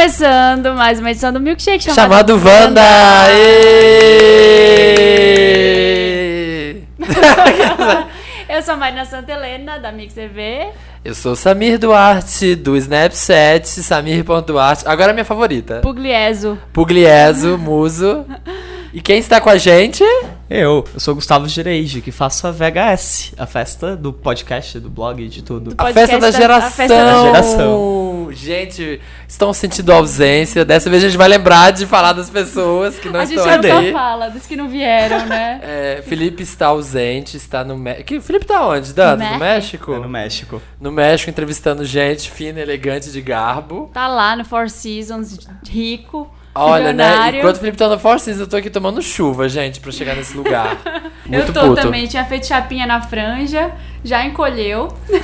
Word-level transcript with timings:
Começando 0.00 0.72
mais 0.74 0.98
uma 0.98 1.10
edição 1.10 1.30
do 1.30 1.38
Milkshake 1.38 1.92
Chamado 1.92 2.32
Wanda! 2.32 2.80
Êêêê! 3.28 4.80
Eu 8.48 8.62
sou 8.62 8.72
a 8.72 8.76
Marina 8.78 9.04
Santa 9.04 9.30
Helena, 9.32 9.78
da 9.78 9.92
Mix 9.92 10.14
TV. 10.14 10.68
Eu 11.04 11.14
sou 11.14 11.36
Samir 11.36 11.78
Duarte, 11.78 12.54
do 12.54 12.78
Snapchat, 12.78 13.66
samir.duarte. 13.66 14.84
Agora 14.88 15.08
é 15.08 15.10
a 15.10 15.12
minha 15.12 15.26
favorita. 15.26 15.80
Puglieso. 15.82 16.58
Puglieso, 16.72 17.58
muso. 17.58 18.24
E 18.94 19.02
quem 19.02 19.18
está 19.18 19.38
com 19.38 19.50
a 19.50 19.58
gente? 19.58 20.02
Eu, 20.52 20.84
eu 20.92 20.98
sou 20.98 21.14
Gustavo 21.14 21.46
Gereide, 21.48 22.00
que 22.00 22.10
faço 22.10 22.44
a 22.44 22.50
VHS, 22.50 23.34
a 23.38 23.46
festa 23.46 23.94
do 23.94 24.12
podcast, 24.12 24.80
do 24.80 24.90
blog, 24.90 25.28
de 25.28 25.42
tudo. 25.44 25.72
A 25.78 25.92
festa 25.92 26.18
da 26.18 26.28
da- 26.30 26.36
geração. 26.36 26.66
a 26.66 26.70
festa 26.72 27.04
da 27.04 27.22
geração. 27.22 28.28
Gente, 28.32 29.00
estão 29.28 29.52
sentindo 29.52 29.92
ausência. 29.92 30.64
Dessa 30.64 30.90
vez 30.90 31.04
a 31.04 31.06
gente 31.08 31.16
vai 31.16 31.28
lembrar 31.28 31.70
de 31.70 31.86
falar 31.86 32.12
das 32.14 32.28
pessoas 32.28 32.98
que 32.98 33.08
não 33.08 33.20
a 33.20 33.24
gente 33.24 33.38
estão 33.38 33.56
nunca 33.56 33.78
aqui. 33.78 33.92
fala 33.92 34.28
dos 34.28 34.44
que 34.44 34.56
não 34.56 34.68
vieram, 34.68 35.24
né? 35.26 35.60
É, 35.70 36.02
Felipe 36.02 36.42
está 36.42 36.66
ausente, 36.66 37.36
está 37.36 37.62
no 37.62 37.76
México. 37.78 38.20
Felipe 38.20 38.44
está 38.44 38.66
onde, 38.66 38.92
Dando? 38.92 39.20
No 39.22 39.38
México. 39.38 39.38
México? 39.38 39.92
É 39.94 39.98
no 40.00 40.08
México. 40.08 40.62
No 40.80 40.90
México, 40.92 41.30
entrevistando 41.30 41.84
gente 41.84 42.28
fina, 42.28 42.58
elegante, 42.60 43.10
de 43.12 43.20
garbo. 43.20 43.88
Tá 43.94 44.08
lá 44.08 44.34
no 44.34 44.44
Four 44.44 44.68
Seasons, 44.68 45.38
rico, 45.68 46.28
Olha, 46.54 46.92
né? 46.92 47.38
Enquanto 47.38 47.56
o 47.56 47.60
Felipe 47.60 47.78
tá 47.78 47.88
no 47.88 47.98
Four 47.98 48.18
Seasons, 48.18 48.40
eu 48.40 48.46
tô 48.48 48.56
aqui 48.56 48.68
tomando 48.68 49.00
chuva, 49.00 49.48
gente, 49.48 49.78
pra 49.80 49.92
chegar 49.92 50.16
nesse 50.16 50.36
lugar. 50.36 50.76
Muito 51.24 51.48
Eu 51.48 51.52
tô 51.52 51.60
puto. 51.68 51.82
também, 51.82 52.06
tinha 52.06 52.24
feito 52.24 52.46
chapinha 52.46 52.86
na 52.86 53.00
franja, 53.00 53.70
já 54.04 54.24
encolheu. 54.24 54.88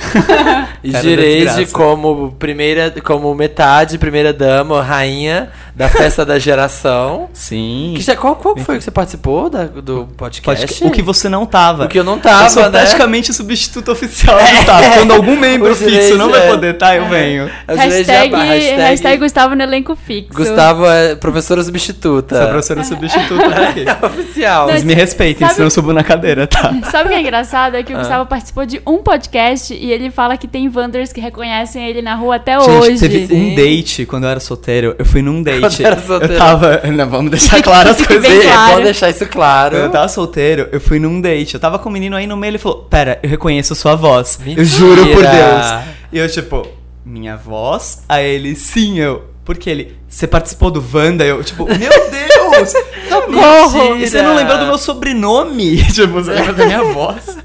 E 0.83 0.91
Gireide 1.01 1.65
como 1.67 2.31
primeira, 2.39 2.93
como 3.03 3.33
metade, 3.35 3.97
primeira 3.97 4.31
dama, 4.31 4.81
rainha 4.81 5.49
da 5.75 5.89
festa 5.89 6.25
da 6.25 6.39
geração. 6.39 7.29
Sim. 7.33 7.93
Que 7.95 8.01
já, 8.01 8.15
qual, 8.15 8.35
qual 8.35 8.55
foi 8.57 8.77
que 8.77 8.83
você 8.83 8.91
participou 8.91 9.49
da- 9.49 9.65
do 9.65 10.07
podcast? 10.15 10.83
O 10.85 10.91
que 10.91 11.01
você 11.01 11.27
não 11.29 11.45
tava. 11.45 11.85
O 11.85 11.87
que 11.87 11.99
eu 11.99 12.03
não 12.03 12.17
tava, 12.19 12.45
eu 12.45 12.49
sou 12.49 12.63
né? 12.63 12.69
praticamente 12.69 13.31
o 13.31 13.33
substituto 13.33 13.91
oficial 13.91 14.37
do 14.39 14.51
Gustavo. 14.51 14.93
Quando 14.95 15.11
algum 15.13 15.35
membro 15.35 15.71
O 15.73 15.75
fixo 15.75 16.15
não 16.17 16.29
vai 16.29 16.47
é. 16.47 16.49
poder 16.49 16.77
tá, 16.77 16.95
eu 16.95 17.07
venho. 17.07 17.49
A 17.67 17.75
Gireide 17.75 18.11
Hashtag, 18.11 18.33
é 18.35 18.75
a- 18.85 18.87
hashtag, 18.89 19.17
Gustavo 19.17 19.55
no 19.55 19.61
elenco 19.63 19.95
fixo. 19.95 20.33
Gustavo 20.33 20.85
é 20.85 21.15
professora 21.15 21.61
substituta. 21.63 22.37
Sou 22.39 22.47
professora 22.47 22.83
substituta 22.83 23.45
aqui. 23.63 23.85
Oficial. 24.05 24.67
Mas 24.67 24.83
me 24.83 24.93
respeitem, 24.93 25.39
Sabe- 25.47 25.53
senão 25.55 25.67
eu 25.67 25.71
subo 25.71 25.91
na 25.93 26.03
cadeira, 26.03 26.47
tá? 26.47 26.73
Sabe 26.91 27.05
o 27.07 27.09
que 27.09 27.15
é 27.15 27.21
engraçado? 27.21 27.75
É 27.75 27.83
que 27.83 27.93
o 27.93 27.95
Ah. 27.95 27.99
Gustavo 27.99 28.25
participou 28.25 28.65
de 28.67 28.81
um 28.85 28.97
podcast 28.97 29.73
e 29.73 29.91
ele 29.91 30.11
fala 30.11 30.37
que 30.37 30.47
tem 30.47 30.69
Wanders 30.69 31.11
que 31.13 31.21
reconhecem 31.21 31.87
ele 31.87 32.01
na 32.01 32.13
rua 32.15 32.35
até 32.35 32.59
Gente, 32.59 32.69
hoje. 32.69 32.99
teve 32.99 33.27
Sim. 33.27 33.51
um 33.51 33.55
date 33.55 34.05
quando 34.05 34.25
eu 34.25 34.29
era 34.29 34.39
solteiro. 34.39 34.95
Eu 34.99 35.05
fui 35.05 35.21
num 35.21 35.41
date. 35.41 35.61
Quando 35.61 35.81
era 35.85 35.99
solteiro. 36.01 36.33
Eu 36.33 36.37
tava. 36.37 36.81
Não, 36.91 37.09
vamos 37.09 37.31
deixar 37.31 37.61
claro 37.63 37.89
as 37.89 38.05
coisas. 38.05 38.27
bem 38.27 38.41
claro. 38.41 38.71
Pode 38.73 38.83
deixar 38.83 39.09
isso 39.09 39.25
claro. 39.25 39.75
Quando 39.75 39.83
eu 39.85 39.91
tava 39.91 40.07
solteiro, 40.09 40.69
eu 40.71 40.79
fui 40.81 40.99
num 40.99 41.19
date. 41.19 41.53
Eu 41.55 41.59
tava 41.59 41.79
com 41.79 41.89
um 41.89 41.91
menino 41.91 42.15
aí 42.15 42.27
no 42.27 42.35
meio, 42.37 42.51
ele 42.51 42.57
falou: 42.57 42.83
Pera, 42.83 43.19
eu 43.23 43.29
reconheço 43.29 43.73
sua 43.73 43.95
voz. 43.95 44.37
Mentira. 44.39 44.61
Eu 44.61 44.65
juro 44.65 45.07
por 45.07 45.23
Deus. 45.23 45.85
E 46.11 46.19
eu, 46.19 46.29
tipo, 46.29 46.67
minha 47.05 47.35
voz? 47.37 48.03
Aí 48.07 48.25
ele, 48.35 48.55
sim, 48.55 48.99
eu. 48.99 49.23
Porque 49.45 49.69
ele, 49.69 49.95
você 50.09 50.27
participou 50.27 50.69
do 50.69 50.83
Wanda? 50.93 51.23
Eu, 51.25 51.41
tipo, 51.41 51.63
meu 51.65 51.77
Deus! 52.11 52.73
Socorro! 53.07 53.95
E 53.97 54.07
você 54.07 54.21
não 54.21 54.35
lembrou 54.35 54.57
do 54.57 54.65
meu 54.65 54.77
sobrenome? 54.77 55.77
tipo, 55.93 56.13
você 56.13 56.31
lembra 56.33 56.53
da 56.53 56.65
minha 56.65 56.83
voz? 56.83 57.37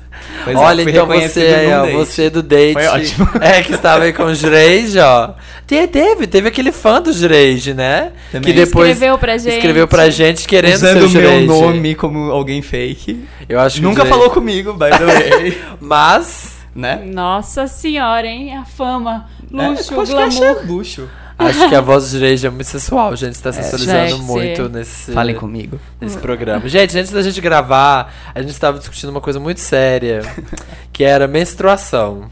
Pois 0.45 0.57
é, 0.57 0.61
Olha, 0.61 0.83
então 0.83 1.07
reconhecido 1.07 1.43
você, 1.45 1.55
aí, 1.55 1.73
ó, 1.73 1.87
você 1.99 2.31
do 2.31 2.43
date. 2.43 2.73
Foi 2.75 2.87
ótimo. 2.87 3.29
É, 3.41 3.63
que 3.63 3.73
estava 3.73 4.05
aí 4.05 4.13
com 4.13 4.25
o 4.25 4.35
Jureide, 4.35 4.99
ó. 4.99 5.31
Te- 5.67 5.87
Teve, 5.87 6.27
teve 6.27 6.49
aquele 6.49 6.73
fã 6.73 7.01
do 7.01 7.13
Jureide, 7.13 7.75
né? 7.75 8.13
Também. 8.31 8.53
Que 8.53 8.53
depois 8.65 8.91
Escreveu 8.91 9.19
pra 9.19 9.39
gente. 9.39 9.55
escreveu 9.57 9.89
pra 9.89 10.11
gente 10.11 10.47
querendo 10.49 10.75
Usando 10.77 11.09
ser 11.09 11.19
o 11.19 11.21
meu 11.23 11.41
nome 11.47 11.95
como 11.95 12.31
alguém 12.31 12.61
fake. 12.63 13.25
Eu 13.49 13.61
acho 13.61 13.77
que 13.77 13.83
Nunca 13.83 14.05
falou 14.05 14.31
comigo, 14.31 14.73
by 14.73 14.91
the 14.91 15.05
way. 15.05 15.59
Mas 15.81 16.53
né? 16.75 17.03
Nossa 17.05 17.67
senhora, 17.67 18.27
hein? 18.27 18.57
A 18.57 18.65
fama, 18.65 19.27
luxo, 19.51 19.93
É, 19.93 20.07
glamour. 20.07 20.45
é 20.45 20.67
luxo. 20.67 21.09
Acho 21.47 21.69
que 21.69 21.75
a 21.75 21.81
voz 21.83 22.05
do 22.05 22.19
Jureide 22.19 22.47
é 22.47 22.51
muito 22.51 22.65
sensual, 22.67 23.15
gente. 23.17 23.35
Está 23.35 23.53
sensualizando 23.53 24.09
sexy. 24.17 24.23
muito 24.23 24.69
nesse, 24.69 25.13
Falem 25.13 25.35
comigo. 25.37 25.79
nesse 26.01 26.19
programa. 26.19 26.69
Gente, 26.69 26.99
antes 26.99 27.11
da 27.13 27.23
gente 27.23 27.41
gravar, 27.41 28.13
a 28.35 28.41
gente 28.41 28.51
estava 28.53 28.79
discutindo 28.79 29.11
uma 29.11 29.21
coisa 29.21 29.39
muito 29.41 29.61
séria, 29.61 30.23
que 30.93 31.05
era 31.05 31.27
menstruação. 31.29 32.31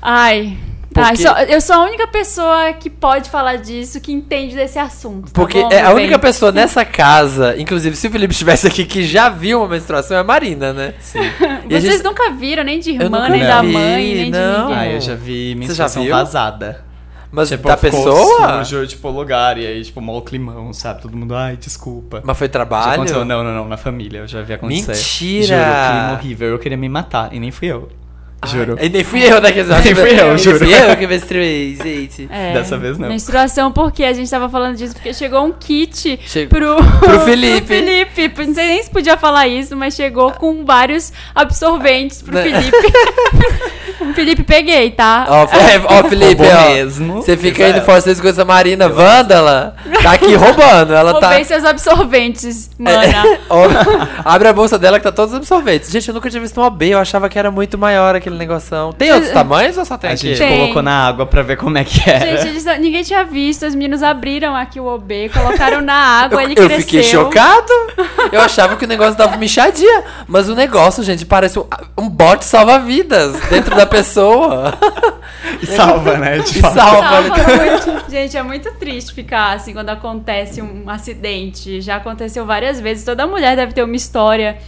Ai. 0.00 0.56
Porque- 0.92 1.08
Ai, 1.08 1.16
só- 1.16 1.38
eu 1.42 1.60
sou 1.60 1.76
a 1.76 1.84
única 1.84 2.08
pessoa 2.08 2.72
que 2.72 2.90
pode 2.90 3.30
falar 3.30 3.58
disso, 3.58 4.00
que 4.00 4.10
entende 4.10 4.56
desse 4.56 4.76
assunto. 4.76 5.26
tá 5.26 5.40
Porque 5.40 5.60
bom, 5.62 5.68
é 5.70 5.82
a 5.82 5.92
única 5.92 6.18
pessoa 6.18 6.50
nessa 6.52 6.84
casa, 6.84 7.54
inclusive 7.56 7.94
se 7.94 8.08
o 8.08 8.10
Felipe 8.10 8.32
estivesse 8.32 8.66
aqui, 8.66 8.84
que 8.84 9.04
já 9.04 9.28
viu 9.28 9.60
uma 9.60 9.68
menstruação 9.68 10.16
é 10.16 10.20
a 10.20 10.24
Marina, 10.24 10.72
né? 10.72 10.94
Sim. 11.00 11.20
E 11.68 11.68
Vocês 11.80 11.84
gente- 11.94 12.02
nunca 12.02 12.32
viram, 12.32 12.64
nem 12.64 12.80
de 12.80 12.90
irmã, 12.90 13.28
nem 13.28 13.40
da 13.40 13.62
vi, 13.62 13.68
mãe, 13.72 14.14
nem 14.14 14.30
não. 14.32 14.40
de 14.66 14.74
ninguém. 14.74 14.76
Ah, 14.76 14.88
eu 14.92 15.00
já 15.00 15.14
vi 15.14 15.52
Você 15.52 15.58
menstruação 15.60 16.02
já 16.02 16.06
viu? 16.08 16.16
vazada. 16.16 16.84
Mas 17.32 17.48
Tipo, 17.48 17.68
da 17.68 17.76
pessoa? 17.76 18.64
sujo, 18.64 18.86
tipo, 18.86 19.08
o 19.08 19.10
lugar, 19.12 19.56
e 19.56 19.66
aí, 19.66 19.84
tipo, 19.84 20.00
mal 20.00 20.20
climão, 20.22 20.72
sabe? 20.72 21.02
Todo 21.02 21.16
mundo, 21.16 21.34
ai, 21.34 21.56
desculpa. 21.56 22.20
Mas 22.24 22.36
foi 22.36 22.48
trabalho? 22.48 22.92
aconteceu, 22.94 23.24
não, 23.24 23.44
não, 23.44 23.54
não, 23.54 23.68
na 23.68 23.76
família, 23.76 24.18
eu 24.20 24.26
já 24.26 24.42
vi 24.42 24.54
acontecer. 24.54 24.92
Mentira! 24.92 25.56
Juro, 25.56 25.90
clima 25.90 26.12
horrível, 26.14 26.48
eu 26.48 26.58
queria 26.58 26.76
me 26.78 26.88
matar, 26.88 27.32
e 27.32 27.38
nem 27.38 27.50
fui 27.50 27.68
eu. 27.68 27.88
Juro. 28.46 28.76
E 28.80 28.88
nem 28.88 29.04
fui 29.04 29.22
eu, 29.22 29.40
né? 29.40 29.52
que- 29.52 29.62
Nem 29.62 29.94
fui 29.94 30.18
eu, 30.18 30.28
Nem 30.28 30.38
juro. 30.38 30.58
Fui 30.58 30.72
eu 30.72 30.96
que 30.96 31.06
menstruei, 31.06 31.76
gente. 31.76 32.26
É, 32.30 32.54
Dessa 32.54 32.78
vez 32.78 32.98
não. 32.98 33.08
Menstruação, 33.08 33.70
porque 33.70 34.02
a 34.02 34.12
gente 34.14 34.30
tava 34.30 34.48
falando 34.48 34.76
disso, 34.76 34.94
porque 34.94 35.12
chegou 35.12 35.44
um 35.44 35.52
kit 35.52 36.18
Che- 36.24 36.46
pro, 36.46 36.76
Pro 37.00 37.20
Felipe. 37.20 37.60
pro 37.66 37.76
Felipe. 37.76 38.46
Não 38.46 38.54
sei 38.54 38.66
nem 38.68 38.82
se 38.82 38.88
podia 38.90 39.16
falar 39.18 39.46
isso, 39.46 39.76
mas 39.76 39.94
chegou 39.94 40.30
com 40.32 40.64
vários 40.64 41.12
absorventes 41.34 42.22
pro 42.22 42.34
Né? 42.34 42.42
Felipe. 42.44 42.92
Felipe, 44.14 44.42
peguei, 44.42 44.90
tá? 44.90 45.26
Ó, 45.28 45.46
Fe- 45.46 45.56
ó, 45.86 46.04
Felipe, 46.08 46.42
ó. 46.42 46.70
mesmo. 46.72 47.14
Você 47.22 47.36
fica 47.36 47.68
indo 47.68 47.78
é. 47.78 47.80
fora 47.82 48.00
vocês 48.00 48.20
com 48.20 48.28
essa 48.28 48.44
Marina 48.44 48.88
Vândala. 48.88 49.76
Tá 50.02 50.12
aqui 50.12 50.34
roubando. 50.34 50.94
Ela 50.94 51.12
tá. 51.20 51.28
Roubei 51.28 51.44
seus 51.44 51.64
absorventes, 51.64 52.70
mana. 52.78 53.22
Ó, 53.48 53.64
abre 54.24 54.48
a 54.48 54.52
bolsa 54.52 54.78
dela 54.78 54.98
que 54.98 55.04
tá 55.04 55.12
todos 55.12 55.34
absorventes. 55.34 55.90
Gente, 55.90 56.08
eu 56.08 56.14
nunca 56.14 56.30
tinha 56.30 56.40
visto 56.40 56.58
um 56.60 56.64
OB, 56.64 56.88
eu 56.88 56.98
achava 56.98 57.28
que 57.28 57.38
era 57.38 57.50
muito 57.50 57.76
maior 57.76 58.14
aquele 58.30 58.38
negoção. 58.38 58.92
Tem 58.92 59.12
outros 59.12 59.32
tamanhos 59.32 59.76
ou 59.76 59.84
só 59.84 59.96
tem 59.98 60.10
A 60.10 60.12
aqui? 60.14 60.28
gente 60.28 60.38
Tem. 60.38 60.58
colocou 60.58 60.82
na 60.82 61.06
água 61.06 61.26
pra 61.26 61.42
ver 61.42 61.56
como 61.56 61.76
é 61.76 61.84
que 61.84 62.08
era. 62.08 62.36
Gente, 62.38 62.48
eles 62.48 62.64
não- 62.64 62.78
ninguém 62.78 63.02
tinha 63.02 63.24
visto, 63.24 63.66
os 63.66 63.74
meninos 63.74 64.02
abriram 64.02 64.54
aqui 64.54 64.78
o 64.80 64.86
OB, 64.86 65.28
colocaram 65.30 65.80
na 65.80 65.94
água, 65.94 66.42
ele 66.42 66.52
eu 66.56 66.64
cresceu. 66.66 66.80
fiquei 66.80 67.02
chocado. 67.02 67.72
Eu 68.32 68.40
achava 68.40 68.76
que 68.76 68.84
o 68.84 68.88
negócio 68.88 69.16
dava 69.16 69.34
uma 69.36 69.44
inchadia. 69.44 70.04
Mas 70.26 70.48
o 70.48 70.54
negócio, 70.54 71.02
gente, 71.02 71.26
parece 71.26 71.58
um, 71.58 71.66
um 71.98 72.08
bote 72.08 72.44
salva-vidas 72.44 73.38
dentro 73.48 73.74
da 73.74 73.86
pessoa. 73.86 74.72
E 75.62 75.66
salva, 75.66 76.16
né? 76.16 76.38
De 76.38 76.58
E 76.58 76.62
fato. 76.62 76.74
salva. 76.74 77.08
Salva 77.08 77.56
muito. 77.56 78.10
Gente, 78.10 78.36
é 78.36 78.42
muito 78.42 78.70
triste 78.74 79.12
ficar 79.12 79.52
assim 79.56 79.72
quando 79.72 79.88
acontece 79.90 80.60
um 80.62 80.88
acidente. 80.88 81.80
Já 81.80 81.96
aconteceu 81.96 82.44
várias 82.46 82.80
vezes. 82.80 83.04
Toda 83.04 83.26
mulher 83.26 83.56
deve 83.56 83.72
ter 83.72 83.82
uma 83.82 83.96
história 83.96 84.58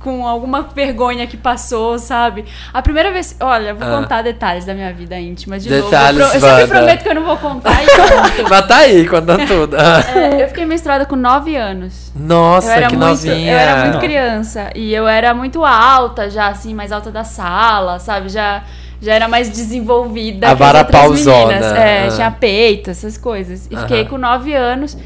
com 0.00 0.26
alguma 0.26 0.62
vergonha 0.62 1.26
que 1.26 1.36
passou, 1.36 1.98
sabe? 1.98 2.44
A 2.72 2.82
primeira 2.82 3.10
vez. 3.10 3.36
Olha, 3.40 3.72
vou 3.74 3.86
Ah. 3.88 4.00
contar 4.00 4.22
detalhes 4.22 4.64
da 4.64 4.74
minha 4.74 4.92
vida 4.92 5.18
íntima 5.18 5.58
de 5.58 5.68
Detalhes, 5.68 6.18
novo. 6.20 6.34
Eu, 6.34 6.40
pro- 6.40 6.48
eu 6.48 6.56
sempre 6.56 6.66
prometo 6.76 7.02
que 7.02 7.08
eu 7.08 7.14
não 7.14 7.24
vou 7.24 7.36
contar 7.38 7.82
e 7.82 7.86
conto. 7.86 8.48
Mas 8.50 8.66
tá 8.66 8.76
aí, 8.76 9.06
contando 9.08 9.46
tudo. 9.46 9.76
É, 10.14 10.42
eu 10.42 10.48
fiquei 10.48 10.64
menstruada 10.66 11.06
com 11.06 11.16
9 11.16 11.56
anos. 11.56 12.12
Nossa, 12.14 12.74
que 12.82 12.96
muito, 12.96 12.98
novinha. 12.98 13.52
Eu 13.52 13.58
era 13.58 13.84
muito 13.84 13.98
criança. 13.98 14.70
E 14.74 14.94
eu 14.94 15.08
era 15.08 15.32
muito 15.34 15.64
alta 15.64 16.28
já, 16.30 16.48
assim, 16.48 16.74
mais 16.74 16.92
alta 16.92 17.10
da 17.10 17.24
sala, 17.24 17.98
sabe? 17.98 18.28
Já, 18.28 18.62
já 19.04 19.14
era 19.14 19.28
mais 19.28 19.50
desenvolvida. 19.50 20.48
A 20.50 20.54
vara 20.54 20.84
pausona. 20.84 21.52
É, 21.54 22.06
Ah. 22.06 22.10
tinha 22.14 22.30
peito, 22.30 22.90
essas 22.90 23.16
coisas. 23.18 23.68
E 23.70 23.76
fiquei 23.76 24.04
com 24.06 24.16
9 24.18 24.52
anos. 24.54 24.96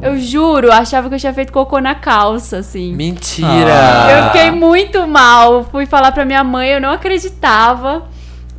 Eu 0.00 0.16
juro, 0.18 0.70
achava 0.70 1.08
que 1.08 1.14
eu 1.16 1.18
tinha 1.18 1.34
feito 1.34 1.52
cocô 1.52 1.80
na 1.80 1.94
calça, 1.94 2.58
assim. 2.58 2.94
Mentira. 2.94 3.48
Eu 4.16 4.24
fiquei 4.26 4.50
muito 4.52 5.06
mal. 5.08 5.64
Fui 5.72 5.86
falar 5.86 6.12
pra 6.12 6.24
minha 6.24 6.44
mãe, 6.44 6.68
eu 6.68 6.80
não 6.80 6.92
acreditava. 6.92 8.04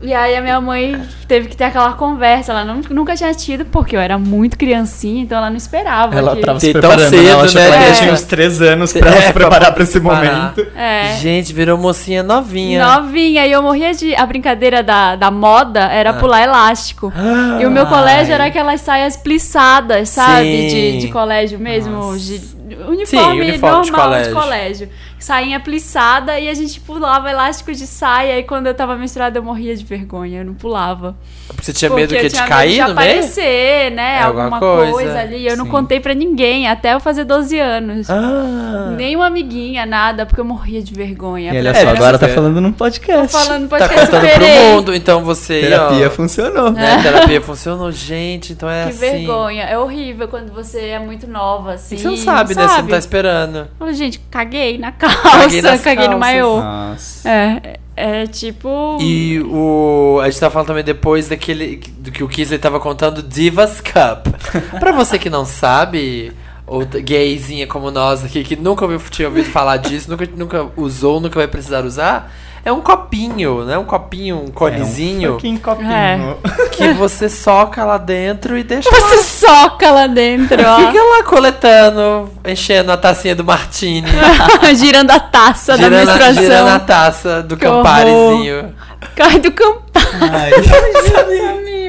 E 0.01 0.13
aí 0.13 0.33
a 0.37 0.41
minha 0.41 0.61
mãe 0.61 0.97
teve 1.27 1.49
que 1.49 1.57
ter 1.57 1.65
aquela 1.65 1.91
conversa. 1.91 2.53
Ela 2.53 2.63
não- 2.63 2.79
nunca 2.89 3.15
tinha 3.17 3.33
tido, 3.33 3.65
porque 3.65 3.97
eu 3.97 3.99
era 3.99 4.17
muito 4.17 4.57
criancinha, 4.57 5.21
então 5.23 5.37
ela 5.37 5.49
não 5.49 5.57
esperava. 5.57 6.17
Ela 6.17 6.37
que... 6.37 6.41
tava 6.41 6.57
se 6.57 6.71
Tão 6.71 6.79
preparando, 6.79 7.09
cedo, 7.09 7.27
ela 7.27 7.43
achou 7.43 7.61
né, 7.61 7.67
que 7.67 7.73
ela 7.75 7.85
gente? 7.87 7.99
tinha 7.99 8.13
uns 8.13 8.21
três 8.21 8.61
anos 8.61 8.93
pra 8.93 9.07
ela 9.09 9.17
É, 9.17 9.21
se 9.21 9.33
pra 9.33 9.41
preparar 9.41 9.73
pra 9.73 9.83
esse 9.83 9.99
preparar. 9.99 10.33
momento. 10.55 10.67
É. 10.73 11.17
Gente, 11.19 11.51
virou 11.51 11.77
mocinha 11.77 12.23
novinha. 12.23 12.81
Novinha, 12.95 13.45
e 13.45 13.51
eu 13.51 13.61
morria 13.61 13.93
de. 13.93 14.15
A 14.15 14.25
brincadeira 14.25 14.81
da, 14.81 15.17
da 15.17 15.29
moda 15.29 15.81
era 15.91 16.11
Ah. 16.11 16.13
pular 16.13 16.43
elástico. 16.43 17.11
E 17.59 17.65
o 17.65 17.69
meu 17.71 17.85
colégio 17.85 18.33
era 18.33 18.45
aquelas 18.45 18.79
saias 18.79 19.17
plissadas, 19.17 20.07
sabe? 20.09 20.43
Sim. 20.43 20.67
De, 20.69 20.97
de 20.99 21.07
colégio 21.09 21.59
mesmo. 21.59 22.17
de- 22.17 22.57
uniforme, 22.75 23.05
Sim, 23.05 23.49
uniforme 23.49 23.51
de 23.53 23.59
normal 23.61 23.81
de 23.83 23.91
colégio. 23.91 24.33
colégio. 24.33 24.89
Sainha 25.19 25.59
plissada 25.59 26.39
e 26.39 26.47
a 26.47 26.53
gente 26.53 26.79
pulava 26.79 27.29
elástico 27.29 27.73
de 27.73 27.85
saia. 27.85 28.39
E 28.39 28.43
quando 28.43 28.67
eu 28.67 28.73
tava 28.73 28.95
menstruada, 28.95 29.37
eu 29.37 29.43
morria 29.43 29.75
de 29.75 29.83
vergonha. 29.83 30.39
Eu 30.39 30.45
não 30.45 30.53
pulava. 30.53 31.13
Porque 31.47 31.61
você 31.65 31.73
tinha 31.73 31.91
medo 31.91 32.13
que 32.15 32.29
de 32.29 32.35
medo 32.37 32.47
cair 32.47 32.71
de 32.75 32.79
no 32.79 32.85
meio? 32.95 32.99
aparecer, 32.99 33.91
né? 33.91 34.17
É, 34.19 34.21
alguma 34.23 34.43
alguma 34.45 34.59
coisa. 34.59 34.91
coisa. 34.93 35.19
ali. 35.19 35.45
Eu 35.45 35.57
não 35.57 35.65
Sim. 35.65 35.71
contei 35.71 35.99
pra 35.99 36.13
ninguém, 36.13 36.67
até 36.69 36.93
eu 36.93 37.01
fazer 37.01 37.25
12 37.25 37.59
anos. 37.59 38.09
Ah. 38.09 38.93
Nem 38.95 39.15
uma 39.17 39.25
amiguinha, 39.27 39.85
nada, 39.85 40.25
porque 40.25 40.39
eu 40.39 40.45
morria 40.45 40.81
de 40.81 40.93
vergonha. 40.93 41.53
E 41.53 41.57
olha 41.57 41.69
É, 41.69 41.73
só, 41.73 41.89
agora 41.89 42.17
você- 42.17 42.27
tá 42.27 42.33
falando 42.33 42.61
num 42.61 42.71
podcast. 42.71 43.31
Tô 43.33 43.39
falando, 43.39 43.67
Tá 43.69 43.77
que 43.89 43.95
eu 43.95 43.99
contando 43.99 44.27
pro 44.29 44.45
mundo, 44.75 44.95
então 44.95 45.23
você. 45.25 45.59
Terapia 45.61 46.07
ó, 46.07 46.09
funcionou. 46.09 46.71
né? 46.71 47.01
Terapia 47.03 47.41
funcionou, 47.41 47.91
gente, 47.91 48.53
então 48.53 48.69
é 48.69 48.83
Que 48.85 48.89
assim. 48.91 48.99
vergonha. 48.99 49.63
É 49.63 49.77
horrível 49.77 50.29
quando 50.29 50.53
você 50.53 50.79
é 50.79 50.99
muito 50.99 51.27
nova, 51.27 51.73
assim. 51.73 51.95
E 51.95 51.99
você 51.99 52.07
não 52.07 52.15
sabe, 52.17 52.55
né? 52.67 52.67
Você 52.75 52.81
não 52.81 52.89
tá 52.89 52.97
esperando. 52.97 53.67
Fala, 53.77 53.93
gente, 53.93 54.19
caguei 54.31 54.77
na 54.77 54.91
calça, 54.91 55.21
Caguei 55.21 55.61
caguei, 55.79 56.07
no 56.07 56.19
maiô. 56.19 56.61
Nossa. 56.61 57.29
É, 57.29 57.79
é, 57.95 58.21
é 58.23 58.27
tipo. 58.27 58.97
E 59.01 59.39
o. 59.41 60.19
A 60.21 60.29
gente 60.29 60.39
tava 60.39 60.53
falando 60.53 60.67
também 60.67 60.83
depois 60.83 61.27
daquele. 61.27 61.77
Do 61.97 62.11
que 62.11 62.23
o 62.23 62.27
Kisley 62.27 62.59
tava 62.59 62.79
contando 62.79 63.21
Divas 63.21 63.81
Cup. 63.81 64.27
pra 64.79 64.91
você 64.91 65.19
que 65.19 65.29
não 65.29 65.45
sabe, 65.45 66.31
ou 66.69 66.85
gayzinha 66.85 67.65
como 67.65 67.89
nós 67.89 68.23
aqui, 68.23 68.43
que 68.43 68.55
nunca 68.55 68.85
ouviu, 68.85 68.99
tinha 69.09 69.27
ouvido 69.27 69.49
falar 69.49 69.77
disso, 69.77 70.09
nunca, 70.09 70.27
nunca 70.35 70.69
usou, 70.77 71.19
nunca 71.19 71.35
vai 71.39 71.47
precisar 71.47 71.83
usar, 71.83 72.31
é 72.69 72.71
um 72.73 72.81
copinho, 72.81 73.65
né? 73.65 73.77
Um 73.77 73.83
copinho, 73.83 74.37
um 74.37 74.41
É 74.41 74.43
um 74.43 74.51
conezinho 74.51 75.37
copinho. 75.59 75.91
É. 75.91 76.37
que 76.71 76.93
você 76.93 77.27
soca 77.27 77.83
lá 77.83 77.97
dentro 77.97 78.55
e 78.55 78.63
deixa. 78.63 78.89
Você 78.91 79.23
soca 79.23 79.89
lá 79.89 80.05
dentro, 80.05 80.61
ó. 80.63 80.77
Fica 80.77 81.03
lá 81.03 81.23
coletando, 81.23 82.29
enchendo 82.45 82.91
a 82.91 82.97
tacinha 82.97 83.35
do 83.35 83.43
Martini. 83.43 84.07
girando 84.75 85.09
a 85.09 85.19
taça 85.19 85.75
da 85.75 85.83
girando, 85.83 85.95
a, 85.95 86.05
menstruação. 86.05 86.43
girando 86.43 86.67
a 86.69 86.79
taça 86.79 87.41
do 87.41 87.57
Que 87.57 87.65
Camparizinho. 87.65 88.75
Cai 89.15 89.39
do 89.39 89.51
Campari. 89.51 89.89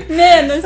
Menos. 0.09 0.65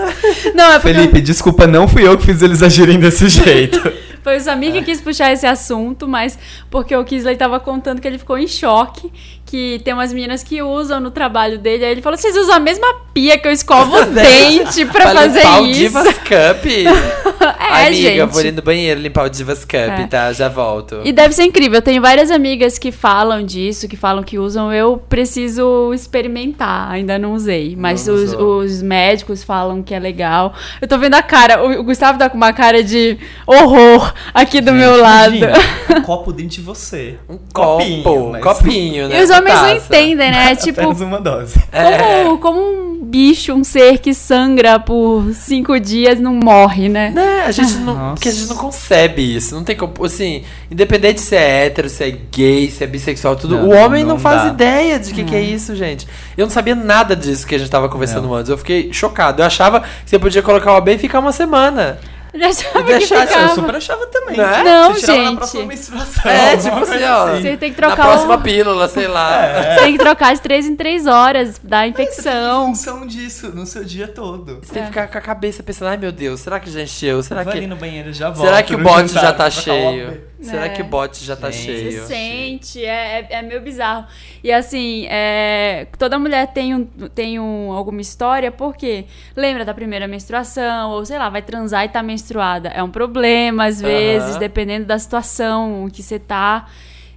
Não, 0.55 0.73
é 0.73 0.79
porque 0.79 0.95
Felipe, 0.95 1.21
desculpa, 1.21 1.67
não 1.67 1.89
fui 1.89 2.07
eu 2.07 2.17
que 2.17 2.25
fiz 2.25 2.41
eles 2.41 2.63
agirem 2.63 3.01
desse 3.01 3.29
jeito. 3.29 3.81
foi 4.23 4.39
o 4.39 4.41
Samir 4.41 4.73
que 4.73 4.83
quis 4.83 5.01
puxar 5.01 5.33
esse 5.33 5.47
assunto, 5.47 6.09
mas 6.09 6.39
porque 6.71 6.97
o 6.97 7.05
Kisley 7.05 7.37
tava 7.37 7.61
contando 7.61 8.01
que 8.01 8.09
ele 8.09 8.19
ficou 8.19 8.39
em 8.39 8.47
choque. 8.47 9.13
Que 9.55 9.81
tem 9.85 9.95
umas 9.95 10.13
meninas 10.13 10.43
que 10.43 10.61
usam 10.61 10.99
no 10.99 11.13
trabalho 11.13 11.59
dele. 11.61 11.85
Aí 11.85 11.93
ele 11.93 12.03
falou: 12.03 12.19
vocês 12.19 12.37
usam 12.37 12.57
a 12.57 12.59
mesma 12.59 12.87
pia 13.15 13.39
que 13.39 13.47
eu 13.47 13.53
escovo 13.53 13.97
o 13.97 14.03
dente 14.11 14.85
pra 14.87 15.11
fazer 15.13 15.39
limpar 15.39 15.63
o 15.63 15.67
isso. 15.67 15.79
Divas 15.79 16.19
Cup. 16.19 16.65
É, 17.67 17.87
Amiga, 17.89 17.93
gente. 18.09 18.17
eu 18.19 18.29
vou 18.29 18.41
ali 18.41 18.53
no 18.53 18.63
banheiro 18.63 19.01
limpar 19.01 19.25
o 19.27 19.29
Divas 19.29 19.65
Cup, 19.65 19.75
É. 19.75 20.07
tá? 20.07 20.33
Já 20.33 20.49
volto. 20.49 21.01
E 21.05 21.13
deve 21.13 21.35
ser 21.35 21.43
incrível. 21.45 21.79
Eu 21.79 21.83
tenho 21.83 22.01
várias 22.01 22.31
amigas 22.31 22.79
que 22.79 22.91
falam 22.93 23.45
disso, 23.45 23.89
que 23.89 23.97
falam 23.97 24.23
que 24.23 24.39
usam. 24.39 24.73
Eu 24.73 24.97
preciso 25.09 25.93
experimentar. 25.93 26.91
Ainda 26.91 27.19
não 27.19 27.35
usei. 27.35 27.75
Mas 27.77 28.07
Não 28.07 28.15
os, 28.15 28.33
os 28.33 28.83
médicos 28.83 29.43
falam 29.43 29.83
que 29.83 29.93
é 29.95 29.99
legal. 29.99 30.55
Eu 30.81 30.87
tô 30.89 30.97
vendo 30.99 31.15
a 31.15 31.23
cara. 31.23 31.63
O, 31.65 31.83
Gustavo 31.85 32.19
tá 32.19 32.31
com 32.31 32.37
uma 32.37 32.53
cara 32.53 32.83
de 32.83 33.19
horror 33.47 34.13
aqui 34.33 34.61
do 34.61 34.73
meu 34.73 34.97
lado. 35.01 35.35
Imagina, 35.37 35.59
um 35.99 36.03
copo 36.03 36.33
dentro 36.33 36.57
de 36.57 36.61
você. 36.63 37.17
Um 37.29 37.39
Copinho, 37.53 38.03
copo, 38.05 38.31
mas- 38.33 38.43
copinho, 38.43 39.09
né? 39.09 39.21
E 39.21 39.25
os 39.25 39.31
com 39.31 39.37
homens 39.45 39.63
não 39.63 39.75
taça. 39.75 39.87
entendem, 39.87 40.31
né? 40.31 40.45
É 40.53 40.57
tipo, 40.57 40.81
Apenas 40.81 41.01
uma 41.01 41.21
dose. 41.21 41.59
É. 41.73 42.25
como, 42.25 42.39
como 42.39 42.61
um 42.61 43.05
bicho, 43.05 43.53
um 43.53 43.65
ser 43.65 43.99
que 43.99 44.13
sangra 44.13 44.79
por 44.79 45.33
cinco 45.35 45.79
dias 45.79 46.21
não 46.21 46.35
morre, 46.35 46.89
né? 46.89 47.11
Né, 47.11 47.45
a 47.47 47.51
gente 47.51 47.75
não. 47.77 47.95
Nossa. 47.95 48.15
Porque 48.15 48.29
a 48.29 48.33
gente 48.33 48.49
não 48.49 48.57
concebe 48.57 49.37
isso. 49.37 49.55
Não 49.55 49.65
tem 49.65 49.77
como. 49.77 50.05
Assim, 50.05 50.43
independente 50.71 51.21
se 51.21 51.35
é 51.37 51.67
hétero, 51.67 51.89
se 51.89 52.05
é 52.05 52.11
gay, 52.11 52.71
se 52.71 52.83
é 52.85 52.87
bissexual, 52.87 53.37
tudo. 53.37 53.57
Não, 53.57 53.69
o 53.69 53.73
homem 53.73 54.03
não, 54.03 54.15
não 54.15 54.19
faz 54.19 54.43
dá. 54.43 54.49
ideia 54.49 54.99
de 54.99 55.13
que, 55.13 55.25
que 55.25 55.35
é 55.35 55.41
isso, 55.41 55.75
gente. 55.77 56.07
Eu 56.37 56.47
não 56.47 56.51
sabia 56.51 56.75
nada 56.75 57.15
disso 57.15 57.47
que 57.47 57.55
a 57.55 57.59
gente 57.59 57.71
tava 57.71 57.89
conversando 57.89 58.27
Não. 58.29 58.35
antes. 58.35 58.51
Eu 58.51 58.59
fiquei 58.59 58.93
chocado. 58.93 59.43
Eu 59.43 59.47
achava 59.47 59.81
que 59.81 59.87
você 60.11 60.19
podia 60.19 60.43
colocar 60.43 60.73
o 60.73 60.77
AB 60.77 60.95
e 60.95 60.99
ficar 60.99 61.21
uma 61.21 61.33
semana. 61.33 61.99
Já 62.35 62.53
sabe 62.53 62.79
que 62.85 62.99
deixar- 62.99 63.21
Eu 63.23 63.27
ficava. 63.29 63.55
super 63.55 63.75
achava 63.77 64.07
também. 64.07 64.37
Não 64.37 64.45
é? 64.45 64.65
Não, 64.65 64.93
Você 64.95 65.07
gente. 65.07 65.25
na 65.25 65.37
próxima 65.37 65.65
menstruação. 65.67 66.31
É, 66.31 66.57
tipo 66.57 66.77
assim, 66.79 67.05
ó. 67.05 67.27
Você 67.37 67.57
tem 67.57 67.73
que 67.73 67.81
Na 67.81 67.87
trocar 67.89 68.07
próxima 68.07 68.35
o... 68.35 68.41
pílula, 68.43 68.89
sei 68.89 69.07
lá. 69.07 69.45
É. 69.47 69.75
Você 69.77 69.81
tem 69.85 69.93
que 69.93 69.99
trocar 69.99 70.35
de 70.35 70.41
três 70.41 70.67
em 70.67 70.75
três 70.77 71.07
horas, 71.07 71.61
dá 71.63 71.87
Em 71.87 71.91
infecção. 71.91 72.67
função 72.67 73.07
disso, 73.07 73.49
no 73.55 73.65
seu 73.67 73.85
dia 73.85 74.09
todo. 74.09 74.59
Você 74.63 74.73
tem 74.73 74.83
que 74.83 74.89
ficar 74.89 75.09
com 75.09 75.19
a 75.19 75.21
cabeça 75.21 75.63
pensando, 75.63 75.89
ai 75.89 75.97
meu 75.97 76.11
Deus, 76.13 76.41
será 76.41 76.59
que 76.59 76.71
já 76.71 76.83
encheu? 76.83 77.23
Será 77.23 77.43
Vou 77.43 77.53
que. 77.53 77.59
ali 77.59 77.67
no 77.67 77.77
banheiro 77.77 78.13
já 78.13 78.31
volto. 78.31 78.47
Será 78.49 78.63
que 78.63 78.75
o 78.75 78.79
no 78.79 78.85
bote 78.85 79.13
já 79.13 79.33
tá 79.33 79.51
cheio? 79.51 80.23
Será 80.43 80.67
É. 80.67 80.69
que 80.69 80.83
o 80.83 80.85
bote 80.85 81.25
já 81.25 81.35
tá 81.37 81.51
Gente. 81.51 81.65
cheio? 81.65 82.03
Você 82.03 82.07
sente, 82.07 82.85
é, 82.85 83.27
é, 83.31 83.39
é 83.39 83.43
meio 83.43 83.63
bizarro. 83.63 84.05
E 84.43 84.53
assim, 84.53 85.07
é, 85.09 85.87
toda 85.99 86.19
mulher 86.19 86.49
tem, 86.53 86.75
um, 86.75 86.85
tem 86.85 87.41
um, 87.41 87.73
alguma 87.73 88.03
história, 88.03 88.51
porque 88.53 89.07
lembra 89.35 89.65
da 89.65 89.73
primeira 89.73 90.07
menstruação, 90.07 90.91
ou 90.91 91.07
sei 91.07 91.17
lá, 91.19 91.31
vai 91.31 91.41
transar 91.41 91.87
e 91.87 91.89
tá 91.89 92.03
menstruada. 92.25 92.69
É 92.71 92.83
um 92.83 92.91
problema, 92.91 93.67
às 93.67 93.81
vezes, 93.81 94.31
Aham. 94.31 94.39
dependendo 94.39 94.87
da 94.87 94.99
situação 94.99 95.89
que 95.93 96.03
você 96.03 96.19
tá. 96.19 96.67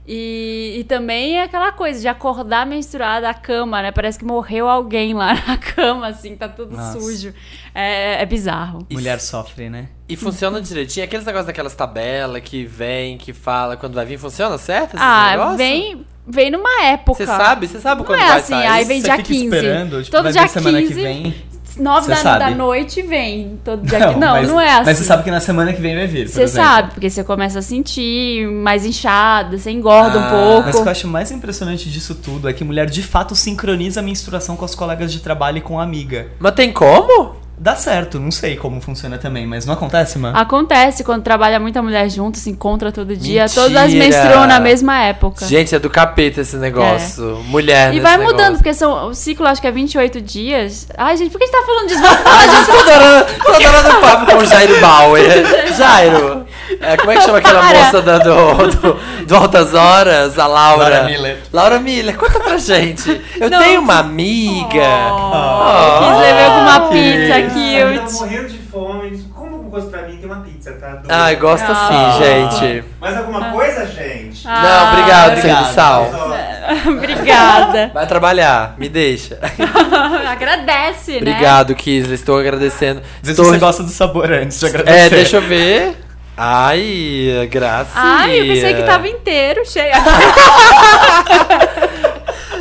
E, 0.09 0.77
e 0.80 0.83
também 0.86 1.38
é 1.38 1.44
aquela 1.44 1.69
coisa 1.74 2.00
de 2.00 2.07
acordar 2.07 2.65
menstruada 2.65 3.27
a 3.30 3.33
cama, 3.33 3.81
né? 3.81 3.92
Parece 3.92 4.18
que 4.18 4.23
morreu 4.23 4.69
alguém 4.69 5.14
lá 5.14 5.33
na 5.45 5.57
cama, 5.57 6.07
assim, 6.07 6.35
tá 6.35 6.47
tudo 6.47 6.76
Nossa. 6.78 6.97
sujo. 6.99 7.33
É, 7.76 8.21
é 8.21 8.26
bizarro. 8.26 8.85
Mulher 8.90 9.19
sofre, 9.19 9.69
né? 9.69 9.90
E 10.07 10.16
funciona 10.16 10.61
direitinho? 10.61 11.06
Aqueles 11.06 11.26
negócios 11.26 11.47
daquelas 11.47 11.76
tabelas 11.76 12.42
que 12.42 12.64
vem, 12.64 13.18
que 13.18 13.33
fala 13.33 13.76
quando 13.76 13.95
vai 13.95 14.06
vir, 14.06 14.18
funciona 14.18 14.57
certo? 14.57 14.95
esses 14.95 15.02
Ah, 15.02 15.31
negócios? 15.31 15.57
vem, 15.57 16.06
vem 16.26 16.52
numa 16.52 16.83
época. 16.85 17.18
Você 17.18 17.26
sabe? 17.26 17.68
Você 17.68 17.80
sabe 17.81 17.99
Não 17.99 18.06
quando 18.06 18.21
é 18.21 18.28
vai 18.28 18.37
assim, 18.37 18.54
sair? 18.54 18.68
aí 18.68 18.85
vem 18.85 19.02
dia 19.02 19.11
fica 19.18 19.23
15. 19.28 19.44
esperando, 19.44 20.04
tipo, 20.04 20.11
Todo 20.16 20.23
vai 20.23 20.31
dia 20.31 20.42
vir 20.44 20.49
semana 20.49 20.78
15, 20.80 20.94
que 20.94 21.02
vem. 21.02 21.35
Nove 21.80 22.14
Você 22.14 22.24
da, 22.24 22.38
da 22.40 22.50
noite 22.50 23.02
vem. 23.02 23.60
Todo 23.64 23.86
dia 23.86 24.00
não, 24.00 24.14
não, 24.19 24.31
mas, 24.34 24.48
não 24.48 24.60
é 24.60 24.69
assim. 24.69 24.86
Mas 24.86 24.98
você 24.98 25.04
sabe 25.04 25.24
que 25.24 25.31
na 25.31 25.40
semana 25.40 25.74
que 25.74 25.81
vem 25.81 25.96
vai 25.96 26.07
vir, 26.07 26.28
Você 26.28 26.48
sabe, 26.48 26.92
porque 26.94 27.10
você 27.10 27.24
começa 27.24 27.60
a 27.60 27.62
sentir 27.62 28.48
mais 28.48 28.86
inchada, 28.86 29.57
você 29.57 29.72
engorda 29.72 30.19
Ah, 30.19 30.28
um 30.28 30.30
pouco. 30.30 30.66
Mas 30.68 30.76
o 30.76 30.81
que 30.84 30.88
eu 30.88 30.92
acho 30.92 31.07
mais 31.07 31.31
impressionante 31.31 31.90
disso 31.90 32.16
tudo 32.16 32.50
é 32.50 32.54
que 32.54 32.64
mulher 32.64 32.90
de 32.90 33.04
fato 33.04 33.36
sincroniza 33.36 34.00
a 34.00 34.04
menstruação 34.04 34.56
com 34.56 34.66
as 34.66 34.76
colegas 34.76 35.12
de 35.12 35.19
trabalho 35.19 35.57
e 35.57 35.62
com 35.62 35.80
a 35.80 35.84
amiga. 35.84 36.28
Mas 36.40 36.54
tem 36.54 36.72
como? 36.72 37.36
Dá 37.59 37.76
certo, 37.76 38.19
não 38.19 38.30
sei 38.30 38.56
como 38.56 38.80
funciona 38.80 39.18
também, 39.18 39.47
mas 39.47 39.66
não 39.66 39.73
acontece, 39.73 40.19
mano? 40.19 40.37
Acontece 40.37 41.04
quando 41.04 41.23
trabalha 41.23 41.59
muita 41.59 41.81
mulher 41.81 42.07
junto, 42.09 42.37
se 42.37 42.52
encontra 42.52 42.92
todo 42.92 43.16
dia. 43.18 43.44
Mentira. 43.44 43.61
Todas 43.64 43.94
menstruam 43.94 44.45
na 44.45 44.59
mesma 44.59 45.02
época. 45.02 45.44
Gente, 45.45 45.73
é 45.73 45.80
do 45.80 45.90
capeta 45.90 46.42
esse 46.42 46.56
negócio. 46.57 47.44
Mulher 47.47 47.87
e 47.92 47.95
nesse 47.95 48.02
vai 48.02 48.18
mudando, 48.18 48.37
negócio. 48.37 48.57
porque 48.57 48.73
são, 48.76 49.07
o 49.07 49.14
ciclo 49.16 49.47
acho 49.47 49.59
que 49.59 49.68
é 49.68 49.71
28 49.71 50.21
dias. 50.21 50.87
Ai, 50.95 51.18
gente, 51.18 51.31
por 51.31 51.40
que 51.40 51.45
a 51.45 51.47
gente 51.47 51.56
tá 51.59 51.66
falando 51.66 51.87
disso? 51.87 52.02
Vamos 52.02 52.19
falar 52.19 52.47
disso. 52.47 52.71
Tô 52.71 52.78
adorando, 52.78 53.26
tô 53.44 53.52
adorando 53.52 53.90
o 53.90 54.02
papo 54.02 54.31
com 54.31 54.37
o 54.37 54.45
Jairo 54.45 54.80
Bauer. 54.81 55.73
Jairo, 55.76 56.45
é, 56.81 56.97
como 56.97 57.12
é 57.12 57.16
que 57.18 57.21
chama 57.24 57.38
aquela 57.40 57.62
Cara. 57.62 57.80
moça 57.80 58.02
da, 58.02 58.18
do, 58.19 58.68
do, 58.68 59.00
do 59.26 59.36
Altas 59.36 59.74
Horas? 59.74 60.38
A 60.38 60.47
Laura. 60.47 60.83
Laura 60.90 61.04
Miller. 61.04 61.38
Laura 61.54 61.80
Miller, 61.80 62.18
conta 62.18 62.40
pra 62.40 62.57
gente. 62.57 63.21
Eu 63.40 63.50
Não. 63.50 63.59
tenho 63.59 63.81
uma 63.81 64.00
amiga. 64.00 64.83
Oh, 65.12 66.09
quis 66.09 66.19
levar 66.19 66.50
com 66.50 66.62
uma 66.62 66.80
que 66.88 66.94
pizza 66.94 67.40
isso. 67.40 67.59
Eu 67.78 68.00
tava 68.00 68.12
morrendo 68.12 68.50
de 68.50 68.57
fome. 68.59 69.28
Como 69.33 69.57
gosto 69.69 69.90
pra 69.90 70.04
mim 70.04 70.18
tem 70.18 70.26
uma 70.26 70.42
pizza, 70.42 70.71
tá? 70.74 70.88
Doido. 70.88 71.07
Ai, 71.09 71.36
gosta 71.36 71.68
Ah. 71.71 72.14
sim, 72.18 72.24
gente. 72.24 72.83
Mais 73.00 73.18
alguma 73.18 73.52
coisa, 73.52 73.86
gente? 73.86 74.47
Ah, 74.47 74.62
Não, 74.62 74.94
obrigado, 75.00 75.38
obrigado. 75.38 75.74
Sal. 75.74 76.07
Obrigada. 76.88 77.92
Vai 77.94 78.06
trabalhar, 78.07 78.76
me 78.78 78.90
deixa. 78.90 79.40
Agradece, 80.30 81.12
né? 81.14 81.18
Obrigado, 81.19 81.74
Kisley, 81.76 82.16
estou 82.16 82.38
agradecendo. 82.38 83.02
Vê 83.21 83.28
se 83.28 83.31
Estou... 83.31 83.45
você 83.45 83.57
gosta 83.57 83.83
do 83.83 83.90
sabor 83.90 84.30
antes 84.31 84.59
de 84.59 84.66
agradecer. 84.66 85.06
É, 85.06 85.09
deixa 85.09 85.38
eu 85.38 85.42
ver. 85.42 85.95
Ai, 86.37 87.47
graça. 87.49 87.91
Ai, 87.95 88.41
eu 88.41 88.45
pensei 88.45 88.73
que 88.75 88.83
tava 88.83 89.07
inteiro, 89.07 89.65
cheio. 89.65 89.91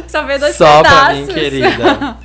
Só 0.09 0.23
veio 0.25 0.39
dois 0.41 0.57
Só 0.57 0.83
pedaços. 0.83 0.99
pra 0.99 1.15
mim, 1.15 1.27
querida. 1.27 2.17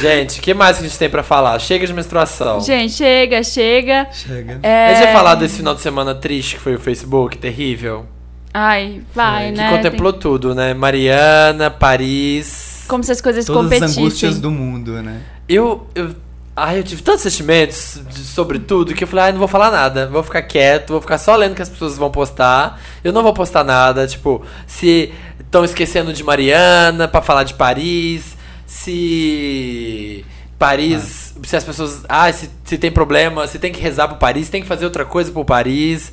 Gente, 0.00 0.38
o 0.40 0.42
que 0.42 0.52
mais 0.54 0.78
que 0.78 0.84
a 0.84 0.88
gente 0.88 0.98
tem 0.98 1.08
pra 1.08 1.22
falar? 1.22 1.58
Chega 1.58 1.86
de 1.86 1.92
menstruação. 1.92 2.60
Gente, 2.60 2.92
chega, 2.94 3.42
chega. 3.42 4.06
Chega. 4.12 4.58
É... 4.62 4.86
A 4.86 4.94
gente 4.94 5.04
vai 5.04 5.12
falar 5.12 5.34
desse 5.36 5.56
final 5.58 5.74
de 5.74 5.80
semana 5.80 6.14
triste 6.14 6.56
que 6.56 6.60
foi 6.62 6.74
o 6.74 6.80
Facebook, 6.80 7.36
terrível. 7.38 8.06
Ai, 8.52 9.02
vai, 9.14 9.52
que 9.52 9.58
né? 9.58 9.70
contemplou 9.70 10.12
tudo, 10.14 10.54
né? 10.54 10.72
Mariana, 10.72 11.70
Paris. 11.70 12.78
Tem- 12.80 12.88
Como 12.88 13.04
se 13.04 13.12
as 13.12 13.20
coisas 13.20 13.44
Todas 13.44 13.64
as 13.64 13.68
competissem. 13.70 14.02
angústias 14.02 14.38
do 14.38 14.50
mundo, 14.50 15.02
né? 15.02 15.20
Eu, 15.46 15.86
eu, 15.94 16.14
ai, 16.56 16.78
eu 16.78 16.82
tive 16.82 17.02
tantos 17.02 17.22
sentimentos 17.22 18.00
de- 18.08 18.24
sobre 18.24 18.58
tudo 18.58 18.94
que 18.94 19.04
eu 19.04 19.08
falei, 19.08 19.26
ai, 19.26 19.32
não 19.32 19.38
vou 19.38 19.46
falar 19.48 19.70
nada. 19.70 20.06
Vou 20.08 20.22
ficar 20.22 20.40
quieto, 20.42 20.90
vou 20.90 21.00
ficar 21.02 21.18
só 21.18 21.36
lendo 21.36 21.52
o 21.52 21.54
que 21.54 21.62
as 21.62 21.68
pessoas 21.68 21.98
vão 21.98 22.10
postar. 22.10 22.80
Eu 23.04 23.12
não 23.12 23.22
vou 23.22 23.32
postar 23.34 23.62
nada, 23.62 24.06
tipo, 24.06 24.42
se 24.66 25.12
estão 25.38 25.64
esquecendo 25.64 26.12
de 26.12 26.24
Mariana 26.24 27.06
pra 27.06 27.20
falar 27.20 27.44
de 27.44 27.54
Paris, 27.54 28.36
se 28.66 30.24
Paris, 30.58 31.34
se 31.42 31.56
as 31.56 31.64
pessoas, 31.64 32.02
ah, 32.08 32.32
se, 32.32 32.48
se 32.64 32.78
tem 32.78 32.90
problema, 32.90 33.46
se 33.46 33.58
tem 33.58 33.70
que 33.72 33.80
rezar 33.80 34.08
pro 34.08 34.16
Paris, 34.16 34.48
tem 34.48 34.62
que 34.62 34.68
fazer 34.68 34.84
outra 34.86 35.04
coisa 35.04 35.30
pro 35.30 35.44
Paris. 35.44 36.12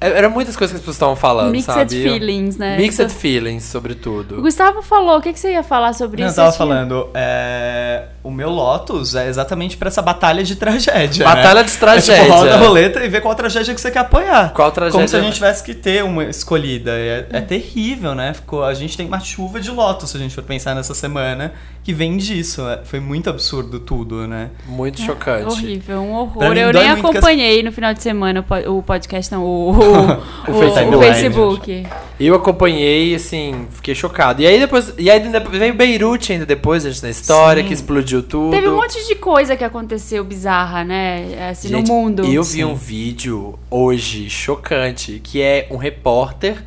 É- 0.00 0.10
Era 0.18 0.28
muitas 0.28 0.56
coisas 0.56 0.72
que 0.72 0.76
as 0.76 0.80
pessoas 0.82 0.96
estavam 0.96 1.16
falando, 1.16 1.50
Mixed 1.52 1.72
sabe? 1.72 1.96
Eu- 2.04 2.12
feelings, 2.12 2.56
né? 2.56 2.76
Mixed 2.76 3.02
Então- 3.02 3.16
feelings, 3.16 3.64
O 3.68 3.70
sobretudo. 3.72 4.40
Gustavo 4.42 4.82
falou, 4.82 5.18
o 5.18 5.22
que, 5.22 5.32
que 5.32 5.40
você 5.40 5.52
ia 5.52 5.62
falar 5.62 5.92
sobre 5.94 6.18
Não, 6.20 6.26
eu 6.26 6.28
isso? 6.28 6.36
tava 6.36 6.50
Você 6.50 6.56
tinha- 6.58 6.66
falando, 6.68 7.08
é, 7.14 8.04
o 8.22 8.30
meu 8.30 8.50
Lotus 8.50 9.14
é 9.14 9.28
exatamente 9.28 9.76
pra 9.76 9.88
essa 9.88 10.02
batalha 10.02 10.42
de 10.44 10.56
tragédia. 10.56 11.24
Batalha 11.24 11.62
né? 11.62 11.68
de 11.68 11.76
tragédia. 11.76 12.12
É 12.20 12.24
tipo, 12.24 12.34
roda 12.36 12.54
a 12.54 12.58
roleta 12.58 13.04
e 13.04 13.08
vê 13.08 13.20
qual 13.20 13.34
tragédia 13.34 13.74
que 13.74 13.80
você 13.80 13.90
quer 13.90 14.00
apoiar. 14.00 14.52
Qual 14.52 14.70
tragédia? 14.70 14.98
Como 14.98 15.08
se 15.08 15.16
a 15.16 15.20
gente 15.20 15.34
tivesse 15.34 15.62
que 15.64 15.74
ter 15.74 16.04
uma 16.04 16.24
escolhida. 16.24 16.90
É, 16.92 17.26
é 17.30 17.40
terrível, 17.40 18.14
né? 18.14 18.34
Ficou, 18.34 18.64
a 18.64 18.74
gente 18.74 18.96
tem 18.96 19.06
uma 19.06 19.20
chuva 19.20 19.60
de 19.60 19.70
Lotus, 19.70 20.10
se 20.10 20.16
a 20.16 20.20
gente 20.20 20.34
for 20.34 20.44
pensar 20.44 20.74
nessa 20.74 20.94
semana, 20.94 21.52
que 21.90 21.94
vem 21.94 22.16
disso. 22.16 22.62
É, 22.68 22.80
Foi 22.84 23.00
muito 23.00 23.28
absurdo 23.28 23.80
tudo, 23.80 24.26
né? 24.28 24.50
Muito 24.66 25.00
chocante. 25.00 25.46
Horrível, 25.46 26.00
um 26.00 26.12
horror. 26.12 26.50
mim, 26.50 26.58
Eu 26.60 26.72
nem 26.72 26.82
que 26.84 26.88
as- 26.88 26.98
acompanhei 26.98 27.62
no 27.62 27.72
final 27.72 27.92
de 27.92 28.02
semana 28.02 28.40
o 28.40 28.42
po- 28.44 28.70
o 28.78 28.82
podcast, 28.82 29.32
não, 29.32 29.42
o, 29.44 29.70
o, 29.70 29.72
o- 30.50 30.50
o 30.50 30.60
Facebook. 30.60 31.04
Facebook. 31.04 31.86
Eu 32.20 32.34
acompanhei, 32.34 33.14
assim, 33.14 33.66
fiquei 33.72 33.94
chocado. 33.94 34.42
E 34.42 34.46
aí 34.46 34.58
depois. 34.60 34.92
E 34.98 35.10
aí 35.10 35.20
veio 35.58 35.74
Beirute 35.74 36.32
ainda 36.32 36.46
depois, 36.46 36.82
gente, 36.84 37.02
na 37.02 37.10
história, 37.10 37.62
Sim. 37.62 37.68
que 37.68 37.74
explodiu 37.74 38.22
tudo. 38.22 38.50
Teve 38.52 38.68
um 38.68 38.76
monte 38.76 39.04
de 39.08 39.14
coisa 39.16 39.56
que 39.56 39.64
aconteceu 39.64 40.22
bizarra, 40.22 40.84
né? 40.84 41.48
Assim, 41.50 41.68
Gente, 41.68 41.88
no 41.88 41.94
mundo. 41.94 42.24
Eu 42.24 42.42
vi 42.44 42.58
Sim. 42.58 42.64
um 42.64 42.74
vídeo 42.74 43.58
hoje 43.70 44.28
chocante 44.30 45.20
que 45.24 45.40
é 45.42 45.66
um 45.70 45.76
repórter 45.76 46.62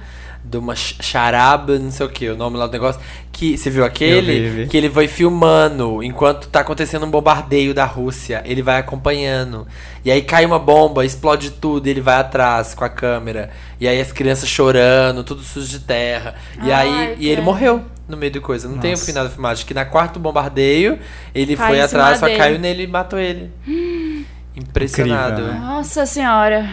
de 0.54 0.58
uma 0.58 0.76
ch- 0.76 0.96
charaba, 1.02 1.78
não 1.80 1.90
sei 1.92 2.06
o 2.06 2.10
que, 2.10 2.30
o 2.30 2.36
nome 2.38 2.58
lá 2.58 2.68
do 2.68 2.72
negócio. 2.74 3.02
Que, 3.32 3.58
você 3.58 3.70
viu 3.70 3.84
aquele? 3.84 4.42
Vi, 4.50 4.50
vi. 4.64 4.68
Que 4.68 4.78
ele 4.78 4.88
vai 4.90 5.08
filmando 5.08 6.04
enquanto 6.04 6.48
tá 6.48 6.60
acontecendo 6.60 7.06
um 7.06 7.10
bombardeio 7.10 7.74
da 7.74 7.84
Rússia. 7.86 8.42
Ele 8.46 8.62
vai 8.62 8.78
acompanhando. 8.80 9.68
E 10.06 10.12
aí 10.12 10.22
cai 10.22 10.46
uma 10.46 10.60
bomba, 10.60 11.04
explode 11.04 11.50
tudo, 11.52 11.88
e 11.88 11.90
ele 11.90 12.02
vai 12.02 12.16
atrás 12.16 12.74
com 12.76 12.84
a 12.86 12.90
câmera. 12.90 13.50
E 13.80 13.88
aí 13.88 14.00
as 14.00 14.12
crianças 14.12 14.48
chorando, 14.48 15.24
tudo 15.24 15.42
sujo 15.42 15.68
de 15.68 15.80
terra. 15.80 16.36
E 16.64 16.72
Ai, 16.72 16.88
aí 16.88 17.16
e 17.20 17.28
ele 17.28 17.42
morreu 17.42 17.84
no 18.08 18.16
meio 18.16 18.32
da 18.32 18.40
coisa. 18.40 18.70
Não 18.70 18.78
tem 18.78 18.92
o 18.92 18.94
Nossa. 18.94 19.06
final 19.06 19.24
da 19.24 19.30
filmagem. 19.32 19.66
Que 19.66 19.74
na 19.74 19.84
quarto 19.86 20.20
bombardeio, 20.20 21.00
ele 21.34 21.56
Cai 21.56 21.68
foi 21.70 21.82
atrás, 21.82 22.20
só 22.20 22.28
dele. 22.28 22.38
caiu 22.38 22.60
nele 22.60 22.84
e 22.84 22.88
matou 22.88 23.18
ele. 23.18 23.50
Impressionado. 24.56 25.42
Incrível, 25.42 25.54
né? 25.54 25.60
Nossa 25.60 26.06
senhora. 26.06 26.70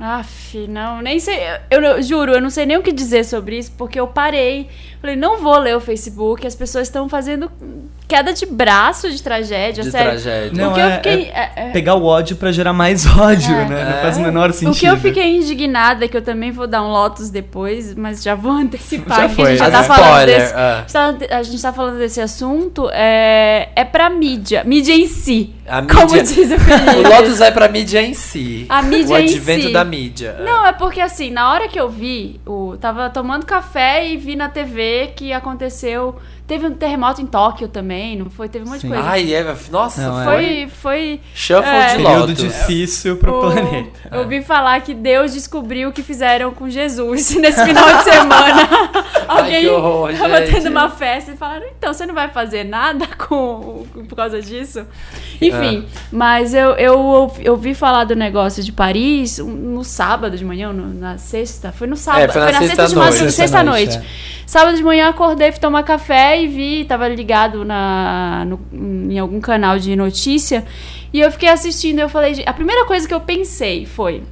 Aff, 0.00 0.66
não, 0.68 1.02
nem 1.02 1.18
sei. 1.18 1.38
Eu, 1.70 1.80
eu 1.82 2.02
juro, 2.02 2.32
eu 2.32 2.40
não 2.40 2.50
sei 2.50 2.64
nem 2.64 2.76
o 2.76 2.82
que 2.82 2.92
dizer 2.92 3.24
sobre 3.24 3.58
isso, 3.58 3.72
porque 3.76 3.98
eu 3.98 4.06
parei. 4.06 4.68
Falei, 5.00 5.16
não 5.16 5.38
vou 5.38 5.58
ler 5.58 5.76
o 5.76 5.80
Facebook, 5.80 6.46
as 6.46 6.54
pessoas 6.54 6.86
estão 6.86 7.08
fazendo 7.08 7.50
queda 8.08 8.32
de 8.32 8.46
braço 8.46 9.10
de 9.10 9.22
tragédia, 9.22 9.84
De 9.84 9.90
sério. 9.90 10.10
tragédia. 10.12 10.50
Não, 10.54 10.74
é- 10.76 10.86
eu 10.86 10.92
fiquei. 10.96 11.22
é- 11.32 11.50
é- 11.54 11.70
Pegar 11.70 11.94
o 11.94 12.04
ódio 12.04 12.36
pra 12.36 12.50
gerar 12.50 12.72
mais 12.72 13.04
ódio, 13.18 13.54
É. 13.54 13.64
né? 13.68 13.84
Não 13.84 13.98
É. 13.98 14.02
faz 14.02 14.16
o 14.16 14.20
menor 14.20 14.50
sentido. 14.52 14.72
O 14.72 14.76
que 14.78 14.86
eu 14.86 14.96
fiquei 14.96 15.36
indignada, 15.36 16.08
que 16.08 16.16
eu 16.16 16.22
também 16.22 16.50
vou 16.50 16.66
dar 16.66 16.82
um 16.82 16.88
Lotus 16.88 17.28
depois, 17.30 17.94
mas 17.94 18.22
já 18.22 18.34
vou 18.34 18.52
antecipar, 18.56 19.20
Já 19.22 19.28
que 19.28 19.34
foi, 19.34 19.44
a 19.44 19.48
gente 19.50 19.58
já 19.58 19.70
tá 19.70 19.82
falando 19.82 20.26
desse. 20.26 20.54
a 20.54 20.78
gente 20.80 20.92
tá- 20.92 21.36
A 21.38 21.42
gente 21.42 21.62
tá 21.62 21.72
falando 21.72 21.98
desse 21.98 22.20
assunto, 22.20 22.88
é, 22.92 23.68
é 23.76 23.84
pra 23.84 24.08
mídia, 24.08 24.64
mídia 24.64 24.94
em 24.94 25.06
si. 25.06 25.54
A 25.68 25.82
Como 25.84 26.00
mídia- 26.06 26.22
diz 26.22 26.50
o 26.50 26.58
Felipe. 26.58 26.96
O 26.96 27.02
Lotus 27.08 27.38
vai 27.38 27.52
pra 27.52 27.68
mídia 27.68 28.00
em 28.00 28.14
si. 28.14 28.64
A 28.70 28.80
mídia 28.80 29.14
o 29.16 29.18
em 29.18 29.24
advento 29.24 29.66
si. 29.66 29.72
da 29.72 29.84
mídia. 29.84 30.36
Não, 30.40 30.66
é 30.66 30.72
porque 30.72 31.00
assim, 31.00 31.30
na 31.30 31.52
hora 31.52 31.68
que 31.68 31.78
eu 31.78 31.90
vi, 31.90 32.40
o, 32.46 32.76
tava 32.80 33.10
tomando 33.10 33.44
café 33.44 34.06
e 34.08 34.16
vi 34.16 34.34
na 34.34 34.48
TV 34.48 35.12
que 35.14 35.30
aconteceu. 35.32 36.16
Teve 36.48 36.66
um 36.66 36.72
terremoto 36.72 37.20
em 37.20 37.26
Tóquio 37.26 37.68
também, 37.68 38.16
não 38.16 38.30
foi? 38.30 38.48
Teve 38.48 38.64
um 38.64 38.68
monte 38.70 38.80
Sim. 38.80 38.88
de 38.88 38.94
coisa. 38.94 39.08
Ai, 39.08 39.34
é, 39.34 39.56
nossa, 39.70 40.00
Não, 40.02 40.20
é. 40.22 40.24
foi 40.24 40.38
foi, 40.38 40.68
foi. 40.68 41.20
shuffle 41.34 41.70
É. 41.70 41.88
de 41.88 41.96
Período 42.02 42.18
Lotus. 42.20 42.38
difícil 42.38 43.16
pro 43.18 43.36
o- 43.36 43.40
planeta. 43.52 44.08
Eu 44.10 44.20
ouvi 44.20 44.42
falar 44.42 44.80
que 44.80 44.94
Deus 44.94 45.34
descobriu 45.34 45.90
o 45.90 45.92
que 45.92 46.02
fizeram 46.02 46.50
com 46.52 46.68
Jesus 46.70 47.30
nesse 47.38 47.62
final 47.64 47.96
de 47.98 48.02
semana. 48.04 48.68
Alguém 49.28 49.60
que 49.60 49.68
horror, 49.68 50.10
tava 50.16 50.40
gente. 50.40 50.52
tendo 50.54 50.70
uma 50.70 50.88
festa 50.88 51.32
e 51.32 51.36
falaram, 51.36 51.66
então 51.76 51.92
você 51.92 52.06
não 52.06 52.14
vai 52.14 52.28
fazer 52.30 52.64
nada 52.64 53.06
com, 53.28 53.84
por 54.08 54.16
causa 54.16 54.40
disso? 54.40 54.86
Enfim, 55.42 55.86
É. 55.86 55.98
mas 56.10 56.54
eu, 56.54 56.70
eu, 56.76 57.30
eu 57.40 57.52
ouvi 57.52 57.74
falar 57.74 58.04
do 58.04 58.16
negócio 58.16 58.62
de 58.64 58.72
Paris 58.72 59.38
um- 59.38 59.50
no 59.50 59.84
sábado 59.84 60.34
de 60.36 60.44
manhã, 60.46 60.72
no- 60.72 60.94
na 60.98 61.18
sexta. 61.18 61.72
Foi 61.72 61.86
no 61.86 61.94
sábado. 61.96 62.22
É, 62.22 62.28
foi 62.28 62.40
na 62.40 62.46
sexta 62.48 62.62
de 62.64 62.68
sexta-noite. 62.68 62.96
madrugada, 62.96 63.30
sexta-noite. 63.32 63.92
Sexta-noite, 63.92 64.37
Sábado 64.48 64.78
de 64.78 64.82
manhã 64.82 65.10
acordei, 65.10 65.52
fui 65.52 65.60
tomar 65.60 65.82
café 65.82 66.40
e 66.42 66.46
vi, 66.46 66.84
tava 66.86 67.06
ligado 67.06 67.66
na, 67.66 68.46
no- 68.46 68.58
em 68.72 69.18
algum 69.18 69.42
canal 69.42 69.78
de 69.78 69.94
notícia. 69.94 70.64
E 71.12 71.20
eu 71.20 71.30
fiquei 71.30 71.50
assistindo 71.50 71.98
e 71.98 72.00
eu 72.00 72.08
falei, 72.08 72.42
a 72.46 72.52
primeira 72.54 72.86
coisa 72.86 73.06
que 73.06 73.12
eu 73.12 73.20
pensei 73.20 73.84
foi, 73.84 74.22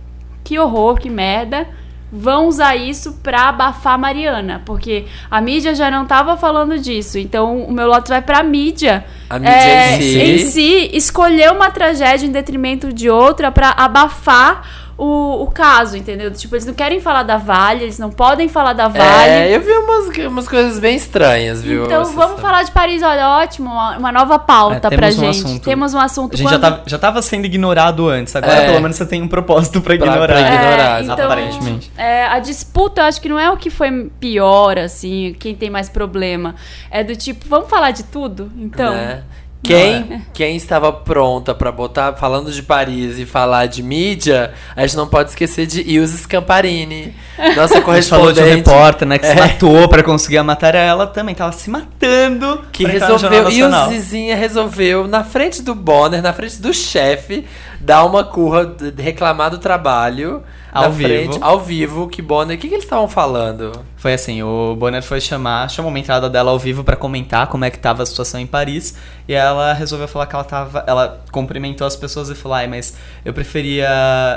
que 0.42 0.58
horror, 0.58 0.98
que 0.98 1.10
merda. 1.10 1.68
Vão 2.10 2.46
usar 2.46 2.76
isso 2.76 3.14
pra 3.22 3.48
abafar 3.50 3.94
a 3.94 3.98
Mariana, 3.98 4.62
porque 4.64 5.04
a 5.30 5.38
mídia 5.40 5.74
já 5.74 5.90
não 5.90 6.06
tava 6.06 6.34
falando 6.36 6.78
disso. 6.78 7.18
Então 7.18 7.64
o 7.64 7.72
meu 7.72 7.86
lote 7.88 8.08
vai 8.08 8.22
pra 8.22 8.42
mídia. 8.44 9.04
A 9.28 9.38
mídia 9.38 9.52
é, 9.52 9.96
em 9.96 10.00
si. 10.00 10.18
em 10.20 10.38
si, 10.38 10.90
escolher 10.94 11.50
uma 11.52 11.68
tragédia 11.68 12.24
em 12.24 12.30
detrimento 12.30 12.90
de 12.92 13.10
outra 13.10 13.50
pra 13.50 13.70
abafar 13.76 14.85
o, 14.98 15.42
o 15.42 15.50
caso, 15.50 15.94
entendeu? 15.96 16.30
Tipo, 16.30 16.54
eles 16.54 16.64
não 16.64 16.72
querem 16.72 17.00
falar 17.00 17.22
da 17.22 17.36
Vale, 17.36 17.82
eles 17.84 17.98
não 17.98 18.10
podem 18.10 18.48
falar 18.48 18.72
da 18.72 18.88
Vale. 18.88 19.04
É, 19.30 19.54
eu 19.54 19.60
vi 19.60 19.70
umas, 19.70 20.16
umas 20.26 20.48
coisas 20.48 20.78
bem 20.78 20.96
estranhas, 20.96 21.60
viu? 21.62 21.84
Então 21.84 22.04
vamos 22.14 22.40
falar 22.40 22.62
de 22.62 22.70
Paris, 22.70 23.02
olha, 23.02 23.28
ótimo, 23.28 23.70
uma, 23.70 23.98
uma 23.98 24.10
nova 24.12 24.38
pauta 24.38 24.88
É, 24.90 24.96
pra 24.96 25.08
um 25.08 25.10
gente. 25.10 25.44
assunto. 25.44 25.62
Temos 25.62 25.92
um 25.92 25.98
assunto. 25.98 26.32
A 26.34 26.36
gente 26.36 26.46
já, 26.48 26.58
quando- 26.58 26.62
tava, 26.62 26.82
já 26.86 26.98
tava 26.98 27.20
sendo 27.20 27.44
ignorado 27.44 28.08
antes, 28.08 28.34
agora 28.34 28.54
É. 28.54 28.66
pelo 28.68 28.80
menos 28.80 28.96
você 28.96 29.04
tem 29.04 29.20
um 29.22 29.28
propósito 29.28 29.80
pra 29.82 29.96
Pra- 29.96 30.06
ignorar. 30.06 30.26
pra 30.26 30.40
ignorar, 30.40 31.00
É, 31.00 31.02
então, 31.04 31.24
aparentemente. 31.26 31.92
é, 31.96 32.26
a 32.26 32.38
disputa, 32.38 33.02
eu 33.02 33.04
acho 33.04 33.20
que 33.20 33.28
não 33.28 33.38
é 33.38 33.50
o 33.50 33.56
que 33.58 33.68
foi 33.68 34.10
pior, 34.18 34.78
assim, 34.78 35.36
quem 35.38 35.54
tem 35.54 35.68
mais 35.68 35.88
problema. 35.90 36.54
É 36.90 37.04
do 37.04 37.14
tipo, 37.14 37.44
vamos 37.48 37.68
falar 37.68 37.90
de 37.90 38.02
tudo? 38.04 38.50
Então. 38.56 38.92
né? 38.94 39.22
Quem, 39.62 39.94
é. 39.94 40.20
quem 40.32 40.54
estava 40.56 40.92
pronta 40.92 41.52
pra 41.52 41.72
botar, 41.72 42.12
falando 42.12 42.52
de 42.52 42.62
Paris 42.62 43.18
e 43.18 43.26
falar 43.26 43.66
de 43.66 43.82
mídia, 43.82 44.52
a 44.76 44.82
gente 44.86 44.96
não 44.96 45.08
pode 45.08 45.30
esquecer 45.30 45.66
de 45.66 45.82
Ilse 45.82 46.18
Scamparini, 46.18 47.12
nossa 47.56 47.78
A 47.86 47.94
gente 47.96 48.08
falou 48.08 48.32
de 48.32 48.38
um 48.40 48.42
correspondente. 48.44 48.70
repórter, 48.70 49.08
né, 49.08 49.18
que 49.18 49.26
se 49.26 49.32
É. 49.32 49.34
matou 49.34 49.88
pra 49.88 50.04
conseguir 50.04 50.38
a 50.38 50.44
matéria. 50.44 50.78
Ela 50.78 51.06
também 51.08 51.34
tava 51.34 51.50
se 51.50 51.68
matando. 51.68 52.62
Que 52.70 52.84
resolveu. 52.86 53.50
Ilsezinha 53.50 54.36
resolveu, 54.36 55.08
na 55.08 55.24
frente 55.24 55.60
do 55.62 55.74
Bonner, 55.74 56.22
na 56.22 56.32
frente 56.32 56.60
do 56.62 56.72
chefe, 56.72 57.44
dar 57.86 58.04
uma 58.04 58.24
curra, 58.24 58.66
de- 58.66 59.00
reclamar 59.02 59.50
do 59.50 59.58
trabalho. 59.58 60.42
Ao 60.72 60.82
na 60.82 60.88
vivo. 60.90 61.08
frente, 61.08 61.38
ao 61.40 61.58
vivo, 61.60 62.06
que 62.06 62.20
Bonner. 62.20 62.54
O 62.56 62.60
que, 62.60 62.68
que 62.68 62.74
eles 62.74 62.84
estavam 62.84 63.08
falando? 63.08 63.72
Foi 63.96 64.12
assim, 64.12 64.42
o 64.42 64.76
Bonner 64.76 65.02
foi 65.02 65.22
chamar, 65.22 65.70
chamou 65.70 65.88
uma 65.90 65.98
entrada 65.98 66.28
dela 66.28 66.50
ao 66.50 66.58
vivo 66.58 66.84
pra 66.84 66.96
comentar 66.96 67.46
como 67.46 67.64
é 67.64 67.70
que 67.70 67.78
tava 67.78 68.02
a 68.02 68.06
situação 68.06 68.38
em 68.38 68.46
Paris, 68.46 68.94
e 69.26 69.32
ela 69.32 69.72
resolveu 69.72 70.06
falar 70.06 70.26
que 70.26 70.34
ela 70.34 70.44
tava, 70.44 70.84
ela 70.86 71.24
cumprimentou 71.32 71.86
as 71.86 71.96
pessoas 71.96 72.28
e 72.28 72.34
falou: 72.34 72.56
"Ai, 72.58 72.66
mas 72.66 72.94
eu 73.24 73.32
preferia, 73.32 73.88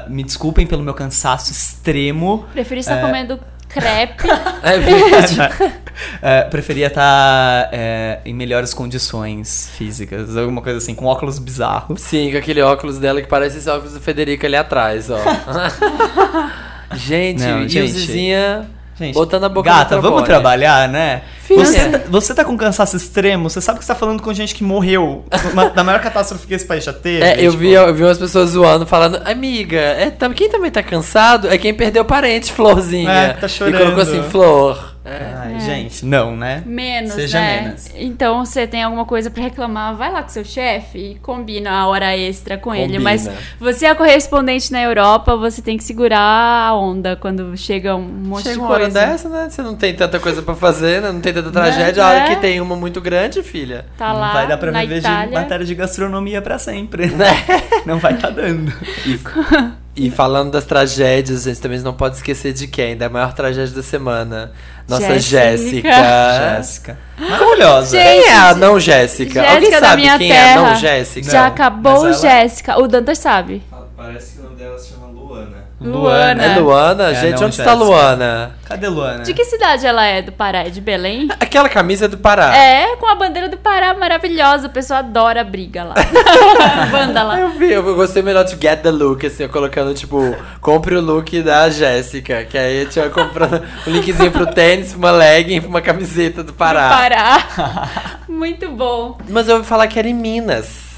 me 0.08 0.24
desculpem 0.24 0.66
pelo 0.66 0.82
meu 0.82 0.94
cansaço 0.94 1.52
extremo, 1.52 2.46
Preferi 2.54 2.80
estar 2.80 2.98
É. 3.00 3.02
comendo 3.02 3.38
crepe. 3.70 4.28
É 4.62 4.78
verdade. 4.78 5.80
É, 6.22 6.42
preferia 6.44 6.88
estar 6.88 7.70
é, 7.72 8.20
em 8.26 8.34
melhores 8.34 8.74
condições 8.74 9.70
físicas, 9.78 10.36
alguma 10.36 10.62
coisa 10.62 10.78
assim, 10.78 10.96
com 10.96 11.06
óculos 11.06 11.40
bizarros. 11.40 12.02
Sim, 12.02 12.32
com 12.32 12.38
aquele 12.38 12.62
óculos 12.62 12.98
dela 12.98 13.22
que 13.22 13.28
parece 13.28 13.58
esse 13.58 13.70
óculos 13.70 13.94
do 13.94 14.02
Federico 14.02 14.46
ali 14.46 14.56
atrás, 14.56 15.10
ó. 15.10 15.18
gente, 16.96 17.42
Não, 17.42 17.68
gente. 17.68 17.78
Ilsezinha 17.78 18.70
Gente, 19.00 19.14
botando 19.14 19.46
a 19.46 19.50
boca 19.50 19.70
gata, 19.70 20.02
vamos 20.02 20.24
trabalhar, 20.24 20.90
né? 20.90 21.22
Você 21.56 21.90
tá, 21.90 22.02
você 22.10 22.34
tá 22.34 22.46
com 22.46 22.56
cansaço 22.58 22.96
extremo, 22.96 23.50
você 23.50 23.60
sabe 23.62 23.80
que 23.80 23.86
você 23.86 23.92
tá 23.94 23.96
falando 24.00 24.22
com 24.22 24.34
gente 24.34 24.54
que 24.56 24.64
morreu 24.64 25.24
uma- 25.52 25.70
na 25.70 25.84
maior 25.84 26.00
catástrofe 26.02 26.46
que 26.48 26.54
esse 26.54 26.66
país 26.66 26.84
já 26.84 26.94
teve. 26.94 27.24
É, 27.24 27.34
eu 27.40 27.52
tipo, 27.52 27.58
vi, 27.64 27.72
eu 27.72 27.94
vi 27.94 28.04
umas 28.04 28.18
pessoas 28.18 28.52
zoando, 28.52 28.86
falando, 28.86 29.20
amiga, 29.26 29.78
é, 29.78 30.12
quem 30.36 30.50
também 30.50 30.70
tá 30.72 30.84
cansado 30.84 31.48
é 31.50 31.58
quem 31.58 31.74
perdeu 31.74 32.04
parente, 32.06 32.52
Florzinha. 32.52 33.10
É, 33.12 33.34
tá 33.34 33.46
E 33.48 33.50
chorando. 33.50 33.78
colocou 33.78 34.04
assim, 34.04 34.24
Flor. 34.30 34.89
É. 35.10 35.34
Ai, 35.38 35.60
gente, 35.60 36.06
não, 36.06 36.36
né? 36.36 36.62
Menos, 36.66 37.14
Seja 37.14 37.40
né? 37.40 37.62
menos. 37.62 37.90
Então, 37.96 38.46
você 38.46 38.68
tem 38.68 38.84
alguma 38.84 39.06
coisa 39.06 39.30
pra 39.32 39.42
reclamar, 39.42 39.96
vai 39.96 40.12
lá 40.12 40.22
com 40.22 40.30
seu 40.30 40.46
chefe 40.46 40.98
e 41.00 41.16
combina 41.16 41.72
a 41.72 41.88
hora 41.88 42.16
extra 42.16 42.58
com 42.58 42.74
ele. 42.74 42.84
Combina. 42.98 43.04
Mas 43.04 43.30
você 43.60 43.86
é 43.86 43.90
a 43.90 43.96
correspondente 43.96 44.72
na 44.72 44.82
Europa, 44.82 45.36
você 45.36 45.62
tem 45.62 45.78
que 45.78 45.84
segurar 45.84 46.20
a 46.68 46.76
onda 46.76 47.16
quando 47.16 47.56
chega 47.58 47.96
um 47.96 48.02
monte 48.02 48.44
Chega 48.44 48.56
de 48.56 48.60
uma 48.62 48.70
hora 48.70 48.84
coisa. 48.84 49.00
dessa, 49.00 49.30
né? 49.30 49.48
Você 49.50 49.62
não 49.62 49.76
tem 49.76 49.94
tanta 49.96 50.20
coisa 50.20 50.42
pra 50.42 50.56
fazer, 50.56 51.02
né? 51.02 51.12
Não 51.12 51.22
tem 51.22 51.34
tanta 51.34 51.50
tragédia. 51.52 52.04
A 52.04 52.08
hora 52.10 52.20
É. 52.20 52.28
que 52.28 52.36
tem 52.38 52.62
uma 52.62 52.76
muito 52.76 53.02
grande, 53.02 53.42
filha. 53.42 53.86
Tá 53.98 54.14
lá 54.14 54.28
não 54.28 54.34
vai 54.34 54.48
dar 54.48 54.58
pra 54.58 54.72
viver 54.72 54.94
de 54.96 55.00
Itália. 55.00 55.40
matéria 55.40 55.66
de 55.66 55.74
gastronomia 55.76 56.42
pra 56.42 56.58
sempre. 56.60 57.08
Né? 57.08 57.26
Não 57.86 57.98
vai 57.98 58.18
tá 58.18 58.30
dando. 58.30 58.72
E, 59.06 59.20
e 60.08 60.12
falando 60.12 60.52
das 60.52 60.64
tragédias, 60.66 61.46
a 61.46 61.50
gente 61.50 61.62
também 61.62 61.80
não 61.80 61.94
pode 61.94 62.16
esquecer 62.16 62.54
de 62.54 62.68
quem? 62.68 62.96
Da 62.98 63.10
maior 63.10 63.34
tragédia 63.34 63.74
da 63.76 63.84
semana. 63.84 64.52
Nossa 64.88 65.20
Jéssica. 65.20 65.90
Jéssica. 65.92 66.56
Jéssica. 66.58 66.98
Maravilhosa. 67.18 67.98
Gente, 67.98 68.24
Quem 68.24 68.32
é 68.34 68.38
a 68.38 68.56
não 68.56 68.80
Jéssica? 68.80 69.52
Alguém 69.52 69.72
sabe 69.80 70.02
minha 70.02 70.18
quem 70.18 70.32
é 70.32 70.54
a 70.54 70.56
não 70.56 70.64
terra. 70.66 70.76
Jéssica? 70.76 71.32
Já 71.32 71.48
acabou 71.48 72.08
ela- 72.08 72.14
Jéssica. 72.14 72.80
O 72.80 72.88
Dantas 72.88 73.20
sabe. 73.20 73.62
Parece 73.96 74.34
que 74.34 74.40
o 74.40 74.44
nome 74.44 74.56
dela 74.56 74.80
se 74.80 74.90
chama 74.94 75.08
Luana. 75.82 76.00
Luana. 76.00 76.44
É 76.44 76.60
Luana? 76.60 77.12
É, 77.12 77.16
gente, 77.16 77.40
não, 77.40 77.48
onde 77.48 77.56
está. 77.56 77.74
Luana? 77.74 78.56
Cadê 78.66 78.88
Luana? 78.88 79.24
De 79.24 79.34
que 79.34 79.46
cidade 79.46 79.86
ela 79.86 80.06
é 80.06 80.22
do 80.22 80.32
Pará? 80.32 80.60
É 80.60 80.70
de 80.70 80.82
Belém? 80.82 81.30
Aquela 81.40 81.70
camisa 81.70 82.06
é 82.06 82.08
do 82.08 82.18
Pará. 82.18 82.56
É, 82.56 82.98
com 82.98 83.08
a 83.08 83.16
bandeira 83.16 83.48
do 83.48 83.58
Pará 83.58 83.94
maravilhosa. 83.94 84.68
O 84.68 84.70
pessoal 84.70 85.00
adora 85.00 85.42
a 85.42 85.44
briga 85.44 85.86
lá. 85.86 85.96
Banda 86.92 87.24
lá. 87.24 87.40
Eu 87.40 87.50
vi, 87.52 87.72
eu 87.72 87.96
gostei 87.96 88.22
melhor 88.22 88.44
de 88.44 88.52
Get 88.60 88.82
the 88.82 88.92
Look, 88.92 89.26
assim, 89.26 89.44
eu 89.44 89.50
colocando, 89.50 89.94
tipo, 89.94 90.36
compre 90.60 90.96
o 90.96 91.02
look 91.02 91.42
da 91.42 91.70
Jéssica. 91.70 92.44
Que 92.44 92.58
aí 92.58 92.84
eu 92.84 92.90
tinha 92.90 93.10
comprando 93.10 93.64
um 93.88 93.92
linkzinho 93.92 94.32
pro 94.32 94.46
tênis, 94.48 94.90
pra 94.90 94.98
uma 94.98 95.12
legging, 95.12 95.62
pra 95.62 95.70
uma 95.70 95.82
camiseta 95.82 96.44
do 96.44 96.52
Pará. 96.52 96.90
Pará. 96.90 98.20
Muito 98.28 98.70
bom. 98.70 99.18
Mas 99.30 99.48
eu 99.48 99.56
ouvi 99.56 99.68
falar 99.68 99.88
que 99.88 99.98
era 99.98 100.08
em 100.08 100.14
Minas. 100.14 100.89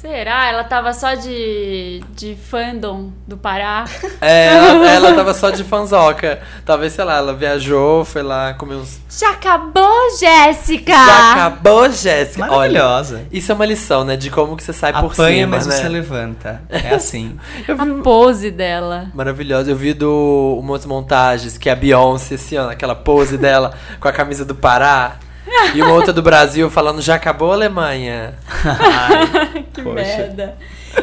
Será? 0.00 0.48
Ela 0.48 0.64
tava 0.64 0.94
só 0.94 1.14
de, 1.14 2.02
de 2.16 2.34
fandom 2.34 3.12
do 3.28 3.36
Pará? 3.36 3.84
É, 4.22 4.46
ela, 4.46 4.90
ela 4.90 5.14
tava 5.14 5.32
só 5.32 5.50
de 5.50 5.64
fanzoca. 5.64 6.40
Talvez, 6.64 6.92
sei 6.92 7.04
lá, 7.04 7.16
ela 7.16 7.32
viajou, 7.32 8.04
foi 8.04 8.22
lá 8.22 8.52
comer 8.54 8.74
uns. 8.76 9.00
Já 9.10 9.30
acabou, 9.30 10.18
Jéssica? 10.18 10.92
Já 10.92 11.32
acabou, 11.32 11.90
Jéssica. 11.90 12.44
Olha, 12.44 12.82
Maravilhosa. 12.82 13.26
isso 13.32 13.50
é 13.50 13.54
uma 13.54 13.64
lição, 13.64 14.04
né? 14.04 14.16
De 14.16 14.30
como 14.30 14.56
que 14.56 14.62
você 14.62 14.74
sai 14.74 14.92
por 14.92 15.12
Apanha, 15.12 15.44
cima, 15.44 15.56
mas 15.56 15.66
né? 15.66 15.74
você 15.74 15.88
levanta. 15.88 16.62
É 16.68 16.94
assim. 16.94 17.38
A 17.66 18.02
pose 18.02 18.50
dela. 18.50 19.08
Maravilhosa. 19.14 19.70
Eu 19.70 19.76
vi 19.76 19.94
do 19.94 20.58
umas 20.60 20.84
montagens 20.84 21.56
que 21.56 21.70
a 21.70 21.74
Beyoncé, 21.74 22.34
assim, 22.34 22.58
ó, 22.58 22.70
aquela 22.70 22.94
pose 22.94 23.38
dela 23.38 23.72
com 23.98 24.08
a 24.08 24.12
camisa 24.12 24.44
do 24.44 24.54
Pará. 24.54 25.16
E 25.74 25.82
uma 25.82 25.92
outra 25.92 26.12
do 26.12 26.22
Brasil 26.22 26.70
falando, 26.70 27.00
já 27.00 27.14
acabou 27.14 27.50
a 27.52 27.54
Alemanha. 27.54 28.34
Que 29.72 29.82
Poxa. 29.82 29.94
merda. 29.94 30.56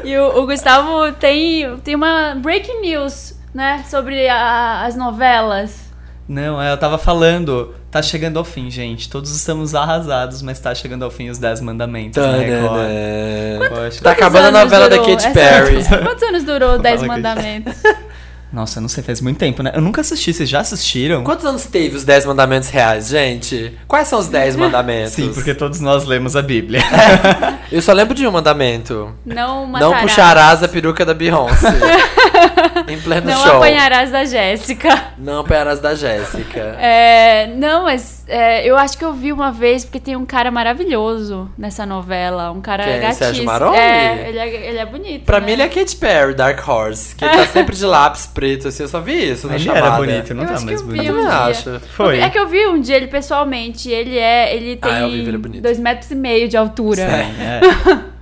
E 0.03 0.17
o, 0.17 0.39
o 0.41 0.45
Gustavo 0.45 1.11
tem, 1.13 1.77
tem 1.77 1.95
uma 1.95 2.35
breaking 2.35 2.81
news, 2.81 3.35
né? 3.53 3.83
Sobre 3.89 4.27
a- 4.27 4.83
as 4.85 4.95
novelas. 4.95 5.87
Não, 6.27 6.61
é, 6.61 6.73
eu 6.73 6.77
tava 6.77 6.97
falando, 6.97 7.73
tá 7.89 8.01
chegando 8.01 8.37
ao 8.37 8.43
fim, 8.43 8.69
gente. 8.69 9.09
Todos 9.09 9.33
estamos 9.33 9.73
arrasados, 9.73 10.41
mas 10.41 10.59
tá 10.59 10.75
chegando 10.75 11.03
ao 11.05 11.09
fim 11.09 11.29
os 11.29 11.37
10 11.37 11.61
mandamentos 11.61 12.21
na 12.21 12.35
Record. 12.35 12.71
Tanana. 12.73 13.69
Poxa. 13.69 14.01
Tá 14.03 14.11
acabando 14.11 14.47
a 14.47 14.51
novela 14.63 14.89
da 14.89 14.97
Katy 14.97 15.11
essa- 15.13 15.31
Perry. 15.31 15.77
Quantos 16.03 16.23
anos 16.23 16.43
durou 16.43 16.77
Dez 16.79 16.99
Fala, 16.99 17.13
Katy. 17.13 17.21
Mandamentos? 17.23 17.73
Nossa, 18.51 18.79
eu 18.79 18.81
não 18.81 18.89
sei, 18.89 19.03
faz 19.03 19.19
muito 19.21 19.37
tempo, 19.37 19.61
né? 19.61 19.71
Eu 19.75 19.81
nunca 19.81 20.01
assisti, 20.01 20.33
vocês 20.33 20.47
já 20.47 20.59
assistiram? 20.61 21.23
Quantos 21.23 21.45
anos 21.45 21.65
teve 21.65 21.95
os 21.95 22.03
10 22.03 22.25
mandamentos 22.25 22.69
reais, 22.69 23.07
gente? 23.09 23.77
Quais 23.87 24.07
são 24.07 24.19
os 24.19 24.27
10 24.27 24.55
mandamentos? 24.57 25.13
Sim, 25.13 25.31
porque 25.33 25.53
todos 25.53 25.79
nós 25.81 26.05
lemos 26.05 26.35
a 26.35 26.41
Bíblia. 26.41 26.81
Eu 27.71 27.81
só 27.81 27.91
lembro 27.93 28.13
de 28.13 28.25
um 28.25 28.31
mandamento. 28.31 29.13
Não 29.25 29.65
Não 29.65 29.67
matarás. 29.67 30.01
puxarás 30.01 30.63
a 30.63 30.67
peruca 30.67 31.05
da 31.05 31.13
Beyoncé. 31.13 31.67
em 32.87 32.99
pleno 33.01 33.27
Não 33.29 33.37
show. 33.43 33.57
apanharás 33.57 34.11
da 34.11 34.23
Jéssica. 34.25 35.11
Não 35.17 35.39
apanharás 35.39 35.79
da 35.79 35.93
Jéssica. 35.95 36.59
É, 36.79 37.47
não, 37.55 37.83
mas 37.83 38.23
é, 38.27 38.65
eu 38.65 38.77
acho 38.77 38.97
que 38.97 39.03
eu 39.03 39.13
vi 39.13 39.33
uma 39.33 39.51
vez, 39.51 39.83
porque 39.83 39.99
tem 39.99 40.15
um 40.15 40.25
cara 40.25 40.49
maravilhoso 40.51 41.49
nessa 41.57 41.85
novela. 41.85 42.51
Um 42.51 42.61
cara 42.61 42.83
Quem? 42.83 42.99
gatíssimo. 43.01 43.25
Sérgio 43.25 43.45
Maroni? 43.45 43.77
É, 43.77 44.29
ele 44.29 44.39
é, 44.39 44.69
ele 44.69 44.77
é 44.77 44.85
bonito. 44.85 45.25
Pra 45.25 45.39
né? 45.39 45.45
mim 45.47 45.51
ele 45.53 45.61
é 45.63 45.67
Katy 45.67 45.95
Perry, 45.97 46.33
Dark 46.33 46.65
Horse. 46.67 47.15
Que 47.15 47.25
ele 47.25 47.35
tá 47.35 47.45
sempre 47.47 47.75
de 47.75 47.85
lápis 47.85 48.25
preto, 48.37 48.67
assim. 48.67 48.83
Eu 48.83 48.89
só 48.89 49.01
vi 49.01 49.31
isso 49.31 49.47
na 49.47 49.55
Ele 49.55 49.63
chamada. 49.63 49.85
era 49.87 49.95
bonito, 49.97 50.33
não 50.35 50.43
Eu 50.43 50.47
tá 50.47 50.53
acho 50.53 50.65
que 50.65 50.71
mais 50.71 50.81
eu 50.81 50.87
vi 50.87 50.97
Eu 50.97 51.03
bonito. 51.05 51.11
um 51.11 51.15
também 51.29 51.53
dia. 51.53 51.73
acho. 51.75 51.79
Foi. 51.95 52.19
É 52.19 52.29
que 52.29 52.37
eu 52.39 52.47
vi 52.47 52.67
um 52.67 52.79
dia 52.79 52.95
ele 52.97 53.07
pessoalmente. 53.07 53.89
Ele 53.89 54.17
é. 54.17 54.55
Ele 54.55 54.75
tem 54.75 54.91
Ah, 54.91 55.01
eu 55.01 55.09
vi, 55.09 55.19
ele 55.19 55.35
é 55.35 55.37
bonito. 55.37 55.63
dois 55.63 55.79
metros 55.79 56.11
e 56.11 56.15
meio 56.15 56.47
de 56.47 56.55
altura. 56.55 57.01
É. 57.01 58.07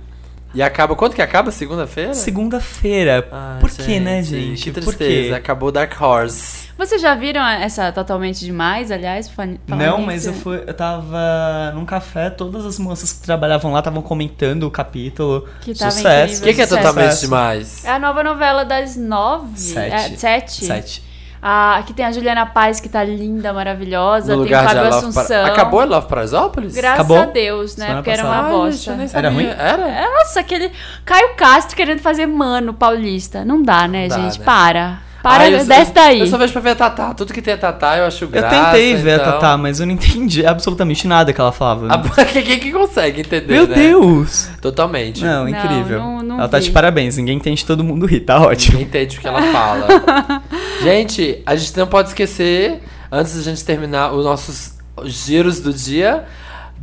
E 0.56 0.62
acaba... 0.62 0.96
Quando 0.96 1.12
que 1.14 1.20
acaba? 1.20 1.50
Segunda-feira? 1.50 2.14
Segunda-feira. 2.14 3.28
Ai, 3.30 3.60
Por 3.60 3.70
que, 3.70 4.00
né, 4.00 4.22
gente? 4.22 4.62
Que 4.64 4.72
Por 4.72 4.94
tristeza. 4.94 5.28
quê? 5.28 5.34
Acabou 5.34 5.70
Dark 5.70 6.00
Horse. 6.00 6.68
Vocês 6.78 7.02
já 7.02 7.14
viram 7.14 7.46
essa 7.46 7.92
Totalmente 7.92 8.42
Demais, 8.42 8.90
aliás? 8.90 9.30
Não, 9.68 10.00
mas 10.00 10.24
eu 10.24 10.32
fui, 10.32 10.62
eu 10.66 10.72
tava 10.72 11.72
num 11.74 11.84
café, 11.84 12.30
todas 12.30 12.64
as 12.64 12.78
moças 12.78 13.12
que 13.12 13.20
trabalhavam 13.20 13.70
lá 13.70 13.80
estavam 13.80 14.00
comentando 14.00 14.62
o 14.62 14.70
capítulo. 14.70 15.46
Que 15.60 15.74
tava 15.74 15.90
Sucesso. 15.90 16.40
O 16.40 16.44
que, 16.44 16.54
que 16.54 16.62
é 16.62 16.66
totalmente 16.66 17.10
Sucesso. 17.10 17.20
demais? 17.26 17.84
É 17.84 17.90
a 17.90 17.98
nova 17.98 18.22
novela 18.22 18.64
das 18.64 18.96
nove. 18.96 19.58
Sete. 19.58 19.94
É, 19.94 20.16
sete. 20.16 20.64
Sete. 20.64 21.05
Ah, 21.40 21.76
aqui 21.76 21.92
tem 21.92 22.04
a 22.04 22.12
Juliana 22.12 22.46
Paz, 22.46 22.80
que 22.80 22.88
tá 22.88 23.04
linda, 23.04 23.52
maravilhosa. 23.52 24.34
No 24.34 24.44
tem 24.44 24.52
o 24.54 24.56
lugar 24.58 24.64
Fábio 24.64 24.82
Love 24.90 24.90
Para- 25.12 25.22
Assunção. 25.22 25.44
Acabou 25.46 25.80
a 25.80 25.84
Love 25.84 26.08
Paraisópolis? 26.08 26.74
Graças 26.74 26.94
Acabou. 27.00 27.18
a 27.20 27.26
Deus, 27.26 27.76
né? 27.76 27.84
Semana 27.86 28.02
Porque 28.02 28.10
era 28.10 28.22
uma 28.24 28.30
passada. 28.34 28.46
Ai, 28.54 28.60
bosta. 28.60 28.94
nem 28.96 29.08
Era 29.12 29.30
ruim? 29.30 29.46
Era? 29.46 30.10
Nossa, 30.10 30.40
aquele 30.40 30.72
Caio 31.04 31.34
Castro 31.36 31.76
querendo 31.76 32.00
fazer 32.00 32.26
mano 32.26 32.72
paulista. 32.74 33.44
Não 33.44 33.62
dá, 33.62 33.86
né, 33.86 34.08
Não 34.08 34.16
dá, 34.16 34.22
gente? 34.22 34.38
né? 34.40 34.44
Para. 34.44 35.05
Para, 35.28 35.42
Ai, 35.42 35.54
eu 35.60 35.64
desce 35.64 35.92
daí. 35.92 36.20
Eu 36.20 36.26
só 36.28 36.38
vejo 36.38 36.52
pra 36.52 36.62
ver 36.62 36.70
a 36.70 36.74
Tatá. 36.76 37.12
Tudo 37.12 37.32
que 37.32 37.42
tem 37.42 37.54
a 37.54 37.58
Tatá 37.58 37.96
eu 37.98 38.04
acho 38.06 38.24
Eu 38.24 38.28
graça. 38.28 38.48
tentei 38.64 38.94
ver 38.94 39.18
então... 39.18 39.28
a 39.28 39.32
Tatá, 39.32 39.56
mas 39.56 39.80
eu 39.80 39.86
não 39.86 39.94
entendi 39.94 40.46
absolutamente 40.46 41.08
nada 41.08 41.32
que 41.32 41.40
ela 41.40 41.50
falava. 41.50 41.88
A... 41.92 42.24
Quem 42.26 42.60
que 42.60 42.70
consegue 42.70 43.22
entender, 43.22 43.52
Meu 43.52 43.66
né? 43.66 43.74
Deus! 43.74 44.48
Totalmente. 44.62 45.24
Não, 45.24 45.42
Não, 45.44 45.48
incrível. 45.48 45.98
não- 45.98 46.22
não 46.22 46.38
ela 46.38 46.48
tá 46.48 46.58
vi. 46.58 46.66
de 46.66 46.70
parabéns, 46.70 47.16
ninguém 47.16 47.38
entende, 47.38 47.64
todo 47.64 47.82
mundo 47.82 48.06
ri, 48.06 48.20
tá 48.20 48.38
ótimo. 48.40 48.78
Ninguém 48.78 48.86
entende 48.86 49.18
o 49.18 49.20
que 49.20 49.26
ela 49.26 49.42
fala. 49.50 50.42
gente, 50.82 51.42
a 51.44 51.56
gente 51.56 51.76
não 51.76 51.86
pode 51.88 52.08
esquecer, 52.10 52.80
antes 53.10 53.34
da 53.36 53.42
gente 53.42 53.64
terminar 53.64 54.12
os 54.12 54.24
nossos 54.24 54.74
giros 55.04 55.58
do 55.60 55.72
dia, 55.72 56.24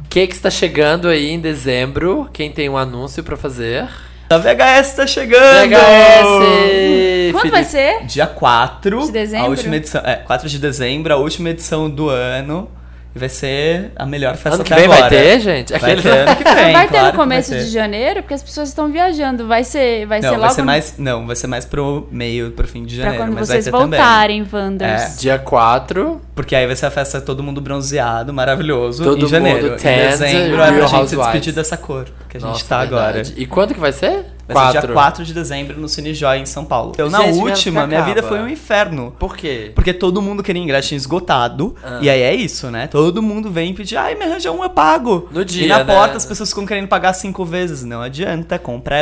o 0.05 0.07
que 0.09 0.27
que 0.27 0.33
está 0.35 0.49
chegando 0.49 1.07
aí 1.07 1.29
em 1.31 1.39
dezembro? 1.39 2.29
Quem 2.33 2.51
tem 2.51 2.67
um 2.69 2.77
anúncio 2.77 3.23
pra 3.23 3.37
fazer? 3.37 3.87
A 4.33 4.37
VHS 4.39 4.93
tá 4.95 5.05
chegando! 5.05 5.69
VHS! 5.69 7.31
Quando 7.33 7.41
Felipe. 7.41 7.49
vai 7.51 7.63
ser? 7.63 8.03
Dia 8.05 8.25
4 8.25 9.05
De 9.05 9.11
dezembro? 9.11 9.45
A 9.45 9.49
última 9.49 9.75
edição. 9.75 10.01
É, 10.03 10.15
4 10.15 10.49
de 10.49 10.57
dezembro, 10.57 11.13
a 11.13 11.17
última 11.17 11.49
edição 11.51 11.87
do 11.87 12.09
ano. 12.09 12.67
E 13.15 13.19
vai 13.19 13.29
ser 13.29 13.91
a 13.95 14.05
melhor 14.07 14.35
festa 14.35 14.55
Ano 14.55 14.63
que 14.63 14.73
vem 14.73 14.87
vai 14.87 14.97
agora. 14.97 15.09
ter, 15.15 15.39
gente? 15.39 15.71
Vai 15.77 15.95
ter 15.95 16.07
ano 16.09 16.35
que 16.35 16.43
vem. 16.55 16.73
vai 16.73 16.87
ter 16.87 16.93
claro 16.93 17.07
no 17.07 17.13
começo 17.13 17.49
vai 17.51 17.59
ter. 17.59 17.65
de 17.65 17.71
janeiro, 17.71 18.21
porque 18.23 18.33
as 18.33 18.41
pessoas 18.41 18.69
estão 18.69 18.91
viajando. 18.91 19.47
Vai 19.47 19.63
ser, 19.63 20.07
vai 20.07 20.19
Não, 20.19 20.29
ser 20.29 20.35
vai 20.35 20.39
logo 20.47 20.53
ser 20.55 20.61
mais. 20.63 20.95
Não, 20.97 21.27
vai 21.27 21.35
ser 21.35 21.45
mais 21.47 21.63
pro 21.65 22.07
meio, 22.11 22.51
pro 22.51 22.67
fim 22.67 22.83
de 22.85 22.95
pra 22.95 23.03
janeiro. 23.05 23.23
quando 23.25 23.33
mas 23.35 23.47
vocês 23.47 23.65
vai 23.65 23.71
ter 23.73 23.77
também. 23.79 23.99
voltarem, 23.99 24.47
Wanders. 24.51 25.19
Dia 25.19 25.37
4. 25.37 26.21
Porque 26.33 26.55
aí 26.55 26.65
vai 26.65 26.75
ser 26.75 26.87
a 26.87 26.91
festa 26.91 27.21
todo 27.21 27.43
mundo 27.43 27.61
bronzeado, 27.61 28.33
maravilhoso. 28.33 29.03
Todo 29.03 29.25
em 29.25 29.29
janeiro. 29.29 29.63
mundo 29.71 29.73
em 29.73 30.09
dezembro 30.09 30.61
é 30.61 30.71
pra 30.71 30.87
gente 30.87 31.09
se 31.09 31.15
despedir 31.15 31.53
dessa 31.53 31.77
cor 31.77 32.05
que 32.27 32.37
a 32.37 32.39
gente 32.39 32.49
Nossa, 32.49 32.65
tá 32.65 32.79
agora. 32.79 33.13
verdade. 33.13 33.33
E 33.37 33.45
quando 33.45 33.75
que 33.75 33.79
vai 33.79 33.91
ser? 33.91 34.25
Vai 34.47 34.71
ser 34.71 34.81
dia 34.81 34.89
4 34.93 35.23
de 35.23 35.33
dezembro 35.33 35.79
no 35.79 35.87
Cine 35.87 36.13
Joy 36.13 36.39
em 36.39 36.45
São 36.45 36.65
Paulo. 36.65 36.93
Eu, 36.97 37.09
na 37.09 37.19
Gente, 37.21 37.31
minha 37.33 37.43
última, 37.45 37.81
vida 37.81 37.87
minha 37.87 38.01
vida 38.03 38.23
foi 38.23 38.39
um 38.39 38.47
inferno. 38.47 39.15
Por 39.17 39.37
quê? 39.37 39.71
Porque 39.73 39.93
todo 39.93 40.21
mundo 40.21 40.43
queria 40.43 40.61
ingresso 40.61 40.89
tinha 40.89 40.97
esgotado. 40.97 41.75
Ah. 41.83 41.99
E 42.01 42.09
aí 42.09 42.21
é 42.21 42.33
isso, 42.35 42.69
né? 42.69 42.87
Todo 42.87 43.21
mundo 43.21 43.49
vem 43.49 43.73
pedir, 43.73 43.95
ai, 43.95 44.15
me 44.15 44.25
arranja 44.25 44.51
um, 44.51 44.61
eu 44.63 44.69
pago. 44.69 45.29
No 45.31 45.45
dia, 45.45 45.65
E 45.65 45.67
na 45.67 45.79
né? 45.83 45.85
porta 45.93 46.17
as 46.17 46.25
pessoas 46.25 46.49
ficam 46.49 46.65
querendo 46.65 46.87
pagar 46.87 47.13
cinco 47.13 47.45
vezes. 47.45 47.83
Não 47.83 48.01
adianta, 48.01 48.59
compra 48.59 48.97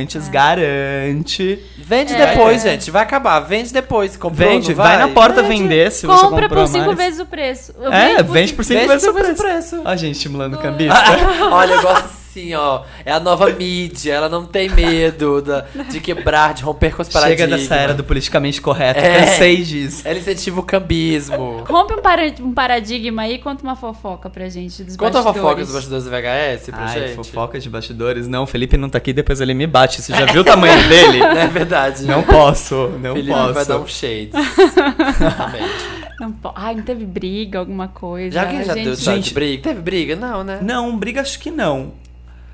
antes, 0.00 0.26
É. 0.28 0.30
garante. 0.30 1.58
Vende 1.78 2.14
É. 2.14 2.26
depois, 2.26 2.62
gente. 2.62 2.90
Vai 2.90 3.02
acabar. 3.02 3.40
Vende 3.40 3.72
depois. 3.72 4.16
Comprou, 4.16 4.48
Vende, 4.48 4.68
não 4.70 4.76
vai? 4.76 4.98
na 4.98 5.08
porta 5.08 5.42
Vende. 5.42 5.62
vender 5.62 5.90
se 5.92 6.06
você 6.06 6.22
Compra 6.24 6.42
comprou 6.48 6.64
por 6.64 6.70
cinco 6.72 6.86
mais. 6.86 6.98
vezes 6.98 7.20
o 7.20 7.26
preço. 7.26 7.74
É, 7.90 8.22
vende 8.22 8.52
por 8.54 8.64
cinco 8.64 8.80
Vende 8.80 8.92
vezes 8.92 9.08
o 9.08 9.12
preço. 9.14 9.34
preço. 9.42 9.82
Ó, 9.84 9.96
gente 9.96 10.16
estimulando 10.16 10.54
o 10.54 10.58
cambista. 10.58 10.94
Olha, 11.50 11.74
eu 11.74 11.82
gosto 11.82 12.08
assim, 12.30 12.54
ó. 12.54 12.82
É 13.04 13.12
a 13.12 13.20
nova 13.20 13.50
mídia. 13.50 14.12
Ela 14.14 14.28
não 14.28 14.44
tem 14.46 14.68
medo 14.68 15.42
da- 15.42 15.66
de 15.90 16.00
quebrar, 16.00 16.54
de 16.54 16.62
romper 16.62 16.94
com 16.94 17.02
os 17.02 17.08
paradigmas. 17.08 17.40
Chega 17.50 17.56
dessa 17.62 17.74
era 17.74 17.94
do 17.94 18.04
politicamente 18.04 18.60
correto. 18.60 19.00
É. 19.00 19.20
Cansei 19.20 19.56
disso. 19.62 20.02
Ela 20.06 20.18
incentiva 20.18 20.60
o 20.60 20.62
cambismo. 20.62 21.64
Rompe 21.68 21.94
um, 21.94 22.02
para- 22.02 22.32
um 22.40 22.52
paradigma 22.52 23.22
aí 23.22 23.34
e 23.34 23.38
conta 23.38 23.62
uma 23.62 23.76
fofoca 23.76 24.30
pra 24.30 24.48
gente 24.48 24.82
dos 24.84 24.96
Conta 24.96 25.18
a 25.18 25.22
bastidores. 25.22 25.40
fofoca 25.42 25.64
dos 25.64 25.72
bastidores 25.74 26.04
do 26.04 26.10
VHS 26.10 26.70
pra 26.70 26.84
Ai, 26.84 27.00
gente. 27.00 27.14
fofoca 27.16 27.58
de 27.58 27.68
bastidores. 27.68 28.28
Não, 28.28 28.44
o 28.44 28.46
Felipe 28.46 28.76
não 28.76 28.88
tá 28.88 28.98
aqui, 28.98 29.12
depois 29.12 29.40
ele 29.40 29.54
me 29.54 29.66
bate. 29.66 30.00
Você 30.00 30.12
já 30.12 30.24
viu 30.26 30.42
o 30.42 30.44
tamanho 30.44 30.76
dele? 30.88 31.22
É 31.22 31.46
verdade. 31.46 32.04
Não 32.04 32.22
posso, 32.22 32.88
não 33.02 33.14
Felipe 33.14 33.32
posso. 33.32 33.54
vai 33.54 33.64
dar 33.66 33.78
um 33.78 33.86
shade. 33.86 34.30
Exatamente. 35.10 36.00
Não, 36.20 36.32
po- 36.32 36.52
Ai, 36.54 36.74
não 36.74 36.82
teve 36.82 37.04
briga, 37.06 37.58
alguma 37.58 37.88
coisa. 37.88 38.34
Já 38.34 38.42
alguém 38.42 38.62
já 38.62 38.74
Gente, 38.74 38.84
deu 38.84 38.94
já 38.94 39.16
de 39.16 39.32
briga? 39.34 39.62
Teve 39.62 39.80
briga? 39.80 40.16
Não, 40.16 40.44
né? 40.44 40.58
Não, 40.62 40.96
briga 40.96 41.20
acho 41.22 41.38
que 41.38 41.50
não. 41.50 41.92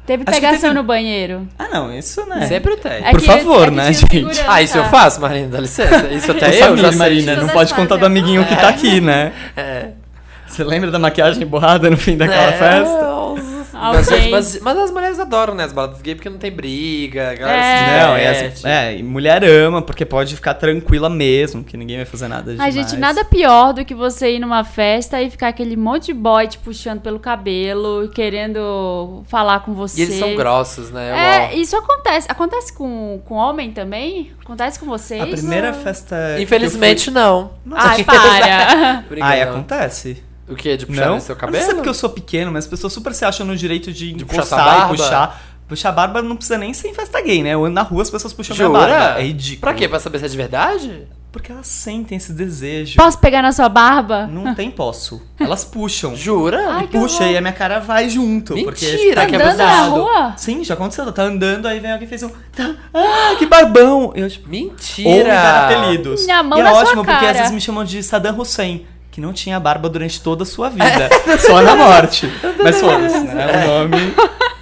Teve 0.06 0.22
Acho 0.26 0.34
pegação 0.40 0.60
teve- 0.60 0.74
no 0.74 0.82
banheiro. 0.84 1.48
Ah, 1.58 1.68
não, 1.68 1.92
isso 1.92 2.24
né. 2.26 2.46
Sempre 2.46 2.76
tem. 2.76 2.92
É 3.04 3.10
Por 3.10 3.20
que- 3.20 3.26
favor, 3.26 3.68
é 3.68 3.70
né, 3.72 3.92
gente? 3.92 4.40
Ah, 4.46 4.62
isso 4.62 4.78
eu 4.78 4.84
faço, 4.84 5.20
Marina, 5.20 5.48
dá 5.48 5.60
licença. 5.60 6.06
Isso 6.12 6.30
até 6.32 6.48
eu 6.48 6.52
sabe, 6.52 6.76
já 6.80 6.88
sei 6.90 6.98
Marina, 6.98 7.34
não 7.36 7.48
pode 7.48 7.74
contar 7.74 7.96
fazem. 7.96 8.00
do 8.00 8.06
amiguinho 8.06 8.44
que 8.44 8.54
tá 8.54 8.68
aqui, 8.68 9.00
né? 9.00 9.32
É. 9.56 9.88
Você 10.46 10.62
lembra 10.62 10.90
da 10.92 10.98
maquiagem 10.98 11.44
borrada 11.44 11.90
no 11.90 11.96
fim 11.96 12.16
daquela 12.16 12.50
É, 12.50 12.52
festa? 12.52 13.06
Mas, 13.78 14.10
alguém. 14.12 14.30
mas, 14.30 14.60
mas 14.60 14.78
as 14.78 14.90
mulheres 14.90 15.18
adoram, 15.18 15.54
né? 15.54 15.64
As 15.64 15.72
baladas 15.72 16.00
gay 16.02 16.14
porque 16.14 16.28
não 16.30 16.38
tem 16.38 16.50
briga, 16.50 17.30
a 17.30 17.34
galera 17.34 17.58
É. 17.58 17.78
se 17.78 18.06
Não, 18.06 18.18
e 18.18 18.26
as- 18.26 18.36
diverte. 18.54 18.66
é, 18.66 19.02
mulher 19.02 19.44
ama, 19.44 19.82
porque 19.82 20.04
pode 20.04 20.34
ficar 20.34 20.54
tranquila 20.54 21.08
mesmo, 21.10 21.62
que 21.64 21.76
ninguém 21.76 21.96
vai 21.96 22.06
fazer 22.06 22.28
nada 22.28 22.50
Ai, 22.52 22.70
demais. 22.70 22.74
gente, 22.74 22.96
nada 22.96 23.24
pior 23.24 23.72
do 23.72 23.84
que 23.84 23.94
você 23.94 24.34
ir 24.36 24.38
numa 24.38 24.64
festa 24.64 25.20
e 25.22 25.30
ficar 25.30 25.48
aquele 25.48 25.76
monte 25.76 26.06
de 26.06 26.14
boy 26.14 26.46
te 26.46 26.58
puxando 26.58 27.00
pelo 27.00 27.18
cabelo, 27.18 28.08
querendo 28.14 29.22
falar 29.28 29.60
com 29.60 29.74
você. 29.74 30.00
E 30.00 30.02
eles 30.04 30.14
são 30.18 30.34
grossos, 30.34 30.90
né? 30.90 31.10
É, 31.10 31.40
Uau. 31.48 31.54
isso 31.60 31.76
acontece. 31.76 32.26
Acontece 32.30 32.72
com, 32.72 33.20
com 33.24 33.34
homem 33.34 33.70
também? 33.72 34.32
Acontece 34.42 34.78
com 34.78 34.86
vocês? 34.86 35.22
A 35.22 35.26
primeira 35.26 35.72
festa. 35.72 36.16
que 36.34 36.38
eu 36.38 36.42
Infelizmente, 36.42 37.10
não. 37.10 37.50
Ai, 37.72 38.02
para. 38.04 39.04
fui-. 39.08 39.20
Ai, 39.20 39.42
acontece. 39.42 40.22
O 40.48 40.54
quê? 40.54 40.76
De 40.76 40.86
puxar 40.86 41.06
Não? 41.06 41.14
no 41.16 41.20
seu 41.20 41.34
Eu 41.34 41.40
Não 41.42 41.50
sei 41.52 41.60
cabelo? 41.60 41.74
porque 41.76 41.88
eu 41.88 41.94
sou 41.94 42.10
pequeno, 42.10 42.52
mas 42.52 42.64
as 42.64 42.70
pessoas 42.70 42.92
super 42.92 43.12
se 43.14 43.24
acham 43.24 43.46
no 43.46 43.56
direito 43.56 43.92
de, 43.92 44.12
De 44.12 44.24
puxar 44.24 44.38
encostar 44.42 44.60
e 44.60 44.78
barba? 44.78 44.88
puxar. 44.96 45.42
Puxar 45.68 45.88
a 45.88 45.92
barba 45.92 46.22
não 46.22 46.36
precisa 46.36 46.56
nem 46.56 46.72
ser 46.72 46.88
em 46.88 46.94
festa 46.94 47.20
gay, 47.20 47.42
né? 47.42 47.50
Eu 47.54 47.64
ando 47.64 47.74
na 47.74 47.82
rua, 47.82 48.02
as 48.02 48.10
pessoas 48.10 48.32
puxam 48.32 48.54
minha 48.56 48.68
Jura? 48.68 48.78
barba. 48.78 49.20
É 49.20 49.24
ridículo. 49.24 49.60
Pra 49.60 49.74
quê? 49.74 49.88
Pra 49.88 49.98
saber 49.98 50.20
se 50.20 50.26
é 50.26 50.28
de 50.28 50.36
verdade? 50.36 51.08
Porque 51.32 51.50
elas 51.52 51.66
sentem 51.66 52.16
esse 52.16 52.32
desejo. 52.32 52.96
Posso 52.96 53.18
pegar 53.18 53.42
na 53.42 53.50
sua 53.52 53.68
barba? 53.68 54.26
Não 54.28 54.54
tem 54.54 54.70
posso. 54.70 55.20
Elas 55.38 55.64
puxam. 55.64 56.14
Jura? 56.16 56.64
Ai, 56.70 56.86
que 56.86 56.96
Puxa 56.96 57.24
horror. 57.24 57.32
e 57.34 57.36
a 57.36 57.40
minha 57.40 57.52
cara 57.52 57.78
vai 57.80 58.08
junto. 58.08 58.54
porque 58.54 58.86
Mentira, 58.86 59.14
tá 59.22 59.26
que 59.26 59.34
Andando 59.36 59.56
na 59.58 59.82
rua? 59.82 60.34
Sim, 60.38 60.62
já 60.64 60.74
aconteceu. 60.74 61.10
Tá 61.12 61.24
andando, 61.24 61.66
aí 61.66 61.78
vem 61.80 61.90
alguém 61.90 62.06
e 62.06 62.08
fez 62.08 62.22
um. 62.22 62.30
Tá, 62.54 62.74
ah, 62.94 63.34
que 63.36 63.44
barbão! 63.44 64.12
Eu, 64.14 64.30
tipo, 64.30 64.48
Mentira! 64.48 65.10
ou 65.10 65.24
me 65.24 65.30
apelidos. 65.30 66.24
Minha 66.24 66.42
mão 66.42 66.56
e 66.58 66.60
é 66.60 66.64
na 66.64 66.70
sua 66.70 66.78
ótimo, 66.84 67.04
porque 67.04 67.12
cara. 67.18 67.30
às 67.32 67.36
vezes 67.38 67.52
me 67.52 67.60
chamam 67.60 67.84
de 67.84 68.02
Saddam 68.02 68.38
Hussein, 68.38 68.86
que 69.16 69.20
não 69.22 69.32
tinha 69.32 69.58
barba 69.58 69.88
durante 69.88 70.20
toda 70.20 70.42
a 70.42 70.46
sua 70.46 70.68
vida. 70.68 71.08
só 71.40 71.62
na 71.62 71.74
morte. 71.74 72.30
Mas 72.62 72.78
foda-se, 72.78 73.20
né? 73.20 73.64
O 73.64 73.66
nome. 73.66 73.96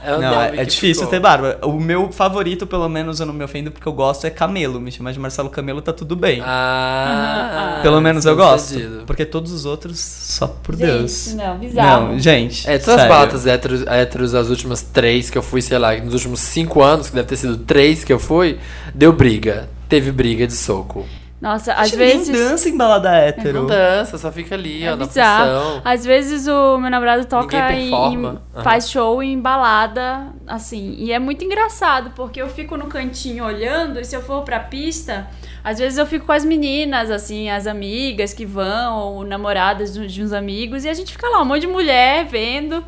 É 0.01 0.15
o 0.15 0.21
não, 0.21 0.31
nome 0.31 0.59
é, 0.59 0.61
é 0.61 0.65
que 0.65 0.71
difícil 0.71 0.95
ficou. 1.03 1.07
ter 1.09 1.19
barba. 1.19 1.59
O 1.65 1.73
meu 1.73 2.13
favorito, 2.13 2.65
pelo 2.65 2.89
menos 2.89 3.19
eu 3.19 3.27
não 3.27 3.35
me 3.35 3.43
ofendo 3.43 3.73
porque 3.73 3.89
eu 3.89 3.93
gosto, 3.93 4.29
é 4.29 4.31
Camelo. 4.31 4.81
Me 4.81 4.93
chamar 4.93 5.11
de 5.11 5.19
Marcelo 5.19 5.51
Camelo 5.51 5.83
tá 5.83 5.93
tudo 5.93 6.15
bem. 6.15 6.41
Ah, 6.45 7.81
pelo 7.83 8.01
menos 8.01 8.25
eu 8.27 8.37
gosto. 8.37 8.67
sentido. 8.67 9.03
Porque 9.09 9.25
todos 9.25 9.51
os 9.51 9.65
outros, 9.65 9.99
só 9.99 10.47
por 10.47 10.77
Gente, 10.77 10.87
Deus. 10.87 11.35
não, 11.35 11.59
bizarro. 11.59 12.09
Não, 12.13 12.19
gente. 12.21 12.71
É, 12.71 12.79
todas 12.79 12.89
as 12.91 13.01
sério. 13.01 13.09
baladas 13.09 13.47
héteros, 13.49 13.85
héteros, 13.89 14.35
as 14.37 14.51
últimas 14.51 14.83
três 14.83 15.31
que 15.31 15.39
eu 15.39 15.43
fui, 15.43 15.61
sei 15.63 15.79
lá, 15.79 15.97
nos 15.97 16.15
últimos 16.15 16.39
cinco 16.39 16.81
anos, 16.81 17.09
que 17.09 17.17
deve 17.17 17.27
ter 17.27 17.37
sido 17.37 17.57
três 17.57 18.05
que 18.05 18.13
eu 18.13 18.21
fui, 18.21 18.61
deu 18.95 19.13
briga. 19.13 19.69
Teve 19.89 20.13
briga 20.13 20.47
de 20.47 20.53
soco. 20.55 21.05
Nossa, 21.45 21.75
às 21.75 21.93
ninguém 21.93 22.17
vezes. 22.19 22.29
dança 22.37 22.69
em 22.71 22.77
balada 22.77 23.15
hétero. 23.15 23.61
Não 23.61 23.67
dança, 23.67 24.17
só 24.17 24.33
fica 24.33 24.55
ali, 24.55 24.83
É 24.83 24.93
ó, 24.93 24.97
na 24.97 25.05
bizarro. 25.05 25.45
função. 25.75 25.83
Às 25.85 26.05
vezes 26.05 26.47
o 26.49 26.79
meu 26.79 26.91
namorado 26.91 27.25
toca 27.27 27.71
em- 27.73 27.93
Aham. 27.93 28.41
faz 28.63 28.89
show 28.91 29.23
em 29.23 29.39
balada, 29.39 30.33
assim, 30.47 30.95
e 30.99 31.13
é 31.13 31.19
muito 31.19 31.45
engraçado, 31.45 32.13
porque 32.17 32.41
eu 32.41 32.49
fico 32.49 32.77
no 32.79 32.87
cantinho 32.87 33.45
olhando, 33.45 34.01
e 34.01 34.05
se 34.07 34.17
eu 34.17 34.23
for 34.23 34.43
pra 34.43 34.59
pista, 34.59 35.29
às 35.63 35.79
vezes 35.79 35.99
eu 35.99 36.07
fico 36.07 36.25
com 36.25 36.33
as 36.33 36.45
meninas, 36.47 37.11
assim, 37.11 37.51
as 37.51 37.67
amigas 37.67 38.33
que 38.33 38.47
vão, 38.47 38.97
ou 38.99 39.25
namoradas 39.25 39.93
de 39.95 40.23
uns 40.23 40.33
amigos, 40.33 40.85
e 40.85 40.89
a 40.89 40.95
gente 40.95 41.13
fica 41.13 41.29
lá, 41.29 41.43
um 41.43 41.45
monte 41.45 41.61
de 41.61 41.67
mulher 41.67 42.25
vendo 42.25 42.83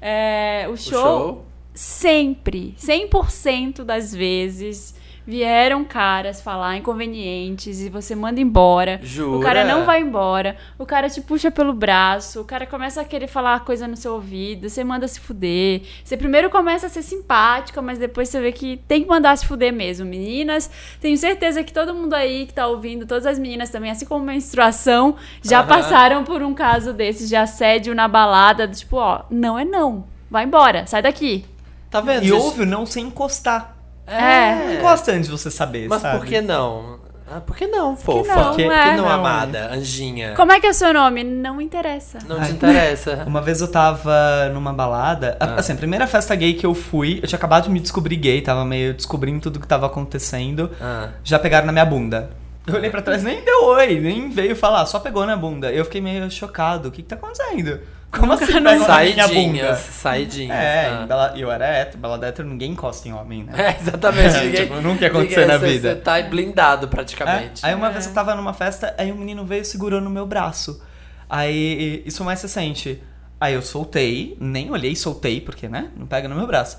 é, 0.00 0.64
o 0.68 0.72
O 0.72 0.76
show. 0.78 1.00
show. 1.02 1.44
Sempre, 1.74 2.74
100% 2.76 3.84
das 3.84 4.14
vezes, 4.14 4.94
vieram 5.28 5.84
caras 5.84 6.40
falar 6.40 6.78
inconvenientes 6.78 7.82
e 7.82 7.90
você 7.90 8.14
manda 8.14 8.40
embora. 8.40 8.98
Jura? 9.02 9.36
O 9.36 9.40
cara 9.40 9.62
não 9.62 9.84
vai 9.84 10.00
embora. 10.00 10.56
O 10.78 10.86
cara 10.86 11.10
te 11.10 11.20
puxa 11.20 11.50
pelo 11.50 11.74
braço. 11.74 12.40
O 12.40 12.44
cara 12.44 12.66
começa 12.66 13.02
a 13.02 13.04
querer 13.04 13.26
falar 13.26 13.60
coisa 13.60 13.86
no 13.86 13.94
seu 13.94 14.14
ouvido. 14.14 14.70
Você 14.70 14.82
manda 14.82 15.06
se 15.06 15.20
fuder. 15.20 15.82
Você 16.02 16.16
primeiro 16.16 16.48
começa 16.48 16.86
a 16.86 16.88
ser 16.88 17.02
simpática, 17.02 17.82
mas 17.82 17.98
depois 17.98 18.30
você 18.30 18.40
vê 18.40 18.52
que 18.52 18.78
tem 18.88 19.02
que 19.02 19.08
mandar 19.08 19.36
se 19.36 19.44
fuder 19.44 19.70
mesmo. 19.70 20.06
Meninas, 20.06 20.70
tenho 20.98 21.18
certeza 21.18 21.62
que 21.62 21.74
todo 21.74 21.94
mundo 21.94 22.14
aí 22.14 22.46
que 22.46 22.54
tá 22.54 22.66
ouvindo, 22.66 23.04
todas 23.04 23.26
as 23.26 23.38
meninas 23.38 23.68
também, 23.68 23.90
assim 23.90 24.06
como 24.06 24.24
menstruação, 24.24 25.14
já 25.42 25.58
Aham. 25.58 25.68
passaram 25.68 26.24
por 26.24 26.42
um 26.42 26.54
caso 26.54 26.94
desses 26.94 27.28
de 27.28 27.36
assédio 27.36 27.94
na 27.94 28.08
balada. 28.08 28.66
do 28.66 28.74
Tipo, 28.74 28.96
ó, 28.96 29.24
não 29.30 29.58
é 29.58 29.64
não. 29.66 30.06
Vai 30.30 30.44
embora, 30.44 30.86
sai 30.86 31.02
daqui. 31.02 31.44
Tá 31.90 32.00
vendo? 32.00 32.24
E 32.24 32.32
ouve 32.32 32.62
o 32.62 32.66
não 32.66 32.86
sem 32.86 33.04
encostar. 33.04 33.77
Não 34.08 34.14
É. 34.16 34.74
encosta 34.76 35.12
antes 35.12 35.26
de 35.26 35.30
você 35.30 35.50
saber, 35.50 35.88
Mas 35.88 36.00
sabe? 36.02 36.18
por 36.18 36.26
que 36.26 36.40
não? 36.40 36.98
Ah, 37.30 37.40
por 37.40 37.54
que 37.54 37.66
não, 37.66 37.94
fofa? 37.94 38.34
não, 38.34 38.44
Por 38.46 38.56
que, 38.56 38.62
é. 38.62 38.96
não, 38.96 39.04
Não. 39.04 39.10
amada, 39.10 39.70
anjinha? 39.74 40.32
Como 40.34 40.50
é 40.50 40.58
que 40.58 40.66
é 40.66 40.70
o 40.70 40.74
seu 40.74 40.94
nome? 40.94 41.22
Não 41.22 41.60
interessa. 41.60 42.18
Não 42.26 42.40
te 42.42 42.52
interessa. 42.52 43.22
Uma 43.28 43.42
vez 43.42 43.60
eu 43.60 43.68
tava 43.70 44.48
numa 44.54 44.72
balada. 44.72 45.36
Ah. 45.38 45.56
Assim, 45.56 45.74
a 45.74 45.76
primeira 45.76 46.06
festa 46.06 46.34
gay 46.34 46.54
que 46.54 46.64
eu 46.64 46.72
fui, 46.74 47.20
eu 47.22 47.28
tinha 47.28 47.36
acabado 47.36 47.64
de 47.64 47.70
me 47.70 47.80
descobrir 47.80 48.16
gay, 48.16 48.40
tava 48.40 48.64
meio 48.64 48.94
descobrindo 48.94 49.40
tudo 49.42 49.60
que 49.60 49.66
tava 49.68 49.84
acontecendo. 49.84 50.70
Ah. 50.80 51.08
Já 51.22 51.38
pegaram 51.38 51.66
na 51.66 51.72
minha 51.72 51.84
bunda. 51.84 52.30
Eu 52.66 52.74
olhei 52.76 52.88
pra 52.88 53.02
trás, 53.02 53.22
nem 53.22 53.42
deu 53.44 53.64
oi, 53.64 54.00
nem 54.00 54.30
veio 54.30 54.56
falar, 54.56 54.84
só 54.86 54.98
pegou 54.98 55.26
na 55.26 55.36
bunda. 55.36 55.70
Eu 55.70 55.84
fiquei 55.84 56.00
meio 56.00 56.30
chocado. 56.30 56.88
O 56.88 56.90
que 56.90 57.02
que 57.02 57.08
tá 57.08 57.16
acontecendo? 57.16 57.78
Como 58.10 58.32
assim 58.32 58.46
pegam 58.46 58.62
na 58.62 58.72
minha 58.74 58.86
Saidinhas, 58.86 59.30
bunda? 59.30 59.74
saidinhas. 59.76 60.56
É, 60.56 60.86
ah. 60.88 61.02
em 61.02 61.06
bala- 61.06 61.34
eu 61.36 61.52
era 61.52 61.66
hétero, 61.66 61.98
balada 61.98 62.26
hétero, 62.26 62.48
ninguém 62.48 62.72
encosta 62.72 63.06
em 63.06 63.12
homem, 63.12 63.44
né? 63.44 63.52
É, 63.76 63.76
exatamente. 63.80 64.36
É, 64.36 64.44
ninguém, 64.44 64.60
tipo, 64.62 64.80
nunca 64.80 65.02
ia 65.04 65.08
acontecer 65.08 65.40
ninguém- 65.40 65.46
na 65.46 65.58
você- 65.58 65.66
vida. 65.72 65.88
Você 65.94 66.00
tá 66.00 66.22
blindado 66.22 66.86
É, 66.86 66.88
praticamente. 66.88 67.64
Aí 67.66 67.74
uma 67.74 67.90
vez 67.90 68.06
eu 68.06 68.12
tava 68.14 68.34
numa 68.34 68.54
festa, 68.54 68.94
aí 68.96 69.12
um 69.12 69.16
menino 69.16 69.44
veio 69.44 69.64
segurando 69.64 70.06
o 70.06 70.10
meu 70.10 70.26
braço. 70.26 70.82
Aí, 71.28 72.02
isso 72.06 72.24
mais 72.24 72.40
recente. 72.40 73.02
Aí 73.40 73.52
eu 73.54 73.60
soltei, 73.62 74.36
nem 74.40 74.70
olhei, 74.70 74.96
soltei, 74.96 75.40
porque, 75.40 75.68
né? 75.68 75.90
Não 75.96 76.06
pega 76.06 76.26
no 76.28 76.34
meu 76.34 76.46
braço. 76.46 76.78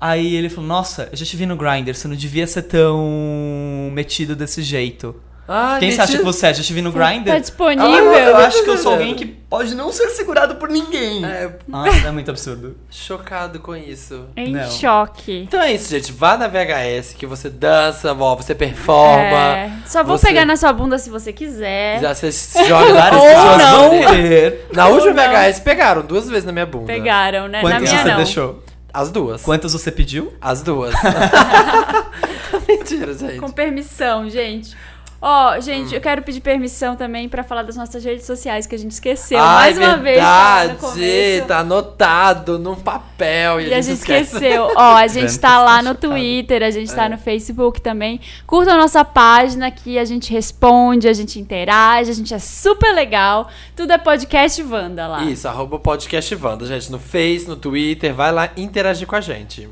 Aí 0.00 0.34
ele 0.34 0.48
falou, 0.48 0.66
nossa, 0.66 1.08
eu 1.12 1.16
já 1.18 1.26
te 1.26 1.36
vi 1.36 1.44
no 1.44 1.56
Grindr, 1.56 1.92
você 1.94 2.08
não 2.08 2.16
devia 2.16 2.46
ser 2.46 2.62
tão 2.62 3.90
metido 3.92 4.34
desse 4.34 4.62
jeito. 4.62 5.14
Ah, 5.52 5.78
Quem 5.80 5.90
você 5.90 6.00
acha 6.00 6.16
que 6.16 6.22
você 6.22 6.46
é? 6.46 6.54
Já 6.54 6.62
te 6.62 6.72
vi 6.72 6.80
no 6.80 6.92
Grindr? 6.92 7.24
Tá 7.26 7.34
Ah, 7.34 7.38
disponível? 7.40 8.12
eu 8.14 8.36
acho 8.36 8.62
que 8.62 8.70
eu 8.70 8.78
sou 8.78 8.92
alguém 8.92 9.16
que 9.16 9.26
pode 9.26 9.74
não 9.74 9.90
ser 9.90 10.08
segurado 10.10 10.54
por 10.54 10.68
ninguém. 10.68 11.24
É, 11.24 11.50
Nossa, 11.66 12.06
é 12.06 12.10
muito 12.12 12.30
absurdo. 12.30 12.76
chocado 12.88 13.58
com 13.58 13.74
isso. 13.74 14.26
Em 14.36 14.52
Não. 14.52 14.70
choque. 14.70 15.42
Então 15.48 15.60
é 15.60 15.72
isso, 15.72 15.90
gente. 15.90 16.12
Vá 16.12 16.36
na 16.36 16.46
VHS 16.46 17.14
que 17.14 17.26
você 17.26 17.50
dança, 17.50 18.14
ó, 18.16 18.36
você 18.36 18.54
performa. 18.54 19.22
É, 19.56 19.72
só 19.86 20.04
vou 20.04 20.16
você- 20.16 20.28
pegar 20.28 20.44
na 20.44 20.56
sua 20.56 20.72
bunda 20.72 20.98
se 20.98 21.10
você 21.10 21.32
quiser. 21.32 22.00
Já 22.00 22.14
Você 22.14 22.30
se 22.30 22.64
joga 22.68 22.94
Várias 22.94 23.18
Ou 23.20 23.26
pessoas 23.28 23.58
não. 23.58 23.80
vão 23.90 24.00
querer. 24.14 24.66
Na 24.72 24.86
última 24.86 25.10
Ou 25.10 25.16
não. 25.16 25.24
VHS 25.32 25.58
pegaram 25.60 26.02
duas 26.02 26.28
vezes 26.28 26.44
na 26.44 26.52
minha 26.52 26.66
bunda. 26.66 26.86
Pegaram, 26.86 27.48
né? 27.48 27.60
na 27.60 27.68
Quantas 27.68 27.90
minha 27.90 28.02
você 28.04 28.08
não. 28.08 28.16
deixou? 28.18 28.62
As 28.94 29.10
duas. 29.10 29.42
Quantas 29.42 29.72
você 29.72 29.90
pediu? 29.90 30.32
As 30.40 30.62
duas. 30.62 30.94
Mentira, 32.68 33.14
gente. 33.14 33.38
Com 33.38 33.50
permissão, 33.50 34.28
gente. 34.28 34.76
Ó, 35.22 35.54
Hum. 35.56 35.60
gente, 35.60 35.94
eu 35.94 36.00
quero 36.00 36.22
pedir 36.22 36.40
permissão 36.40 36.96
também 36.96 37.28
pra 37.28 37.44
falar 37.44 37.62
das 37.62 37.76
nossas 37.76 38.02
redes 38.02 38.24
sociais 38.24 38.66
que 38.66 38.74
a 38.74 38.78
gente 38.78 38.92
esqueceu. 38.92 39.38
Ai, 39.38 39.74
Mais 39.74 39.78
uma 39.78 39.96
vez, 39.98 40.18
tá 40.18 40.58
verdade. 40.66 40.80
começo. 40.80 41.46
Tá 41.46 41.58
anotado 41.58 42.58
num 42.58 42.74
papel 42.74 43.60
e, 43.60 43.68
E 43.68 43.74
a 43.74 43.80
gente 43.82 43.98
esquece. 43.98 44.36
esqueceu. 44.36 44.72
Ó, 44.74 44.94
a 44.96 45.06
gente 45.06 45.38
tá 45.38 45.60
lá 45.62 45.76
tá 45.76 45.82
no. 45.82 45.94
Twitter, 45.94 46.62
a 46.62 46.70
gente 46.70 46.90
tá 46.94 47.04
É. 47.04 47.08
no 47.10 47.18
Facebook 47.18 47.80
também. 47.82 48.18
Curtam 48.46 48.74
a 48.74 48.78
nossa 48.78 49.04
página 49.04 49.70
que 49.70 49.98
a 49.98 50.04
gente 50.06 50.32
responde, 50.32 51.06
a 51.06 51.12
gente 51.12 51.38
interage, 51.38 52.10
a 52.10 52.14
gente 52.14 52.32
é 52.32 52.38
super 52.38 52.94
legal. 52.94 53.48
Tudo 53.76 53.92
é 53.92 53.98
podcast 53.98 54.62
Wanda 54.62 55.06
lá. 55.06 55.22
Isso, 55.24 55.46
arroba 55.46 55.78
podcast 55.78 56.34
Wanda, 56.34 56.64
gente. 56.64 56.90
No 56.90 56.98
Face, 56.98 57.46
no 57.46 57.56
Twitter, 57.56 58.14
vai 58.14 58.32
lá 58.32 58.48
interagir 58.56 59.06
com 59.06 59.16
a 59.16 59.20
gente. 59.20 59.68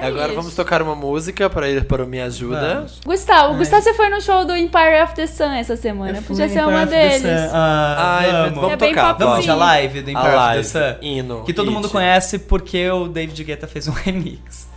É 0.00 0.06
Agora 0.06 0.26
isso. 0.26 0.34
vamos 0.36 0.54
tocar 0.54 0.82
uma 0.82 0.94
música 0.94 1.48
para 1.48 1.68
ir 1.68 1.84
para 1.84 2.04
o 2.04 2.06
Me 2.06 2.20
Ajuda. 2.20 2.74
Vamos. 2.76 3.00
Gustavo, 3.04 3.52
Ai. 3.52 3.58
Gustavo, 3.58 3.82
você 3.82 3.94
foi 3.94 4.08
no 4.08 4.20
show 4.20 4.44
do 4.44 4.56
Empire 4.56 5.02
of 5.02 5.14
the 5.14 5.26
Sun 5.26 5.52
essa 5.52 5.76
semana. 5.76 6.18
Eu 6.18 6.22
Podia 6.22 6.48
ser 6.48 6.66
uma 6.66 6.84
deles. 6.86 7.22
Ah, 7.52 8.18
Ai, 8.20 8.32
vamos. 8.32 8.54
vamos 8.54 8.72
É 8.72 8.76
tocar. 8.76 9.12
Vamos, 9.14 9.48
a 9.48 9.54
live 9.54 10.02
do 10.02 10.08
A 10.08 10.12
Empire 10.12 10.36
of 10.36 10.56
the 10.56 10.62
Sun. 10.62 10.96
hino. 11.02 11.44
Que 11.44 11.52
todo 11.52 11.70
mundo 11.70 11.84
hit. 11.84 11.92
conhece 11.92 12.38
porque 12.38 12.88
o 12.90 13.08
David 13.08 13.42
Guetta 13.44 13.66
fez 13.66 13.88
um 13.88 13.92
remix. 14.04 14.68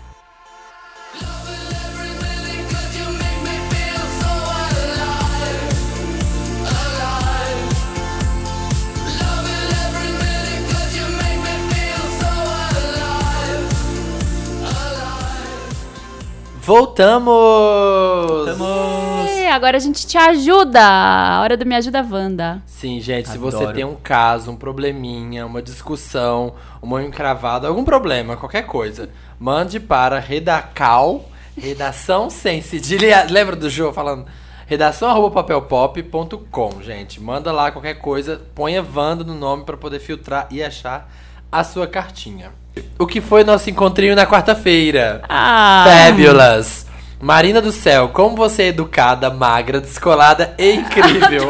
Voltamos! 16.69 18.47
Estamos... 18.47 19.27
É, 19.27 19.51
agora 19.51 19.75
a 19.75 19.79
gente 19.79 20.05
te 20.05 20.15
ajuda. 20.19 20.79
A 20.79 21.41
hora 21.41 21.58
do 21.58 21.65
Me 21.65 21.73
Ajuda 21.73 22.05
Wanda. 22.08 22.62
Sim, 22.67 23.01
gente, 23.01 23.27
se 23.27 23.39
você 23.39 23.58
Adoro. 23.58 23.73
tem 23.73 23.84
um 23.84 23.95
caso, 23.95 24.51
um 24.51 24.55
probleminha, 24.55 25.47
uma 25.47 25.63
discussão, 25.63 26.53
uma 26.79 27.03
encravada, 27.03 27.67
algum 27.67 27.84
problema, 27.84 28.38
qualquer 28.38 28.67
coisa, 28.67 29.10
mande 29.39 29.79
para 29.79 30.19
redacal, 30.19 31.27
redação 31.58 32.29
sem 32.29 32.62
cedilha. 32.62 33.25
Lembra 33.27 33.55
do 33.55 33.67
Jô 33.67 33.91
falando? 33.91 34.27
Redação 34.67 35.10
arroba 35.10 35.41
papelpop.com, 35.41 36.84
gente. 36.84 37.19
Manda 37.19 37.51
lá 37.51 37.71
qualquer 37.71 37.95
coisa, 37.95 38.43
ponha 38.53 38.86
Wanda 38.95 39.23
no 39.23 39.34
nome 39.34 39.63
para 39.63 39.75
poder 39.75 39.97
filtrar 39.97 40.45
e 40.51 40.63
achar 40.63 41.12
a 41.51 41.63
sua 41.63 41.88
cartinha. 41.88 42.51
O 42.98 43.08
que 43.08 43.22
foi 43.22 43.44
nosso 43.44 43.70
encontrinho 43.70 44.15
na 44.15 44.26
quarta-feira? 44.26 45.22
Ah. 45.28 45.86
Fabulous! 45.88 46.86
Marina 47.22 47.62
do 47.62 47.72
céu, 47.72 48.10
como 48.10 48.36
você 48.36 48.63
é 48.63 48.68
educada, 48.68 49.30
magra, 49.30 49.82
descolada 49.82 50.54
e 50.58 50.74
incrível. 50.76 51.50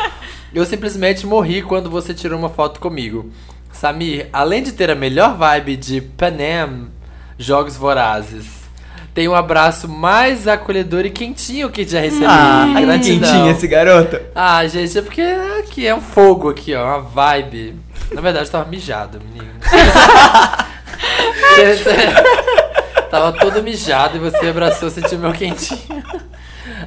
Eu 0.52 0.64
simplesmente 0.64 1.26
morri 1.26 1.62
quando 1.62 1.90
você 1.90 2.14
tirou 2.14 2.38
uma 2.38 2.48
foto 2.48 2.80
comigo. 2.80 3.30
Samir, 3.70 4.28
além 4.32 4.62
de 4.62 4.72
ter 4.72 4.90
a 4.90 4.94
melhor 4.94 5.36
vibe 5.36 5.76
de 5.76 6.00
Panem 6.00 6.88
Jogos 7.38 7.76
Vorazes, 7.76 8.46
tem 9.14 9.28
um 9.28 9.34
abraço 9.34 9.88
mais 9.88 10.48
acolhedor 10.48 11.04
e 11.04 11.10
quentinho 11.10 11.68
que 11.70 11.86
já 11.86 12.00
recebi. 12.00 12.24
Ah, 12.26 12.66
Gratidão. 12.80 13.30
quentinho 13.30 13.50
esse 13.50 13.68
garoto. 13.68 14.18
Ah, 14.34 14.66
gente, 14.66 14.98
é 14.98 15.02
porque 15.02 15.22
aqui 15.58 15.86
é 15.86 15.94
um 15.94 16.00
fogo 16.00 16.48
aqui, 16.48 16.74
ó, 16.74 16.84
uma 16.84 17.00
vibe. 17.00 17.76
Na 18.12 18.20
verdade, 18.20 18.46
eu 18.46 18.52
tava 18.52 18.68
mijado, 18.68 19.20
menino. 19.20 19.52
Você- 21.54 23.04
tava 23.10 23.32
todo 23.32 23.62
mijado 23.62 24.16
e 24.16 24.20
você 24.20 24.48
abraçou, 24.48 24.88
sentiu 24.90 25.18
meu 25.18 25.32
quentinho. 25.32 26.02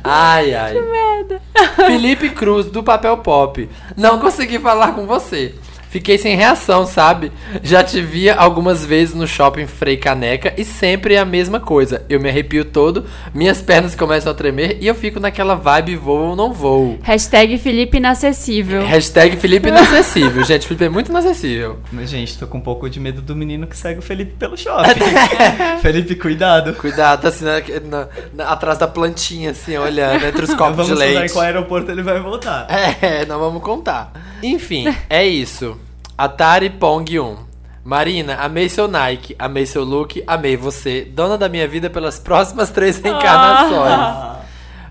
Ai, 0.03 0.53
ai. 0.53 0.73
Que 0.73 0.81
merda. 0.81 1.41
Felipe 1.75 2.29
Cruz, 2.29 2.65
do 2.67 2.83
Papel 2.83 3.17
Pop. 3.17 3.69
Não 3.97 4.19
consegui 4.19 4.59
falar 4.59 4.93
com 4.93 5.05
você. 5.05 5.53
Fiquei 5.93 6.17
sem 6.17 6.35
reação, 6.35 6.87
sabe? 6.87 7.31
Já 7.61 7.83
te 7.83 8.01
via 8.01 8.33
algumas 8.33 8.83
vezes 8.83 9.13
no 9.13 9.27
shopping 9.27 9.67
Frei 9.67 9.95
Caneca 9.95 10.51
e 10.57 10.65
sempre 10.65 11.13
é 11.13 11.19
a 11.19 11.25
mesma 11.25 11.59
coisa. 11.59 12.03
Eu 12.09 12.19
me 12.19 12.27
arrepio 12.27 12.65
todo, 12.65 13.05
minhas 13.31 13.61
pernas 13.61 13.93
começam 13.93 14.31
a 14.31 14.33
tremer 14.33 14.79
e 14.81 14.87
eu 14.87 14.95
fico 14.95 15.19
naquela 15.19 15.53
vibe 15.53 15.95
vou 15.95 16.29
ou 16.29 16.35
não 16.35 16.51
vou. 16.51 16.97
Hashtag 17.03 17.59
Felipe 17.59 17.97
inacessível. 17.97 18.83
Hashtag 18.87 19.37
Felipe 19.37 19.67
inacessível. 19.69 20.43
Gente, 20.43 20.65
Felipe 20.65 20.85
é 20.85 20.89
muito 20.89 21.09
inacessível. 21.11 21.77
Mas, 21.91 22.09
gente, 22.09 22.39
tô 22.39 22.47
com 22.47 22.57
um 22.57 22.61
pouco 22.61 22.89
de 22.89 22.99
medo 22.99 23.21
do 23.21 23.35
menino 23.35 23.67
que 23.67 23.77
segue 23.77 23.99
o 23.99 24.01
Felipe 24.01 24.33
pelo 24.33 24.57
shopping. 24.57 24.99
Felipe, 25.79 26.15
cuidado. 26.15 26.73
Cuidado, 26.73 27.21
tá 27.21 27.27
assim, 27.27 27.45
na- 27.45 27.59
na- 27.83 28.07
na- 28.33 28.49
atrás 28.49 28.79
da 28.79 28.87
plantinha, 28.87 29.51
assim, 29.51 29.77
olhando, 29.77 30.25
entre 30.25 30.43
os 30.43 30.53
copos 30.57 30.75
Vamos 30.87 30.87
de 30.87 30.95
leite. 30.95 31.31
qual 31.33 31.45
aeroporto 31.45 31.91
ele 31.91 32.01
vai 32.01 32.19
voltar. 32.19 32.65
É, 32.99 33.27
não 33.27 33.37
vamos 33.39 33.61
contar. 33.61 34.11
Enfim, 34.41 34.87
é 35.07 35.23
isso. 35.23 35.77
Atari 36.23 36.69
Pong 36.69 37.19
1. 37.19 37.35
Marina, 37.83 38.35
amei 38.35 38.69
seu 38.69 38.87
Nike, 38.87 39.35
amei 39.37 39.65
seu 39.65 39.83
look, 39.83 40.23
amei 40.25 40.55
você. 40.55 41.03
Dona 41.03 41.37
da 41.37 41.49
minha 41.49 41.67
vida 41.67 41.89
pelas 41.89 42.17
próximas 42.17 42.69
três 42.69 42.97
reencarnações. 42.97 43.73
Ah. 43.93 44.39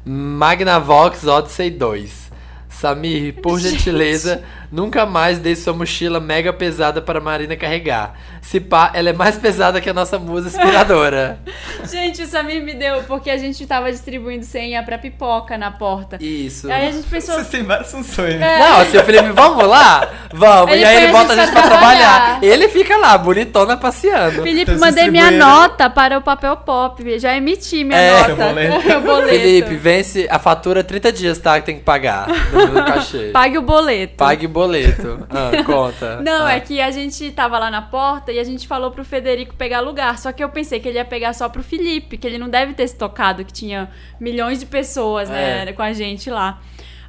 Magnavox 0.04 1.26
Odyssey 1.26 1.70
2. 1.70 2.30
Samir, 2.68 3.40
por 3.40 3.58
gentileza, 3.58 4.42
nunca 4.72 5.04
mais 5.06 5.38
dê 5.38 5.54
sua 5.54 5.74
mochila 5.74 6.18
mega 6.18 6.52
pesada 6.52 7.02
para 7.02 7.18
a 7.18 7.22
Marina 7.22 7.54
carregar. 7.54 8.14
Se 8.40 8.58
pá, 8.58 8.90
ela 8.94 9.10
é 9.10 9.12
mais 9.12 9.36
pesada 9.36 9.80
que 9.80 9.88
a 9.88 9.92
nossa 9.94 10.18
musa 10.18 10.48
inspiradora. 10.48 11.38
Gente, 11.88 12.22
o 12.22 12.26
Samir 12.26 12.62
me 12.62 12.74
deu 12.74 13.02
porque 13.04 13.30
a 13.30 13.36
gente 13.36 13.64
tava 13.66 13.92
distribuindo 13.92 14.44
senha 14.44 14.82
pra 14.82 14.96
pipoca 14.98 15.58
na 15.58 15.70
porta. 15.70 16.16
Isso. 16.20 16.70
Aí 16.72 16.88
a 16.88 16.90
gente 16.90 17.06
pensou. 17.06 17.34
Vocês 17.34 17.48
têm 17.48 17.62
várias 17.62 17.90
funções. 17.90 18.34
É. 18.40 18.58
Não, 18.58 18.80
assim, 18.80 18.96
o 18.96 19.04
Felipe, 19.04 19.30
vamos 19.30 19.64
lá? 19.68 20.08
Vamos. 20.32 20.72
Ele 20.72 20.82
e 20.82 20.84
aí 20.84 20.96
ele 20.96 21.06
a 21.06 21.12
bota 21.12 21.32
a 21.32 21.36
gente 21.36 21.44
gente 21.46 21.52
pra 21.54 21.62
trabalhar. 21.62 22.20
trabalhar. 22.22 22.44
Ele 22.44 22.68
fica 22.68 22.96
lá, 22.96 23.18
bonitona, 23.18 23.76
passeando. 23.76 24.42
Felipe, 24.42 24.72
mandei 24.76 25.10
minha 25.10 25.30
nota 25.30 25.90
para 25.90 26.16
o 26.18 26.22
papel 26.22 26.56
pop. 26.56 27.18
Já 27.18 27.36
emiti 27.36 27.84
minha 27.84 27.98
É, 27.98 28.10
nota. 28.12 28.24
seu 28.26 28.36
boleto. 28.36 28.88
o 28.98 29.00
boleto. 29.02 29.28
Felipe, 29.28 29.74
vence 29.76 30.26
a 30.30 30.38
fatura 30.38 30.82
30 30.82 31.12
dias, 31.12 31.38
tá? 31.38 31.60
Que 31.60 31.66
tem 31.66 31.76
que 31.76 31.82
pagar. 31.82 32.26
No 32.28 32.84
cachê. 32.86 33.30
Pague 33.32 33.58
o 33.58 33.62
boleto. 33.62 34.14
Pague 34.16 34.46
o 34.46 34.48
boleto. 34.48 34.61
Ah, 35.30 35.64
conta. 35.64 36.20
Não, 36.20 36.46
Ah. 36.46 36.52
é 36.54 36.60
que 36.60 36.80
a 36.80 36.90
gente 36.90 37.30
tava 37.32 37.58
lá 37.58 37.70
na 37.70 37.82
porta 37.82 38.30
e 38.32 38.38
a 38.38 38.44
gente 38.44 38.66
falou 38.68 38.90
pro 38.90 39.04
Federico 39.04 39.54
pegar 39.54 39.80
lugar. 39.80 40.18
Só 40.18 40.32
que 40.32 40.42
eu 40.42 40.48
pensei 40.48 40.80
que 40.80 40.88
ele 40.88 40.98
ia 40.98 41.04
pegar 41.04 41.32
só 41.32 41.48
pro 41.48 41.62
Felipe, 41.62 42.16
que 42.18 42.26
ele 42.26 42.38
não 42.38 42.48
deve 42.48 42.74
ter 42.74 42.86
se 42.88 42.96
tocado, 42.96 43.44
que 43.44 43.52
tinha 43.52 43.90
milhões 44.20 44.58
de 44.60 44.66
pessoas, 44.66 45.28
né, 45.28 45.64
É. 45.68 45.72
com 45.72 45.82
a 45.82 45.92
gente 45.92 46.30
lá. 46.30 46.58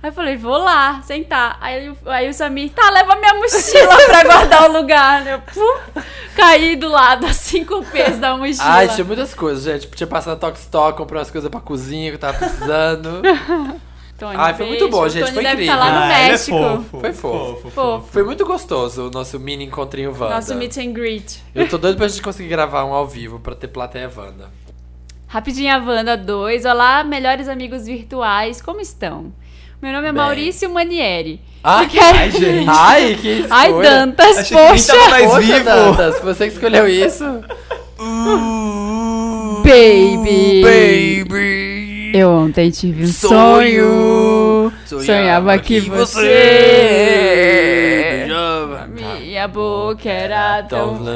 Aí 0.02 0.10
eu 0.10 0.13
falei, 0.13 0.36
vou 0.36 0.58
lá, 0.58 1.02
sentar. 1.04 1.58
Aí, 1.62 1.89
o- 1.89 1.98
aí 2.08 2.28
o 2.28 2.34
Samir, 2.34 2.72
tá, 2.72 2.89
leva 2.89 3.16
minha 3.16 3.36
mochila 3.36 3.96
pra 4.06 4.24
guardar 4.26 4.70
o 4.70 4.74
lugar. 4.74 5.26
Eu 5.26 5.39
pum, 5.39 6.02
caí 6.36 6.76
do 6.76 6.89
lado, 6.89 7.26
assim, 7.28 7.63
com 7.63 7.76
o 7.76 7.86
peso 7.86 8.20
da 8.20 8.36
mochila. 8.36 8.63
Ai, 8.66 8.89
tinha 8.89 9.06
muitas 9.06 9.34
coisas, 9.34 9.63
gente. 9.63 9.88
Tinha 9.96 10.06
passado 10.08 10.34
na 10.34 10.39
Tox 10.42 10.60
Stock, 10.60 10.98
comprei 10.98 11.20
umas 11.20 11.32
coisas 11.32 11.50
pra 11.50 11.62
cozinha 11.62 12.10
que 12.12 12.16
eu 12.16 12.20
tava 12.20 12.38
precisando. 12.38 13.22
Tony, 14.24 14.36
Ai, 14.38 14.54
foi 14.54 14.66
muito 14.68 14.90
bom, 14.90 15.02
O 15.02 15.10
gente, 15.10 15.22
Tony 15.26 15.34
foi 15.34 15.44
deve 15.44 15.54
incrível. 15.64 15.74
estar 15.76 15.86
lá 15.86 15.92
no 15.92 16.00
Ah, 16.00 16.06
ele 16.20 16.28
é 16.28 16.32
México. 16.32 16.58
fofo. 16.58 17.00
Foi 17.00 17.14
fofo. 17.14 17.70
Fofo. 17.72 18.08
Foi 18.12 18.24
muito 18.24 18.46
gostoso 18.46 19.08
o 19.08 19.12
nosso 19.12 19.40
mini 19.40 19.66
encontrinho 19.66 20.12
Wanda. 20.12 20.36
Nosso 20.36 20.56
meet 20.56 20.78
and 20.78 20.92
greet. 20.94 21.44
Eu 21.54 21.68
tô 21.68 21.78
doido 21.78 21.98
pra 21.98 22.08
gente 22.08 22.22
conseguir 22.22 22.50
gravar 22.50 22.86
um 22.86 22.94
ao 22.94 23.08
vivo 23.08 23.40
pra 23.40 23.54
ter 23.56 23.68
plateia 23.68 24.10
Wanda. 24.16 24.50
Rapidinha 25.28 25.78
Wanda 25.80 26.16
2. 26.16 26.64
Olá, 26.66 27.04
melhores 27.04 27.48
amigos 27.48 27.86
virtuais, 27.86 28.62
como 28.62 28.80
estão? 28.82 29.34
Meu 29.82 29.92
nome 29.92 30.08
é 30.08 30.12
Bem. 30.14 30.22
Maurício 30.22 30.70
Manieri. 30.74 31.42
Ai, 31.64 31.90
Ai, 32.00 32.32
gente. 32.32 32.70
Ai, 32.70 33.18
que 33.20 33.28
escolha. 33.40 33.50
Ai, 33.56 33.72
Dantas, 33.82 34.38
Achei 34.38 34.58
que 34.58 34.68
poxa! 34.68 34.94
tava 34.96 35.10
mais 35.10 35.26
Poxa, 35.32 35.42
vivo. 35.42 35.66
Dantas, 35.66 36.20
você 36.22 36.48
que 36.48 36.54
escolheu 36.54 36.88
isso. 36.88 37.24
Baby! 39.64 40.62
Baby. 40.64 41.83
Eu 42.13 42.30
ontem 42.30 42.69
tive 42.69 43.06
um 43.06 43.08
Sonho. 43.08 44.71
sonho. 44.86 45.04
Sonhava 45.04 45.58
que 45.58 45.80
você. 45.80 46.28
Minha 49.19 49.47
boca 49.47 50.08
era 50.08 50.62
tão. 50.63 50.99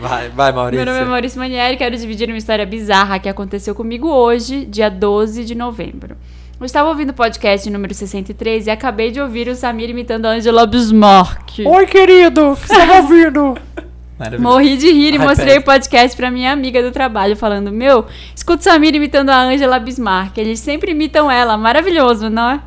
Vai, 0.00 0.30
vai, 0.30 0.50
Maurício. 0.50 0.84
Meu 0.84 0.92
nome 0.92 1.06
é 1.06 1.08
Maurício 1.08 1.38
Manieri, 1.38 1.76
quero 1.76 1.96
dividir 1.96 2.28
uma 2.28 2.36
história 2.36 2.66
bizarra 2.66 3.20
que 3.20 3.28
aconteceu 3.28 3.72
comigo 3.72 4.08
hoje, 4.08 4.64
dia 4.64 4.90
12 4.90 5.44
de 5.44 5.54
novembro. 5.54 6.16
Eu 6.58 6.66
estava 6.66 6.88
ouvindo 6.88 7.10
o 7.10 7.14
podcast 7.14 7.70
número 7.70 7.94
63 7.94 8.66
e 8.66 8.70
acabei 8.70 9.12
de 9.12 9.20
ouvir 9.20 9.46
o 9.46 9.54
Samir 9.54 9.90
imitando 9.90 10.26
a 10.26 10.30
Angela 10.30 10.66
Bismarck. 10.66 11.60
Oi, 11.64 11.86
querido. 11.86 12.50
O 12.50 12.56
que 12.56 12.66
você 12.66 12.74
tava 12.74 12.96
ouvindo? 12.96 13.56
Morri 14.38 14.76
de 14.76 14.92
rir 14.92 15.14
e 15.14 15.18
Ai, 15.18 15.26
mostrei 15.26 15.54
pera. 15.54 15.60
o 15.60 15.64
podcast 15.64 16.16
pra 16.16 16.30
minha 16.30 16.52
amiga 16.52 16.82
do 16.82 16.90
trabalho, 16.90 17.36
falando: 17.36 17.72
Meu, 17.72 18.06
escuta 18.34 18.60
o 18.60 18.64
Samir 18.64 18.94
imitando 18.94 19.30
a 19.30 19.40
Angela 19.42 19.78
Bismarck. 19.78 20.38
Eles 20.38 20.60
sempre 20.60 20.92
imitam 20.92 21.30
ela. 21.30 21.56
Maravilhoso, 21.56 22.28
não 22.30 22.50
é? 22.50 22.60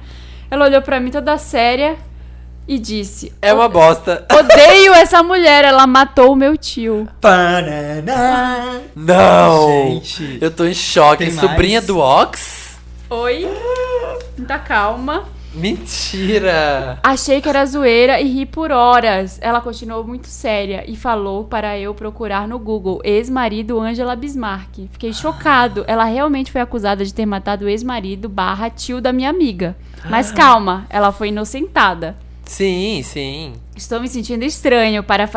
Ela 0.50 0.66
olhou 0.66 0.82
pra 0.82 1.00
mim 1.00 1.12
toda 1.12 1.38
séria 1.38 1.98
e 2.68 2.80
disse: 2.80 3.32
É 3.42 3.54
uma 3.54 3.68
bosta. 3.68 4.26
Odeio 4.32 4.94
essa 4.94 5.22
mulher, 5.22 5.66
ela 5.66 5.86
matou 5.86 6.34
o 6.34 6.36
meu 6.36 6.58
tio. 6.58 7.08
Paraná. 7.22 8.80
Não. 8.96 9.68
Gente. 9.68 10.38
Eu 10.42 10.52
tô 10.52 10.66
em 10.66 10.74
choque. 10.74 11.30
Sobrinha 11.32 11.80
mais? 11.80 11.88
do 11.88 12.00
Ox? 12.00 12.78
Oi? 13.10 13.48
Muita 14.38 14.58
calma. 14.60 15.26
Mentira. 15.56 17.00
Achei 17.02 17.42
que 17.42 17.48
era 17.48 17.66
zoeira 17.66 18.20
e 18.20 18.28
ri 18.28 18.46
por 18.46 18.72
horas. 18.72 19.40
Ela 19.42 19.62
continuou 19.62 20.04
muito 20.04 20.28
séria 20.28 20.84
e 20.88 20.96
falou 20.96 21.46
para 21.46 21.80
eu 21.80 21.94
procurar 21.94 22.48
no 22.48 22.60
Google 22.60 23.00
ex-marido 23.04 23.80
Angela 23.80 24.16
Bismarck. 24.16 24.88
Fiquei 24.92 25.14
chocado. 25.14 25.86
Ela 25.88 26.04
realmente 26.04 26.52
foi 26.52 26.62
acusada 26.62 27.06
de 27.06 27.14
ter 27.14 27.26
matado 27.26 27.66
o 27.66 27.70
ex-marido 27.70 28.28
barra 28.28 28.70
tio 28.70 29.00
da 29.00 29.14
minha 29.14 29.30
amiga. 29.30 29.76
Mas 30.10 30.32
calma, 30.32 30.86
ela 30.90 31.12
foi 31.12 31.30
inocentada. 31.30 32.16
Sim, 32.44 33.02
sim. 33.04 33.54
Estou 33.76 34.00
me 34.00 34.08
sentindo 34.08 34.44
estranho 34.44 35.04
para 35.04 35.28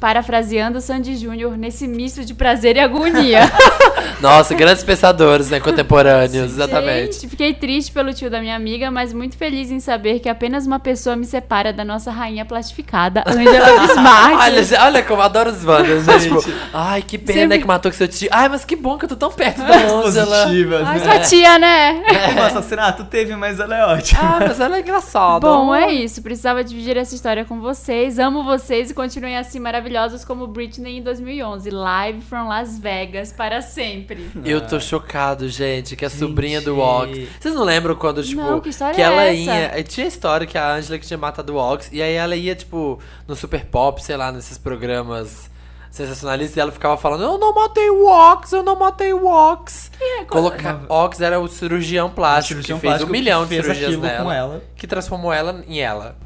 parafraseando 0.00 0.80
Sandy 0.80 1.16
Júnior 1.16 1.56
nesse 1.56 1.86
misto 1.88 2.24
de 2.24 2.32
prazer 2.34 2.76
e 2.76 2.80
agonia. 2.80 3.40
Nossa, 4.20 4.54
grandes 4.54 4.82
pensadores, 4.82 5.50
né? 5.50 5.60
Contemporâneos, 5.60 6.52
exatamente. 6.52 7.14
Gente, 7.14 7.28
fiquei 7.28 7.54
triste 7.54 7.92
pelo 7.92 8.12
tio 8.12 8.28
da 8.30 8.40
minha 8.40 8.56
amiga, 8.56 8.90
mas 8.90 9.12
muito 9.12 9.36
feliz 9.36 9.70
em 9.70 9.80
saber 9.80 10.18
que 10.20 10.28
apenas 10.28 10.66
uma 10.66 10.78
pessoa 10.78 11.14
me 11.16 11.24
separa 11.24 11.72
da 11.72 11.84
nossa 11.84 12.10
rainha 12.10 12.44
plastificada, 12.44 13.22
Angela 13.26 13.78
Bismarck. 13.86 14.38
Olha, 14.40 14.82
olha 14.86 15.02
como 15.02 15.20
eu 15.20 15.24
adoro 15.24 15.50
os 15.50 15.64
Wanders, 15.64 16.06
né? 16.06 16.18
Gente. 16.18 16.44
Tipo, 16.44 16.56
ai, 16.72 17.02
que 17.02 17.18
pena 17.18 17.40
Sempre- 17.40 17.58
que 17.60 17.66
matou 17.66 17.90
com 17.90 17.98
seu 17.98 18.08
tio. 18.08 18.28
Ai, 18.32 18.48
mas 18.48 18.64
que 18.64 18.76
bom 18.76 18.96
que 18.98 19.04
eu 19.04 19.08
tô 19.08 19.16
tão 19.16 19.30
perto 19.30 19.58
da 19.62 19.74
Angela. 19.76 20.02
Positivas, 20.44 20.86
Ai, 20.86 20.98
né? 20.98 21.04
sua 21.04 21.18
tia, 21.20 21.58
né? 21.58 22.02
Como 22.26 22.42
assassinato 22.42 23.04
teve, 23.04 23.34
mas 23.36 23.58
ela 23.60 23.76
é 23.76 23.84
ótima. 23.84 24.20
Ah, 24.20 24.38
mas 24.40 24.60
ela 24.60 24.76
é 24.76 24.80
engraçada. 24.80 25.40
Bom, 25.40 25.74
é 25.74 25.92
isso. 25.92 26.22
Precisava 26.22 26.62
dividir 26.64 26.96
essa 26.96 27.14
história 27.14 27.44
com 27.44 27.60
vocês. 27.60 28.18
Amo 28.18 28.44
vocês 28.44 28.90
e 28.90 28.94
continuem 28.94 29.36
assim 29.36 29.58
maravilhosos 29.58 29.87
como 30.26 30.46
Britney 30.46 30.98
em 30.98 31.02
2011. 31.02 31.70
Live 31.70 32.20
from 32.22 32.48
Las 32.48 32.78
Vegas 32.78 33.32
para 33.32 33.62
sempre. 33.62 34.30
Eu 34.44 34.60
tô 34.66 34.78
chocado, 34.80 35.48
gente, 35.48 35.96
que 35.96 36.04
a 36.04 36.08
Gente. 36.08 36.18
sobrinha 36.18 36.60
do 36.60 36.78
Ox. 36.78 37.18
Vocês 37.40 37.54
não 37.54 37.64
lembram 37.64 37.94
quando, 37.94 38.22
tipo, 38.22 38.40
Não, 38.40 38.60
que 38.60 38.70
que 38.70 39.00
é 39.00 39.04
ela 39.04 39.24
essa? 39.24 39.76
ia. 39.76 39.84
Tinha 39.84 40.06
a 40.06 40.08
história 40.08 40.46
que 40.46 40.56
a 40.58 40.74
Angela 40.74 40.98
que 40.98 41.06
tinha 41.06 41.18
matado 41.18 41.54
o 41.54 41.56
Ox, 41.56 41.88
e 41.92 42.02
aí 42.02 42.14
ela 42.14 42.36
ia, 42.36 42.54
tipo, 42.54 42.98
no 43.26 43.34
Super 43.34 43.64
Pop, 43.66 44.02
sei 44.02 44.16
lá, 44.16 44.30
nesses 44.32 44.58
programas 44.58 45.50
sensacionalistas, 45.90 46.56
e 46.56 46.60
ela 46.60 46.72
ficava 46.72 46.96
falando: 46.96 47.22
Eu 47.24 47.38
não 47.38 47.54
matei 47.54 47.88
o 47.90 48.06
Ox, 48.06 48.52
eu 48.52 48.62
não 48.62 48.76
matei 48.76 49.12
o 49.12 49.26
Ox. 49.26 49.90
Colocar. 50.28 50.82
Ox 50.88 51.20
era 51.20 51.40
o 51.40 51.48
cirurgião 51.48 52.10
plástico 52.10 52.62
Cirurgião 52.62 52.78
que 52.78 52.82
fez 52.82 52.90
plástico 52.92 53.10
um 53.10 53.12
milhão 53.12 53.46
de 53.46 53.54
cirurgias 53.56 53.98
nela. 53.98 54.24
com 54.24 54.32
ela. 54.32 54.62
Que 54.76 54.86
transformou 54.86 55.32
ela 55.32 55.64
em 55.66 55.80
ela. 55.80 56.16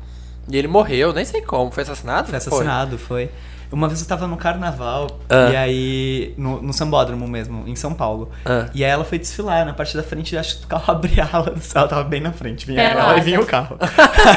E 0.48 0.56
ele 0.56 0.66
morreu, 0.66 1.12
nem 1.12 1.24
sei 1.24 1.40
como. 1.42 1.70
Foi 1.70 1.84
assassinado? 1.84 2.28
Foi 2.28 2.36
assassinado, 2.36 2.98
foi. 2.98 3.30
Uma 3.72 3.88
vez 3.88 4.00
eu 4.02 4.06
tava 4.06 4.26
no 4.26 4.36
carnaval, 4.36 5.06
Ah. 5.30 5.50
e 5.50 5.56
aí. 5.56 6.34
No, 6.36 6.60
no 6.62 6.72
Sambódromo 6.72 7.26
mesmo, 7.26 7.64
em 7.66 7.74
São 7.74 7.94
Paulo. 7.94 8.30
Ah. 8.44 8.66
E 8.74 8.84
aí 8.84 8.90
ela 8.90 9.04
foi 9.04 9.18
desfilar 9.18 9.64
na 9.64 9.72
parte 9.72 9.96
da 9.96 10.02
frente 10.02 10.36
acho 10.36 10.58
que 10.58 10.64
o 10.64 10.68
carro 10.68 10.84
abria 10.92 11.24
a 11.24 11.36
ala. 11.36 11.54
Ela 11.74 11.88
tava 11.88 12.04
bem 12.04 12.20
na 12.20 12.32
frente, 12.32 12.66
vinha 12.66 12.82
ela 12.82 13.16
e 13.16 13.20
vinha 13.22 13.40
o 13.40 13.46
carro. 13.46 13.76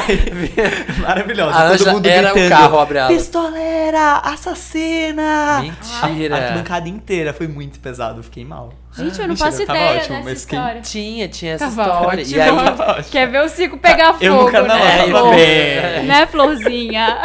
Aí, 0.08 0.52
maravilhosa. 1.00 1.56
A 1.56 1.76
todo 1.78 1.92
mundo 1.92 2.06
era 2.06 2.30
o 2.30 2.34
gritando. 2.34 2.50
carro, 2.60 2.78
abre 2.78 2.98
ala. 2.98 3.08
Pistoleira! 3.08 4.12
Assassina! 4.24 5.60
Mentira. 5.62 6.34
A 6.34 6.38
arquibancada 6.38 6.88
inteira 6.88 7.32
foi 7.32 7.46
muito 7.46 7.78
pesado, 7.80 8.20
eu 8.20 8.24
fiquei 8.24 8.44
mal. 8.44 8.72
Gente, 8.96 9.18
eu 9.20 9.28
não 9.28 9.34
Mentira, 9.34 9.50
faço 9.50 9.62
ideia 9.62 9.90
ótimo, 9.98 10.16
dessa 10.16 10.24
mas 10.30 10.44
quem- 10.46 10.58
história. 10.58 10.80
Tinha, 10.80 11.28
tinha 11.28 11.52
essa 11.52 11.66
Tava 11.66 11.82
história. 11.82 12.22
ótimo. 12.22 12.36
E 12.36 12.40
aí, 12.40 12.56
Tava. 12.76 13.02
Quer 13.02 13.30
ver 13.30 13.42
o 13.42 13.48
Cico 13.48 13.76
pegar 13.78 14.12
fogo, 14.14 14.24
Eu 14.24 14.42
no 14.44 14.50
carnaval 14.50 14.84
né? 14.84 14.96
tava 14.98 15.10
Flor? 15.10 15.34
bem. 15.34 16.04
Né, 16.06 16.26
Florzinha? 16.26 17.18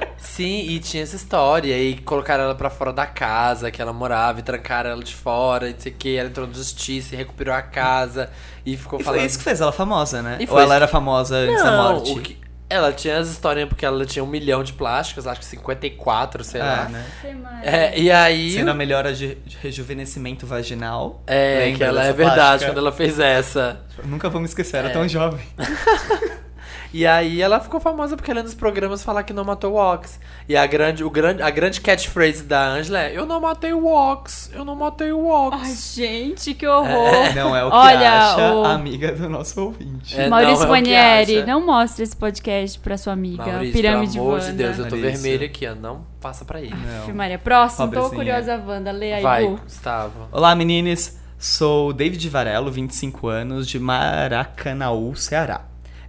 sim, 0.38 0.60
e 0.68 0.78
tinha 0.78 1.02
essa 1.02 1.16
história. 1.16 1.76
E 1.76 1.96
colocaram 2.00 2.44
ela 2.44 2.54
pra 2.54 2.70
fora 2.70 2.92
da 2.92 3.04
casa 3.06 3.70
que 3.70 3.82
ela 3.82 3.92
morava 3.92 4.40
e 4.40 4.42
trancaram 4.42 4.90
ela 4.90 5.02
de 5.02 5.14
fora, 5.14 5.68
e 5.68 5.72
não 5.74 5.80
sei 5.80 5.92
o 5.92 5.94
que. 5.96 6.16
Ela 6.16 6.28
entrou 6.28 6.46
na 6.46 6.52
justiça 6.54 7.14
e 7.14 7.18
recuperou 7.18 7.54
a 7.54 7.60
casa. 7.62 8.30
E 8.64 8.76
ficou 8.76 9.00
E 9.00 9.02
falando. 9.04 9.18
foi 9.20 9.26
isso 9.26 9.38
que 9.38 9.44
fez 9.44 9.60
ela 9.60 9.72
famosa, 9.72 10.22
né? 10.22 10.36
E 10.40 10.44
Ou 10.48 10.56
ela 10.56 10.64
isso 10.64 10.72
era 10.74 10.88
famosa 10.88 11.36
antes 11.36 11.62
da 11.62 11.70
Não, 11.70 11.92
morte? 11.94 12.12
o 12.12 12.20
que- 12.22 12.38
Ela 12.70 12.92
tinha 12.92 13.16
as 13.18 13.28
histórias 13.30 13.66
porque 13.66 13.86
ela 13.86 14.04
tinha 14.04 14.22
um 14.22 14.26
milhão 14.26 14.62
de 14.62 14.74
plásticos, 14.74 15.26
acho 15.26 15.40
que 15.40 15.46
54, 15.46 16.44
sei 16.44 16.60
lá. 16.60 16.84
É, 16.86 16.88
né? 16.92 17.06
Sei 17.22 17.34
mais. 17.34 17.66
É, 17.66 17.98
e 17.98 18.10
aí. 18.10 18.50
Sendo 18.52 18.70
a 18.70 18.74
melhora 18.74 19.12
de 19.14 19.36
de 19.36 19.56
rejuvenescimento 19.62 20.46
vaginal. 20.46 21.22
É, 21.26 21.72
que 21.74 21.82
ela 21.82 22.04
é 22.04 22.12
verdade 22.12 22.36
plástica? 22.36 22.70
quando 22.72 22.78
ela 22.78 22.92
fez 22.92 23.18
essa. 23.18 23.80
Nunca 24.04 24.28
vou 24.28 24.38
me 24.40 24.46
esquecer, 24.46 24.76
era 24.76 24.88
É. 24.88 24.92
tão 24.92 25.08
jovem. 25.08 25.40
E 26.92 27.06
aí 27.06 27.42
ela 27.42 27.60
ficou 27.60 27.78
famosa 27.78 28.16
porque 28.16 28.30
ela 28.30 28.42
nos 28.42 28.54
programas 28.54 29.02
falar 29.02 29.22
que 29.22 29.32
não 29.32 29.44
matou 29.44 29.74
o 29.74 29.76
Ox. 29.76 30.18
E 30.48 30.56
a 30.56 30.66
grande, 30.66 31.04
o 31.04 31.10
grande, 31.10 31.42
a 31.42 31.50
grande 31.50 31.80
catchphrase 31.82 32.44
da 32.44 32.66
Angela 32.66 33.02
é: 33.02 33.16
Eu 33.16 33.26
não 33.26 33.40
matei 33.40 33.74
o 33.74 33.86
Ox, 33.86 34.50
eu 34.54 34.64
não 34.64 34.74
matei 34.74 35.12
o 35.12 35.28
Ox. 35.28 35.56
Ai, 35.60 35.74
gente, 35.74 36.54
que 36.54 36.66
horror. 36.66 37.34
Não 37.36 37.54
é 37.54 37.62
o 37.64 37.70
que 37.70 37.76
Olha, 37.76 38.12
acha 38.32 38.54
o- 38.54 38.64
a 38.64 38.72
amiga 38.72 39.12
do 39.12 39.28
nosso 39.28 39.60
ouvinte. 39.62 40.18
É, 40.18 40.28
Maurício 40.30 40.54
não, 40.54 40.74
é 40.74 40.78
o 40.80 40.82
que 40.82 40.90
Guarnieri, 40.90 41.36
acha. 41.38 41.46
não 41.46 41.66
mostre 41.66 42.02
esse 42.04 42.16
podcast 42.16 42.78
pra 42.78 42.96
sua 42.96 43.12
amiga. 43.12 43.44
Maurício, 43.44 43.72
Pirâmide 43.74 44.12
pelo 44.14 44.26
amor 44.28 44.40
de 44.40 44.52
Deus, 44.52 44.78
eu 44.78 44.88
tô 44.88 44.96
Maurício. 44.96 45.22
vermelho 45.22 45.44
aqui, 45.46 45.66
ó. 45.66 45.74
Não 45.74 46.06
passa 46.20 46.44
pra 46.46 46.60
ele. 46.60 46.70
Não. 46.74 47.02
Aff, 47.02 47.12
Maria, 47.12 47.38
próximo, 47.38 47.86
tô 47.88 48.00
Pobrezinha. 48.00 48.16
curiosa, 48.18 48.62
Wanda. 48.66 48.90
Lê 48.92 49.12
aí, 49.12 49.22
Vai. 49.22 49.46
Gustavo. 49.46 50.28
Olá, 50.32 50.54
meninas. 50.54 51.18
Sou 51.38 51.92
David 51.92 52.28
Varelo, 52.30 52.72
25 52.72 53.28
anos, 53.28 53.68
de 53.68 53.78
Maracanaú, 53.78 55.14
Ceará. 55.14 55.60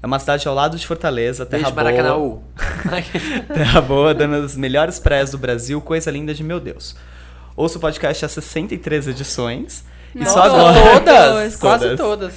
É 0.02 0.06
uma 0.08 0.18
cidade 0.18 0.48
ao 0.48 0.56
lado 0.56 0.78
de 0.78 0.88
Fortaleza, 0.88 1.46
terra 1.46 1.70
Beijo, 1.70 1.76
boa. 1.76 1.84
Maracanãú. 1.84 2.44
Terra 3.54 3.82
boa, 3.82 4.14
dando 4.14 4.36
as 4.36 4.56
melhores 4.56 4.98
praias 4.98 5.32
do 5.32 5.38
Brasil, 5.38 5.82
coisa 5.82 6.10
linda 6.10 6.34
de 6.34 6.42
meu 6.42 6.60
Deus. 6.60 6.96
Ouço 7.56 7.78
o 7.78 7.82
podcast 7.82 8.24
há 8.24 8.30
63 8.30 9.10
edições. 9.10 9.84
E 10.16 10.26
só 10.26 10.44
agora. 10.44 11.00
Todas, 11.00 11.56
quase 11.60 11.98
Todas. 11.98 12.34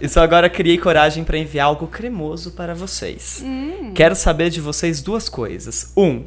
E 0.00 0.08
só 0.08 0.22
agora 0.22 0.50
criei 0.50 0.76
coragem 0.76 1.22
pra 1.22 1.38
enviar 1.38 1.68
algo 1.68 1.86
cremoso 1.86 2.50
para 2.50 2.74
vocês. 2.74 3.42
Hum. 3.44 3.92
Quero 3.94 4.16
saber 4.16 4.50
de 4.50 4.60
vocês 4.60 5.00
duas 5.00 5.28
coisas. 5.28 5.92
Um, 5.96 6.24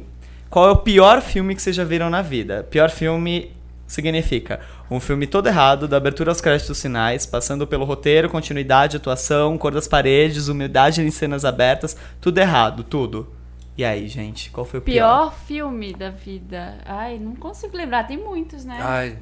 qual 0.48 0.68
é 0.68 0.72
o 0.72 0.76
pior 0.76 1.20
filme 1.20 1.54
que 1.54 1.60
vocês 1.60 1.76
já 1.76 1.84
viram 1.84 2.08
na 2.08 2.22
vida? 2.22 2.66
Pior 2.70 2.90
filme 2.90 3.52
significa 3.86 4.60
um 4.90 4.98
filme 4.98 5.26
todo 5.26 5.46
errado, 5.46 5.86
da 5.86 5.96
abertura 5.96 6.30
aos 6.30 6.40
créditos 6.40 6.80
finais, 6.80 7.26
passando 7.26 7.66
pelo 7.66 7.84
roteiro, 7.84 8.28
continuidade, 8.28 8.96
atuação, 8.96 9.58
cor 9.58 9.72
das 9.72 9.88
paredes, 9.88 10.48
umidade 10.48 11.02
em 11.02 11.10
cenas 11.10 11.44
abertas, 11.44 11.96
tudo 12.20 12.38
errado, 12.38 12.82
tudo. 12.84 13.32
E 13.76 13.84
aí, 13.84 14.06
gente, 14.06 14.50
qual 14.50 14.66
foi 14.66 14.80
o 14.80 14.82
pior? 14.82 14.94
Pior 14.94 15.34
filme 15.46 15.94
da 15.94 16.10
vida. 16.10 16.78
Ai, 16.84 17.18
não 17.18 17.34
consigo 17.34 17.76
lembrar, 17.76 18.04
tem 18.04 18.18
muitos, 18.18 18.64
né? 18.64 18.78
Ai, 18.80 19.18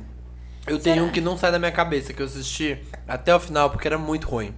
eu 0.66 0.78
tenho 0.78 1.04
um 1.04 1.10
que 1.10 1.20
não 1.20 1.36
sai 1.36 1.52
da 1.52 1.58
minha 1.58 1.72
cabeça, 1.72 2.12
que 2.12 2.20
eu 2.20 2.26
assisti 2.26 2.78
até 3.06 3.34
o 3.34 3.40
final 3.40 3.70
porque 3.70 3.86
era 3.88 3.98
muito 3.98 4.28
ruim. 4.28 4.54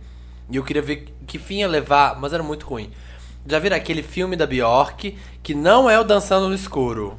E 0.51 0.57
eu 0.57 0.65
queria 0.65 0.83
ver 0.83 1.15
que 1.27 1.39
fim 1.39 1.61
ia 1.61 1.69
levar, 1.69 2.19
mas 2.21 2.33
era 2.33 2.43
muito 2.43 2.67
ruim. 2.67 2.91
Já 3.47 3.59
viram 3.59 3.77
aquele 3.77 4.03
filme 4.03 4.37
da 4.37 4.47
Bjork, 4.47 5.17
que 5.43 5.55
não 5.55 5.91
é 5.91 5.99
o 5.99 6.05
Dançando 6.05 6.49
no 6.49 6.55
Escuro? 6.55 7.19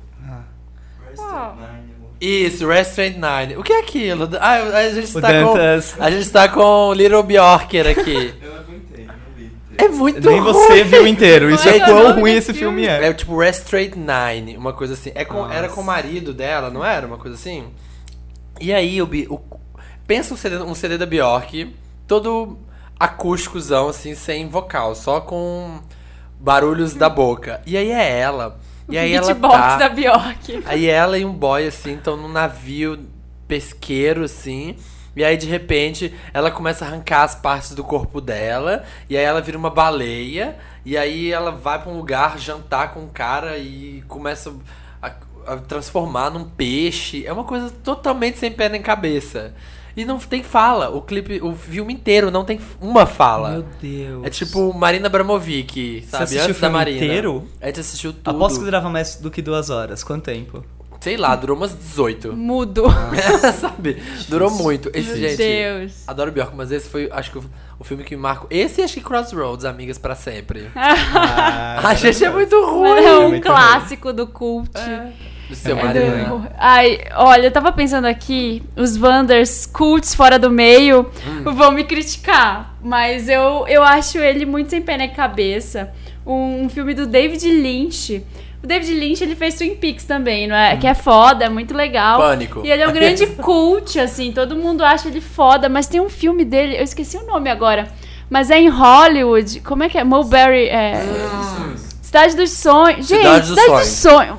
Qual? 1.16 1.58
Isso, 2.26 2.68
Restaurant 2.68 3.16
Nine. 3.16 3.58
O 3.58 3.64
que 3.64 3.74
é 3.74 3.80
aquilo? 3.82 4.30
Ah, 4.40 4.54
a 4.78 4.90
gente 4.90 5.06
está 5.08 5.44
com. 5.44 5.58
A 6.04 6.10
gente 6.12 6.22
está 6.22 6.48
com 6.48 6.62
o 6.90 6.94
Little 6.94 7.22
Bjorker 7.24 7.88
aqui. 7.88 8.34
Eu 8.42 8.56
aguentei, 8.58 9.06
não 9.06 9.14
vi. 9.36 9.52
É 9.78 9.88
muito 9.90 10.30
Nem 10.30 10.40
ruim. 10.40 10.54
você 10.54 10.84
viu 10.84 11.06
inteiro, 11.06 11.50
isso 11.52 11.68
é 11.68 11.78
é 11.78 11.80
quão 11.82 12.14
ruim 12.20 12.34
esse 12.34 12.54
filme 12.54 12.84
filme? 12.84 12.88
é. 13.04 13.10
É 13.10 13.14
tipo 13.14 13.38
Restraint 13.38 13.94
Nine, 13.96 14.56
uma 14.56 14.72
coisa 14.72 14.94
assim. 14.94 15.12
É 15.16 15.26
com, 15.26 15.52
era 15.52 15.68
com 15.68 15.82
o 15.82 15.84
marido 15.84 16.34
dela, 16.34 16.70
não 16.70 16.86
era? 16.86 17.06
Uma 17.06 17.18
coisa 17.18 17.36
assim? 17.36 17.66
E 18.62 18.72
aí, 18.72 19.02
o, 19.02 19.06
o- 19.30 19.42
pensa 20.08 20.34
um 20.34 20.38
CD, 20.38 20.58
um 20.58 20.76
CD 20.76 20.98
da 20.98 21.06
Bjork, 21.06 21.76
todo 22.08 22.58
acústicozão, 23.00 23.90
assim, 23.90 24.16
sem 24.16 24.48
vocal, 24.48 24.96
só 24.96 25.20
com 25.20 25.80
barulhos 26.40 26.94
da 26.94 27.10
boca. 27.10 27.62
E 27.66 27.76
aí 27.76 27.92
é 27.92 28.20
ela. 28.20 28.58
E 28.90 28.98
aí 28.98 29.14
ela 29.14 29.34
tá... 29.34 29.78
da 29.78 29.90
Bjork. 29.90 30.64
Aí 30.66 30.88
ela 30.88 31.18
e 31.18 31.24
um 31.24 31.34
boy, 31.34 31.66
assim, 31.66 31.96
estão 31.96 32.18
num 32.18 32.28
navio 32.28 33.00
pesqueiro, 33.48 34.24
assim. 34.24 34.76
E 35.16 35.24
aí, 35.24 35.38
de 35.38 35.48
repente, 35.48 36.14
ela 36.34 36.50
começa 36.50 36.84
a 36.84 36.88
arrancar 36.88 37.24
as 37.24 37.36
partes 37.36 37.74
do 37.76 37.84
corpo 37.84 38.20
dela. 38.20 38.84
E 39.10 39.16
aí 39.16 39.24
ela 39.24 39.42
vira 39.42 39.58
uma 39.58 39.70
baleia. 39.70 40.58
E 40.86 40.98
aí 40.98 41.32
ela 41.32 41.52
vai 41.52 41.82
pra 41.82 41.92
um 41.92 41.98
lugar 41.98 42.38
jantar 42.40 42.94
com 42.94 43.02
um 43.02 43.08
cara 43.08 43.58
e 43.58 44.04
começa 44.08 44.54
a, 45.02 45.12
a 45.48 45.58
transformar 45.58 46.32
num 46.32 46.46
peixe. 46.46 47.26
É 47.26 47.32
uma 47.32 47.44
coisa 47.44 47.70
totalmente 47.70 48.40
sem 48.40 48.52
pé 48.52 48.70
nem 48.70 48.82
cabeça. 48.82 49.54
E 49.96 50.06
não 50.06 50.18
tem 50.18 50.42
fala. 50.44 50.90
O 50.90 51.02
clipe, 51.02 51.40
o 51.42 51.56
filme 51.56 51.94
inteiro 51.94 52.32
não 52.32 52.44
tem 52.44 52.60
uma 52.82 53.06
fala. 53.06 53.52
Meu 53.52 53.66
Deus. 53.82 54.26
É 54.26 54.30
tipo 54.30 54.74
Marina 54.74 55.08
Abramovic, 55.08 56.04
sabe? 56.10 56.24
assistiu 56.24 56.44
Antes 56.46 56.58
o 56.58 56.62
da 56.62 56.68
filme 56.68 56.76
Marina. 56.78 57.06
inteiro? 57.06 57.48
A 57.62 57.68
gente 57.68 57.80
assistiu 57.80 58.14
tudo. 58.14 58.30
Aposto 58.36 58.60
que 58.60 58.66
durava 58.66 58.90
mais 58.90 59.16
do 59.18 59.30
que 59.30 59.42
duas 59.42 59.70
horas. 59.70 60.04
Quanto 60.04 60.24
tempo? 60.26 60.64
Sei 61.00 61.18
lá, 61.18 61.36
durou 61.36 61.58
umas 61.58 61.74
18. 61.78 62.32
Mudo. 62.32 62.86
Sabe? 63.60 64.02
Durou 64.30 64.50
muito. 64.50 64.90
Esse, 64.94 65.10
Meu 65.10 65.18
gente. 65.18 65.36
Deus. 65.36 66.04
Adoro 66.08 66.32
Bjork, 66.32 66.56
mas 66.56 66.72
esse 66.72 66.88
foi, 66.88 67.10
acho 67.12 67.30
que, 67.30 67.38
o, 67.40 67.44
o 67.78 67.84
filme 67.84 68.06
que 68.06 68.16
me 68.16 68.22
marcou. 68.22 68.48
Esse 68.50 68.80
e 68.80 68.86
acho 68.86 68.94
que 68.94 69.02
Crossroads, 69.02 69.66
Amigas 69.66 69.98
pra 69.98 70.16
Sempre. 70.16 70.72
Ah, 70.76 71.90
A 71.90 71.94
gente 71.94 72.24
é 72.24 72.30
muito 72.30 72.56
ruim. 72.66 73.04
É 73.04 73.18
um 73.20 73.30
muito 73.32 73.44
clássico 73.46 74.14
do 74.14 74.26
cult. 74.28 74.72
Do 75.50 75.56
seu 75.56 75.78
É 75.78 75.84
marido. 75.84 76.06
do- 76.30 76.40
Do- 76.40 76.48
Ai, 76.58 77.00
olha, 77.16 77.48
eu 77.48 77.52
tava 77.52 77.72
pensando 77.72 78.06
aqui, 78.06 78.64
os 78.76 78.96
Wanders 78.98 79.66
cults 79.66 80.16
fora 80.16 80.40
do 80.40 80.50
meio 80.50 81.06
Hum. 81.28 81.54
vão 81.54 81.72
me 81.72 81.84
criticar, 81.84 82.76
mas 82.82 83.28
eu, 83.30 83.66
eu 83.68 83.84
acho 83.84 84.18
ele 84.20 84.46
muito 84.46 84.70
sem 84.70 84.82
pé 84.82 84.98
nem 84.98 85.10
cabeça. 85.10 85.92
Um, 86.26 86.64
um 86.64 86.70
filme 86.70 86.94
do 86.94 87.06
David 87.06 87.46
Lynch. 87.50 88.24
O 88.64 88.66
David 88.68 88.94
Lynch, 88.94 89.22
ele 89.22 89.36
fez 89.36 89.56
Twin 89.56 89.76
Peaks 89.76 90.06
também, 90.06 90.48
não 90.48 90.56
é? 90.56 90.78
Que 90.78 90.88
é 90.88 90.94
foda, 90.94 91.44
é 91.44 91.50
muito 91.50 91.74
legal. 91.76 92.18
Hum. 92.20 92.24
Pânico. 92.24 92.62
E 92.64 92.72
ele 92.72 92.82
é 92.82 92.88
um 92.88 92.94
grande 92.94 93.28
cult, 93.36 94.00
assim, 94.00 94.32
todo 94.32 94.56
mundo 94.56 94.86
acha 94.86 95.10
ele 95.10 95.20
foda, 95.20 95.68
mas 95.68 95.86
tem 95.88 96.00
um 96.00 96.10
filme 96.10 96.46
dele, 96.46 96.78
eu 96.78 96.84
esqueci 96.84 97.18
o 97.18 97.26
nome 97.26 97.50
agora, 97.50 97.90
mas 98.30 98.50
é 98.50 98.58
em 98.58 98.70
Hollywood, 98.70 99.60
como 99.60 99.84
é 99.84 99.90
que 99.90 99.98
é? 99.98 100.04
Mulberry, 100.06 100.70
é... 100.70 101.04
Cidade 102.02 102.36
dos 102.36 102.52
Sonhos. 102.52 103.08
Gente, 103.08 103.18
Cidade 103.22 103.48
Cidade, 103.48 103.68
dos 103.72 103.80
dos 103.80 103.88
Sonhos. 103.90 104.38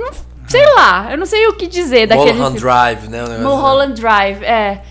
Não- 0.00 0.12
sei 0.48 0.64
lá, 0.74 1.08
eu 1.10 1.18
não 1.18 1.26
sei 1.26 1.46
o 1.48 1.54
que 1.54 1.66
dizer 1.66 2.06
daquele 2.06 2.32
Mulholland. 2.34 2.60
Drive, 2.60 3.08
né? 3.08 3.22
negócio. 3.22 3.42
Mulholland 3.42 4.00
Drive, 4.00 4.44
é. 4.44 4.82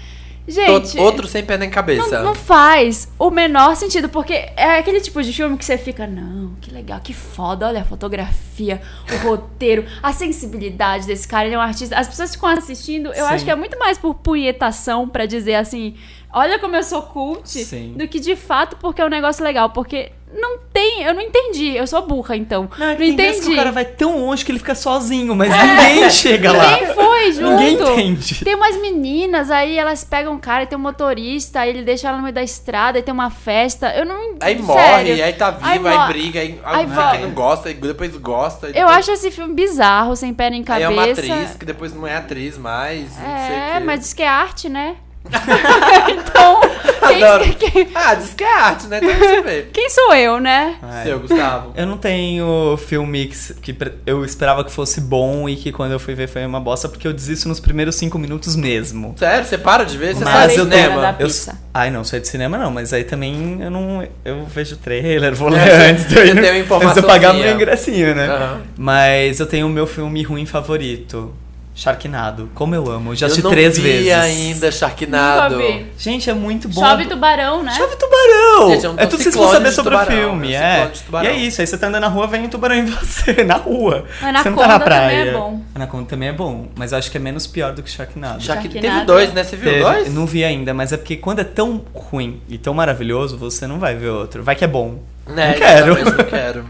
Gente, 0.47 0.99
Outro 0.99 1.27
sem 1.27 1.43
pé 1.43 1.57
nem 1.57 1.71
cabeça. 1.71 2.19
não, 2.19 2.25
não 2.27 2.35
faz 2.35 3.07
o 3.17 3.31
menor 3.31 3.75
sentido, 3.75 4.07
porque 4.09 4.33
é 4.55 4.77
aquele 4.77 5.01
tipo 5.01 5.23
de 5.23 5.33
filme 5.33 5.57
que 5.57 5.65
você 5.65 5.75
fica, 5.75 6.05
não, 6.05 6.53
que 6.61 6.69
legal, 6.71 6.99
que 6.99 7.13
foda, 7.15 7.65
olha 7.67 7.81
a 7.81 7.83
fotografia, 7.83 8.79
o 9.11 9.27
roteiro, 9.27 9.85
a 10.03 10.13
sensibilidade 10.13 11.07
desse 11.07 11.27
cara, 11.27 11.45
ele 11.47 11.55
é 11.55 11.57
um 11.57 11.61
artista. 11.61 11.97
As 11.97 12.07
pessoas 12.07 12.35
ficam 12.35 12.49
assistindo, 12.49 13.07
eu 13.07 13.25
Sim. 13.25 13.33
acho 13.33 13.43
que 13.45 13.49
é 13.49 13.55
muito 13.55 13.77
mais 13.79 13.97
por 13.97 14.13
punhetação 14.13 15.09
pra 15.09 15.25
dizer 15.25 15.55
assim, 15.55 15.95
olha 16.31 16.59
como 16.59 16.75
eu 16.75 16.83
sou 16.83 17.01
cult, 17.01 17.47
Sim. 17.49 17.95
do 17.97 18.07
que 18.07 18.19
de 18.19 18.35
fato 18.35 18.77
porque 18.79 19.01
é 19.01 19.05
um 19.05 19.09
negócio 19.09 19.43
legal, 19.43 19.71
porque 19.71 20.11
não 20.35 20.57
tem, 20.73 21.03
eu 21.03 21.13
não 21.13 21.21
entendi, 21.21 21.75
eu 21.75 21.87
sou 21.87 22.05
burra 22.05 22.35
então. 22.35 22.69
Não, 22.77 22.87
Não, 22.89 22.95
tem 22.95 23.15
vezes 23.15 23.35
que 23.37 23.41
entendi. 23.45 23.53
o 23.53 23.57
cara 23.57 23.71
vai 23.71 23.85
tão 23.85 24.19
longe 24.25 24.43
que 24.43 24.51
ele 24.51 24.59
fica 24.59 24.75
sozinho, 24.75 25.35
mas 25.35 25.49
ninguém 25.49 26.09
chega 26.09 26.51
lá. 26.51 26.71
Ninguém 26.77 26.93
foi 26.93 27.31
junto. 27.33 27.49
Ninguém 27.51 27.73
entende. 27.75 28.43
Tem 28.45 28.55
umas 28.55 28.75
meninas, 28.81 29.49
aí 29.49 29.77
elas 29.77 30.03
pegam 30.03 30.33
um 30.33 30.39
cara 30.39 30.63
e 30.63 30.67
tem 30.67 30.77
um 30.77 30.81
motorista, 30.81 31.61
aí 31.61 31.69
ele 31.69 31.83
deixa 31.83 32.07
ela 32.07 32.17
no 32.17 32.23
meio 32.23 32.35
da 32.35 32.43
estrada, 32.43 32.97
aí 32.99 33.03
tem 33.03 33.13
uma 33.13 33.29
festa. 33.29 33.89
Eu 33.95 34.05
não. 34.05 34.35
Aí 34.41 34.55
sério. 34.55 34.63
morre, 34.65 35.21
aí 35.21 35.33
tá 35.33 35.51
vivo, 35.51 35.87
aí, 35.87 36.07
briga, 36.07 36.39
aí, 36.39 36.59
Aí 36.63 36.79
aí 36.81 36.85
vai. 36.85 37.17
quem 37.17 37.25
não 37.27 37.33
gosta, 37.33 37.69
aí 37.69 37.75
depois 37.75 38.15
gosta. 38.17 38.67
aí 38.67 38.73
Eu 38.73 38.79
depois- 38.87 38.97
acho 38.97 39.11
esse 39.11 39.31
filme 39.31 39.53
bizarro, 39.53 40.15
sem 40.15 40.33
pé 40.33 40.49
nem 40.49 40.59
Aí 40.59 40.65
cabeça. 40.65 40.85
é 40.85 40.93
uma 40.93 41.03
atriz 41.11 41.55
que 41.55 41.65
depois 41.65 41.93
não 41.93 42.05
é 42.05 42.15
atriz 42.17 42.57
mais. 42.57 43.01
não 43.17 43.37
sei 43.47 43.55
o 43.55 43.59
É, 43.75 43.79
mas 43.79 43.99
diz 44.01 44.13
que 44.13 44.21
é 44.23 44.27
arte, 44.27 44.67
né? 44.69 44.95
então, 46.09 46.61
Adoro. 47.01 47.43
quem, 47.43 47.53
quem- 47.71 47.87
Ah, 47.93 48.13
diz 48.15 48.33
que 48.33 48.43
é 48.43 48.53
arte, 48.53 48.87
né? 48.87 48.99
Então 49.01 49.69
quem 49.73 49.89
sou 49.89 50.13
eu, 50.13 50.39
né? 50.39 50.75
Ai. 50.81 51.03
Seu, 51.03 51.19
Gustavo. 51.19 51.73
Eu 51.75 51.85
não 51.85 51.97
tenho 51.97 52.77
filme 52.87 53.27
que, 53.61 53.75
eu 54.05 54.23
esperava 54.25 54.63
que 54.63 54.71
fosse 54.71 55.01
bom 55.01 55.47
e 55.47 55.55
que 55.55 55.71
quando 55.71 55.91
eu 55.91 55.99
fui 55.99 56.13
ver 56.15 56.27
foi 56.27 56.45
uma 56.45 56.59
bosta, 56.59 56.87
porque 56.89 57.07
eu 57.07 57.13
desisto 57.13 57.47
nos 57.47 57.59
primeiros 57.59 57.95
cinco 57.95 58.17
minutos 58.17 58.55
mesmo. 58.55 59.15
Sério, 59.17 59.45
você 59.45 59.57
para 59.57 59.83
de 59.83 59.97
ver? 59.97 60.15
Você 60.15 60.23
Mas 60.23 60.33
sai 60.33 60.47
do 60.47 60.53
eu 60.53 60.63
cinema? 60.63 61.15
Eu, 61.19 61.29
ai, 61.73 61.91
não, 61.91 62.03
sou 62.03 62.19
de 62.19 62.27
cinema 62.27 62.57
não, 62.57 62.71
mas 62.71 62.93
aí 62.93 63.03
também 63.03 63.61
eu 63.61 63.69
não. 63.71 64.07
Eu 64.23 64.45
vejo 64.45 64.77
trailer, 64.77 65.33
vou 65.35 65.49
ler 65.49 65.61
antes 65.89 66.05
de 66.07 66.15
eu, 66.17 66.25
ir 66.25 66.37
antes 66.39 66.93
de 66.93 66.99
eu 66.99 67.03
pagar 67.03 67.33
meu 67.33 67.53
ingressinho, 67.53 68.15
né? 68.15 68.27
Aham. 68.27 68.61
Mas 68.77 69.39
eu 69.39 69.45
tenho 69.45 69.67
o 69.67 69.69
meu 69.69 69.87
filme 69.87 70.23
ruim 70.23 70.45
favorito. 70.45 71.33
Sharknado. 71.75 72.49
Como 72.55 72.73
eu 72.73 72.89
amo. 72.89 73.11
Eu 73.11 73.15
já 73.15 73.25
Eu 73.25 73.27
assisti 73.27 73.43
não 73.43 73.51
três 73.51 73.77
vi 73.77 73.83
vezes. 73.83 74.11
ainda 74.13 74.71
Sharknado. 74.71 75.57
Nunca 75.57 75.67
vi. 75.67 75.85
Gente, 75.97 76.29
é 76.29 76.33
muito 76.33 76.69
bom. 76.69 76.81
Chove 76.81 77.05
tubarão, 77.05 77.61
né? 77.63 77.73
Chove 77.73 77.95
tubarão! 77.97 78.69
Gente, 78.71 78.85
é 78.85 78.89
um 78.89 78.93
é 78.97 79.05
tudo 79.05 79.17
que 79.17 79.23
vocês 79.23 79.35
vão 79.35 79.51
saber 79.51 79.71
sobre 79.73 79.93
o 79.93 79.99
tubarão, 79.99 80.17
filme, 80.17 80.53
é 80.53 80.89
um 81.11 81.17
é. 81.19 81.23
E 81.23 81.27
é 81.27 81.33
isso, 81.35 81.59
aí 81.59 81.67
você 81.67 81.77
tá 81.77 81.87
andando 81.87 82.01
na 82.03 82.07
rua, 82.07 82.27
vem 82.27 82.43
um 82.45 82.47
tubarão 82.49 82.75
em 82.75 82.85
você, 82.87 83.43
na 83.43 83.55
rua. 83.55 84.05
Anaconda 84.21 84.41
você 84.43 84.49
não 84.49 84.57
tá 84.57 84.67
na 84.67 84.79
praia. 84.79 85.09
também 85.17 85.27
é 85.29 85.33
bom. 85.33 85.61
Anaconda 85.75 86.05
também 86.05 86.29
é 86.29 86.33
bom, 86.33 86.67
mas 86.75 86.91
eu 86.93 86.97
acho 86.97 87.11
que 87.11 87.17
é 87.17 87.19
menos 87.19 87.45
pior 87.45 87.73
do 87.73 87.83
que 87.83 87.89
Sharknado. 87.89 88.41
Shark... 88.41 88.63
Sharknado. 88.63 88.87
Teve 88.95 89.05
dois, 89.05 89.33
né? 89.33 89.43
Você 89.43 89.55
viu 89.57 89.69
Teve- 89.69 89.83
dois? 89.83 90.13
Não 90.13 90.25
vi 90.25 90.45
ainda, 90.45 90.73
mas 90.73 90.93
é 90.93 90.97
porque 90.97 91.17
quando 91.17 91.39
é 91.39 91.43
tão 91.43 91.83
ruim 91.93 92.41
e 92.47 92.57
tão 92.57 92.73
maravilhoso, 92.73 93.37
você 93.37 93.67
não 93.67 93.79
vai 93.79 93.95
ver 93.95 94.09
outro. 94.09 94.41
Vai 94.43 94.55
que 94.55 94.63
é 94.63 94.67
bom. 94.67 94.99
Né, 95.27 95.47
não 95.51 95.53
quero. 95.57 95.91
exatamente, 95.97 96.17
Não 96.17 96.25
quero. 96.25 96.65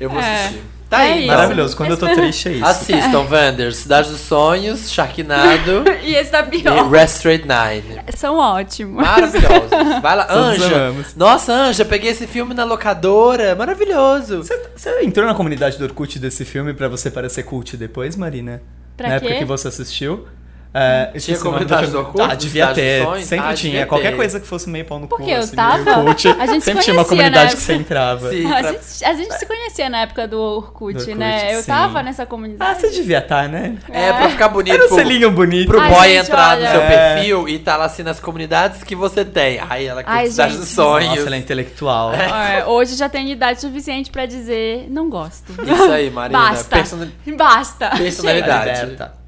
Eu 0.00 0.08
vou 0.08 0.18
É. 0.22 0.34
assistir. 0.44 0.62
Tá 0.90 1.04
É 1.04 1.12
aí. 1.12 1.14
isso. 1.18 1.24
então. 1.24 1.36
Maravilhoso. 1.36 1.76
Quando 1.76 1.90
eu 1.92 1.96
tô 1.96 2.06
triste 2.12 2.48
é 2.48 2.52
isso. 2.54 2.64
Assistam, 2.66 3.20
Wander. 3.30 3.72
Cidade 3.72 4.10
dos 4.10 4.20
Sonhos, 4.20 4.90
Sharknado 4.92 5.84
E 6.02 6.14
esse 6.16 6.30
tá 6.32 6.40
e 6.40 6.60
pior. 6.60 6.90
Restraint 6.90 7.42
Nine. 7.44 8.00
São 8.16 8.36
ótimos. 8.36 8.96
Maravilhosos. 8.96 9.70
Vai 10.02 10.16
lá, 10.16 10.24
Todos 10.24 10.62
Anja. 10.62 10.76
amamos. 10.76 11.14
Nossa, 11.14 11.52
Anja, 11.52 11.84
peguei 11.84 12.10
esse 12.10 12.26
filme 12.26 12.52
na 12.54 12.64
locadora. 12.64 13.54
Maravilhoso. 13.54 14.38
Você, 14.38 14.60
você 14.74 15.02
entrou 15.04 15.24
na 15.26 15.34
comunidade 15.34 15.78
do 15.78 15.84
Orkut 15.84 16.18
desse 16.18 16.44
filme 16.44 16.74
pra 16.74 16.88
você 16.88 17.10
parecer 17.10 17.44
cult 17.44 17.76
depois, 17.76 18.16
Marina? 18.16 18.60
Pra 18.96 19.08
na 19.08 19.14
época 19.14 19.32
quê? 19.32 19.38
que 19.38 19.44
você 19.44 19.68
assistiu? 19.68 20.26
É, 20.72 21.10
nome 21.12 21.38
comunidade 21.40 21.86
filme. 21.88 21.92
do 21.92 21.98
Orkut, 21.98 22.22
Ah, 22.22 22.34
devia 22.36 22.68
ter. 22.72 23.04
Sempre 23.24 23.46
Ah, 23.48 23.54
tinha. 23.54 23.86
Qualquer 23.86 24.10
ter. 24.10 24.16
coisa 24.16 24.38
que 24.38 24.46
fosse 24.46 24.68
meio 24.70 24.84
pau 24.84 25.00
no 25.00 25.08
cu. 25.08 25.16
Porque 25.16 25.32
eu 25.32 25.40
assim, 25.40 25.56
tava- 25.56 25.78
meio 25.78 26.04
cult. 26.04 26.28
a 26.28 26.46
gente 26.46 26.60
se 26.60 26.64
Sempre 26.66 26.84
tinha 26.84 26.94
uma 26.96 27.04
comunidade 27.04 27.56
que 27.56 27.62
você 27.62 27.72
entrava. 27.74 28.30
Sim, 28.30 28.46
A 28.46 28.58
pra- 28.60 28.72
gente, 28.72 29.04
a 29.04 29.12
gente 29.14 29.34
se 29.38 29.46
conhecia 29.46 29.90
na 29.90 30.02
época 30.02 30.28
do 30.28 30.38
Orkut, 30.40 30.94
Do 30.94 31.00
Orkut, 31.00 31.14
né? 31.16 31.54
Eu 31.56 31.60
sim. 31.60 31.66
tava 31.66 32.02
nessa 32.04 32.22
Ah, 32.22 32.26
comunidade. 32.26 32.80
você 32.80 32.90
devia 32.90 33.18
estar, 33.18 33.48
né? 33.48 33.78
É, 33.90 34.12
pra 34.12 34.28
ficar 34.28 34.48
bonito. 34.48 34.74
Era 34.74 34.84
um 34.84 34.86
pro- 34.88 34.96
selinho 34.96 35.30
bonito. 35.32 35.66
Pro 35.66 35.80
Ai, 35.80 35.90
boy 35.90 36.08
gente, 36.08 36.26
entrar 36.26 36.50
olha. 36.56 36.60
no 36.66 36.70
seu 36.70 36.80
É. 36.82 37.14
perfil 37.14 37.48
e 37.48 37.58
tá 37.58 37.76
lá 37.76 37.86
assim 37.86 38.04
nas 38.04 38.20
comunidades 38.20 38.84
que 38.84 38.94
você 38.94 39.24
tem. 39.24 39.60
Aí 39.68 39.86
ela 39.86 40.04
Ai, 40.06 40.18
curte 40.20 40.30
Cidade 40.30 40.56
dos 40.56 40.68
Sonhos. 40.68 41.08
Nossa, 41.10 41.22
ela 41.26 41.34
é 41.34 41.38
intelectual. 41.40 42.12
É, 42.14 42.64
hoje 42.64 42.94
já 42.94 43.08
tenho 43.08 43.28
idade 43.28 43.60
suficiente 43.60 44.08
pra 44.08 44.24
dizer 44.24 44.86
não 44.88 45.10
gosto. 45.10 45.52
Isso 45.52 45.90
aí, 45.90 46.10
Marina. 46.10 46.38
Basta. 46.38 46.76
Persona- 46.76 47.08
Basta. 47.36 47.90
Personalidade. 47.96 49.19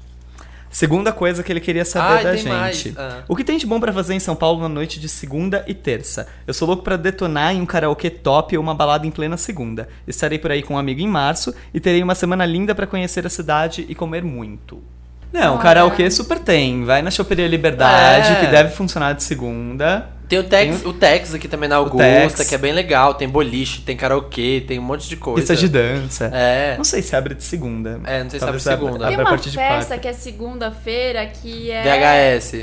Segunda 0.73 1.11
coisa 1.13 1.43
que 1.43 1.51
ele 1.51 1.59
queria 1.59 1.85
saber 1.85 2.17
Ai, 2.17 2.23
da 2.23 2.35
gente. 2.35 2.95
Ah. 2.97 3.19
O 3.27 3.35
que 3.35 3.43
tem 3.43 3.59
de 3.59 3.65
bom 3.67 3.79
pra 3.79 3.93
fazer 3.93 4.15
em 4.15 4.19
São 4.19 4.35
Paulo 4.35 4.59
na 4.59 4.67
noite 4.67 4.99
de 4.99 5.07
segunda 5.07 5.63
e 5.67 5.73
terça? 5.75 6.27
Eu 6.47 6.53
sou 6.53 6.67
louco 6.67 6.81
pra 6.81 6.97
detonar 6.97 7.53
em 7.53 7.61
um 7.61 7.65
karaokê 7.65 8.09
top 8.09 8.57
ou 8.57 8.63
uma 8.63 8.73
balada 8.73 9.05
em 9.05 9.11
plena 9.11 9.37
segunda. 9.37 9.87
Estarei 10.07 10.39
por 10.39 10.49
aí 10.49 10.63
com 10.63 10.73
um 10.73 10.77
amigo 10.79 10.99
em 10.99 11.07
março 11.07 11.53
e 11.71 11.79
terei 11.79 12.01
uma 12.01 12.15
semana 12.15 12.43
linda 12.43 12.73
pra 12.73 12.87
conhecer 12.87 13.23
a 13.23 13.29
cidade 13.29 13.85
e 13.87 13.93
comer 13.93 14.23
muito. 14.23 14.81
Não, 15.31 15.53
Olha. 15.53 15.61
karaokê 15.61 16.09
super 16.09 16.39
tem. 16.39 16.83
Vai 16.85 17.03
na 17.03 17.11
Choperia 17.11 17.47
Liberdade, 17.47 18.33
É. 18.33 18.35
que 18.39 18.47
deve 18.47 18.69
funcionar 18.75 19.13
de 19.13 19.21
segunda. 19.23 20.09
Tem 20.27 20.39
o 20.39 20.43
Tex, 20.43 20.81
Tem 20.81 20.89
o 20.89 20.93
Tex 20.93 21.33
aqui 21.33 21.47
também 21.47 21.69
na 21.69 21.75
Augusta, 21.75 22.03
Tex. 22.37 22.49
que 22.49 22.55
é 22.55 22.57
bem 22.57 22.71
legal. 22.73 23.13
Tem 23.13 23.27
boliche, 23.29 23.81
tem 23.81 23.95
karaokê, 23.95 24.63
tem 24.67 24.79
um 24.79 24.81
monte 24.81 25.07
de 25.07 25.15
coisa. 25.17 25.39
Pista 25.39 25.55
de 25.55 25.67
dança. 25.67 26.25
É. 26.33 26.75
Não 26.77 26.83
sei 26.83 27.01
se 27.01 27.15
abre 27.15 27.35
de 27.35 27.43
segunda. 27.43 27.99
É, 28.05 28.23
não 28.23 28.29
sei 28.29 28.39
se 28.39 28.45
abre 28.45 28.57
de 28.57 28.63
segunda. 28.63 28.97
Tem 28.99 29.07
abra 29.07 29.17
a 29.17 29.23
uma 29.25 29.29
partir 29.29 29.49
de 29.51 29.57
festa 29.57 29.75
quarta. 29.75 29.97
que 29.99 30.07
é 30.07 30.13
segunda-feira 30.13 31.25
que 31.27 31.69
é. 31.69 32.39
VHS. 32.39 32.53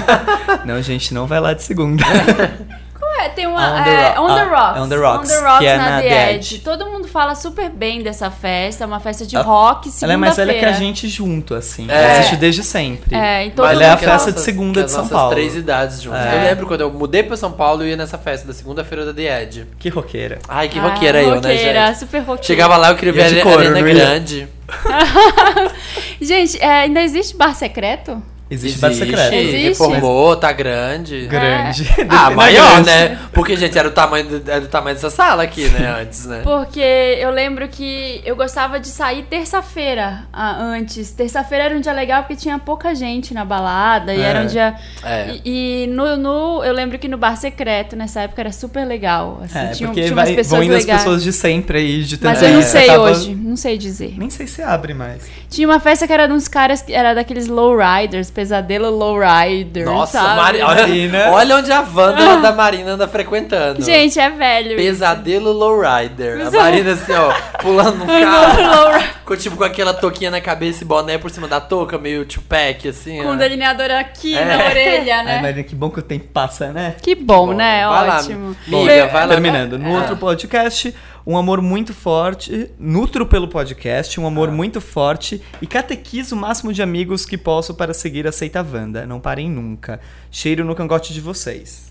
Não, 0.66 0.82
gente, 0.82 1.14
não 1.14 1.26
vai 1.26 1.40
lá 1.40 1.52
de 1.54 1.62
segunda. 1.62 2.02
É, 3.20 3.28
tem 3.28 3.46
uma. 3.46 3.80
On 3.80 3.84
the 3.84 3.90
é, 3.90 4.20
on 4.20 4.26
the 4.34 4.40
ah, 4.40 4.44
Rocks. 4.44 4.80
On 4.80 4.88
the 4.88 4.96
Rocks, 4.96 5.30
On 5.30 5.34
the 5.34 5.40
Rocks 5.46 5.58
que 5.58 5.66
é 5.66 5.76
na, 5.76 5.90
na 5.90 6.00
The 6.00 6.08
The 6.08 6.30
Edge. 6.34 6.54
Edge. 6.54 6.58
Todo 6.64 6.86
mundo 6.86 7.06
fala 7.08 7.34
super 7.34 7.68
bem 7.68 8.02
dessa 8.02 8.30
festa. 8.30 8.84
É 8.84 8.86
uma 8.86 9.00
festa 9.00 9.26
de 9.26 9.36
rock, 9.36 9.90
Ela 10.02 10.14
é 10.14 10.16
mais 10.16 10.36
velha 10.36 10.52
que 10.54 10.58
a 10.58 10.72
segunda-feira. 10.72 10.94
gente 10.94 11.08
junto, 11.08 11.54
assim. 11.54 11.86
É. 11.90 12.18
Existe 12.18 12.36
desde 12.36 12.62
sempre. 12.64 13.14
É, 13.14 13.46
e 13.46 13.52
Mas 13.56 13.72
Ela 13.72 13.84
é 13.84 13.90
a 13.90 13.96
festa 13.96 14.32
de 14.32 14.40
segunda 14.40 14.80
que 14.80 14.86
de 14.86 14.92
São 14.92 15.06
Paulo. 15.08 15.24
nossas 15.24 15.34
três 15.34 15.56
idades 15.56 16.00
juntas. 16.02 16.24
É. 16.24 16.36
Eu 16.36 16.42
lembro 16.48 16.66
quando 16.66 16.80
eu 16.80 16.90
mudei 16.90 17.22
pra 17.22 17.36
São 17.36 17.52
Paulo 17.52 17.84
e 17.84 17.90
ia 17.90 17.96
nessa 17.96 18.16
festa 18.16 18.46
da 18.46 18.54
segunda-feira 18.54 19.04
da 19.04 19.12
The 19.12 19.42
Edge. 19.42 19.66
Que 19.78 19.88
roqueira. 19.88 20.38
Ai, 20.48 20.68
que 20.68 20.78
Ah, 20.78 20.82
roqueira 20.82 21.20
eu, 21.22 21.30
né, 21.30 21.36
roqueira, 21.36 21.86
gente? 21.88 21.98
super 21.98 22.18
roqueira. 22.20 22.42
Chegava 22.44 22.76
lá, 22.76 22.90
eu 22.90 22.96
queria 22.96 23.12
ver 23.12 23.22
a 23.46 23.50
Arena? 23.50 23.80
Grande. 23.82 24.48
Gente, 26.20 26.58
é, 26.62 26.82
ainda 26.82 27.02
existe 27.02 27.36
bar 27.36 27.54
secreto? 27.54 28.22
Existe, 28.50 28.78
bar 28.80 28.92
secreto. 28.92 29.32
Existe? 29.34 29.68
Reformou, 29.68 30.34
tá 30.36 30.50
grande. 30.52 31.26
Grande. 31.28 31.86
Ah, 32.08 32.28
Defina 32.28 32.30
maior, 32.30 32.84
né? 32.84 33.18
Porque, 33.32 33.56
gente, 33.56 33.78
era 33.78 33.86
o 33.88 33.92
tamanho, 33.92 34.26
do, 34.40 34.50
era 34.50 34.64
o 34.64 34.68
tamanho 34.68 34.96
dessa 34.96 35.08
sala 35.10 35.42
aqui, 35.44 35.68
né? 35.68 35.86
Antes, 36.02 36.26
né? 36.26 36.40
Porque 36.42 36.80
eu 36.80 37.30
lembro 37.30 37.68
que 37.68 38.20
eu 38.24 38.34
gostava 38.34 38.80
de 38.80 38.88
sair 38.88 39.22
terça-feira 39.24 40.24
ah, 40.32 40.56
antes. 40.60 41.10
Terça-feira 41.12 41.64
era 41.64 41.76
um 41.76 41.80
dia 41.80 41.92
legal 41.92 42.22
porque 42.22 42.36
tinha 42.36 42.58
pouca 42.58 42.94
gente 42.94 43.32
na 43.34 43.44
balada 43.44 44.14
e 44.14 44.20
É. 44.20 44.24
era 44.24 44.40
um 44.40 44.46
dia. 44.46 44.74
É. 45.04 45.36
E, 45.44 45.84
e 45.84 45.86
no, 45.88 46.16
no- 46.16 46.64
eu 46.64 46.72
lembro 46.72 46.98
que 46.98 47.08
no 47.08 47.16
bar 47.18 47.36
secreto, 47.36 47.94
nessa 47.94 48.22
época, 48.22 48.42
era 48.42 48.52
super 48.52 48.84
legal. 48.84 49.40
Assim, 49.44 49.58
É, 49.58 49.66
tinha, 49.68 49.88
porque 49.88 50.02
tinha 50.02 50.14
vai, 50.14 50.24
umas 50.26 50.34
pessoas 50.36 50.50
vão 50.58 50.62
indo 50.64 50.74
as 50.74 50.82
legais. 50.84 51.02
pessoas 51.02 51.22
de 51.22 51.32
sempre 51.32 51.78
aí, 51.78 52.02
de 52.02 52.18
Mas 52.22 52.42
eu 52.42 52.48
não 52.50 52.62
sei 52.62 52.88
acaba- 52.90 53.10
hoje, 53.10 53.34
não 53.34 53.56
sei 53.56 53.78
dizer. 53.78 54.14
Nem 54.16 54.30
sei 54.30 54.46
se 54.46 54.62
abre 54.62 54.94
mais. 54.94 55.22
Tinha 55.48 55.68
uma 55.68 55.80
festa 55.80 56.06
que 56.06 56.12
era 56.12 56.26
de 56.26 56.32
uns 56.32 56.48
caras 56.48 56.82
que 56.82 56.92
era 56.92 57.14
daqueles 57.14 57.46
lowriders, 57.48 58.30
pesadelo 58.40 58.88
lowrider. 58.90 59.84
Nossa? 59.84 60.22
Mari... 60.22 60.62
olha, 60.62 60.80
Marina. 60.86 61.30
olha 61.30 61.56
onde 61.56 61.70
a 61.70 61.80
Wanda 61.82 62.36
da 62.38 62.52
Marina 62.52 62.92
anda 62.92 63.06
frequentando. 63.06 63.82
Gente, 63.84 64.18
é 64.18 64.30
velho. 64.30 64.76
Pesadelo 64.76 65.52
Lowrider. 65.52 66.46
A 66.46 66.50
Marina 66.50 66.92
assim, 66.92 67.12
ó, 67.12 67.32
pulando 67.60 67.98
no 68.04 68.04
isso. 68.10 68.20
carro. 68.30 68.62
Lowrider. 68.84 69.10
Com, 69.26 69.36
tipo, 69.36 69.56
com 69.56 69.64
aquela 69.64 69.92
touquinha 69.92 70.30
na 70.30 70.40
cabeça 70.40 70.82
e 70.82 70.86
boné 70.86 71.18
por 71.18 71.30
cima 71.30 71.46
da 71.46 71.60
touca, 71.60 71.98
meio 71.98 72.24
Tupac, 72.24 72.88
assim. 72.88 73.22
Com 73.22 73.28
ó. 73.28 73.32
um 73.32 73.36
delineador 73.36 73.90
aqui 73.90 74.36
É. 74.36 74.44
na 74.44 74.64
orelha, 74.64 75.22
né? 75.22 75.34
Ai, 75.36 75.42
Marina, 75.42 75.62
que 75.62 75.74
bom 75.74 75.90
que 75.90 75.98
o 75.98 76.02
tempo 76.02 76.26
passa, 76.32 76.68
né? 76.72 76.94
Que 77.02 77.14
bom, 77.14 77.48
Bom, 77.48 77.52
né? 77.52 77.86
vai 77.86 78.06
lá, 78.08 78.16
Ótimo. 78.18 78.56
amiga, 78.66 79.06
vai 79.08 79.26
lá. 79.26 79.28
Terminando, 79.28 79.78
no 79.78 79.94
É. 79.94 79.98
outro 79.98 80.16
podcast, 80.16 80.94
um 81.26 81.36
amor 81.36 81.60
muito 81.60 81.92
forte, 81.92 82.70
nutro 82.78 83.26
pelo 83.26 83.48
podcast, 83.48 84.18
um 84.20 84.26
amor 84.26 84.48
Ah. 84.48 84.52
muito 84.52 84.80
forte 84.80 85.40
e 85.60 85.66
catequizo 85.66 86.34
o 86.34 86.38
máximo 86.38 86.72
de 86.72 86.82
amigos 86.82 87.24
que 87.26 87.36
posso 87.36 87.74
para 87.74 87.92
seguir 87.94 88.26
a 88.26 88.32
Seita 88.32 88.62
Wanda. 88.62 89.06
Não 89.06 89.20
parem 89.20 89.48
nunca. 89.50 90.00
Cheiro 90.30 90.64
no 90.64 90.74
cangote 90.74 91.12
de 91.12 91.20
vocês. 91.20 91.90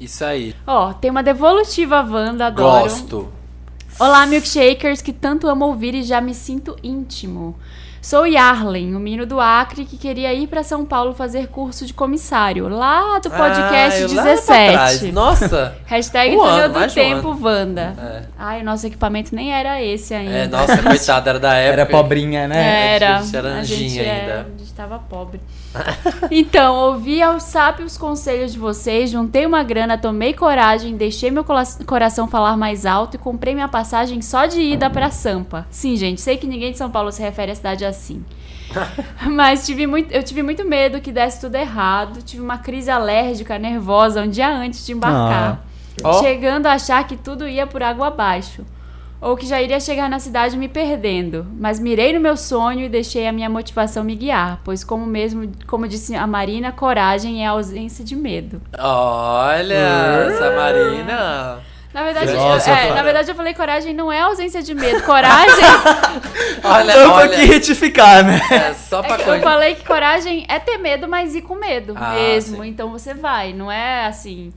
Isso 0.00 0.24
aí. 0.24 0.54
Ó, 0.66 0.92
tem 0.92 1.10
uma 1.10 1.22
devolutiva 1.22 2.02
Wanda, 2.02 2.46
adoro. 2.46 2.82
Gosto. 2.84 3.32
Olá, 3.98 4.26
milkshakers, 4.26 5.00
que 5.00 5.12
tanto 5.12 5.46
amo 5.46 5.66
ouvir 5.66 5.94
e 5.94 6.02
já 6.02 6.20
me 6.20 6.34
sinto 6.34 6.76
íntimo. 6.82 7.56
Sou 8.04 8.26
Yarlen, 8.26 8.94
o 8.94 9.00
menino 9.00 9.24
do 9.24 9.40
Acre 9.40 9.86
que 9.86 9.96
queria 9.96 10.30
ir 10.34 10.46
para 10.46 10.62
São 10.62 10.84
Paulo 10.84 11.14
fazer 11.14 11.48
curso 11.48 11.86
de 11.86 11.94
comissário, 11.94 12.68
lá 12.68 13.18
do 13.18 13.30
podcast 13.30 14.02
Ah, 14.02 14.06
lá 14.08 14.22
pra 14.22 14.34
17. 14.34 14.72
trás. 14.72 15.02
Nossa. 15.10 15.74
Hashtag 15.88 16.36
Um 16.36 16.40
túnel 16.40 16.54
ano, 16.66 16.74
do 16.74 16.80
de 16.80 16.86
um 16.86 16.94
tempo 16.94 17.38
Wanda. 17.40 17.94
É. 17.98 18.22
Ai, 18.38 18.60
o 18.60 18.64
nosso 18.64 18.86
equipamento 18.86 19.34
nem 19.34 19.54
era 19.54 19.80
esse 19.82 20.12
ainda. 20.12 20.34
É, 20.34 20.46
nossa, 20.46 20.82
coitada, 20.82 21.30
era 21.30 21.40
da 21.40 21.54
época. 21.54 21.80
Era 21.80 21.86
pobrinha, 21.86 22.46
né? 22.46 22.94
Era. 22.94 23.16
a 23.16 23.22
gente 23.22 23.36
era 23.38 23.48
a 23.48 23.52
anjinha 23.60 23.88
gente, 23.88 24.00
é, 24.00 24.20
ainda. 24.20 24.34
a 24.54 24.58
gente 24.58 24.74
tava 24.74 24.98
pobre. 24.98 25.40
então, 26.30 26.74
ouvi 26.74 27.22
aos 27.22 27.42
sábios 27.42 27.96
conselhos 27.96 28.52
de 28.52 28.58
vocês, 28.58 29.10
juntei 29.10 29.44
uma 29.46 29.62
grana, 29.62 29.98
tomei 29.98 30.32
coragem, 30.32 30.96
deixei 30.96 31.30
meu 31.30 31.44
coração 31.86 32.28
falar 32.28 32.56
mais 32.56 32.86
alto 32.86 33.16
e 33.16 33.18
comprei 33.18 33.54
minha 33.54 33.68
passagem 33.68 34.22
só 34.22 34.46
de 34.46 34.60
ida 34.60 34.88
pra 34.88 35.10
Sampa. 35.10 35.66
Sim, 35.70 35.96
gente, 35.96 36.20
sei 36.20 36.36
que 36.36 36.46
ninguém 36.46 36.72
de 36.72 36.78
São 36.78 36.90
Paulo 36.90 37.10
se 37.10 37.22
refere 37.22 37.52
à 37.52 37.54
cidade 37.54 37.84
assim. 37.84 38.24
Mas 39.30 39.66
tive 39.66 39.86
muito, 39.86 40.12
eu 40.12 40.22
tive 40.22 40.42
muito 40.42 40.64
medo 40.64 41.00
que 41.00 41.12
desse 41.12 41.40
tudo 41.40 41.54
errado. 41.54 42.22
Tive 42.22 42.42
uma 42.42 42.58
crise 42.58 42.90
alérgica, 42.90 43.58
nervosa, 43.58 44.22
um 44.22 44.28
dia 44.28 44.50
antes 44.50 44.84
de 44.84 44.92
embarcar. 44.92 45.62
Ah. 45.62 45.74
Ó. 46.02 46.20
Chegando 46.20 46.66
a 46.66 46.72
achar 46.72 47.06
que 47.06 47.16
tudo 47.16 47.46
ia 47.46 47.66
por 47.66 47.82
água 47.82 48.08
abaixo. 48.08 48.64
Ou 49.26 49.36
que 49.38 49.46
já 49.46 49.60
iria 49.62 49.80
chegar 49.80 50.08
na 50.10 50.18
cidade 50.18 50.54
me 50.56 50.68
perdendo. 50.68 51.46
Mas 51.58 51.80
mirei 51.80 52.12
no 52.12 52.20
meu 52.20 52.36
sonho 52.36 52.80
e 52.80 52.88
deixei 52.90 53.26
a 53.26 53.32
minha 53.32 53.48
motivação 53.48 54.04
me 54.04 54.14
guiar. 54.14 54.60
Pois, 54.62 54.84
como 54.84 55.06
mesmo, 55.06 55.50
como 55.66 55.88
disse 55.88 56.14
a 56.14 56.26
Marina, 56.26 56.70
coragem 56.72 57.42
é 57.42 57.46
a 57.46 57.52
ausência 57.52 58.04
de 58.04 58.14
medo. 58.14 58.60
Olha, 58.78 60.28
essa 60.28 60.50
Marina. 60.50 61.58
Na 61.94 62.02
verdade, 62.02 62.26
Filósofa. 62.32 62.70
é, 62.72 62.92
na 62.92 63.02
verdade, 63.04 63.30
eu 63.30 63.34
falei 63.36 63.54
coragem 63.54 63.94
não 63.94 64.10
é 64.10 64.20
ausência 64.20 64.60
de 64.60 64.74
medo. 64.74 65.00
Coragem. 65.04 65.64
Olha, 66.64 66.92
Eu 66.92 67.10
olha. 67.12 67.26
aqui 67.26 67.44
retificar, 67.46 68.24
né? 68.24 68.40
É 68.50 68.74
só 68.74 69.00
pra 69.02 69.14
é 69.14 69.16
que 69.16 69.22
eu 69.22 69.26
coisa. 69.26 69.42
falei 69.42 69.74
que 69.76 69.84
coragem 69.86 70.44
é 70.48 70.58
ter 70.58 70.76
medo, 70.78 71.06
mas 71.06 71.34
ir 71.36 71.42
com 71.42 71.54
medo 71.54 71.94
Ah, 71.96 72.14
mesmo. 72.14 72.62
sim. 72.62 72.68
Então 72.68 72.90
você 72.90 73.14
vai, 73.14 73.52
não 73.52 73.70
é 73.70 74.06
assim. 74.06 74.52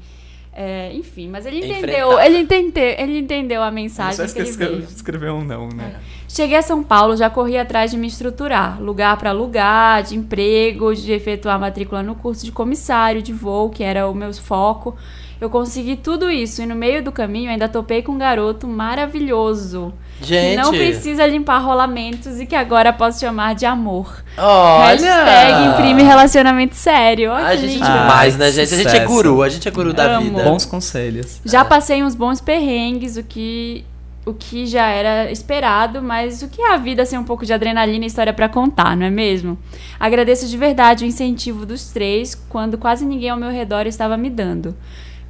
É, 0.60 0.92
enfim, 0.96 1.30
mas 1.30 1.46
ele 1.46 1.60
entendeu, 1.60 2.20
ele 2.20 2.40
entendeu, 2.40 2.96
ele 2.98 3.20
entendeu 3.20 3.62
a 3.62 3.70
mensagem 3.70 4.26
que 4.26 4.40
ele 4.40 4.82
de 4.82 4.92
escrever 4.92 5.32
um 5.32 5.44
não, 5.44 5.70
né? 5.70 6.00
Cheguei 6.28 6.58
a 6.58 6.64
São 6.64 6.84
Paulo, 6.84 7.16
já 7.16 7.30
corri 7.30 7.60
atrás 7.60 7.92
de 7.92 7.98
me 7.98 8.08
estruturar, 8.08 8.82
lugar 8.82 9.16
para 9.18 9.32
lugar, 9.32 10.02
de 10.02 10.16
emprego, 10.16 10.96
de 10.96 11.12
efetuar 11.12 11.60
matrícula 11.60 12.02
no 12.02 12.16
curso 12.16 12.44
de 12.44 12.52
comissário 12.52 13.22
de 13.22 13.32
voo, 13.32 13.70
que 13.70 13.84
era 13.84 14.10
o 14.10 14.16
meu 14.16 14.34
foco. 14.34 14.98
Eu 15.40 15.50
consegui 15.50 15.96
tudo 15.96 16.32
isso 16.32 16.62
e 16.62 16.66
no 16.66 16.76
meio 16.76 17.04
do 17.04 17.12
caminho 17.12 17.52
ainda 17.52 17.70
topei 17.70 18.02
com 18.02 18.14
um 18.14 18.18
garoto 18.18 18.68
maravilhoso. 18.68 19.94
Gente. 20.20 20.56
Que 20.56 20.56
não 20.56 20.72
precisa 20.72 21.28
limpar 21.28 21.60
rolamentos 21.60 22.40
e 22.40 22.46
que 22.46 22.56
agora 22.56 22.92
posso 22.92 23.20
chamar 23.20 23.54
de 23.54 23.66
amor. 23.66 24.24
Olha. 24.36 24.98
Hashtag 24.98 25.68
imprime 25.70 26.02
relacionamento 26.02 26.76
sério. 26.76 27.32
Olha 27.32 27.48
A 27.48 27.52
que 27.52 27.58
gente 27.58 27.72
é 27.72 27.74
lindo. 27.76 27.86
Ah, 27.86 28.02
demais, 28.02 28.38
né, 28.38 28.52
gente? 28.52 28.74
A 28.74 28.78
gente 28.78 28.88
é 28.88 28.92
sucesso. 28.92 29.08
guru, 29.08 29.44
a 29.44 29.50
gente 29.50 29.68
é 29.68 29.72
guru 29.72 29.94
da 29.94 30.16
Amo. 30.18 30.26
vida. 30.26 30.44
Bons 30.44 30.66
conselhos. 30.66 31.40
Já 31.46 31.64
passei 31.64 32.04
uns 32.04 32.16
bons 32.16 32.42
perrengues, 32.42 33.16
o 33.16 33.24
que 33.24 33.86
o 34.26 34.34
que 34.34 34.66
já 34.66 34.88
era 34.88 35.32
esperado, 35.32 36.02
mas 36.02 36.42
o 36.42 36.50
que 36.50 36.62
é 36.62 36.74
a 36.74 36.78
vida 36.78 37.06
sem 37.06 37.18
um 37.18 37.24
pouco 37.24 37.46
de 37.46 37.54
adrenalina 37.54 38.04
e 38.04 38.08
história 38.08 38.34
pra 38.34 38.50
contar, 38.50 38.98
não 38.98 39.06
é 39.06 39.10
mesmo? 39.10 39.58
Agradeço 39.98 40.48
de 40.48 40.58
verdade 40.58 41.06
o 41.06 41.08
incentivo 41.08 41.66
dos 41.66 41.92
três 41.92 42.36
quando 42.36 42.78
quase 42.78 43.06
ninguém 43.06 43.30
ao 43.30 43.38
meu 43.38 43.50
redor 43.50 43.88
estava 43.88 44.18
me 44.18 44.30
dando. 44.30 44.76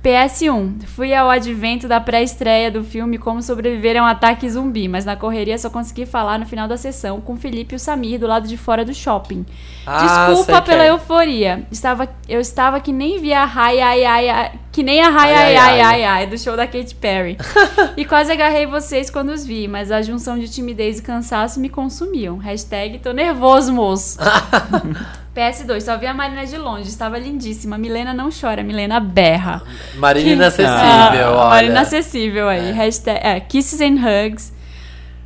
PS1. 0.08 0.84
Fui 0.86 1.14
ao 1.14 1.30
advento 1.30 1.86
da 1.86 2.00
pré-estreia 2.00 2.72
do 2.72 2.82
filme 2.82 3.18
Como 3.18 3.44
Sobreviver 3.44 3.98
a 3.98 4.04
um 4.04 4.06
Ataque 4.06 4.50
Zumbi, 4.50 4.88
mas 4.88 5.04
na 5.04 5.18
correria 5.18 5.58
só 5.58 5.70
consegui 5.70 6.06
falar 6.06 6.40
no 6.40 6.46
final 6.46 6.66
da 6.66 6.78
sessão 6.78 7.20
com 7.20 7.36
Felipe 7.36 7.74
e 7.74 7.76
o 7.76 7.80
Samir 7.80 8.18
do 8.18 8.26
lado 8.26 8.48
de 8.48 8.56
fora 8.56 8.86
do 8.86 8.94
shopping. 8.94 9.46
Ah, 9.86 10.30
Desculpa 10.30 10.62
pela 10.62 10.84
quem. 10.84 10.88
euforia. 10.88 11.68
Estava, 11.70 12.08
eu 12.30 12.40
estava 12.40 12.80
que 12.80 12.94
nem 12.94 13.20
via 13.20 13.42
a 13.42 13.52
Ai 13.54 13.82
Ai 13.82 14.06
Ai 14.06 14.30
Ai, 14.30 14.52
que 14.72 14.82
nem 14.82 15.02
a 15.02 15.10
Ai 15.10 15.34
Ai, 15.34 15.34
Ai 15.34 15.36
ai, 15.36 15.58
Ai 15.58 15.82
ai. 15.82 15.82
Ai 15.82 16.06
Ai 16.06 16.28
do 16.28 16.38
show 16.38 16.56
da 16.56 16.66
Katy 16.66 16.96
Perry. 16.96 17.38
e 17.98 18.06
quase 18.06 18.32
agarrei 18.32 18.66
vocês 18.66 19.10
quando 19.10 19.30
os 19.30 19.46
vi, 19.46 19.68
mas 19.68 19.92
a 19.92 20.02
junção 20.02 20.40
de 20.40 20.48
timidez 20.48 21.00
e 21.00 21.02
cansaço 21.02 21.60
me 21.60 21.68
consumiam. 21.68 22.38
Hashtag 22.38 23.00
tô 23.00 23.12
nervoso, 23.12 23.74
moço. 23.74 24.18
PS2, 25.38 25.82
só 25.82 25.98
vi 25.98 26.08
a 26.08 26.14
Marina 26.14 26.46
de 26.46 26.58
longe, 26.58 26.90
estava 26.90 27.20
lindíssima. 27.20 27.78
Milena 27.78 28.14
não 28.14 28.30
chora, 28.32 28.64
Milena 28.64 29.00
berra. 29.00 29.62
Marina 29.96 30.26
Que- 30.26 30.34
inacessível, 30.34 31.28
Ah, 31.30 31.38
olha. 31.38 31.50
Marina 31.50 31.82
acessível 31.82 32.48
aí. 32.50 32.72
Hashtag, 32.72 33.20
é, 33.22 33.40
kisses 33.40 33.80
and 33.82 33.98
hugs. 34.02 34.52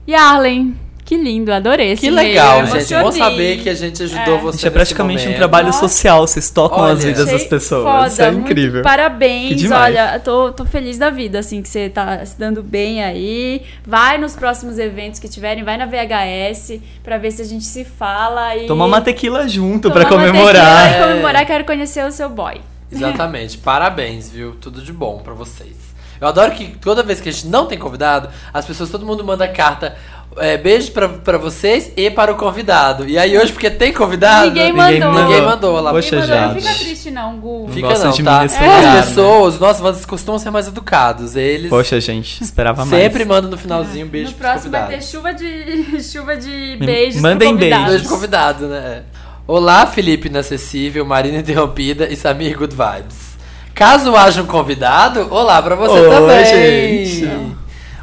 E 0.05 0.14
Arlen, 0.16 0.76
que 1.12 1.18
lindo, 1.18 1.51
adorei 1.51 1.91
esse 1.91 2.03
Que 2.03 2.09
legal, 2.09 2.62
eu 2.62 2.68
gente. 2.68 2.95
Bom 2.95 3.12
saber 3.12 3.57
que 3.62 3.68
a 3.70 3.76
gente 3.76 4.01
ajudou 4.01 4.36
É. 4.36 4.38
você. 4.38 4.57
Gente, 4.59 4.68
é 4.68 4.70
praticamente 4.70 5.28
um 5.28 5.34
trabalho 5.34 5.66
Nossa. 5.68 5.80
social, 5.89 6.26
vocês 6.26 6.49
tocam 6.49 6.80
Olha, 6.80 6.93
as 6.93 7.03
vidas 7.03 7.30
das 7.30 7.43
pessoas. 7.43 7.84
Foda, 7.84 8.07
Isso 8.07 8.22
é 8.22 8.32
muito 8.32 8.45
incrível. 8.45 8.82
Parabéns, 8.82 9.70
olha, 9.70 10.18
tô, 10.24 10.53
tô 10.53 10.64
feliz 10.64 10.97
da 10.97 11.09
vida, 11.09 11.39
assim, 11.39 11.62
que 11.62 11.68
você 11.68 11.89
tá 11.89 12.26
se 12.26 12.39
dando 12.39 12.64
bem 12.64 13.03
aí. 13.03 13.62
Vai 13.86 14.18
nos 14.18 14.38
próximos 14.38 14.80
eventos 14.80 15.20
que 15.20 15.28
tiverem, 15.28 15.66
vai 15.66 15.76
na 15.76 15.86
VHS 15.86 16.80
pra 17.03 17.18
ver 17.18 17.32
se 17.32 17.41
a 17.41 17.45
gente 17.45 17.66
se 17.66 17.84
fala 17.84 18.55
e. 18.55 18.66
Tomar 18.66 18.86
uma 18.86 19.01
tequila 19.01 19.49
junto 19.49 19.89
tomar 19.91 20.05
pra 20.05 20.16
uma 20.16 20.28
comemorar. 20.28 20.88
tequila 20.88 21.07
E 21.07 21.09
comemorar, 21.09 21.45
quero 21.45 21.66
conhecer 21.66 22.05
o 22.05 22.12
seu 22.14 22.30
boy. 22.30 22.62
Exatamente. 22.89 23.57
Parabéns, 23.57 24.30
viu? 24.30 24.55
Tudo 24.62 24.82
de 24.82 24.93
bom 24.93 25.18
pra 25.18 25.34
vocês. 25.34 25.76
Eu 26.22 26.28
adoro 26.28 26.51
que 26.51 26.78
toda 26.80 27.01
vez 27.03 27.20
que 27.20 27.28
a 27.28 27.32
gente 27.34 27.47
não 27.47 27.66
tem 27.66 27.78
convidado, 27.78 28.30
as 28.53 28.64
pessoas, 28.64 28.89
todo 28.89 29.05
mundo 29.05 29.26
manda 29.26 29.45
carta. 29.47 29.97
É, 30.38 30.58
beijo 30.58 30.92
pra, 30.92 31.10
pra 31.10 31.38
vocês 31.38 31.92
e 31.98 32.10
para 32.10 32.32
o 32.32 32.36
convidado. 32.36 33.08
E 33.08 33.18
aí 33.18 33.38
hoje, 33.38 33.52
porque 33.52 33.70
tem 33.70 33.92
convidado, 33.92 34.48
Ninguém 34.48 34.72
Ninguém 34.72 35.00
mandou. 35.02 35.24
ninguém 35.24 35.42
mandou 35.42 35.82
lá. 35.82 35.92
Poxa, 35.92 36.16
Ninguém 36.16 36.30
mandou. 36.38 36.54
Não 36.54 36.62
fica 36.62 36.74
triste, 36.76 37.12
não, 37.12 37.38
Gu. 37.38 37.70
Fica 37.74 37.88
gosta 37.90 38.06
não, 38.08 38.14
tá? 38.18 38.42
nesse 38.44 38.56
As 38.56 38.62
lugar, 38.62 38.82
né? 38.82 39.02
pessoas, 39.02 39.60
nossa, 39.60 39.88
eles 39.90 40.06
costumam 40.06 40.40
ser 40.40 40.50
mais 40.50 40.68
educados. 40.68 41.36
Eles 41.36 41.70
Poxa, 41.70 42.00
gente, 42.00 42.42
esperava 42.42 42.86
mais. 42.86 43.04
sempre 43.04 43.26
mandam 43.26 43.52
no 43.52 43.58
finalzinho 43.58 44.06
um 44.06 44.10
beijo 44.10 44.32
no 44.32 44.38
próximo 44.38 44.72
vai 44.72 44.88
ter 44.88 45.04
chuva 45.04 45.34
de, 45.34 46.00
chuva 46.02 46.38
de 46.38 46.78
beijos. 46.80 47.16
pro 47.16 47.24
mandem 47.24 47.50
convidado. 47.50 47.86
Beijo 47.90 48.04
pro 48.06 48.14
convidado, 48.16 48.68
né? 48.68 49.04
Olá, 49.46 49.86
Felipe 49.86 50.30
Inacessível, 50.30 51.04
Marina 51.06 51.40
Interrompida 51.40 52.08
e 52.08 52.16
Samir 52.16 52.58
Good 52.58 52.74
Vibes. 52.74 53.32
Caso 53.76 54.16
haja 54.16 54.42
um 54.42 54.46
convidado, 54.46 55.28
olá 55.30 55.62
pra 55.62 55.76
você 55.76 56.00
Oi, 56.00 56.10
também. 56.10 57.06
gente. 57.06 57.61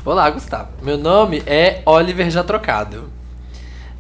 Olá, 0.09 0.31
Gustavo. 0.31 0.71
Meu 0.81 0.97
nome 0.97 1.43
é 1.47 1.83
Oliver 1.85 2.31
Já 2.31 2.43
Trocado. 2.43 3.11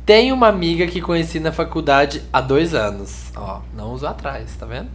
Tenho 0.06 0.34
uma 0.34 0.48
amiga 0.48 0.86
que 0.86 1.02
conheci 1.02 1.38
na 1.38 1.52
faculdade 1.52 2.22
há 2.32 2.40
dois 2.40 2.72
anos. 2.72 3.30
Ó, 3.36 3.60
não 3.76 3.92
usou 3.92 4.08
atrás, 4.08 4.56
tá 4.58 4.64
vendo? 4.64 4.88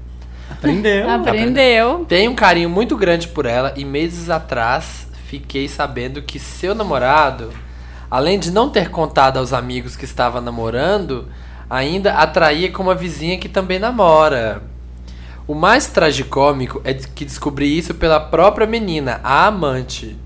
Aprendeu. 0.50 1.08
Aprendeu. 1.08 2.06
Tenho 2.06 2.32
um 2.32 2.36
carinho 2.36 2.68
muito 2.68 2.98
grande 2.98 3.28
por 3.28 3.46
ela 3.46 3.76
e 3.78 3.86
meses 3.86 4.32
atrás 4.32 5.08
fiquei 5.28 5.68
sabendo 5.68 6.20
que 6.20 6.40
seu 6.40 6.74
namorado, 6.74 7.52
além 8.10 8.40
de 8.40 8.50
não 8.50 8.68
ter 8.68 8.90
contado 8.90 9.38
aos 9.38 9.54
amigos 9.54 9.96
que 9.96 10.06
estava 10.06 10.42
namorando, 10.42 11.28
ainda 11.70 12.14
atraía 12.16 12.72
com 12.72 12.82
uma 12.82 12.96
vizinha 12.96 13.38
que 13.38 13.48
também 13.48 13.78
namora. 13.78 14.64
O 15.46 15.54
mais 15.54 15.86
tragicômico 15.86 16.82
é 16.84 16.92
que 16.92 17.24
descobri 17.24 17.78
isso 17.78 17.94
pela 17.94 18.20
própria 18.20 18.66
menina, 18.66 19.22
a 19.24 19.46
amante. 19.46 20.18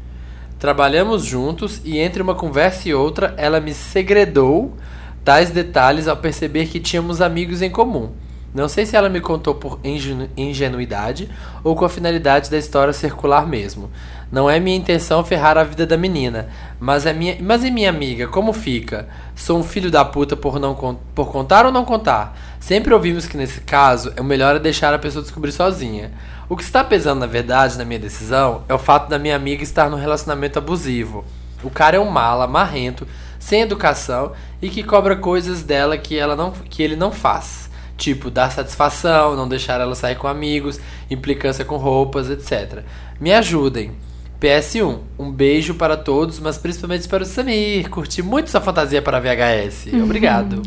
Trabalhamos 0.60 1.24
juntos 1.24 1.80
e 1.86 1.99
entre 1.99 2.22
uma 2.22 2.34
conversa 2.34 2.89
e 2.89 2.93
outra 2.93 3.34
ela 3.38 3.60
me 3.60 3.74
segredou 3.74 4.76
tais 5.24 5.51
detalhes 5.51 6.08
ao 6.08 6.18
perceber 6.18 6.68
que 6.68 6.80
tínhamos 6.80 7.22
amigos 7.22 7.62
em 7.62 7.70
comum. 7.70 8.10
Não 8.55 8.68
sei 8.68 8.86
se 8.86 8.95
ela 8.95 9.08
me 9.08 9.22
contou 9.22 9.53
por 9.53 9.80
ingenu- 9.84 10.30
ingenuidade 10.36 11.30
ou 11.64 11.76
com 11.76 11.86
a 11.86 11.89
finalidade 11.89 12.49
da 12.49 12.58
história 12.58 12.91
circular 12.91 13.45
mesmo. 13.45 13.91
Não 14.32 14.49
é 14.49 14.60
minha 14.60 14.76
intenção 14.76 15.24
ferrar 15.24 15.58
a 15.58 15.64
vida 15.64 15.86
da 15.86 15.95
menina, 15.95 16.47
mas 16.80 17.05
é 17.05 17.14
minha, 17.14 17.38
mas 17.39 17.64
e 17.64 17.70
minha 17.70 17.89
amiga, 17.89 18.28
como 18.28 18.51
fica? 18.51 19.08
Sou 19.36 19.60
um 19.60 19.64
filho 19.64 19.91
da 19.91 20.03
puta 20.03 20.36
por 20.36 20.60
não 20.60 20.74
por 21.14 21.32
contar 21.32 21.66
ou 21.68 21.72
não 21.72 21.86
contar? 21.86 22.36
Sempre 22.60 22.93
ouvimos 22.93 23.28
que 23.28 23.38
nesse 23.38 23.62
caso 23.62 24.12
o 24.20 24.24
melhor 24.24 24.55
é 24.55 24.60
deixar 24.60 24.91
a 24.93 24.99
pessoa 24.99 25.22
descobrir 25.22 25.51
sozinha. 25.51 26.12
O 26.50 26.56
que 26.56 26.64
está 26.64 26.82
pesando 26.84 27.20
na 27.20 27.26
verdade 27.26 27.78
na 27.78 27.84
minha 27.84 28.00
decisão 28.00 28.64
é 28.70 28.74
o 28.74 28.80
fato 28.80 29.10
da 29.10 29.20
minha 29.20 29.36
amiga 29.36 29.64
estar 29.64 29.89
num 29.89 29.98
relacionamento 29.98 30.58
abusivo. 30.58 31.26
O 31.62 31.70
cara 31.70 31.98
é 31.98 32.00
um 32.00 32.10
mala, 32.10 32.48
marrento, 32.48 33.06
sem 33.38 33.62
educação 33.62 34.32
e 34.62 34.70
que 34.70 34.84
cobra 34.84 35.16
coisas 35.16 35.64
dela 35.64 35.98
que, 35.98 36.18
ela 36.18 36.36
não, 36.36 36.52
que 36.52 36.82
ele 36.82 36.95
não 36.95 37.12
faz. 37.12 37.70
Tipo, 37.98 38.30
dar 38.30 38.52
satisfação, 38.52 39.36
não 39.36 39.48
deixar 39.48 39.82
ela 39.82 39.95
sair 39.95 40.16
com 40.16 40.28
amigos, 40.28 40.80
implicância 41.10 41.66
com 41.66 41.78
roupas, 41.78 42.30
etc. 42.30 42.84
Me 43.20 43.34
ajudem. 43.34 43.91
PS1, 44.39 45.00
um 45.18 45.32
beijo 45.32 45.74
para 45.74 45.98
todos, 45.98 46.39
mas 46.39 46.60
principalmente 46.60 47.08
para 47.08 47.24
o 47.24 47.26
Samir. 47.26 47.89
Curti 47.89 48.22
muito 48.22 48.52
sua 48.52 48.62
fantasia 48.62 49.02
para 49.02 49.20
VHS. 49.20 49.88
Obrigado. 50.02 50.62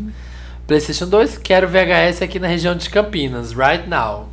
PlayStation 0.67 1.07
2, 1.07 1.37
quero 1.37 1.67
VHS 1.67 2.21
aqui 2.21 2.37
na 2.37 2.47
região 2.47 2.75
de 2.75 2.89
Campinas, 2.89 3.53
right 3.53 3.87
now. 3.89 4.29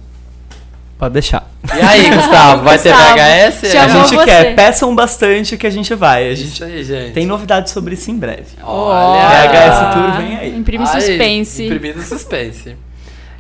Pode 0.99 1.13
deixar. 1.15 1.49
E 1.77 1.81
aí, 1.81 2.11
Gustavo, 2.11 2.65
vai 2.65 2.77
ter 2.79 2.93
VHS? 2.93 3.77
A 3.77 3.89
gente 3.89 4.15
você. 4.17 4.25
quer, 4.25 4.55
peçam 4.57 4.95
bastante 4.95 5.57
que 5.57 5.67
a 5.67 5.71
gente 5.71 5.95
vai. 5.95 6.29
A 6.29 6.33
Isso 6.33 6.43
gente 6.45 6.65
aí, 6.65 6.83
gente. 6.83 7.13
tem 7.13 7.25
novidades 7.25 7.73
sobre 7.73 7.95
isso 7.95 8.11
em 8.11 8.17
breve. 8.19 8.47
Olha. 8.63 9.29
VHS 9.49 9.95
Tour 9.95 10.13
vem 10.21 10.37
aí. 10.39 10.57
Imprime 10.59 10.85
Ai, 10.87 11.01
suspense. 11.01 11.65
Imprimindo 11.67 12.01
suspense. 12.03 12.77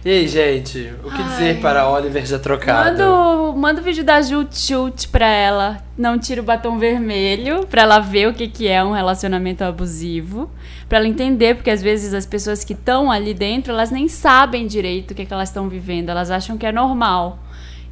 E 0.05 0.11
aí, 0.11 0.29
gente, 0.29 0.93
o 1.03 1.11
que 1.11 1.23
dizer 1.25 1.55
Ai. 1.57 1.61
para 1.61 1.89
Oliver 1.89 2.25
já 2.25 2.39
trocado? 2.39 2.91
Manda, 2.91 3.11
o- 3.11 3.57
manda 3.57 3.81
o 3.81 3.85
vídeo 3.85 4.05
da 4.05 4.23
Jut 4.23 4.57
Chute 4.57 5.09
pra 5.09 5.27
ela. 5.27 5.79
Não 5.99 6.17
tira 6.17 6.41
o 6.41 6.45
batom 6.45 6.79
vermelho, 6.79 7.67
pra 7.67 7.83
ela 7.83 7.99
ver 7.99 8.29
o 8.29 8.33
que, 8.33 8.47
que 8.47 8.69
é 8.69 8.83
um 8.85 8.93
relacionamento 8.93 9.65
abusivo. 9.65 10.49
Pra 10.89 10.99
ela 10.99 11.09
entender, 11.09 11.57
porque 11.57 11.71
às 11.71 11.83
vezes 11.83 12.15
as 12.15 12.25
pessoas 12.25 12.63
que 12.63 12.73
estão 12.73 13.11
ali 13.11 13.35
dentro, 13.35 13.73
elas 13.73 13.91
nem 13.91 14.07
sabem 14.07 14.67
direito 14.69 15.11
o 15.11 15.15
que, 15.15 15.27
que 15.27 15.33
elas 15.35 15.49
estão 15.49 15.69
vivendo. 15.69 16.09
Elas 16.11 16.31
acham 16.31 16.57
que 16.57 16.65
é 16.65 16.71
normal. 16.73 17.41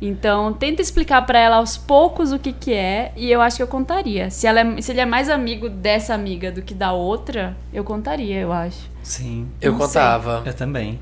Então, 0.00 0.52
tenta 0.52 0.82
explicar 0.82 1.22
pra 1.24 1.38
ela 1.38 1.56
aos 1.56 1.76
poucos 1.76 2.30
o 2.32 2.38
que, 2.38 2.52
que 2.52 2.72
é. 2.74 3.12
E 3.16 3.30
eu 3.30 3.40
acho 3.40 3.56
que 3.56 3.62
eu 3.62 3.66
contaria. 3.66 4.30
Se, 4.30 4.46
ela 4.46 4.60
é- 4.60 4.80
se 4.80 4.92
ele 4.92 5.00
é 5.00 5.06
mais 5.06 5.28
amigo 5.30 5.68
dessa 5.68 6.12
amiga 6.14 6.52
do 6.52 6.60
que 6.62 6.74
da 6.74 6.92
outra, 6.92 7.56
eu 7.72 7.82
contaria, 7.82 8.38
eu 8.40 8.52
acho. 8.52 8.90
Sim, 9.02 9.48
Eu 9.60 9.72
Não 9.72 9.78
sei. 9.78 9.86
contava. 9.86 10.42
eu 10.44 10.52
também. 10.54 10.98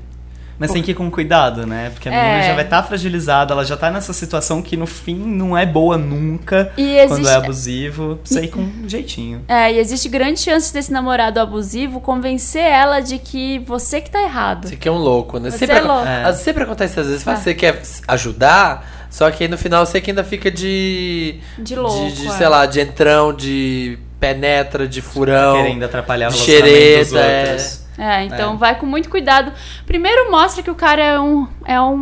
Mas 0.57 0.71
tem 0.71 0.81
que 0.81 0.91
ir 0.91 0.93
com 0.95 1.11
cuidado, 1.11 1.65
né? 1.67 1.89
Porque 1.93 2.07
a 2.07 2.11
menina 2.11 2.37
É. 2.43 2.47
já 2.47 2.53
vai 2.55 2.63
estar 2.63 2.81
fragilizada, 2.83 3.53
ela 3.53 3.65
já 3.65 3.75
tá 3.75 3.91
nessa 3.91 4.13
situação 4.13 4.61
que 4.61 4.77
no 4.77 4.85
fim 4.87 5.15
não 5.15 5.57
é 5.57 5.65
boa 5.65 5.97
nunca. 5.97 6.71
E 6.77 6.95
Quando 7.07 7.19
existe, 7.19 7.31
é 7.33 7.35
abusivo, 7.35 8.15
precisa 8.17 8.41
ir 8.45 8.47
com 8.49 8.61
um 8.61 8.87
jeitinho. 8.87 9.41
É, 9.47 9.73
e 9.73 9.79
existe 9.79 10.07
grande 10.07 10.39
chance 10.39 10.73
desse 10.73 10.91
namorado 10.93 11.39
abusivo 11.39 11.99
convencer 11.99 12.63
ela 12.63 13.01
de 13.01 13.17
que 13.19 13.59
você 13.59 13.99
que 13.99 14.09
tá 14.09 14.21
errado. 14.21 14.67
Você 14.69 14.75
que 14.77 14.87
é 14.87 14.91
um 14.91 14.97
louco, 14.97 15.39
né? 15.39 15.49
Você 15.51 15.59
Sempre, 15.59 15.75
é 15.77 15.81
louco. 15.81 16.07
É. 16.07 16.33
sempre 16.33 16.63
acontece 16.63 16.99
às 16.99 17.07
vezes, 17.07 17.27
Ah. 17.27 17.35
você 17.35 17.53
quer 17.53 17.81
ajudar, 18.07 18.93
Só 19.09 19.31
que 19.31 19.43
aí 19.45 19.49
no 19.49 19.57
final 19.57 19.85
você 19.85 20.01
que 20.01 20.11
ainda 20.11 20.23
fica 20.25 20.51
de. 20.51 21.39
De 21.57 21.73
louco, 21.75 22.05
De, 22.09 22.21
de, 22.23 22.27
é. 22.27 22.31
sei 22.31 22.47
lá, 22.49 22.65
de 22.65 22.81
entrão, 22.81 23.33
de 23.33 23.97
penetra, 24.19 24.85
de 24.87 25.01
furão. 25.01 25.55
Querendo 25.55 25.83
atrapalhar 25.83 26.29
o 26.29 26.33
de 26.33 26.37
relacionamento 26.51 26.99
dos 26.99 27.09
xereta, 27.11 27.19
é. 27.19 27.84
É, 27.97 28.25
então 28.25 28.53
É. 28.53 28.57
vai 28.57 28.75
com 28.77 28.85
muito 28.85 29.09
cuidado. 29.09 29.51
Primeiro 29.85 30.29
mostra 30.31 30.61
que 30.61 30.69
o 30.71 30.75
cara 30.75 31.01
é 31.01 31.19
um 31.19 31.47
é 31.65 31.79
um, 31.81 31.95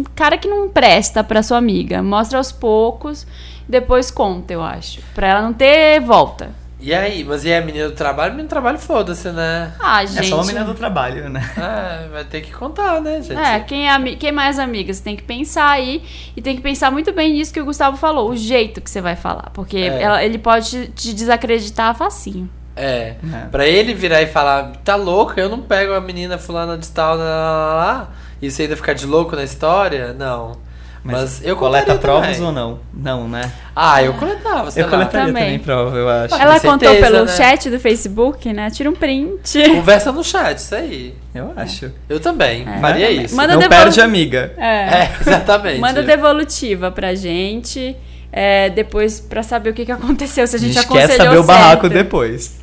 um 0.00 0.04
cara 0.14 0.36
que 0.38 0.48
não 0.48 0.68
presta 0.68 1.22
pra 1.24 1.42
sua 1.42 1.58
amiga. 1.58 2.02
Mostra 2.02 2.38
aos 2.38 2.52
poucos, 2.52 3.26
depois 3.68 4.10
conta, 4.10 4.52
eu 4.52 4.62
acho, 4.62 5.00
Pra 5.14 5.28
ela 5.28 5.42
não 5.42 5.52
ter 5.52 6.00
volta. 6.00 6.50
E 6.78 6.92
aí, 6.92 7.24
mas 7.24 7.42
e 7.44 7.52
a 7.52 7.60
menina 7.62 7.88
do 7.88 7.94
trabalho? 7.94 8.32
Menina 8.32 8.46
do 8.46 8.50
trabalho, 8.50 8.78
foda-se, 8.78 9.30
né? 9.30 9.72
Ah, 9.80 10.04
É 10.04 10.06
gente. 10.06 10.28
só 10.28 10.36
uma 10.36 10.44
menina 10.44 10.64
do 10.64 10.74
trabalho, 10.74 11.28
né? 11.30 11.40
É, 11.56 12.08
vai 12.08 12.22
ter 12.24 12.42
que 12.42 12.52
contar, 12.52 13.00
né, 13.00 13.22
gente? 13.22 13.40
É, 13.40 13.58
quem 13.60 13.88
é, 13.88 13.90
ami- 13.90 14.14
quem 14.16 14.28
é 14.28 14.32
mais 14.32 14.58
amiga? 14.58 14.92
Você 14.92 15.02
tem 15.02 15.16
que 15.16 15.22
pensar 15.22 15.70
aí 15.70 16.04
e 16.36 16.42
tem 16.42 16.54
que 16.54 16.60
pensar 16.60 16.92
muito 16.92 17.12
bem 17.14 17.32
nisso 17.32 17.52
que 17.52 17.60
o 17.60 17.64
Gustavo 17.64 17.96
falou, 17.96 18.30
o 18.30 18.36
jeito 18.36 18.82
que 18.82 18.90
você 18.90 19.00
vai 19.00 19.16
falar. 19.16 19.50
Porque 19.54 19.78
É. 19.78 20.02
ela- 20.02 20.22
ele 20.22 20.36
pode 20.36 20.68
te, 20.68 20.86
te 20.92 21.14
desacreditar 21.14 21.94
facinho. 21.96 22.48
É. 22.76 23.14
É. 23.32 23.46
Pra 23.50 23.66
ele 23.66 23.94
virar 23.94 24.20
e 24.22 24.26
falar, 24.26 24.72
tá 24.84 24.94
louca, 24.96 25.40
eu 25.40 25.48
não 25.48 25.60
pego 25.60 25.94
a 25.94 26.00
menina 26.00 26.36
fulana 26.38 26.76
de 26.76 26.88
tal, 26.88 27.16
lá, 27.16 27.24
lá, 27.24 27.66
lá, 27.66 27.74
lá, 27.74 28.10
e 28.42 28.50
você 28.50 28.62
ainda 28.64 28.76
ficar 28.76 28.92
de 28.92 29.06
louco 29.06 29.34
na 29.34 29.42
história? 29.44 30.12
Não. 30.12 30.64
Mas, 31.08 31.40
eu 31.44 31.54
coleta 31.54 31.94
provas 31.94 32.32
também. 32.32 32.42
ou 32.46 32.50
não? 32.52 32.80
Não, 32.92 33.28
né? 33.28 33.52
Ah, 33.76 34.02
eu 34.02 34.12
coletava, 34.14 34.72
sei 34.72 34.82
eu 34.82 34.86
lá. 34.86 34.90
coletaria 34.92 35.26
Também. 35.28 35.44
também. 35.44 35.58
prova, 35.60 35.96
eu 35.96 36.08
acho. 36.08 36.34
Ela 36.34 36.58
com 36.58 36.68
contou 36.68 36.88
certeza, 36.88 37.12
pelo 37.12 37.24
né? 37.26 37.32
chat 37.32 37.70
do 37.70 37.78
Facebook, 37.78 38.52
né? 38.52 38.70
Tira 38.70 38.90
um 38.90 38.92
print. 38.92 39.62
Conversa 39.70 40.10
no 40.10 40.24
chat, 40.24 40.58
isso 40.58 40.74
aí. 40.74 41.14
Eu 41.32 41.52
acho. 41.56 41.92
Eu 42.08 42.18
também, 42.18 42.66
É. 42.68 42.80
faria 42.80 43.06
Também. 43.06 43.24
isso. 43.24 43.36
Manda 43.36 43.52
não 43.52 43.60
devol- 43.60 43.78
perde 43.78 44.00
amiga. 44.00 44.52
É. 44.58 44.64
É, 45.04 45.10
exatamente. 45.20 45.78
Manda 45.78 46.02
devolutiva 46.02 46.90
pra 46.90 47.14
gente. 47.14 47.96
é, 48.32 48.68
depois 48.68 49.18
pra 49.20 49.42
saber 49.44 49.70
o 49.70 49.74
que, 49.74 49.86
que 49.86 49.92
aconteceu, 49.92 50.44
se 50.46 50.56
a 50.56 50.58
A 50.58 50.60
gente, 50.60 50.72
gente 50.74 50.84
aconselhou 50.84 51.08
quer 51.08 51.16
saber 51.24 51.38
o 51.38 51.44
barraco 51.44 51.88
depois. 51.88 52.55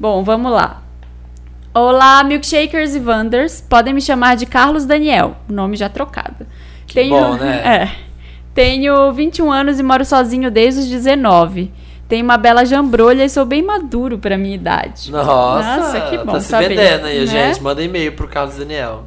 Bom, 0.00 0.24
vamos 0.24 0.50
lá. 0.50 0.80
Olá, 1.74 2.24
milkshakers 2.24 2.94
e 2.94 2.98
wonders. 2.98 3.60
Podem 3.60 3.92
me 3.92 4.00
chamar 4.00 4.34
de 4.34 4.46
Carlos 4.46 4.86
Daniel, 4.86 5.36
nome 5.46 5.76
já 5.76 5.90
trocado. 5.90 6.46
Que 6.86 7.04
bom, 7.04 7.34
né? 7.34 7.60
É. 7.62 7.90
Tenho 8.54 9.12
21 9.12 9.52
anos 9.52 9.78
e 9.78 9.82
moro 9.82 10.02
sozinho 10.02 10.50
desde 10.50 10.80
os 10.80 10.86
19. 10.88 11.70
Tenho 12.08 12.24
uma 12.24 12.38
bela 12.38 12.64
jambrolha 12.64 13.24
e 13.24 13.28
sou 13.28 13.44
bem 13.44 13.62
maduro 13.62 14.18
pra 14.18 14.38
minha 14.38 14.54
idade. 14.54 15.12
Nossa, 15.12 15.76
Nossa, 15.76 16.00
que 16.08 16.16
bom 16.16 16.32
tá 16.32 16.40
se 16.40 16.48
saber, 16.48 16.68
vendendo 16.70 17.04
aí, 17.04 17.20
né? 17.20 17.26
gente. 17.26 17.62
Manda 17.62 17.82
e-mail 17.82 18.12
pro 18.12 18.26
Carlos 18.26 18.56
Daniel. 18.56 19.04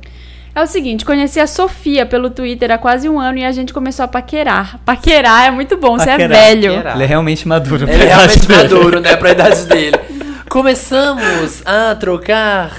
É 0.56 0.62
o 0.62 0.68
seguinte, 0.68 1.04
conheci 1.04 1.39
a 1.39 1.48
Sofia 1.48 2.06
pelo 2.06 2.30
Twitter 2.30 2.70
há 2.70 2.78
quase 2.78 3.10
um 3.10 3.20
ano 3.20 3.39
e 3.39 3.44
a 3.44 3.52
gente 3.52 3.74
começou 3.74 4.06
a 4.06 4.08
paquerar. 4.08 4.80
Paquerar 4.86 5.48
é 5.48 5.52
muito 5.52 5.76
bom, 5.76 5.98
você 5.98 6.12
é 6.12 6.14
Paquerar, 6.14 6.38
velho. 6.38 6.74
paquerar. 6.76 6.96
Ele 6.96 7.04
é 7.04 7.08
realmente 7.08 7.48
maduro. 7.48 7.89
Ele 7.89 8.04
é 8.04 8.06
realmente 8.06 8.52
maduro, 8.52 9.00
né, 9.02 9.16
pra 9.16 9.32
idade 9.32 9.66
dele. 9.66 9.98
Começamos 10.50 11.64
a 11.66 11.96
trocar, 11.96 12.72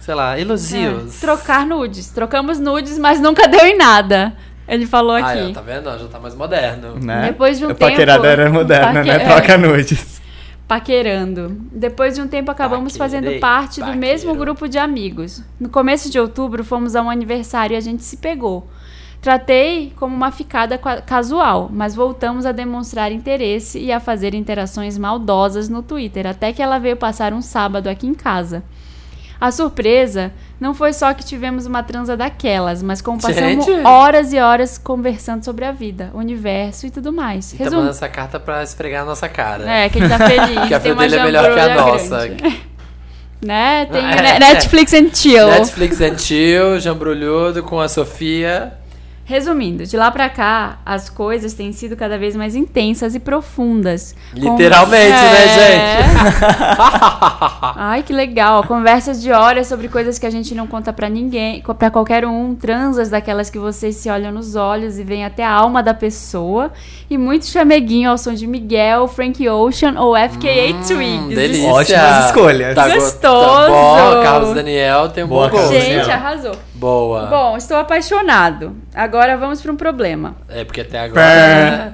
sei 0.00 0.14
lá, 0.14 0.38
elogios. 0.38 1.16
É, 1.16 1.20
trocar 1.26 1.66
nudes. 1.66 2.08
Trocamos 2.10 2.58
nudes, 2.58 2.98
mas 2.98 3.20
nunca 3.20 3.48
deu 3.48 3.66
em 3.66 3.76
nada. 3.76 4.32
Ele 4.68 4.86
falou 4.86 5.14
Ah, 5.16 5.30
aqui. 5.30 5.50
é, 5.50 5.52
tá 5.52 5.60
vendo? 5.60 5.84
Já 5.98 6.06
tá 6.08 6.18
mais 6.18 6.34
moderno. 6.34 6.96
Né? 6.98 7.26
Depois 7.28 7.58
de 7.58 7.64
um 7.66 7.70
a 7.70 7.74
tempo- 7.74 7.90
paquerada 7.90 8.26
era 8.28 8.50
moderna, 8.50 8.92
Paque- 8.94 9.08
né? 9.08 9.18
Troca 9.20 9.58
nudes. 9.58 10.20
Paquerando. 10.68 11.56
Depois 11.72 12.16
de 12.16 12.20
um 12.22 12.26
tempo 12.26 12.50
acabamos 12.50 12.96
Paquerei, 12.96 13.20
fazendo 13.28 13.40
parte 13.40 13.74
do 13.76 13.86
paqueiro. 13.86 13.98
mesmo 14.00 14.34
grupo 14.34 14.68
de 14.68 14.78
amigos. 14.78 15.40
No 15.60 15.68
começo 15.68 16.10
de 16.10 16.18
outubro 16.18 16.64
fomos 16.64 16.96
a 16.96 17.02
um 17.02 17.08
aniversário 17.08 17.74
e 17.74 17.76
a 17.76 17.80
gente 17.80 18.02
se 18.02 18.16
pegou. 18.16 18.68
Tratei 19.26 19.92
como 19.96 20.14
uma 20.14 20.30
ficada 20.30 20.78
casual, 20.78 21.68
mas 21.72 21.96
voltamos 21.96 22.46
a 22.46 22.52
demonstrar 22.52 23.10
interesse 23.10 23.76
e 23.76 23.90
a 23.90 23.98
fazer 23.98 24.36
interações 24.36 24.96
maldosas 24.96 25.68
no 25.68 25.82
Twitter, 25.82 26.28
até 26.28 26.52
que 26.52 26.62
ela 26.62 26.78
veio 26.78 26.96
passar 26.96 27.32
um 27.32 27.42
sábado 27.42 27.88
aqui 27.88 28.06
em 28.06 28.14
casa. 28.14 28.62
A 29.40 29.50
surpresa 29.50 30.32
não 30.60 30.72
foi 30.72 30.92
só 30.92 31.12
que 31.12 31.24
tivemos 31.24 31.66
uma 31.66 31.82
transa 31.82 32.16
daquelas, 32.16 32.84
mas 32.84 33.02
como 33.02 33.20
passamos 33.20 33.64
Gente. 33.66 33.84
horas 33.84 34.32
e 34.32 34.38
horas 34.38 34.78
conversando 34.78 35.44
sobre 35.44 35.64
a 35.64 35.72
vida, 35.72 36.12
o 36.14 36.18
universo 36.18 36.86
e 36.86 36.90
tudo 36.92 37.12
mais. 37.12 37.50
Tá 37.50 37.64
Resum- 37.64 37.76
mandando 37.78 37.90
essa 37.90 38.08
carta 38.08 38.38
pra 38.38 38.62
esfregar 38.62 39.02
a 39.02 39.06
nossa 39.06 39.28
cara. 39.28 39.68
É, 39.68 39.88
que 39.88 39.98
ele 39.98 40.08
tá 40.08 40.18
feliz. 40.18 40.56
Que 40.68 40.74
a 40.74 40.78
vida 40.78 40.94
dele 40.94 41.16
é 41.16 41.22
melhor 41.24 41.52
que 41.52 41.58
a 41.58 41.74
nossa. 41.74 42.30
Né? 43.42 43.86
Tem 43.86 44.04
É. 44.04 44.22
ne- 44.22 44.38
Netflix 44.38 44.94
and 44.94 45.10
chill. 45.12 45.48
Netflix 45.48 46.00
and 46.00 46.16
chill, 46.16 46.78
jambrulhudo 46.78 47.64
com 47.64 47.80
a 47.80 47.88
Sofia. 47.88 48.72
Resumindo, 49.28 49.84
de 49.84 49.96
lá 49.96 50.08
pra 50.12 50.28
cá, 50.28 50.78
as 50.86 51.10
coisas 51.10 51.52
têm 51.52 51.72
sido 51.72 51.96
cada 51.96 52.16
vez 52.16 52.36
mais 52.36 52.54
intensas 52.54 53.12
e 53.16 53.18
profundas. 53.18 54.14
Literalmente, 54.32 55.10
né, 55.10 55.44
É. 55.44 56.02
gente? 56.02 56.16
Ai, 57.76 58.04
que 58.04 58.12
legal. 58.12 58.62
Conversas 58.64 59.20
de 59.20 59.32
horas 59.32 59.66
sobre 59.66 59.88
coisas 59.88 60.16
que 60.16 60.26
a 60.26 60.30
gente 60.30 60.54
não 60.54 60.66
conta 60.68 60.92
pra 60.92 61.08
ninguém, 61.08 61.60
pra 61.76 61.90
qualquer 61.90 62.24
um. 62.24 62.54
Transas 62.54 63.10
daquelas 63.10 63.50
que 63.50 63.58
vocês 63.58 63.96
se 63.96 64.08
olham 64.08 64.30
nos 64.30 64.54
olhos 64.54 64.96
e 64.96 65.02
veem 65.02 65.24
até 65.24 65.44
a 65.44 65.50
alma 65.50 65.82
da 65.82 65.92
pessoa. 65.92 66.70
E 67.10 67.18
muito 67.18 67.46
chameguinho 67.46 68.10
ao 68.10 68.18
som 68.18 68.32
de 68.32 68.46
Miguel, 68.46 69.08
Frank 69.08 69.48
Ocean 69.48 69.94
ou 70.00 70.14
FKA 70.16 70.72
Twigs. 70.86 70.92
Hum, 70.92 71.28
delícia. 71.28 71.72
Ótimas 71.72 72.26
escolhas. 72.26 72.74
Tá 72.76 72.88
go- 72.88 72.94
Gostoso. 72.94 73.44
Tá 73.44 73.68
bom, 73.68 74.22
Carlos 74.22 74.54
Daniel 74.54 75.08
tem 75.08 75.24
um 75.24 75.28
Boa, 75.28 75.48
bom 75.48 75.56
gosto. 75.56 75.72
Gente, 75.72 76.10
arrasou. 76.10 76.52
Boa. 76.76 77.26
Bom, 77.26 77.56
estou 77.56 77.76
apaixonado. 77.78 78.76
Agora 78.94 79.36
vamos 79.36 79.62
para 79.62 79.72
um 79.72 79.76
problema. 79.76 80.36
É 80.48 80.64
porque 80.64 80.82
até 80.82 81.00
agora. 81.00 81.22
né? 81.22 81.92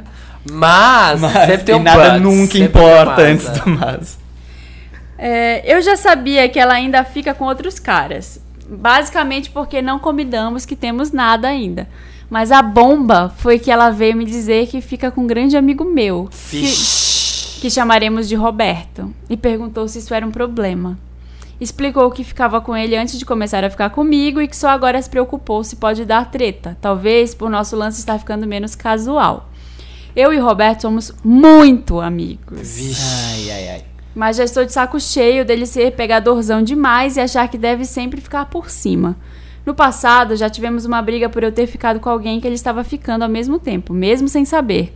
Mas, 0.50 1.20
Mas 1.20 1.32
sempre 1.32 1.64
tem 1.64 1.74
e 1.76 1.78
um 1.78 1.82
nada 1.82 2.14
but, 2.14 2.22
nunca 2.22 2.58
um 2.58 2.62
importa 2.62 3.22
antes 3.22 3.48
né? 3.48 3.54
do 3.54 3.70
mas. 3.70 4.18
É, 5.16 5.62
eu 5.72 5.80
já 5.80 5.96
sabia 5.96 6.48
que 6.48 6.58
ela 6.58 6.74
ainda 6.74 7.04
fica 7.04 7.32
com 7.32 7.44
outros 7.44 7.78
caras. 7.78 8.40
Basicamente 8.68 9.50
porque 9.50 9.80
não 9.80 9.98
combinamos 10.00 10.66
que 10.66 10.74
temos 10.74 11.12
nada 11.12 11.46
ainda. 11.46 11.88
Mas 12.28 12.50
a 12.50 12.62
bomba 12.62 13.32
foi 13.36 13.58
que 13.58 13.70
ela 13.70 13.90
veio 13.90 14.16
me 14.16 14.24
dizer 14.24 14.66
que 14.66 14.80
fica 14.80 15.10
com 15.10 15.20
um 15.20 15.26
grande 15.26 15.56
amigo 15.56 15.84
meu, 15.84 16.28
que, 16.50 16.62
que 17.60 17.70
chamaremos 17.70 18.26
de 18.26 18.34
Roberto, 18.34 19.14
e 19.28 19.36
perguntou 19.36 19.86
se 19.86 19.98
isso 19.98 20.14
era 20.14 20.26
um 20.26 20.30
problema. 20.30 20.98
Explicou 21.62 22.10
que 22.10 22.24
ficava 22.24 22.60
com 22.60 22.76
ele 22.76 22.96
antes 22.96 23.16
de 23.16 23.24
começar 23.24 23.62
a 23.62 23.70
ficar 23.70 23.90
comigo 23.90 24.40
e 24.40 24.48
que 24.48 24.56
só 24.56 24.68
agora 24.68 25.00
se 25.00 25.08
preocupou 25.08 25.62
se 25.62 25.76
pode 25.76 26.04
dar 26.04 26.28
treta, 26.28 26.76
talvez 26.80 27.36
por 27.36 27.48
nosso 27.48 27.76
lance 27.76 28.00
estar 28.00 28.18
ficando 28.18 28.48
menos 28.48 28.74
casual. 28.74 29.48
Eu 30.16 30.32
e 30.32 30.38
Roberto 30.38 30.82
somos 30.82 31.12
muito 31.22 32.00
amigos. 32.00 32.58
Vixe. 32.58 33.00
Ai, 33.32 33.50
ai, 33.52 33.68
ai. 33.68 33.84
Mas 34.12 34.38
já 34.38 34.42
estou 34.42 34.64
de 34.64 34.72
saco 34.72 34.98
cheio 34.98 35.44
dele 35.44 35.64
ser 35.64 35.92
pegadorzão 35.92 36.64
demais 36.64 37.16
e 37.16 37.20
achar 37.20 37.46
que 37.46 37.56
deve 37.56 37.84
sempre 37.84 38.20
ficar 38.20 38.46
por 38.46 38.68
cima. 38.68 39.16
No 39.64 39.72
passado, 39.72 40.34
já 40.34 40.50
tivemos 40.50 40.84
uma 40.84 41.00
briga 41.00 41.28
por 41.28 41.44
eu 41.44 41.52
ter 41.52 41.68
ficado 41.68 42.00
com 42.00 42.10
alguém 42.10 42.40
que 42.40 42.46
ele 42.48 42.56
estava 42.56 42.82
ficando 42.82 43.22
ao 43.22 43.28
mesmo 43.28 43.60
tempo, 43.60 43.94
mesmo 43.94 44.26
sem 44.26 44.44
saber. 44.44 44.92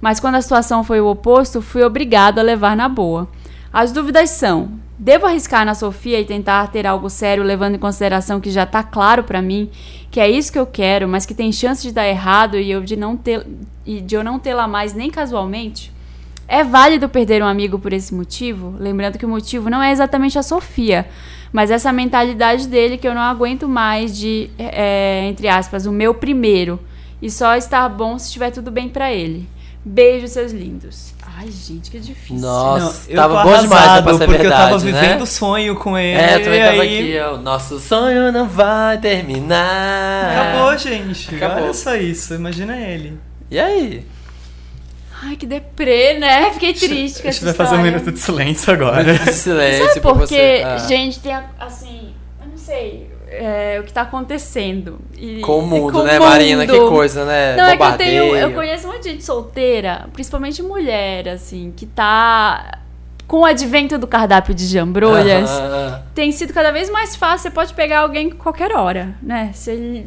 Mas 0.00 0.18
quando 0.18 0.34
a 0.34 0.42
situação 0.42 0.82
foi 0.82 1.00
o 1.00 1.06
oposto, 1.06 1.62
fui 1.62 1.84
obrigado 1.84 2.40
a 2.40 2.42
levar 2.42 2.76
na 2.76 2.88
boa. 2.88 3.28
As 3.72 3.92
dúvidas 3.92 4.30
são: 4.30 4.87
devo 4.98 5.26
arriscar 5.26 5.64
na 5.64 5.74
Sofia 5.74 6.20
e 6.20 6.24
tentar 6.24 6.66
ter 6.68 6.86
algo 6.86 7.08
sério, 7.08 7.44
levando 7.44 7.76
em 7.76 7.78
consideração 7.78 8.40
que 8.40 8.50
já 8.50 8.66
tá 8.66 8.82
claro 8.82 9.22
pra 9.22 9.40
mim 9.40 9.70
que 10.10 10.20
é 10.20 10.28
isso 10.28 10.52
que 10.52 10.58
eu 10.58 10.66
quero, 10.66 11.06
mas 11.06 11.26
que 11.26 11.34
tem 11.34 11.52
chance 11.52 11.82
de 11.82 11.92
dar 11.92 12.08
errado 12.08 12.58
e 12.58 12.70
eu 12.70 12.82
de 12.82 12.96
não 12.96 13.16
ter 13.16 13.46
e 13.84 14.00
de 14.00 14.14
eu 14.14 14.24
não 14.24 14.38
tê-la 14.38 14.66
mais 14.66 14.94
nem 14.94 15.10
casualmente? 15.10 15.92
É 16.46 16.64
válido 16.64 17.08
perder 17.08 17.42
um 17.42 17.46
amigo 17.46 17.78
por 17.78 17.92
esse 17.92 18.14
motivo? 18.14 18.74
Lembrando 18.78 19.18
que 19.18 19.26
o 19.26 19.28
motivo 19.28 19.68
não 19.68 19.82
é 19.82 19.92
exatamente 19.92 20.38
a 20.38 20.42
Sofia, 20.42 21.06
mas 21.52 21.70
essa 21.70 21.92
mentalidade 21.92 22.66
dele 22.66 22.96
que 22.96 23.06
eu 23.06 23.14
não 23.14 23.20
aguento 23.20 23.68
mais 23.68 24.16
de, 24.16 24.48
é, 24.58 25.26
entre 25.28 25.46
aspas, 25.46 25.84
o 25.84 25.92
meu 25.92 26.14
primeiro. 26.14 26.80
E 27.20 27.30
só 27.30 27.54
estar 27.56 27.86
bom 27.88 28.18
se 28.18 28.26
estiver 28.26 28.50
tudo 28.50 28.70
bem 28.70 28.88
pra 28.88 29.12
ele. 29.12 29.46
Beijo, 29.84 30.28
seus 30.28 30.52
lindos. 30.52 31.12
Ai, 31.40 31.52
gente, 31.52 31.88
que 31.88 32.00
difícil. 32.00 32.36
Nossa, 32.36 33.08
eu 33.08 33.14
tava 33.14 33.42
tô 33.42 33.42
bom 33.44 33.58
demais 33.60 33.72
arrasado, 33.84 34.02
pra 34.02 34.12
ser 34.14 34.26
porque 34.26 34.42
verdade, 34.42 34.72
eu 34.72 34.78
tava 34.78 34.84
né? 34.84 35.00
vivendo 35.00 35.22
o 35.22 35.26
sonho 35.26 35.76
com 35.76 35.96
ele. 35.96 36.18
É, 36.18 36.34
eu 36.34 36.42
também 36.42 36.60
tava 36.60 36.82
aí... 36.82 36.98
aqui, 36.98 37.20
ó. 37.20 37.34
O 37.34 37.38
nosso 37.38 37.78
sonho 37.78 38.32
não 38.32 38.48
vai 38.48 38.98
terminar. 38.98 40.32
Acabou, 40.32 40.76
gente. 40.76 41.32
Acabou. 41.36 41.62
Olha 41.62 41.74
só 41.74 41.94
isso, 41.94 42.34
imagina 42.34 42.76
ele. 42.76 43.20
E 43.48 43.60
aí? 43.60 44.04
Ai, 45.22 45.36
que 45.36 45.46
deprê, 45.46 46.18
né? 46.18 46.50
Fiquei 46.54 46.74
triste 46.74 47.22
com 47.22 47.28
A 47.28 47.30
gente 47.30 47.44
vai 47.44 47.54
fazer 47.54 47.76
um 47.76 47.82
minuto 47.82 48.10
de 48.10 48.18
silêncio 48.18 48.72
agora. 48.72 49.16
Silêncio 49.32 49.86
Sabe 49.86 50.00
pra 50.00 50.12
por 50.12 50.18
você. 50.18 50.34
quê? 50.34 50.62
Ah. 50.64 50.78
Gente, 50.78 51.20
tem, 51.20 51.38
assim, 51.60 52.14
eu 52.40 52.48
não 52.48 52.58
sei 52.58 53.17
é, 53.30 53.78
o 53.80 53.84
que 53.84 53.92
tá 53.92 54.02
acontecendo. 54.02 54.98
E- 55.16 55.40
Com 55.40 55.58
o 55.58 55.62
mundo, 55.66 55.92
com 55.92 55.98
o 56.00 56.04
né, 56.04 56.18
Marina? 56.18 56.66
Que 56.66 56.72
mundo. 56.78 56.88
coisa, 56.88 57.24
né? 57.24 57.56
Não, 57.56 57.66
é 57.66 57.76
que 57.76 57.82
eu 57.82 57.96
tenho. 57.96 58.36
Eu 58.36 58.52
conheço 58.52 58.88
um 58.88 58.92
monte 58.92 59.02
de 59.04 59.10
gente 59.10 59.24
solteira, 59.24 60.06
principalmente 60.12 60.62
mulher, 60.62 61.28
assim, 61.28 61.72
que 61.76 61.86
tá 61.86 62.78
com 63.26 63.40
o 63.40 63.44
advento 63.44 63.98
do 63.98 64.06
cardápio 64.06 64.54
de 64.54 64.64
jambrolhas, 64.66 65.50
Ah, 65.60 66.00
tem 66.14 66.32
sido 66.32 66.54
cada 66.54 66.70
vez 66.72 66.88
mais 66.88 67.14
fácil. 67.14 67.42
Você 67.42 67.50
pode 67.50 67.74
pegar 67.74 68.00
alguém 68.00 68.30
qualquer 68.30 68.72
hora, 68.74 69.14
né? 69.22 69.50
Você 69.52 70.02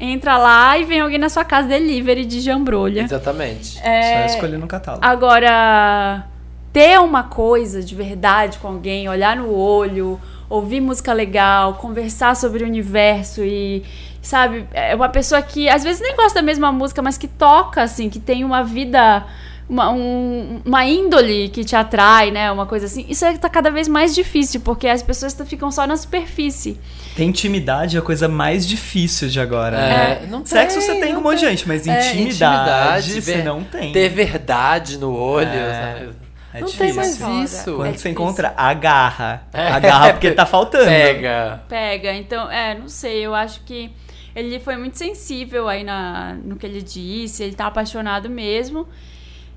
entra 0.00 0.36
lá 0.36 0.76
e 0.76 0.84
vem 0.84 0.98
alguém 0.98 1.18
na 1.18 1.28
sua 1.28 1.44
casa 1.44 1.68
delivery 1.68 2.24
de 2.24 2.40
jambrolha. 2.40 3.02
exatamente. 3.02 3.78
É, 3.80 4.26
Só 4.28 4.34
escolher 4.34 4.58
no 4.58 4.66
catálogo. 4.66 5.06
Agora, 5.06 6.24
ter 6.72 6.98
uma 6.98 7.22
coisa 7.22 7.80
de 7.80 7.94
verdade 7.94 8.58
com 8.58 8.66
alguém, 8.66 9.08
olhar 9.08 9.36
no 9.36 9.54
olho, 9.54 10.20
ouvir 10.54 10.80
música 10.80 11.12
legal, 11.12 11.74
conversar 11.74 12.34
sobre 12.36 12.62
o 12.64 12.66
universo 12.66 13.42
e, 13.44 13.82
sabe, 14.22 14.66
é 14.72 14.94
uma 14.94 15.08
pessoa 15.08 15.40
que 15.42 15.68
às 15.68 15.82
vezes 15.84 16.00
nem 16.02 16.14
gosta 16.16 16.34
da 16.40 16.42
mesma 16.42 16.70
música, 16.72 17.00
mas 17.02 17.16
que 17.18 17.28
toca, 17.28 17.82
assim, 17.82 18.08
que 18.10 18.18
tem 18.18 18.44
uma 18.44 18.62
vida. 18.62 19.24
Uma, 19.66 19.90
um- 19.90 20.60
uma 20.62 20.84
índole 20.84 21.48
que 21.48 21.64
te 21.64 21.74
atrai, 21.74 22.30
né? 22.30 22.52
Uma 22.52 22.66
coisa 22.66 22.84
assim. 22.84 23.06
Isso 23.08 23.24
é, 23.24 23.34
tá 23.38 23.48
cada 23.48 23.70
vez 23.70 23.88
mais 23.88 24.14
difícil, 24.14 24.60
porque 24.60 24.86
as 24.86 25.02
pessoas 25.02 25.32
t- 25.32 25.42
ficam 25.46 25.70
só 25.70 25.86
na 25.86 25.96
superfície. 25.96 26.78
Tem 27.16 27.30
intimidade 27.30 27.96
é 27.96 27.98
a 27.98 28.02
coisa 28.02 28.28
mais 28.28 28.66
difícil 28.68 29.26
de 29.30 29.40
agora. 29.40 29.78
né? 29.78 30.20
É, 30.22 30.26
não 30.26 30.44
Sexo 30.44 30.76
tem, 30.78 30.86
você 30.86 31.00
tem 31.00 31.14
com 31.14 31.20
um 31.20 31.22
monte 31.22 31.36
de 31.38 31.46
tem. 31.46 31.56
gente, 31.56 31.66
mas 31.66 31.86
É, 31.86 32.14
intimidade, 32.14 33.12
você 33.22 33.36
ver- 33.36 33.44
não 33.44 33.64
tem. 33.64 33.90
Ter 33.90 34.10
verdade 34.10 34.98
no 34.98 35.16
olho, 35.16 35.48
É, 35.48 35.94
sabe? 35.98 36.10
É 36.54 36.60
não 36.60 36.66
difícil. 36.66 36.86
tem 36.86 36.94
mais 36.94 37.10
isso. 37.50 37.64
Quando 37.74 37.80
É 37.86 37.88
você 37.88 37.90
difícil. 37.92 38.10
encontra, 38.12 38.54
agarra. 38.56 39.46
É. 39.52 39.68
Agarra 39.72 40.12
porque 40.12 40.30
tá 40.32 40.46
faltando. 40.46 40.84
Pega. 40.86 41.62
Pega. 41.68 42.14
Então, 42.14 42.50
é, 42.50 42.74
não 42.78 42.88
sei, 42.88 43.26
eu 43.26 43.34
acho 43.34 43.60
que 43.64 43.90
ele 44.36 44.60
foi 44.60 44.76
muito 44.76 44.96
sensível 44.96 45.68
aí 45.68 45.82
na, 45.84 46.34
no 46.34 46.56
que 46.56 46.64
ele 46.66 46.80
disse, 46.82 47.42
ele 47.42 47.54
tá 47.54 47.66
apaixonado 47.66 48.30
mesmo. 48.30 48.86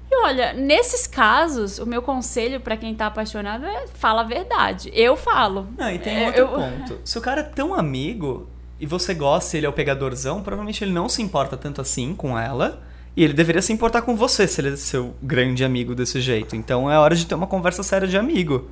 E 0.10 0.24
olha, 0.24 0.54
nesses 0.54 1.06
casos, 1.06 1.80
o 1.80 1.86
meu 1.86 2.02
conselho 2.02 2.62
pra 2.62 2.78
quem 2.78 2.96
tá 2.96 3.08
apaixonado 3.08 3.66
é 3.66 3.88
fala 3.94 4.22
a 4.22 4.24
verdade. 4.24 4.90
Eu 4.94 5.16
falo. 5.18 5.68
Não, 5.78 5.92
e 5.92 6.00
tem 6.00 6.24
É, 6.24 6.26
outro 6.28 6.42
eu- 6.42 6.48
ponto. 6.50 7.00
Se 7.04 7.18
o 7.18 7.22
cara 7.22 7.42
é 7.42 7.44
tão 7.44 7.74
amigo 7.74 8.48
e 8.80 8.86
você 8.86 9.14
gosta, 9.14 9.58
ele 9.58 9.66
é 9.66 9.70
o 9.70 9.74
pegadorzão, 9.74 10.42
provavelmente 10.42 10.84
ele 10.84 10.92
não 10.94 11.10
se 11.10 11.22
importa 11.22 11.58
tanto 11.58 11.82
assim 11.82 12.16
com 12.16 12.40
ela. 12.40 12.82
E 13.18 13.24
ele 13.24 13.34
deveria 13.34 13.62
se 13.64 13.74
importar 13.74 14.04
com 14.04 14.16
você 14.16 14.48
se 14.48 14.62
ele 14.62 14.74
é 14.74 14.76
seu 14.78 15.16
grande 15.24 15.66
amigo 15.66 15.96
desse 15.96 16.22
jeito. 16.22 16.56
Então 16.56 16.90
é 16.90 17.00
hora 17.00 17.16
de 17.16 17.26
ter 17.26 17.34
uma 17.34 17.48
conversa 17.48 17.82
séria 17.82 18.08
de 18.08 18.16
amigo. 18.16 18.70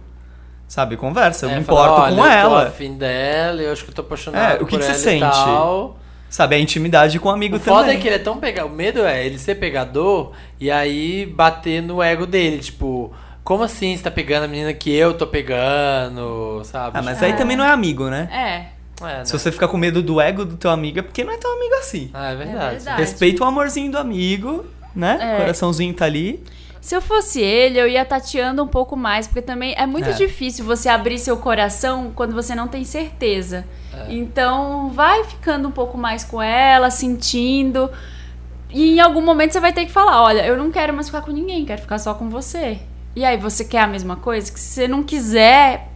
Sabe? 0.67 0.95
Conversa. 0.97 1.47
Eu 1.47 1.49
É, 1.49 1.55
me 1.55 1.61
importo 1.61 2.01
olha, 2.01 2.15
com 2.15 2.21
eu 2.21 2.25
tô 2.25 2.31
ela. 2.31 2.67
afim 2.67 2.93
dela, 2.95 3.61
eu 3.61 3.71
acho 3.71 3.83
que 3.83 3.89
eu 3.89 3.95
tô 3.95 4.01
apaixonado 4.03 4.59
É, 4.59 4.63
o 4.63 4.65
que 4.67 4.77
você 4.77 4.93
sente? 4.93 5.21
tal. 5.21 5.97
Sabe? 6.29 6.55
A 6.55 6.59
intimidade 6.59 7.19
com 7.19 7.29
o 7.29 7.31
amigo 7.31 7.55
O 7.55 7.59
foda 7.59 7.81
também. 7.81 7.97
é 7.97 7.99
que 7.99 8.07
ele 8.07 8.15
é 8.15 8.19
tão 8.19 8.37
pegado. 8.37 8.67
O 8.67 8.71
medo 8.71 9.03
é 9.03 9.25
ele 9.25 9.39
ser 9.39 9.55
pegador 9.55 10.31
e 10.59 10.69
aí 10.69 11.25
bater 11.25 11.81
no 11.81 12.01
ego 12.03 12.27
dele. 12.27 12.59
Tipo, 12.59 13.11
como 13.43 13.63
assim 13.63 13.95
você 13.97 14.03
tá 14.03 14.11
pegando 14.11 14.43
a 14.43 14.47
menina 14.47 14.73
que 14.73 14.91
eu 14.93 15.13
tô 15.15 15.25
pegando, 15.27 16.61
sabe? 16.65 16.97
Ah, 16.97 17.01
mas 17.01 17.21
aí 17.23 17.33
também 17.33 17.55
não 17.57 17.63
é 17.63 17.69
amigo, 17.71 18.09
né? 18.09 18.27
É. 18.31 18.74
É, 19.01 19.19
né? 19.19 19.25
Se 19.25 19.33
você 19.33 19.51
ficar 19.51 19.67
com 19.67 19.77
medo 19.77 20.01
do 20.01 20.21
ego 20.21 20.45
do 20.45 20.55
teu 20.57 20.71
amigo, 20.71 20.99
é 20.99 21.01
porque 21.01 21.23
não 21.23 21.33
é 21.33 21.37
tão 21.37 21.53
amigo 21.57 21.75
assim. 21.75 22.09
Ah, 22.13 22.31
é 22.31 22.35
verdade. 22.35 22.65
É 22.65 22.69
verdade. 22.71 23.01
Respeita 23.01 23.43
o 23.43 23.47
amorzinho 23.47 23.91
do 23.91 23.97
amigo, 23.97 24.65
né? 24.95 25.17
É. 25.19 25.37
Coraçãozinho 25.37 25.93
tá 25.93 26.05
ali. 26.05 26.41
Se 26.79 26.95
eu 26.95 27.01
fosse 27.01 27.41
ele, 27.41 27.79
eu 27.79 27.87
ia 27.87 28.05
tateando 28.05 28.61
um 28.63 28.67
pouco 28.67 28.95
mais, 28.95 29.25
porque 29.27 29.41
também 29.41 29.73
é 29.75 29.87
muito 29.87 30.09
É. 30.09 30.13
difícil 30.13 30.63
você 30.63 30.87
abrir 30.87 31.17
seu 31.17 31.35
coração 31.35 32.11
quando 32.15 32.33
você 32.35 32.53
não 32.53 32.67
tem 32.67 32.83
certeza. 32.83 33.65
É. 33.91 34.13
Então, 34.13 34.91
vai 34.91 35.23
ficando 35.23 35.67
um 35.67 35.71
pouco 35.71 35.97
mais 35.97 36.23
com 36.23 36.39
ela, 36.41 36.91
sentindo. 36.91 37.89
E 38.69 38.97
em 38.97 38.99
algum 38.99 39.21
momento 39.21 39.51
você 39.53 39.59
vai 39.59 39.73
ter 39.73 39.85
que 39.85 39.91
falar: 39.91 40.21
olha, 40.21 40.45
eu 40.45 40.55
não 40.55 40.69
quero 40.71 40.93
mais 40.93 41.07
ficar 41.07 41.21
com 41.21 41.31
ninguém, 41.31 41.65
quero 41.65 41.81
ficar 41.81 41.97
só 41.97 42.13
com 42.13 42.29
você. 42.29 42.77
E 43.15 43.25
aí, 43.25 43.35
você 43.37 43.65
quer 43.65 43.79
a 43.79 43.87
mesma 43.87 44.17
coisa? 44.17 44.51
Que 44.51 44.59
se 44.59 44.73
você 44.73 44.87
não 44.87 45.01
quiser, 45.01 45.89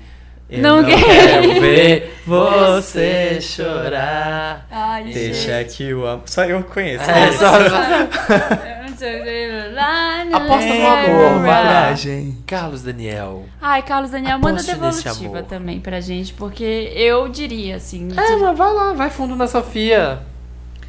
Eu 0.50 0.62
Não 0.64 0.84
quero 0.84 1.62
ver 1.62 2.16
você 2.26 3.40
chorar. 3.42 4.66
Ai, 4.72 5.04
Deixa 5.06 5.64
que 5.64 5.94
o 5.94 6.06
amor. 6.08 6.24
Só 6.26 6.44
eu 6.44 6.64
conheço. 6.64 7.08
É, 7.10 7.32
só, 7.32 7.52
só- 7.70 8.79
Aposta 10.34 10.74
no 10.74 10.88
amor, 10.88 11.40
vai 11.42 11.64
lá. 11.64 11.84
Coragem. 11.84 12.38
Carlos 12.46 12.82
Daniel. 12.82 13.46
Ai, 13.62 13.82
Carlos 13.82 14.12
Daniel, 14.12 14.40
manda 14.40 14.62
Aposte 14.62 14.72
nesse 14.80 15.04
devolutiva 15.04 15.38
amor. 15.38 15.50
também 15.50 15.80
pra 15.80 16.00
gente, 16.02 16.34
porque 16.34 16.92
eu 16.96 17.28
diria, 17.28 17.76
assim... 17.76 18.10
É, 18.16 18.36
mas 18.36 18.58
vai 18.58 18.74
lá, 18.74 18.94
vai 18.94 19.10
fundo 19.10 19.36
na 19.36 19.48
Sofia. 19.48 20.20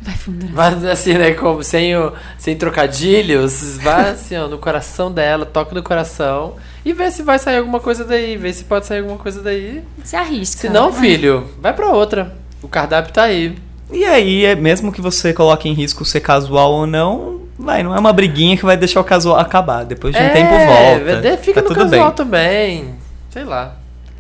Vai 0.03 0.15
fundo. 0.15 0.47
Vai 0.49 0.73
assim, 0.91 1.15
né? 1.15 1.33
Como, 1.33 1.63
sem, 1.63 1.95
o, 1.95 2.13
sem 2.39 2.57
trocadilhos, 2.57 3.77
vai 3.79 4.11
assim, 4.11 4.37
ó, 4.37 4.49
no 4.49 4.57
coração 4.59 5.13
dela, 5.13 5.45
toca 5.45 5.75
no 5.75 5.83
coração 5.83 6.57
e 6.85 6.93
vê 6.93 7.11
se 7.11 7.23
vai 7.23 7.39
sair 7.39 7.59
alguma 7.59 7.81
coisa 7.81 8.05
daí, 8.05 8.37
vê 8.37 8.53
se 8.53 8.65
pode 8.65 8.87
sair 8.87 9.01
alguma 9.01 9.19
coisa 9.19 9.43
daí. 9.43 9.83
Se 10.03 10.17
arrisca. 10.17 10.61
Se 10.63 10.69
não, 10.71 10.93
filho, 10.93 11.51
vai 11.61 11.75
pra 11.75 11.91
outra. 11.91 12.35
O 12.63 12.69
cardápio 12.69 13.13
tá 13.13 13.25
aí. 13.25 13.57
E 13.93 14.05
aí, 14.05 14.45
é, 14.45 14.55
mesmo 14.55 14.91
que 14.93 15.01
você 15.01 15.35
coloque 15.35 15.69
em 15.69 15.73
risco 15.75 16.05
ser 16.05 16.21
casual 16.21 16.73
ou 16.73 16.87
não, 16.87 17.40
vai, 17.61 17.83
não 17.83 17.95
é 17.95 17.99
uma 17.99 18.13
briguinha 18.13 18.57
que 18.57 18.65
vai 18.65 18.77
deixar 18.77 19.01
o 19.01 19.05
casual 19.05 19.39
acabar. 19.39 19.85
Depois 19.85 20.15
de 20.15 20.21
um 20.21 20.25
é, 20.25 20.31
tempo 20.31 20.51
volta. 20.51 21.21
vê- 21.21 21.37
Fica 21.37 21.63
tá 21.63 21.69
no 21.69 21.75
tudo 21.75 21.81
casual 21.91 22.07
bem. 22.09 22.15
também. 22.17 22.95
Sei 23.31 23.45
lá. 23.45 23.77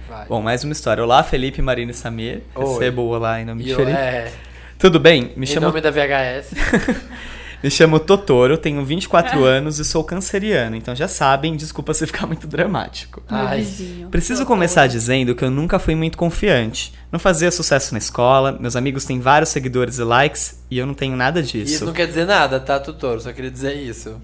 Vai. 0.08 0.26
Bom, 0.26 0.40
mais 0.42 0.62
uma 0.64 0.72
história. 0.72 1.02
Olá, 1.02 1.22
Felipe, 1.22 1.60
Marina 1.62 1.90
e 1.92 1.94
Samir. 1.94 2.42
Oi. 2.54 2.64
Recebo 2.64 3.02
olá 3.02 3.40
em 3.40 3.44
nome 3.44 3.62
E 3.62 3.66
de 3.66 3.74
Felipe. 3.74 3.96
é, 3.96 4.30
Tudo 4.78 4.98
bem? 5.00 5.32
Me 5.36 5.44
em 5.44 5.46
chamo, 5.46 5.66
nome 5.66 5.80
da 5.80 5.90
VHS. 5.90 6.50
me 7.62 7.70
chamo 7.70 8.00
Totoro, 8.00 8.56
tenho 8.56 8.84
24 8.84 9.44
anos 9.44 9.78
e 9.78 9.84
sou 9.84 10.02
canceriano. 10.02 10.76
Então 10.76 10.94
já 10.96 11.06
sabem, 11.06 11.56
desculpa 11.56 11.92
se 11.92 12.06
ficar 12.06 12.26
muito 12.26 12.46
dramático. 12.46 13.22
Meu 13.30 13.38
Ai. 13.40 13.58
vizinho. 13.58 14.08
Preciso 14.08 14.46
começar 14.46 14.86
dizendo 14.86 15.34
que 15.34 15.44
eu 15.44 15.50
nunca 15.50 15.78
fui 15.78 15.94
muito 15.94 16.16
confiante. 16.16 16.92
Não 17.12 17.18
fazia 17.18 17.50
sucesso 17.50 17.92
na 17.92 17.98
escola, 17.98 18.56
meus 18.58 18.76
amigos 18.76 19.04
têm 19.04 19.20
vários 19.20 19.50
seguidores 19.50 19.98
e 19.98 20.04
likes 20.04 20.62
e 20.70 20.78
eu 20.78 20.86
não 20.86 20.94
tenho 20.94 21.16
nada 21.16 21.42
disso. 21.42 21.74
Isso 21.74 21.84
não 21.84 21.92
quer 21.92 22.06
dizer 22.06 22.24
nada, 22.26 22.58
tá, 22.60 22.78
tutor? 22.80 23.20
Só 23.20 23.32
queria 23.32 23.50
dizer 23.50 23.74
isso. 23.74 24.20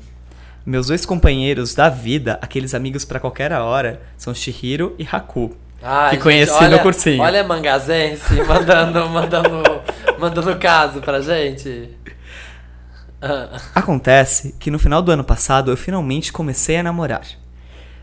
Meus 0.64 0.88
dois 0.88 1.06
companheiros 1.06 1.74
da 1.74 1.88
vida, 1.88 2.38
aqueles 2.42 2.74
amigos 2.74 3.04
pra 3.04 3.20
qualquer 3.20 3.52
hora, 3.52 4.00
são 4.16 4.34
Shihiro 4.34 4.96
e 4.98 5.06
Haku. 5.10 5.54
Ai, 5.82 6.08
Que 6.10 6.14
gente, 6.16 6.22
conheci 6.22 6.52
no 6.60 6.66
olha- 6.66 6.78
cursinho. 6.80 7.22
Olha 7.22 7.40
a 7.42 7.44
Mangazense 7.44 8.34
mandando, 8.42 9.06
mandando, 9.10 9.62
mandando 10.18 10.56
caso 10.56 11.00
pra 11.00 11.20
gente. 11.20 11.90
Ah, 13.20 13.60
Acontece 13.74 14.54
que 14.58 14.70
no 14.70 14.78
final 14.78 15.00
do 15.02 15.10
ano 15.10 15.24
passado 15.24 15.70
eu 15.70 15.76
finalmente 15.76 16.32
comecei 16.32 16.76
a 16.76 16.82
namorar. 16.82 17.22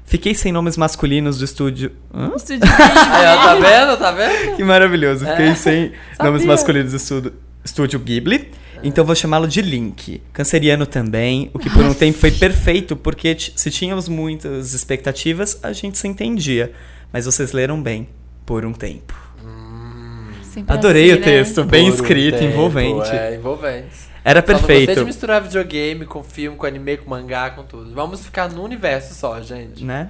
Fiquei 0.06 0.36
sem 0.36 0.52
nomes 0.52 0.76
masculinos 0.76 1.38
do 1.40 1.46
estúdio. 1.46 1.92
Hã? 2.14 2.32
Estúdio 2.36 2.64
Aí, 2.68 3.26
ó, 3.28 3.36
tá 3.44 3.56
vendo? 3.56 3.98
Tá 3.98 4.12
vendo? 4.12 4.56
Que 4.58 4.64
maravilhoso. 4.64 5.26
Fiquei 5.26 5.48
É, 5.48 5.56
sem 5.56 5.92
sabia. 6.18 6.32
nomes 6.32 6.46
masculinos 6.46 6.92
do 6.92 6.98
estúdio, 6.98 7.34
estúdio 7.64 8.00
Ghibli. 8.00 8.52
Então 8.84 9.06
vou 9.06 9.16
chamá-lo 9.16 9.48
de 9.48 9.62
Link. 9.62 10.22
Canceriano 10.34 10.86
também, 10.86 11.50
o 11.54 11.60
que 11.60 11.70
por 11.70 11.86
um 11.86 11.94
tempo 11.94 12.18
foi 12.18 12.32
perfeito, 12.32 12.98
porque 12.98 13.38
se 13.56 13.72
tínhamos 13.72 14.10
muitas 14.10 14.74
expectativas, 14.74 15.58
a 15.64 15.72
gente 15.72 15.98
se 15.98 16.06
entendia. 16.06 16.74
Mas 17.14 17.26
vocês 17.26 17.54
leram 17.54 17.82
bem, 17.82 18.10
por 18.46 18.66
um 18.66 18.74
tempo. 18.74 19.14
Sempre 20.54 20.74
Adorei 20.76 21.12
assim, 21.12 21.22
o 21.22 21.24
texto, 21.24 21.64
bem 21.64 21.86
Por 21.86 21.92
um 21.92 21.96
escrito, 21.96 22.38
tempo, 22.40 22.52
envolvente. 22.52 23.10
É, 23.10 23.36
envolvente. 23.36 24.13
Era 24.24 24.42
Só 24.42 24.54
não 24.54 24.60
perfeito. 24.60 24.86
gostei 24.88 24.96
de 24.96 25.06
misturar 25.06 25.42
videogame 25.42 26.06
com 26.06 26.24
filme, 26.24 26.58
com 26.58 26.66
anime, 26.66 26.98
com 26.98 27.10
mangá, 27.10 27.50
com 27.50 27.64
tudo. 27.64 27.94
Vamos 27.94 28.24
ficar 28.26 28.50
no 28.50 28.64
universo 28.64 29.14
só, 29.14 29.42
gente. 29.42 29.84
né? 29.84 30.10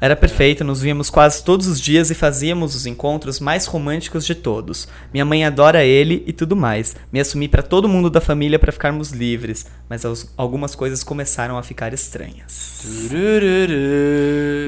Era 0.00 0.14
perfeito, 0.14 0.62
nos 0.62 0.80
víamos 0.80 1.08
quase 1.08 1.42
todos 1.42 1.66
os 1.66 1.80
dias 1.80 2.10
e 2.10 2.14
fazíamos 2.14 2.74
os 2.74 2.84
encontros 2.86 3.40
mais 3.40 3.64
românticos 3.66 4.26
de 4.26 4.34
todos. 4.34 4.86
Minha 5.12 5.24
mãe 5.24 5.44
adora 5.44 5.84
ele 5.84 6.22
e 6.26 6.32
tudo 6.32 6.54
mais. 6.54 6.94
Me 7.12 7.18
assumi 7.18 7.48
pra 7.48 7.62
todo 7.62 7.88
mundo 7.88 8.10
da 8.10 8.20
família 8.20 8.58
pra 8.58 8.70
ficarmos 8.72 9.10
livres, 9.10 9.66
mas 9.88 10.04
as- 10.04 10.32
algumas 10.36 10.74
coisas 10.74 11.02
começaram 11.02 11.56
a 11.56 11.62
ficar 11.62 11.94
estranhas. 11.94 12.82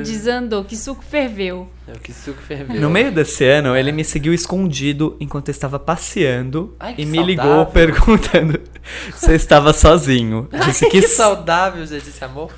Desandou, 0.05 0.65
que 0.65 0.77
suco 0.77 1.05
ferveu. 1.05 1.69
É 1.87 1.93
o 1.93 1.99
que 1.99 2.13
suco 2.13 2.41
ferveu. 2.43 2.81
No 2.81 2.91
meio 2.91 3.13
desse 3.13 3.45
ano, 3.45 3.77
ele 3.77 3.93
me 3.93 4.05
seguiu 4.05 4.33
escondido 4.35 5.17
enquanto 5.21 5.49
eu 5.49 5.53
estava 5.53 5.79
passeando 5.79 6.75
Ai, 6.79 6.95
e 6.99 7.05
me 7.07 7.19
saudável. 7.19 7.27
ligou 7.27 7.67
perguntando 7.67 8.61
se 9.15 9.31
eu 9.31 9.35
estava 9.37 9.73
sozinho. 9.73 10.49
Disse 10.67 10.85
Ai, 10.87 10.91
que, 10.91 11.01
que 11.03 11.09
saudável, 11.09 11.87
gente, 11.87 12.09
esse 12.09 12.25
amor. 12.25 12.53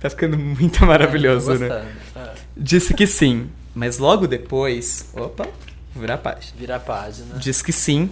Tá 0.00 0.10
ficando 0.10 0.36
muito 0.38 0.84
maravilhoso, 0.84 1.52
Tô 1.52 1.58
né? 1.58 1.84
Disse 2.56 2.94
que 2.94 3.06
sim, 3.06 3.48
mas 3.74 3.98
logo 3.98 4.26
depois. 4.26 5.10
Opa, 5.14 5.46
virar 5.94 6.14
a 6.14 6.18
página. 6.18 6.52
Vira 6.56 6.76
a 6.76 6.80
página. 6.80 7.36
Disse 7.36 7.64
que 7.64 7.72
sim, 7.72 8.10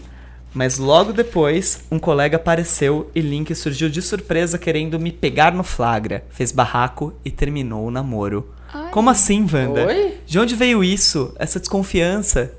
mas 0.53 0.79
logo 0.79 1.13
depois 1.13 1.85
um 1.91 1.99
colega 1.99 2.37
apareceu 2.37 3.11
e 3.15 3.21
Link 3.21 3.55
surgiu 3.55 3.89
de 3.89 4.03
surpresa 4.03 4.59
querendo 4.59 4.99
me 4.99 5.13
pegar 5.13 5.53
no 5.53 5.63
flagra. 5.63 6.25
Fez 6.31 6.53
barraco 6.53 7.15
e 7.25 7.31
terminou 7.31 7.87
o 7.87 7.91
namoro. 7.91 8.53
Ai. 8.73 8.91
Como 8.91 9.09
assim, 9.11 9.43
Wanda? 9.43 9.87
Oi? 9.87 10.15
De 10.27 10.39
onde 10.39 10.55
veio 10.55 10.83
isso? 10.83 11.33
Essa 11.39 11.61
desconfiança? 11.61 12.53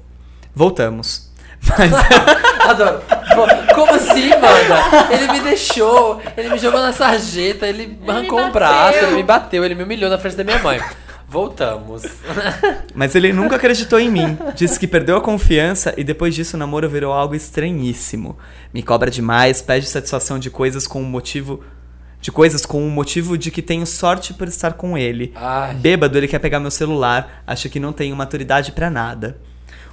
Voltamos. 0.55 1.31
Mas 1.77 1.91
Adoro. 2.69 3.01
Como 3.75 3.93
assim, 3.93 4.29
Wanda? 4.29 5.13
Ele 5.13 5.31
me 5.33 5.39
deixou, 5.41 6.21
ele 6.37 6.49
me 6.49 6.57
jogou 6.57 6.81
na 6.81 6.93
sarjeta, 6.93 7.67
ele 7.67 7.97
arrancou 8.07 8.39
me 8.39 8.45
um 8.45 8.51
braço, 8.51 8.99
ele 8.99 9.15
me 9.15 9.23
bateu, 9.23 9.65
ele 9.65 9.75
me 9.75 9.83
humilhou 9.83 10.09
na 10.09 10.17
frente 10.17 10.37
da 10.37 10.43
minha 10.43 10.59
mãe. 10.59 10.79
Voltamos. 11.33 12.03
Mas 12.93 13.15
ele 13.15 13.33
nunca 13.33 13.55
acreditou 13.55 13.99
em 13.99 14.07
mim. 14.07 14.37
Disse 14.55 14.79
que 14.79 14.87
perdeu 14.87 15.17
a 15.17 15.21
confiança 15.21 15.91
e 15.97 16.03
depois 16.03 16.35
disso 16.35 16.55
o 16.55 16.59
namoro 16.59 16.87
virou 16.87 17.11
algo 17.11 17.33
estranhíssimo. 17.33 18.37
Me 18.71 18.83
cobra 18.83 19.09
demais, 19.09 19.59
pede 19.59 19.87
satisfação 19.87 20.37
de 20.37 20.51
coisas 20.51 20.85
com 20.85 21.01
o 21.01 21.05
motivo 21.05 21.61
de 22.21 22.31
coisas 22.31 22.65
com 22.65 22.87
o 22.87 22.89
motivo 22.89 23.37
de 23.37 23.49
que 23.51 23.61
tenho 23.61 23.85
sorte 23.85 24.33
por 24.33 24.47
estar 24.47 24.73
com 24.73 24.95
ele. 24.95 25.33
Ai. 25.35 25.73
Bêbado, 25.73 26.17
ele 26.17 26.27
quer 26.27 26.39
pegar 26.39 26.59
meu 26.59 26.71
celular, 26.71 27.43
acha 27.47 27.67
que 27.67 27.79
não 27.81 27.91
tenho 27.91 28.15
maturidade 28.15 28.71
pra 28.71 28.89
nada. 28.89 29.37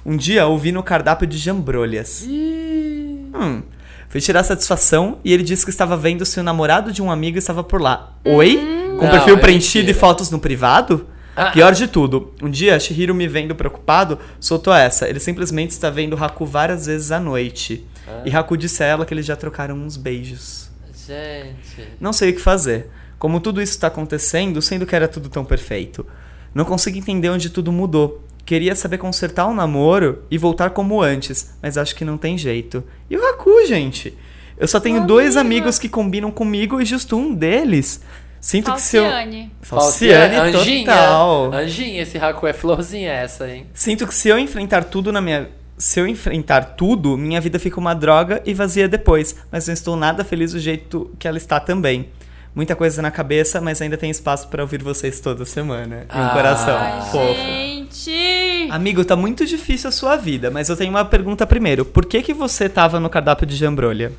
Um 0.05 0.15
dia 0.15 0.45
ouvi 0.47 0.71
no 0.71 0.83
cardápio 0.83 1.27
de 1.27 1.37
jambrolhas. 1.37 2.23
Hum. 2.25 3.63
Fui 4.07 4.21
tirar 4.21 4.43
satisfação 4.43 5.17
e 5.25 5.33
ele 5.33 5.41
disse 5.43 5.65
que 5.65 5.71
estava 5.71 5.97
vendo 5.97 6.23
se 6.23 6.39
o 6.39 6.43
namorado 6.43 6.91
de 6.91 7.01
um 7.01 7.11
amigo 7.11 7.37
estava 7.37 7.63
por 7.63 7.81
lá. 7.81 8.13
Oi? 8.23 8.57
Com 8.99 9.05
Não, 9.05 9.11
perfil 9.11 9.35
é 9.37 9.39
preenchido 9.39 9.85
mentira. 9.87 9.97
e 9.97 9.99
fotos 9.99 10.29
no 10.29 10.37
privado? 10.37 11.07
Ah. 11.35 11.51
Pior 11.51 11.73
de 11.73 11.87
tudo, 11.87 12.33
um 12.41 12.49
dia 12.49 12.79
Shihiro 12.79 13.15
me 13.15 13.27
vendo 13.27 13.55
preocupado, 13.55 14.19
soltou 14.39 14.73
essa. 14.73 15.07
Ele 15.07 15.19
simplesmente 15.19 15.71
está 15.71 15.89
vendo 15.89 16.21
Haku 16.21 16.45
várias 16.45 16.85
vezes 16.85 17.11
à 17.11 17.19
noite. 17.19 17.85
Ah. 18.07 18.23
E 18.25 18.35
Haku 18.35 18.57
disse 18.57 18.83
a 18.83 18.87
ela 18.87 19.05
que 19.05 19.13
eles 19.13 19.25
já 19.25 19.35
trocaram 19.35 19.75
uns 19.75 19.95
beijos. 19.97 20.69
Gente. 21.07 21.87
Não 21.99 22.13
sei 22.13 22.31
o 22.31 22.33
que 22.33 22.41
fazer. 22.41 22.89
Como 23.17 23.39
tudo 23.39 23.61
isso 23.61 23.73
está 23.73 23.87
acontecendo, 23.87 24.61
sendo 24.61 24.85
que 24.85 24.95
era 24.95 25.07
tudo 25.07 25.29
tão 25.29 25.45
perfeito. 25.45 26.05
Não 26.53 26.65
consigo 26.65 26.97
entender 26.97 27.29
onde 27.29 27.49
tudo 27.49 27.71
mudou. 27.71 28.23
Queria 28.45 28.75
saber 28.75 28.97
consertar 28.97 29.45
o 29.47 29.53
namoro 29.53 30.23
e 30.29 30.37
voltar 30.37 30.71
como 30.71 31.01
antes, 31.01 31.55
mas 31.61 31.77
acho 31.77 31.95
que 31.95 32.03
não 32.03 32.17
tem 32.17 32.37
jeito. 32.37 32.83
E 33.09 33.15
o 33.15 33.25
Haku, 33.25 33.65
gente? 33.65 34.17
Eu 34.57 34.67
só 34.67 34.79
tenho 34.79 35.05
dois 35.05 35.37
amigos 35.37 35.79
que 35.79 35.89
combinam 35.89 36.31
comigo 36.31 36.81
e 36.81 36.85
justo 36.85 37.15
um 37.15 37.33
deles. 37.33 38.01
Sinto 38.41 38.73
que 38.73 38.81
se 38.81 38.97
eu. 38.97 39.03
Falciane. 39.03 39.51
Falciane 39.61 40.35
Anjinha. 40.35 40.85
total. 40.85 41.53
Anjinha, 41.53 42.01
esse 42.01 42.17
Haku 42.17 42.47
é 42.47 42.53
florzinha 42.53 43.11
essa, 43.11 43.47
hein? 43.47 43.67
Sinto 43.71 44.07
que 44.07 44.15
se 44.15 44.29
eu 44.29 44.39
enfrentar 44.39 44.85
tudo 44.85 45.11
na 45.11 45.21
minha. 45.21 45.47
Se 45.77 45.99
eu 45.99 46.07
enfrentar 46.07 46.75
tudo, 46.75 47.17
minha 47.17 47.39
vida 47.39 47.57
fica 47.59 47.79
uma 47.79 47.93
droga 47.93 48.41
e 48.45 48.53
vazia 48.53 48.87
depois. 48.87 49.35
Mas 49.51 49.67
não 49.67 49.73
estou 49.73 49.95
nada 49.95 50.23
feliz 50.23 50.53
do 50.53 50.59
jeito 50.59 51.11
que 51.19 51.27
ela 51.27 51.37
está 51.37 51.59
também. 51.59 52.09
Muita 52.53 52.75
coisa 52.75 53.01
na 53.01 53.09
cabeça, 53.09 53.61
mas 53.61 53.81
ainda 53.81 53.95
tem 53.95 54.09
espaço 54.09 54.47
para 54.47 54.61
ouvir 54.61 54.83
vocês 54.83 55.19
toda 55.19 55.45
semana. 55.45 56.05
Ah. 56.09 56.31
coração 56.33 56.77
Ai, 56.77 57.01
fofo. 57.09 57.33
gente. 57.33 58.67
Amigo, 58.69 59.05
tá 59.05 59.15
muito 59.15 59.45
difícil 59.45 59.87
a 59.87 59.91
sua 59.91 60.17
vida, 60.17 60.51
mas 60.51 60.67
eu 60.67 60.75
tenho 60.75 60.89
uma 60.89 61.05
pergunta 61.05 61.47
primeiro. 61.47 61.85
Por 61.85 62.05
que 62.05 62.21
que 62.21 62.33
você 62.33 62.67
tava 62.67 62.99
no 62.99 63.09
cardápio 63.09 63.45
de 63.47 63.55
jambrolha? 63.55 64.11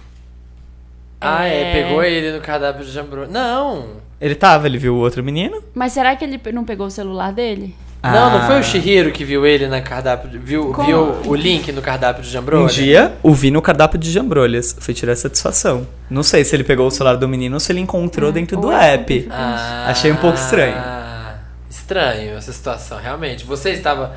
Ah, 1.21 1.47
é. 1.47 1.63
É. 1.71 1.83
Pegou 1.83 2.03
ele 2.03 2.33
no 2.33 2.41
cardápio 2.41 2.85
de 2.85 2.91
jambrolha. 2.91 3.29
Não. 3.29 4.01
Ele 4.23 4.37
tava, 4.37 4.67
ele 4.69 4.79
viu 4.79 4.95
o 4.95 4.99
outro 4.99 5.23
menino? 5.23 5.61
Mas 5.75 5.93
será 5.93 6.15
que 6.15 6.25
ele 6.25 6.41
não 6.53 6.65
pegou 6.65 6.87
o 6.87 6.91
celular 6.91 7.33
dele? 7.33 7.75
Não, 8.01 8.31
não 8.39 8.47
foi 8.47 8.57
Ah. 8.57 8.61
o 8.61 8.63
Shihiro 8.63 9.11
que 9.13 9.25
viu 9.25 9.45
ele 9.45 9.67
na 9.67 9.81
cardápio. 9.81 10.31
de- 10.31 10.39
Viu, 10.39 10.73
Como? 10.73 10.87
viu 10.87 11.17
o 11.31 11.35
link 11.35 11.71
no 11.73 11.83
cardápio 11.83 12.23
de 12.23 12.31
jambrolha? 12.31 12.65
Um 12.65 12.67
dia, 12.69 13.15
o 13.23 13.33
vi 13.35 13.51
no 13.51 13.61
cardápio 13.61 13.99
de 13.99 14.11
jambrolhas. 14.13 14.77
Fui 14.81 14.95
tirar 14.95 15.15
satisfação. 15.17 15.87
Não 16.09 16.23
sei 16.23 16.45
se 16.45 16.55
ele 16.55 16.63
pegou 16.65 16.87
o 16.87 16.91
celular 16.91 17.17
do 17.17 17.29
menino 17.29 17.55
ou 17.57 17.61
se 17.61 17.71
ele 17.73 17.81
encontrou 17.81 18.31
dentro 18.33 18.57
do 18.61 18.71
app. 18.73 19.29
Ah, 19.31 19.87
Achei 19.89 20.11
um 20.13 20.17
pouco 20.17 20.39
estranho. 20.39 20.75
Estranho 21.71 22.37
essa 22.37 22.53
situação, 22.53 22.99
realmente. 22.99 23.45
Você 23.45 23.71
estava. 23.71 24.15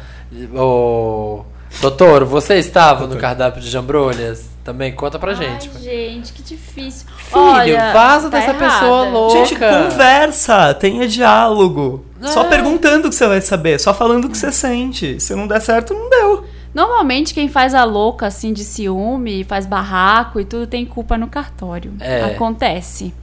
Ô. 0.53 1.43
Doutor, 1.81 2.23
você 2.25 2.55
estava 2.55 3.05
no 3.05 3.17
cardápio 3.17 3.61
de 3.61 3.69
jambrolhas? 3.69 4.49
Também 4.63 4.93
conta 4.93 5.19
pra 5.19 5.33
gente. 5.33 5.69
Ai, 5.75 5.81
gente, 5.81 6.31
que 6.33 6.41
difícil. 6.41 7.05
Filho, 7.29 7.41
Olha, 7.41 7.91
vaza 7.93 8.29
tá 8.29 8.37
dessa 8.39 8.51
errada. 8.51 8.65
pessoa 8.79 9.03
louca. 9.09 9.37
Gente, 9.45 9.55
conversa, 9.59 10.73
tenha 10.73 11.07
diálogo. 11.07 12.05
Só 12.21 12.43
É. 12.43 12.47
perguntando 12.49 13.09
que 13.09 13.15
você 13.15 13.27
vai 13.27 13.41
saber, 13.41 13.79
só 13.79 13.93
falando 13.93 14.25
o 14.25 14.29
que 14.29 14.37
você 14.37 14.51
sente. 14.51 15.19
Se 15.19 15.35
não 15.35 15.47
der 15.47 15.59
certo, 15.61 15.93
não 15.93 16.09
deu. 16.09 16.45
Normalmente 16.73 17.33
quem 17.33 17.47
faz 17.47 17.73
a 17.73 17.83
louca 17.83 18.27
assim 18.27 18.51
de 18.51 18.63
ciúme, 18.63 19.43
faz 19.43 19.65
barraco 19.65 20.39
e 20.39 20.45
tudo 20.45 20.67
tem 20.67 20.85
culpa 20.85 21.17
no 21.17 21.27
cartório. 21.27 21.93
É. 21.99 22.23
Acontece. 22.25 23.13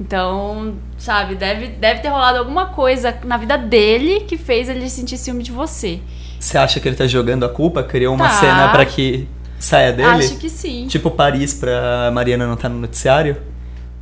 Então, 0.00 0.74
sabe, 0.96 1.34
deve, 1.34 1.66
deve 1.68 2.00
ter 2.00 2.08
rolado 2.08 2.38
alguma 2.38 2.66
coisa 2.66 3.16
na 3.24 3.36
vida 3.36 3.58
dele 3.58 4.20
que 4.20 4.36
fez 4.36 4.68
ele 4.68 4.88
sentir 4.88 5.16
ciúme 5.18 5.42
de 5.42 5.50
você. 5.50 6.00
Você 6.38 6.56
acha 6.56 6.78
que 6.78 6.86
ele 6.88 6.94
tá 6.96 7.06
jogando 7.06 7.44
a 7.44 7.48
culpa? 7.48 7.82
Criou 7.82 8.14
uma 8.14 8.28
Tá. 8.28 8.34
cena 8.34 8.68
pra 8.68 8.84
que 8.86 9.26
saia 9.58 9.92
dele? 9.92 10.08
Acho 10.08 10.36
que 10.36 10.48
sim. 10.48 10.86
Tipo 10.88 11.10
Paris 11.10 11.54
pra 11.54 12.10
Mariana 12.12 12.46
não 12.46 12.54
estar 12.54 12.68
no 12.68 12.78
noticiário? 12.78 13.36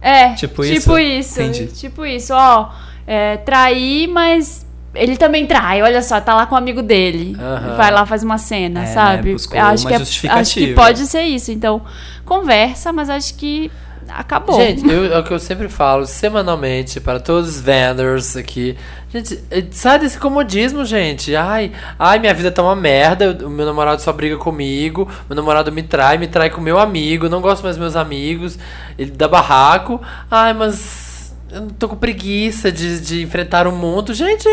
É, 0.00 0.34
Tipo 0.34 0.62
tipo 0.62 0.98
isso? 0.98 0.98
isso. 0.98 1.42
Entendi. 1.42 1.66
Tipo 1.68 2.04
isso, 2.06 2.32
ó. 2.34 2.70
É, 3.06 3.36
trair, 3.38 4.06
mas 4.08 4.64
ele 4.94 5.16
também 5.16 5.46
trai. 5.46 5.82
Olha 5.82 6.02
só, 6.02 6.20
tá 6.20 6.34
lá 6.34 6.46
com 6.46 6.54
um 6.54 6.58
amigo 6.58 6.82
dele. 6.82 7.36
Aham. 7.40 7.76
Vai 7.76 7.90
lá, 7.90 8.06
faz 8.06 8.22
uma 8.22 8.38
cena, 8.38 8.82
É, 8.82 8.86
sabe? 8.86 9.28
né, 9.28 9.32
buscou 9.32 9.58
acho 9.60 9.86
que 9.86 9.94
é-. 9.94 10.30
Acho 10.30 10.54
que 10.54 10.74
pode 10.74 11.06
ser 11.06 11.22
isso. 11.22 11.50
Então, 11.50 11.82
conversa, 12.24 12.92
mas 12.92 13.08
acho 13.10 13.34
que 13.34 13.70
acabou. 14.08 14.60
Gente, 14.60 14.86
eu- 14.88 15.12
é 15.12 15.18
o 15.18 15.24
que 15.24 15.32
eu 15.32 15.38
sempre 15.38 15.68
falo 15.68 16.06
semanalmente 16.06 17.00
para 17.00 17.18
todos 17.20 17.48
os 17.56 17.60
vendors 17.60 18.36
aqui. 18.36 18.76
Gente, 19.10 19.38
eh, 19.50 19.64
sai 19.70 19.98
desse 19.98 20.18
comodismo, 20.18 20.84
gente. 20.84 21.34
Ai, 21.34 21.72
ai, 21.98 22.18
minha 22.18 22.34
vida 22.34 22.50
tá 22.50 22.62
uma 22.62 22.76
merda. 22.76 23.38
O 23.46 23.50
meu 23.50 23.64
namorado 23.64 24.00
só 24.02 24.12
briga 24.12 24.36
comigo. 24.36 25.08
Meu 25.28 25.36
namorado 25.36 25.70
me 25.72 25.82
trai, 25.82 26.18
me 26.18 26.26
trai 26.26 26.50
com 26.50 26.60
meu 26.60 26.78
amigo. 26.78 27.28
Não 27.28 27.40
gosto 27.40 27.62
mais 27.62 27.76
dos 27.76 27.82
meus 27.82 27.96
amigos. 27.96 28.58
Ele 28.98 29.10
dá 29.10 29.26
barraco. 29.28 30.00
Ai, 30.30 30.52
mas 30.52 31.34
eu 31.50 31.68
tô 31.78 31.88
com 31.88 31.96
preguiça 31.96 32.70
de, 32.70 33.00
de 33.00 33.22
enfrentar 33.22 33.66
o 33.66 33.72
mundo. 33.72 34.12
Gente, 34.12 34.48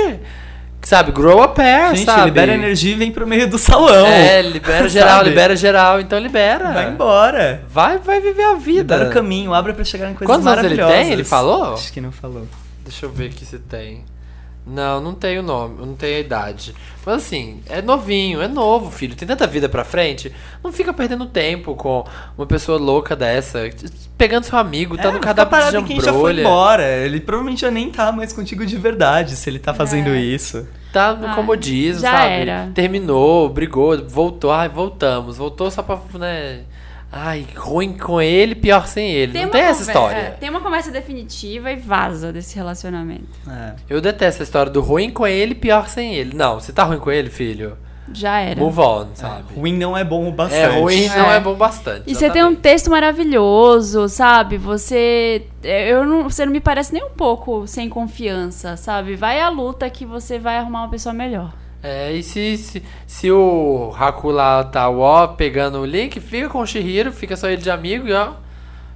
sabe, 0.88 1.11
grow 1.11 1.41
a 1.41 1.47
pair, 1.47 1.95
Gente, 1.95 2.05
sabe? 2.05 2.25
libera 2.25 2.53
energia 2.53 2.93
e 2.93 2.95
vem 2.95 3.11
pro 3.11 3.25
meio 3.27 3.47
do 3.49 3.57
salão. 3.57 4.05
É, 4.07 4.41
libera 4.41 4.88
geral, 4.89 5.17
Sabe? 5.17 5.29
libera 5.29 5.55
geral. 5.55 5.99
Então 6.01 6.19
libera. 6.19 6.71
Vai 6.71 6.89
embora. 6.89 7.63
Vai, 7.69 7.97
vai 7.97 8.19
viver 8.21 8.43
a 8.43 8.55
vida. 8.55 8.95
Libera 8.95 9.09
o 9.09 9.13
caminho, 9.13 9.53
abre 9.53 9.73
pra 9.73 9.84
chegar 9.84 10.09
em 10.09 10.13
coisas 10.13 10.27
Quantos 10.36 10.47
anos 10.47 10.63
ele 10.63 10.75
maravilhosas. 10.75 11.03
tem? 11.05 11.11
Ele 11.13 11.23
falou? 11.23 11.73
Acho 11.73 11.91
que 11.93 12.01
não 12.01 12.11
falou. 12.11 12.47
Deixa 12.84 13.05
eu 13.05 13.11
ver 13.11 13.27
aqui 13.27 13.45
se 13.45 13.59
tem. 13.59 14.03
Não, 14.66 15.01
não 15.01 15.14
tem 15.14 15.38
o 15.39 15.43
nome, 15.43 15.86
não 15.86 15.93
tem 15.93 16.16
a 16.16 16.20
idade. 16.20 16.74
Mas 17.05 17.16
assim, 17.16 17.61
é 17.68 17.82
novinho, 17.82 18.41
é 18.41 18.47
novo, 18.47 18.89
filho. 18.89 19.14
Tem 19.14 19.28
tanta 19.28 19.45
vida 19.45 19.68
pra 19.68 19.84
frente. 19.84 20.32
Não 20.64 20.72
fica 20.72 20.93
perdendo 20.93 21.26
tempo 21.26 21.76
com 21.76 22.05
uma 22.38 22.47
pessoa 22.47 22.78
louca 22.78 23.14
dessa. 23.14 23.70
Pegando 24.18 24.45
seu 24.45 24.57
amigo, 24.57 24.95
tá 24.95 25.09
É, 25.09 25.11
no 25.11 25.20
cardápio 25.20 25.57
de 25.57 25.64
parado 25.66 25.84
quem 25.86 25.99
já 25.99 26.14
foi 26.14 26.39
embora. 26.39 26.84
Ele 26.89 27.20
provavelmente 27.20 27.59
já 27.61 27.70
nem 27.70 27.89
tá 27.91 28.09
mais 28.14 28.32
contigo 28.32 28.66
de 28.66 28.78
verdade 28.78 29.36
se 29.36 29.49
ele 29.49 29.59
tá 29.59 29.74
fazendo 29.74 30.11
É. 30.11 30.18
isso. 30.22 30.66
Tá 30.93 31.14
no 31.14 31.28
Ah, 31.28 31.36
comodismo, 31.36 32.01
já 32.01 32.11
sabe? 32.11 32.32
era. 32.34 32.72
Terminou, 32.74 33.49
brigou, 33.49 34.01
voltou. 34.07 34.51
Ai, 34.51 34.70
voltamos. 34.70 35.36
Voltou 35.38 35.70
só 35.70 35.82
pra, 35.84 35.99
né... 36.18 36.61
Ai, 37.16 37.45
ruim 37.55 37.93
com 37.97 38.20
ele, 38.20 38.55
pior 38.55 38.88
sem 38.88 39.11
ele. 39.11 39.34
não 39.34 39.43
uma 39.43 39.49
tem 39.51 39.61
essa 39.61 39.84
história. 39.84 40.18
é, 40.18 40.30
tem 40.32 40.49
uma 40.49 40.59
conversa 40.61 40.89
definitiva 40.91 41.72
e 41.72 41.76
vaza 41.76 42.34
desse 42.34 42.55
relacionamento. 42.55 43.28
É. 43.47 43.74
Eu 43.88 44.01
detesto 44.01 44.41
a 44.41 44.43
história 44.43 44.72
do 44.72 44.82
ruim 44.82 45.11
com 45.11 45.28
ele, 45.28 45.53
pior 45.53 45.88
sem 45.88 46.16
ele. 46.16 46.36
Não, 46.36 46.59
você 46.59 46.74
tá 46.74 46.84
ruim 46.84 46.99
com 46.99 47.11
ele, 47.11 47.30
filho? 47.30 47.78
já 48.11 48.39
era. 48.41 48.59
Move 48.59 48.80
on, 48.82 49.07
sabe? 49.14 49.53
Ruim 49.55 49.78
não 49.78 49.97
é 49.97 50.03
bom 50.03 50.28
o 50.28 50.32
bastante. 50.32 50.59
É 50.76 50.80
ruim, 50.80 51.07
não 51.07 51.32
É. 51.32 51.38
é 51.38 51.39
bom 51.39 51.55
bastante. 51.55 52.03
E 52.05 52.14
você 52.14 52.30
tem 52.30 52.43
um 52.43 52.53
texto 52.53 52.89
maravilhoso, 52.91 54.09
sabe? 54.09 54.57
Você. 54.57 55.43
Eu 55.64 56.05
não, 56.05 56.24
você 56.24 56.45
não 56.45 56.51
me 56.51 56.59
parece 56.59 56.93
nem 56.93 57.03
um 57.03 57.11
pouco 57.11 57.66
sem 57.66 57.88
confiança, 57.89 58.76
sabe? 58.76 59.16
Vai 59.16 59.39
à 59.39 59.49
luta 59.49 59.89
que 59.89 60.05
você 60.05 60.38
vai 60.38 60.57
arrumar 60.57 60.82
uma 60.82 60.89
pessoa 60.89 61.14
melhor. 61.14 61.53
É, 61.84 62.13
e 62.13 62.23
se, 62.23 62.57
se, 62.57 62.84
se 63.05 63.29
o 63.29 63.93
Haku 63.99 64.31
lá 64.31 64.63
tá 64.63 64.89
ó, 64.89 65.27
pegando 65.27 65.79
o 65.79 65.86
link, 65.86 66.19
fica 66.21 66.47
com 66.47 66.59
o 66.59 66.65
Shihiro, 66.65 67.11
fica 67.11 67.36
só 67.36 67.49
ele 67.49 67.61
de 67.61 67.69
amigo 67.69 68.07
e 68.07 68.13
ó. 68.13 68.36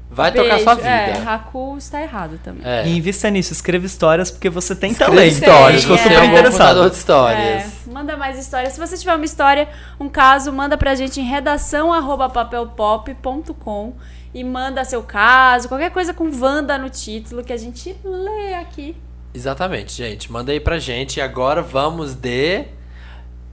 Vai 0.09 0.31
tocar 0.31 0.51
Beijo. 0.51 0.63
sua 0.63 0.75
vida. 0.75 0.87
É, 0.87 1.21
Haku 1.27 1.75
está 1.77 2.01
errado 2.01 2.39
também. 2.41 2.61
É. 2.63 2.87
E 2.87 2.95
invista 2.97 3.29
nisso, 3.29 3.51
escreva 3.51 3.85
histórias 3.85 4.31
porque 4.31 4.49
você 4.49 4.73
tem 4.73 4.91
Escreva 4.91 5.11
talento. 5.11 5.33
histórias, 5.33 5.83
é. 5.83 5.87
super 5.87 5.97
você 5.97 6.13
é 6.13 6.21
um 6.21 6.43
contador 6.49 6.89
de 6.89 6.95
histórias. 6.95 7.87
É, 7.87 7.91
manda 7.91 8.15
mais 8.15 8.39
histórias. 8.39 8.71
Se 8.71 8.79
você 8.79 8.97
tiver 8.97 9.15
uma 9.15 9.25
história, 9.25 9.67
um 9.99 10.07
caso, 10.07 10.53
manda 10.53 10.77
pra 10.77 10.95
gente 10.95 11.19
em 11.19 11.25
redação 11.25 11.91
arroba 11.91 12.29
papelpop.com 12.29 13.95
e 14.33 14.43
manda 14.45 14.85
seu 14.85 15.03
caso, 15.03 15.67
qualquer 15.67 15.91
coisa 15.91 16.13
com 16.13 16.31
Wanda 16.39 16.77
no 16.77 16.89
título 16.89 17.43
que 17.43 17.51
a 17.51 17.57
gente 17.57 17.93
lê 18.01 18.53
aqui. 18.53 18.95
Exatamente, 19.33 19.91
gente. 19.91 20.31
Manda 20.31 20.53
aí 20.53 20.59
pra 20.59 20.79
gente. 20.79 21.17
E 21.17 21.21
agora 21.21 21.61
vamos 21.61 22.13
de. 22.13 22.76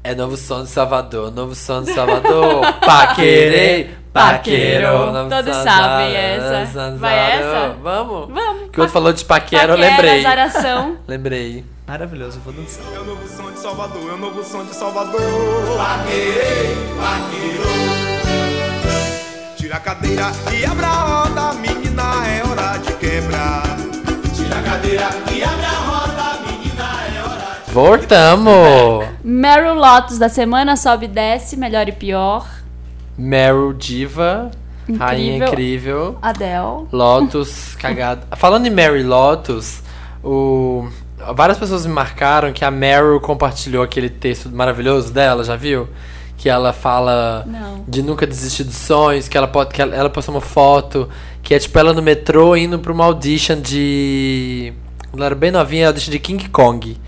É 0.07 0.15
novo 0.15 0.37
som 0.37 0.63
de 0.63 0.69
Salvador, 0.69 1.33
novo 1.33 1.55
som 1.55 1.83
de 1.83 1.91
Salvador. 1.95 2.61
Paquerei, 2.85 3.89
paquero. 4.13 5.29
Todos 5.31 5.57
sabem 5.57 6.15
essa. 6.15 6.91
Vai 6.99 7.33
essa? 7.33 7.75
Vamos. 7.83 8.29
Vamos. 8.29 8.71
Que 8.71 8.81
o 8.81 8.83
outro 8.83 8.93
falou 8.93 9.15
de 9.15 9.25
paquero, 9.25 9.73
eu 9.73 9.79
lembrei. 9.79 10.23
Zaração. 10.23 10.99
Lembrei. 11.09 11.65
Maravilhoso, 11.87 12.37
eu 12.37 12.43
vou 12.43 12.53
dançar. 12.53 12.85
É 12.95 12.99
o 12.99 13.05
novo 13.05 13.27
som 13.27 13.51
de 13.51 13.59
Salvador, 13.59 14.11
é 14.11 14.13
o 14.13 14.19
novo 14.19 14.45
som 14.45 14.63
de 14.67 14.75
Salvador. 14.75 15.21
Paquerei, 15.79 16.77
paquerou. 17.01 17.75
Tira 19.57 19.77
a 19.77 19.81
cadeira 19.81 20.33
e 20.53 20.67
abra 20.67 20.87
a 20.87 20.91
roda, 20.91 21.55
menina, 21.55 22.03
é 22.29 22.43
hora 22.47 22.77
de 22.77 22.93
quebrar. 22.93 23.63
Tira 24.35 24.59
a 24.59 24.63
cadeira 24.63 25.09
e 25.33 25.43
abre 25.43 25.65
a 25.65 25.71
roda, 25.71 25.94
Voltamos! 27.75 29.05
Meryl 29.25 29.75
Lotus 29.75 30.17
da 30.17 30.29
semana 30.29 30.77
sobe 30.77 31.07
e 31.07 31.09
desce, 31.09 31.57
melhor 31.57 31.89
e 31.89 31.93
pior. 31.93 32.47
Meryl 33.19 33.73
Diva, 33.73 34.53
rainha 34.97 35.39
Incrível. 35.39 35.49
incrível. 35.49 36.19
Adele. 36.23 36.87
Lotus, 36.93 37.75
cagada. 37.77 38.29
Falando 38.37 38.67
em 38.67 38.71
Mary 38.71 39.03
Lotus, 39.03 39.83
o... 40.23 40.87
várias 41.35 41.59
pessoas 41.59 41.85
me 41.85 41.93
marcaram 41.93 42.53
que 42.53 42.65
a 42.65 42.71
Meryl 42.71 43.19
compartilhou 43.21 43.83
aquele 43.83 44.09
texto 44.09 44.49
maravilhoso 44.51 45.13
dela, 45.13 45.43
já 45.43 45.57
viu? 45.57 45.89
Que 46.37 46.49
ela 46.49 46.73
fala 46.73 47.43
Não. 47.45 47.85
de 47.89 48.05
nunca 48.05 48.25
desistir 48.25 48.63
dos 48.63 48.77
sonhos, 48.77 49.27
que 49.27 49.37
ela 49.37 49.49
pode, 49.49 49.75
que 49.75 49.83
ela, 49.83 49.93
ela 49.97 50.09
postou 50.11 50.33
uma 50.33 50.41
foto 50.41 51.09
que 51.43 51.53
é 51.53 51.59
tipo 51.59 51.77
ela 51.77 51.93
no 51.93 52.01
metrô 52.03 52.57
indo 52.57 52.79
pra 52.79 52.93
uma 52.93 53.05
audition 53.05 53.61
de. 53.61 54.73
Ela 55.13 55.27
era 55.27 55.35
bem 55.35 55.51
novinha, 55.51 55.89
audition 55.89 56.13
de 56.13 56.21
King 56.21 56.49
Kong. 56.51 57.01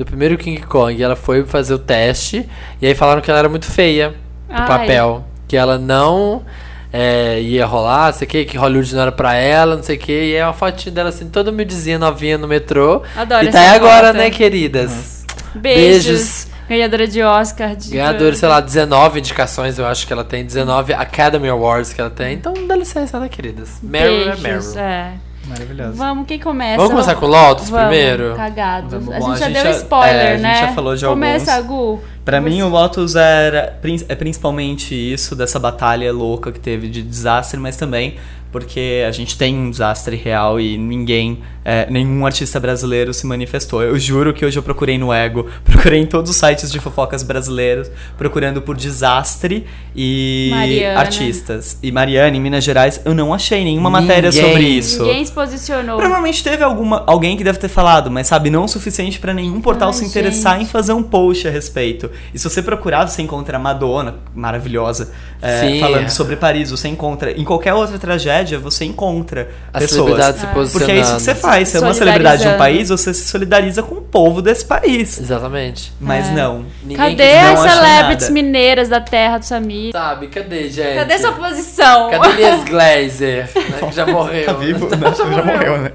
Do 0.00 0.06
primeiro 0.06 0.38
King 0.38 0.62
Kong. 0.62 1.02
Ela 1.02 1.14
foi 1.14 1.44
fazer 1.44 1.74
o 1.74 1.78
teste 1.78 2.48
e 2.80 2.86
aí 2.86 2.94
falaram 2.94 3.20
que 3.20 3.30
ela 3.30 3.38
era 3.38 3.50
muito 3.50 3.66
feia 3.66 4.14
Ai. 4.48 4.66
papel. 4.66 5.26
Que 5.46 5.58
ela 5.58 5.76
não 5.76 6.42
é, 6.90 7.38
ia 7.42 7.66
rolar, 7.66 8.06
não 8.06 8.14
sei 8.14 8.26
o 8.26 8.30
que, 8.30 8.44
que 8.46 8.56
Hollywood 8.56 8.94
não 8.94 9.02
era 9.02 9.12
pra 9.12 9.34
ela, 9.34 9.76
não 9.76 9.82
sei 9.82 9.96
o 9.96 9.98
que. 9.98 10.10
E 10.10 10.34
é 10.34 10.42
uma 10.42 10.54
fotinha 10.54 10.90
dela 10.90 11.10
assim, 11.10 11.28
toda 11.28 11.50
humildezinha, 11.50 11.98
novinha 11.98 12.38
no 12.38 12.48
metrô. 12.48 13.02
Adoro 13.14 13.44
e 13.44 13.50
tá 13.50 13.60
aí 13.60 13.68
agora, 13.76 14.06
foto. 14.06 14.16
né, 14.16 14.30
queridas? 14.30 15.26
Beijos. 15.54 16.06
Beijos. 16.06 16.46
Ganhadora 16.66 17.06
de 17.06 17.22
Oscar. 17.22 17.76
De 17.76 17.90
Ganhadora, 17.90 18.34
sei 18.34 18.48
lá, 18.48 18.58
19 18.62 19.18
indicações, 19.18 19.78
eu 19.78 19.84
acho 19.84 20.06
que 20.06 20.14
ela 20.14 20.24
tem, 20.24 20.46
19 20.46 20.94
Academy 20.94 21.50
Awards 21.50 21.92
que 21.92 22.00
ela 22.00 22.08
tem. 22.08 22.32
Então 22.32 22.54
dá 22.66 22.74
licença, 22.74 23.20
né, 23.20 23.28
queridas? 23.28 23.80
Meryl 23.82 24.30
é 24.30 24.36
Meryl. 24.36 24.78
é. 24.78 25.12
Maravilhoso. 25.46 25.94
Vamos, 25.94 26.26
quem 26.26 26.38
começa? 26.38 26.76
Vamos 26.76 26.92
começar 26.92 27.14
com 27.16 27.26
Lotus 27.26 27.68
Vamos, 27.70 27.86
primeiro? 27.88 28.34
Cagados. 28.36 28.92
Vamos, 28.92 29.14
a 29.14 29.18
bom, 29.18 29.26
gente 29.26 29.36
a 29.36 29.38
já 29.38 29.46
gente 29.46 29.54
deu 29.54 29.64
já- 29.72 29.78
spoiler, 29.78 30.14
é, 30.14 30.28
a 30.28 30.32
gente 30.32 30.42
né? 30.42 30.60
já 30.60 30.68
falou 30.72 30.94
de 30.96 31.04
Começa, 31.06 31.54
alguns. 31.56 31.98
Gu. 31.98 32.04
Pra 32.24 32.40
mim, 32.40 32.62
o 32.62 32.68
Lotus 32.68 33.16
era, 33.16 33.78
é 34.08 34.14
principalmente 34.14 34.94
isso, 34.94 35.34
dessa 35.34 35.58
batalha 35.58 36.12
louca 36.12 36.52
que 36.52 36.60
teve 36.60 36.88
de 36.88 37.02
desastre, 37.02 37.58
mas 37.58 37.76
também 37.76 38.16
porque 38.52 39.04
a 39.06 39.12
gente 39.12 39.38
tem 39.38 39.56
um 39.56 39.70
desastre 39.70 40.16
real 40.16 40.60
e 40.60 40.76
ninguém, 40.76 41.40
é, 41.64 41.86
nenhum 41.90 42.24
artista 42.24 42.58
brasileiro 42.58 43.12
se 43.12 43.26
manifestou. 43.26 43.82
Eu 43.82 43.98
juro 43.98 44.32
que 44.32 44.44
hoje 44.44 44.58
eu 44.58 44.62
procurei 44.62 44.98
no 44.98 45.12
Ego, 45.12 45.46
procurei 45.64 46.00
em 46.00 46.06
todos 46.06 46.30
os 46.30 46.36
sites 46.36 46.70
de 46.70 46.80
fofocas 46.80 47.22
brasileiros, 47.22 47.90
procurando 48.16 48.62
por 48.62 48.76
desastre 48.76 49.66
e 49.94 50.48
Mariana. 50.50 51.00
artistas. 51.00 51.78
E 51.82 51.92
Mariana, 51.92 52.36
em 52.36 52.40
Minas 52.40 52.64
Gerais, 52.64 53.00
eu 53.04 53.14
não 53.14 53.34
achei 53.34 53.64
nenhuma 53.64 53.90
matéria 53.90 54.30
Ninguém. 54.30 54.48
sobre 54.50 54.62
isso. 54.62 55.02
Ninguém 55.04 55.24
se 55.24 55.32
posicionou. 55.32 55.98
Provavelmente 55.98 56.42
teve 56.42 56.62
alguma, 56.64 57.04
alguém 57.06 57.36
que 57.36 57.44
deve 57.44 57.58
ter 57.58 57.68
falado, 57.68 58.10
mas 58.10 58.26
sabe, 58.26 58.50
não 58.50 58.64
o 58.64 58.68
suficiente 58.68 59.18
pra 59.18 59.34
nenhum 59.34 59.60
portal 59.60 59.88
Ai, 59.88 59.94
se 59.94 60.04
interessar 60.04 60.54
gente. 60.54 60.64
em 60.64 60.70
fazer 60.70 60.92
um 60.92 61.02
post 61.02 61.46
a 61.46 61.50
respeito. 61.50 62.10
E 62.32 62.38
se 62.38 62.48
você 62.48 62.62
procurar, 62.62 63.06
você 63.06 63.22
encontra 63.22 63.58
Madonna, 63.58 64.16
maravilhosa, 64.34 65.10
é, 65.42 65.78
falando 65.80 66.08
sobre 66.10 66.36
Paris, 66.36 66.70
você 66.70 66.88
encontra. 66.88 67.32
Em 67.32 67.44
qualquer 67.44 67.74
outra 67.74 67.98
tragédia, 67.98 68.58
você 68.58 68.84
encontra 68.84 69.50
As 69.72 69.84
pessoas. 69.84 70.36
se 70.36 70.46
Ah. 70.46 70.54
Porque 70.72 70.90
é 70.92 71.00
isso 71.00 71.16
que 71.16 71.22
você 71.22 71.34
faz. 71.34 71.49
Você 71.58 71.76
é 71.76 71.80
uma 71.80 71.94
celebridade 71.94 72.42
de 72.42 72.48
um 72.48 72.56
país, 72.56 72.88
você 72.88 73.12
se 73.12 73.28
solidariza 73.28 73.82
com 73.82 73.96
o 73.96 74.02
povo 74.02 74.40
desse 74.40 74.64
país. 74.64 75.18
Exatamente. 75.20 75.92
Mas 76.00 76.28
É. 76.28 76.32
não. 76.32 76.64
Ninguém 76.82 76.96
Cadê 76.96 77.32
as 77.38 77.60
celebrities 77.60 78.28
nada. 78.28 78.32
mineiras 78.32 78.88
da 78.88 79.00
terra 79.00 79.38
do 79.38 79.44
Samir? 79.44 79.92
Sabe, 79.92 80.28
cadê, 80.28 80.68
gente? 80.68 80.94
Cadê 80.94 81.18
sua 81.18 81.32
posição? 81.32 82.10
Cadê 82.10 82.28
Elias 82.40 82.64
Glazer? 82.64 83.48
né, 83.54 83.88
que 83.88 83.92
já 83.94 84.06
morreu. 84.06 84.46
Tá 84.46 84.52
vivo? 84.52 84.88
Não, 84.96 85.14
já 85.14 85.24
morreu, 85.44 85.78
né? 85.78 85.92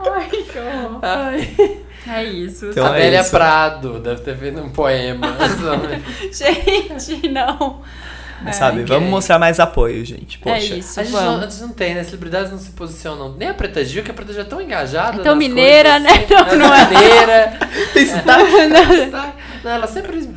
Ai, 0.00 0.26
que 0.28 0.58
horror. 0.58 0.98
Ai. 1.02 1.48
É 2.08 2.22
isso. 2.22 2.66
Então 2.66 2.86
é 2.86 2.90
Adélia 2.90 3.20
isso. 3.20 3.30
Prado, 3.30 3.98
deve 3.98 4.20
ter 4.20 4.36
feito 4.36 4.60
um 4.60 4.68
poema. 4.70 5.36
Gente, 6.32 7.28
não. 7.28 7.80
Mas 8.42 8.56
sabe, 8.56 8.78
ninguém. 8.78 8.94
vamos 8.96 9.10
mostrar 9.10 9.38
mais 9.38 9.58
apoio, 9.58 10.04
gente. 10.04 10.38
Poxa. 10.38 10.56
É 10.56 10.78
isso, 10.78 11.00
A 11.00 11.02
gente, 11.04 11.12
não, 11.12 11.38
a 11.38 11.40
gente 11.42 11.60
não 11.60 11.68
tem, 11.70 11.94
né? 11.94 12.04
Celebridades 12.04 12.50
não 12.52 12.58
se 12.58 12.70
posicionam. 12.70 13.34
Nem 13.36 13.48
a 13.48 13.54
Preta 13.54 13.84
Gil, 13.84 14.02
que 14.02 14.10
a 14.10 14.14
Preta 14.14 14.32
Gil 14.32 14.42
é 14.42 14.44
tão 14.44 14.60
engajada. 14.60 15.20
É 15.20 15.24
tão 15.24 15.34
mineira, 15.36 16.00
coisas, 16.00 16.02
né? 16.02 16.24
assim, 16.24 16.34
Não, 16.34 16.38
ela 16.40 16.56
não 16.56 16.74
é 16.74 16.80
é. 16.82 16.86
mineira. 16.88 17.58
Tem 17.92 18.06
sotaque. 18.06 19.32
Não, 19.64 19.70
ela 19.70 19.86
sempre 19.86 20.28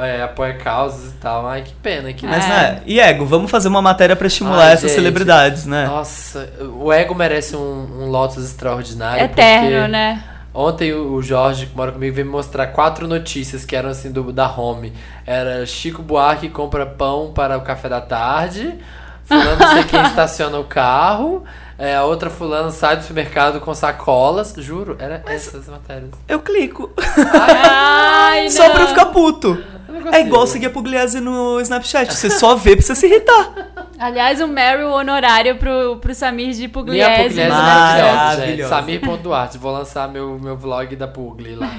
é, 0.00 0.22
apoia 0.22 0.54
causas 0.54 1.10
e 1.12 1.14
tal. 1.16 1.46
Ai, 1.46 1.62
que 1.62 1.74
pena. 1.74 2.12
Que 2.12 2.26
Mas, 2.26 2.44
É. 2.44 2.48
né? 2.48 2.82
E 2.86 2.98
Ego, 3.00 3.24
vamos 3.26 3.50
fazer 3.50 3.68
uma 3.68 3.82
matéria 3.82 4.16
pra 4.16 4.26
estimular 4.26 4.66
Ai, 4.66 4.72
essas 4.72 4.90
gente. 4.90 4.94
celebridades, 4.94 5.66
né? 5.66 5.86
Nossa, 5.86 6.50
o 6.80 6.92
Ego 6.92 7.14
merece 7.14 7.54
um, 7.56 8.02
um 8.02 8.06
Lotus 8.10 8.44
extraordinário. 8.44 9.22
Eterno, 9.24 9.70
porque 9.70 9.88
né? 9.88 10.24
Ontem 10.54 10.92
o 10.92 11.22
Jorge, 11.22 11.66
que 11.66 11.76
mora 11.76 11.92
comigo, 11.92 12.14
veio 12.14 12.26
me 12.26 12.32
mostrar 12.32 12.66
quatro 12.68 13.08
notícias 13.08 13.64
que 13.64 13.74
eram 13.74 13.88
assim 13.88 14.12
do, 14.12 14.32
da 14.32 14.46
home. 14.50 14.92
Era 15.26 15.64
Chico 15.64 16.02
Buarque 16.02 16.48
compra 16.50 16.84
pão 16.84 17.32
para 17.34 17.56
o 17.56 17.62
café 17.62 17.88
da 17.88 18.00
tarde. 18.00 18.78
Fulano 19.24 19.56
não 19.56 19.72
sei 19.72 19.84
quem 19.84 20.02
estaciona 20.04 20.58
o 20.58 20.64
carro. 20.64 21.42
É, 21.78 21.96
a 21.96 22.04
outra 22.04 22.28
fulano 22.28 22.70
sai 22.70 22.96
do 22.96 23.02
supermercado 23.02 23.60
com 23.60 23.74
sacolas. 23.74 24.52
Juro, 24.58 24.94
era 24.98 25.22
essas 25.26 25.66
matérias. 25.68 26.10
Eu 26.28 26.40
clico. 26.40 26.90
Ai, 27.32 28.48
Só 28.50 28.64
não. 28.64 28.72
pra 28.72 28.82
eu 28.82 28.88
ficar 28.88 29.06
puto. 29.06 29.58
Eu 29.88 30.12
É 30.12 30.20
igual 30.20 30.46
seguir 30.46 30.66
a 30.66 30.70
Pugliese 30.70 31.18
no 31.20 31.60
Snapchat. 31.60 32.12
Você 32.12 32.30
só 32.30 32.54
vê 32.54 32.76
pra 32.76 32.84
você 32.84 32.94
se 32.94 33.06
irritar. 33.06 33.52
Aliás, 34.02 34.40
um 34.40 34.48
Meryl 34.48 34.90
honorário 34.90 35.56
pro, 35.58 35.96
pro 35.98 36.12
Samir 36.12 36.50
de 36.50 36.58
Minha 36.58 36.68
Pugliese. 36.70 37.10
Pugliese 37.10 37.40
é 37.40 37.48
maravilhosa, 37.48 38.46
gente. 38.46 38.62
Maravilhosa. 38.62 38.68
Samir.duarte. 38.68 39.58
Vou 39.58 39.72
lançar 39.72 40.08
meu, 40.08 40.40
meu 40.40 40.56
vlog 40.56 40.96
da 40.96 41.06
Pugli 41.06 41.54
lá. 41.54 41.72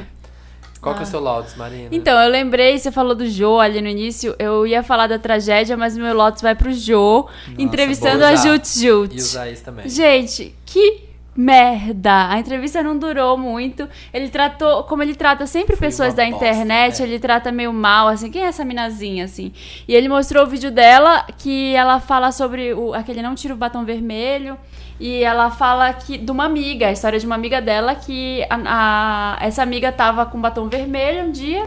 Qual 0.79 0.95
que 0.95 1.01
é 1.01 1.03
o 1.03 1.05
seu 1.05 1.19
Lotus, 1.19 1.55
Marina? 1.55 1.89
Então, 1.91 2.17
eu 2.21 2.29
lembrei, 2.29 2.77
você 2.77 2.91
falou 2.91 3.13
do 3.13 3.27
Jô 3.29 3.59
ali 3.59 3.81
no 3.81 3.89
início, 3.89 4.35
eu 4.39 4.65
ia 4.65 4.81
falar 4.83 5.07
da 5.07 5.19
tragédia, 5.19 5.75
mas 5.75 5.97
meu 5.97 6.13
Lotus 6.13 6.41
vai 6.41 6.55
pro 6.55 6.73
Jô, 6.73 7.27
entrevistando 7.57 8.23
a. 8.23 8.35
Jut 8.35 8.67
Jut. 8.67 9.13
E 9.13 9.17
usar 9.17 9.49
isso 9.49 9.63
também. 9.63 9.87
Gente, 9.87 10.55
que 10.65 11.12
merda! 11.35 12.29
A 12.29 12.39
entrevista 12.39 12.81
não 12.83 12.97
durou 12.97 13.37
muito. 13.37 13.87
Ele 14.13 14.29
tratou, 14.29 14.83
como 14.83 15.01
ele 15.03 15.15
trata 15.15 15.45
sempre 15.47 15.75
Foi 15.75 15.87
pessoas 15.87 16.13
da 16.13 16.23
bosta, 16.25 16.35
internet, 16.45 17.01
é. 17.01 17.05
ele 17.05 17.19
trata 17.19 17.51
meio 17.51 17.73
mal, 17.73 18.07
assim, 18.07 18.29
quem 18.31 18.43
é 18.43 18.47
essa 18.47 18.63
minazinha, 18.65 19.25
assim? 19.25 19.51
E 19.87 19.93
ele 19.95 20.07
mostrou 20.09 20.43
o 20.43 20.47
vídeo 20.47 20.71
dela, 20.71 21.25
que 21.37 21.73
ela 21.75 21.99
fala 21.99 22.31
sobre 22.31 22.73
o, 22.73 22.93
aquele 22.93 23.21
não 23.21 23.35
tira 23.35 23.53
o 23.53 23.57
batom 23.57 23.83
vermelho, 23.83 24.57
e 24.99 25.23
ela 25.23 25.49
fala 25.49 25.91
que 25.93 26.17
de 26.17 26.31
uma 26.31 26.45
amiga, 26.45 26.87
a 26.87 26.91
história 26.91 27.19
de 27.19 27.25
uma 27.25 27.35
amiga 27.35 27.61
dela, 27.61 27.95
que 27.95 28.43
a, 28.49 29.35
a- 29.35 29.37
essa 29.45 29.61
amiga 29.63 29.91
tava 29.91 30.25
com 30.25 30.39
batom 30.39 30.67
vermelho 30.67 31.25
um 31.27 31.31
dia, 31.31 31.65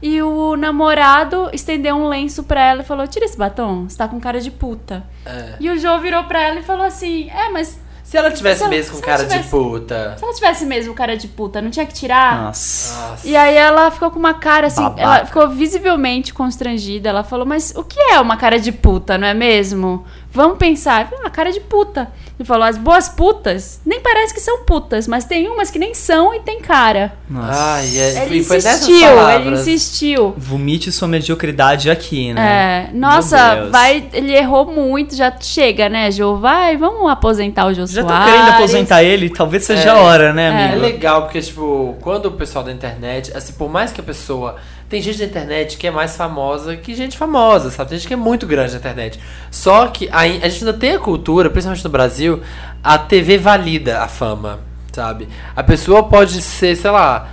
e 0.00 0.20
o 0.20 0.56
namorado 0.56 1.48
estendeu 1.52 1.94
um 1.94 2.08
lenço 2.08 2.42
pra 2.42 2.60
ela 2.60 2.80
e 2.82 2.84
falou, 2.84 3.06
tira 3.06 3.24
esse 3.24 3.38
batom, 3.38 3.88
você 3.88 3.96
tá 3.96 4.08
com 4.08 4.18
cara 4.18 4.40
de 4.40 4.50
puta. 4.50 5.04
É. 5.24 5.54
E 5.60 5.70
o 5.70 5.78
João 5.78 6.00
virou 6.00 6.24
pra 6.24 6.40
ela 6.42 6.58
e 6.58 6.62
falou 6.64 6.84
assim: 6.84 7.30
É, 7.30 7.48
mas 7.50 7.80
Se 8.12 8.18
ela 8.18 8.30
tivesse 8.30 8.58
Se 8.58 8.64
ela- 8.64 8.70
mesmo 8.70 8.96
com 8.96 9.00
cara 9.00 9.22
de 9.24 9.30
tivesse- 9.30 9.48
puta. 9.48 10.14
Se 10.18 10.22
ela 10.24 10.34
tivesse 10.34 10.66
mesmo 10.66 10.92
cara 10.92 11.16
de 11.16 11.26
puta, 11.28 11.62
não 11.62 11.70
tinha 11.70 11.86
que 11.86 11.94
tirar? 11.94 12.42
Nossa. 12.42 13.08
Nossa. 13.08 13.26
E 13.26 13.34
aí 13.34 13.56
ela 13.56 13.90
ficou 13.90 14.10
com 14.10 14.18
uma 14.18 14.34
cara 14.34 14.66
assim, 14.66 14.82
Babaca. 14.82 15.00
ela 15.00 15.24
ficou 15.24 15.48
visivelmente 15.48 16.34
constrangida. 16.34 17.08
Ela 17.08 17.24
falou, 17.24 17.46
mas 17.46 17.72
o 17.74 17.82
que 17.82 17.98
é 17.98 18.20
uma 18.20 18.36
cara 18.36 18.60
de 18.60 18.70
puta, 18.70 19.16
não 19.16 19.26
é 19.26 19.32
mesmo? 19.32 20.04
Vamos 20.32 20.58
pensar. 20.58 21.08
Uma 21.12 21.30
cara 21.30 21.52
de 21.52 21.60
puta. 21.60 22.08
Ele 22.38 22.46
falou, 22.46 22.64
as 22.64 22.78
boas 22.78 23.08
putas 23.08 23.80
nem 23.84 24.00
parece 24.00 24.32
que 24.34 24.40
são 24.40 24.64
putas, 24.64 25.06
mas 25.06 25.24
tem 25.24 25.46
umas 25.48 25.70
que 25.70 25.78
nem 25.78 25.94
são 25.94 26.34
e 26.34 26.40
tem 26.40 26.60
cara. 26.60 27.12
Nossa. 27.28 27.52
Ai, 27.52 27.98
é, 27.98 28.24
Ele 28.24 28.38
insistiu, 28.38 29.28
ele 29.30 29.50
insistiu. 29.50 30.34
Vomite 30.36 30.90
sua 30.90 31.06
mediocridade 31.06 31.90
aqui, 31.90 32.32
né? 32.32 32.88
É, 32.90 32.96
nossa, 32.96 33.68
vai, 33.70 34.08
ele 34.12 34.34
errou 34.34 34.66
muito, 34.66 35.14
já 35.14 35.32
chega, 35.38 35.88
né, 35.88 36.10
Jô? 36.10 36.36
Vai, 36.36 36.76
vamos 36.76 37.08
aposentar 37.10 37.66
o 37.66 37.74
Jô 37.74 37.86
Já 37.86 38.02
tô 38.02 38.08
querendo 38.08 38.48
aposentar 38.50 39.02
ele, 39.04 39.28
talvez 39.30 39.64
seja 39.64 39.90
É. 39.90 39.92
a 39.92 39.96
hora, 39.98 40.32
né, 40.32 40.44
É 40.46 40.64
amigo? 40.70 40.80
legal, 40.80 41.22
porque, 41.22 41.40
tipo, 41.40 41.96
quando 42.00 42.26
o 42.26 42.32
pessoal 42.32 42.64
da 42.64 42.72
internet, 42.72 43.30
assim, 43.36 43.52
por 43.52 43.70
mais 43.70 43.92
que 43.92 44.00
a 44.00 44.04
pessoa. 44.04 44.56
Tem 44.92 45.00
gente 45.00 45.20
da 45.20 45.24
internet 45.24 45.78
que 45.78 45.86
é 45.86 45.90
mais 45.90 46.14
famosa 46.18 46.76
que 46.76 46.94
gente 46.94 47.16
famosa, 47.16 47.70
sabe? 47.70 47.88
Tem 47.88 47.98
gente 47.98 48.08
que 48.08 48.12
é 48.12 48.16
muito 48.16 48.46
grande 48.46 48.72
na 48.72 48.78
internet. 48.78 49.18
Só 49.50 49.86
que 49.86 50.06
a, 50.12 50.18
a 50.18 50.26
gente 50.26 50.66
ainda 50.66 50.74
tem 50.74 50.92
a 50.92 50.98
cultura, 50.98 51.48
principalmente 51.48 51.82
no 51.82 51.88
Brasil, 51.88 52.42
a 52.84 52.98
TV 52.98 53.38
valida 53.38 54.02
a 54.02 54.06
fama, 54.06 54.60
sabe? 54.92 55.30
A 55.56 55.62
pessoa 55.62 56.02
pode 56.02 56.42
ser, 56.42 56.76
sei 56.76 56.90
lá, 56.90 57.26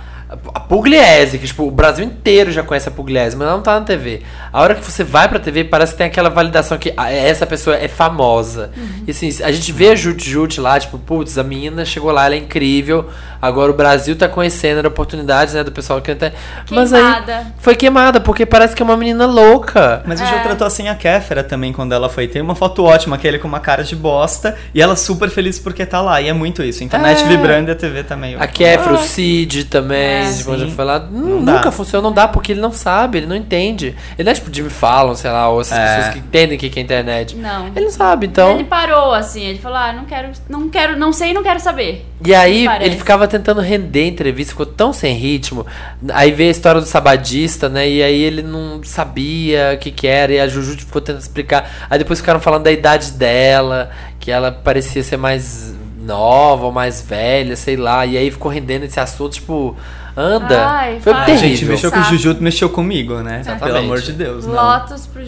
a 0.54 0.60
Pugliese, 0.60 1.38
que 1.38 1.46
tipo, 1.46 1.64
o 1.66 1.70
Brasil 1.70 2.04
inteiro 2.04 2.52
já 2.52 2.62
conhece 2.62 2.88
a 2.88 2.92
Pugliese, 2.92 3.36
mas 3.36 3.46
ela 3.46 3.56
não 3.56 3.62
tá 3.62 3.78
na 3.78 3.84
TV. 3.84 4.22
A 4.52 4.62
hora 4.62 4.74
que 4.74 4.82
você 4.82 5.02
vai 5.02 5.28
pra 5.28 5.38
TV, 5.38 5.64
parece 5.64 5.92
que 5.92 5.98
tem 5.98 6.06
aquela 6.06 6.30
validação 6.30 6.78
que 6.78 6.94
ah, 6.96 7.10
essa 7.12 7.44
pessoa 7.44 7.76
é 7.76 7.88
famosa. 7.88 8.70
E 9.06 9.10
assim, 9.10 9.28
a 9.42 9.50
gente 9.50 9.72
vê 9.72 9.90
a 9.90 9.94
Jut 9.94 10.30
Jut 10.30 10.60
lá, 10.60 10.78
tipo, 10.78 10.98
putz, 10.98 11.36
a 11.36 11.42
menina 11.42 11.84
chegou 11.84 12.12
lá, 12.12 12.26
ela 12.26 12.36
é 12.36 12.38
incrível. 12.38 13.10
Agora 13.40 13.70
o 13.70 13.74
Brasil 13.74 14.16
tá 14.16 14.28
conhecendo 14.28 14.84
a 14.84 14.88
oportunidade, 14.88 15.54
né, 15.54 15.64
do 15.64 15.72
pessoal 15.72 16.00
que 16.00 16.10
até. 16.10 16.32
Mas 16.70 16.92
aí 16.92 17.00
Queimada. 17.02 17.46
foi 17.58 17.74
queimada, 17.74 18.20
porque 18.20 18.44
parece 18.44 18.74
que 18.76 18.82
é 18.82 18.84
uma 18.84 18.96
menina 18.96 19.26
louca. 19.26 20.02
Mas 20.06 20.20
o 20.20 20.24
É. 20.24 20.26
Jô 20.26 20.34
tratou 20.42 20.66
assim 20.66 20.88
a 20.88 20.94
Kéfera 20.94 21.42
também 21.42 21.72
quando 21.72 21.92
ela 21.92 22.08
foi. 22.08 22.28
Tem 22.28 22.42
uma 22.42 22.54
foto 22.54 22.84
ótima, 22.84 23.16
aquele 23.16 23.38
com 23.38 23.48
uma 23.48 23.60
cara 23.60 23.82
de 23.82 23.96
bosta. 23.96 24.56
E 24.74 24.80
ela 24.82 24.96
super 24.96 25.30
feliz 25.30 25.58
porque 25.58 25.86
tá 25.86 26.00
lá. 26.00 26.20
E 26.20 26.28
é 26.28 26.32
muito 26.32 26.62
isso. 26.62 26.84
Internet 26.84 27.22
É. 27.22 27.26
vibrando 27.26 27.68
e 27.68 27.72
a 27.72 27.74
TV 27.74 28.04
também. 28.04 28.36
A 28.38 28.46
Kefra, 28.46 28.92
o 28.92 28.98
Cid 28.98 29.64
também, 29.64 30.26
É. 30.28 30.32
tipo, 30.32 30.56
já 30.56 30.66
foi 30.68 30.84
lá. 30.84 30.98
Não 30.98 31.44
dá. 31.44 31.52
nunca 31.54 31.70
funciona, 31.72 32.02
não 32.02 32.12
dá, 32.12 32.28
porque 32.28 32.52
ele 32.52 32.60
não 32.60 32.72
sabe, 32.72 33.18
ele 33.18 33.26
não 33.26 33.36
entende. 33.36 33.94
Ele 34.18 34.24
não 34.24 34.32
é 34.32 34.34
tipo 34.34 34.54
Jimmy 34.54 34.70
Fallon, 34.70 35.14
sei 35.14 35.30
lá, 35.30 35.48
ou 35.48 35.60
essas 35.60 35.78
É. 35.78 35.96
pessoas 35.96 36.12
que 36.14 36.18
entendem 36.20 36.56
o 36.56 36.60
que 36.60 36.68
que 36.68 36.78
é 36.78 36.82
internet. 36.82 37.36
Não. 37.36 37.68
Ele 37.74 37.86
não 37.86 37.90
sabe, 37.92 38.26
então. 38.26 38.50
Ele 38.52 38.64
parou 38.64 39.14
assim, 39.14 39.42
ele 39.44 39.58
falou: 39.58 39.78
"Ah, 39.78 39.92
não 39.92 40.04
quero, 40.04 40.28
não 40.48 40.68
quero, 40.68 40.98
não 40.98 41.12
sei, 41.12 41.32
não 41.32 41.42
quero 41.42 41.58
saber". 41.60 42.06
E 42.24 42.34
aí 42.34 42.66
ele 42.82 42.96
ficava 42.96 43.26
tentando 43.30 43.60
render 43.60 44.02
a 44.02 44.06
entrevista, 44.06 44.50
ficou 44.52 44.66
tão 44.66 44.92
sem 44.92 45.14
ritmo. 45.14 45.66
Aí 46.12 46.30
veio 46.32 46.48
a 46.48 46.52
história 46.52 46.80
do 46.80 46.86
sabadista, 46.86 47.68
né? 47.68 47.88
E 47.88 48.02
aí 48.02 48.20
ele 48.20 48.42
não 48.42 48.82
sabia 48.84 49.72
o 49.74 49.78
que 49.78 49.90
que 49.90 50.06
era, 50.06 50.32
e 50.32 50.40
a 50.40 50.48
Juju 50.48 50.76
ficou 50.78 51.00
tentando 51.00 51.22
explicar. 51.22 51.86
Aí 51.88 51.98
depois 51.98 52.18
ficaram 52.18 52.40
falando 52.40 52.64
da 52.64 52.72
idade 52.72 53.12
dela, 53.12 53.90
que 54.18 54.30
ela 54.30 54.52
parecia 54.52 55.02
ser 55.02 55.16
mais 55.16 55.74
nova 56.00 56.66
ou 56.66 56.72
mais 56.72 57.00
velha, 57.00 57.56
sei 57.56 57.76
lá. 57.76 58.04
E 58.04 58.16
aí 58.16 58.30
ficou 58.30 58.50
rendendo 58.50 58.84
esse 58.84 58.98
assunto, 58.98 59.32
tipo, 59.34 59.76
anda. 60.16 60.66
Ai, 60.66 61.00
Foi 61.00 61.12
vai. 61.12 61.22
A 61.22 61.26
terrível. 61.26 61.48
gente 61.48 61.64
mexeu 61.66 61.92
com 61.92 62.00
o. 62.00 62.04
Juju, 62.04 62.36
mexeu 62.40 62.68
comigo, 62.68 63.20
né? 63.20 63.40
Exatamente. 63.40 63.64
Pelo 63.64 63.78
amor 63.78 64.00
de 64.00 64.12
Deus. 64.12 64.46
Não. 64.46 64.54
Lotus 64.54 65.06
pro 65.06 65.24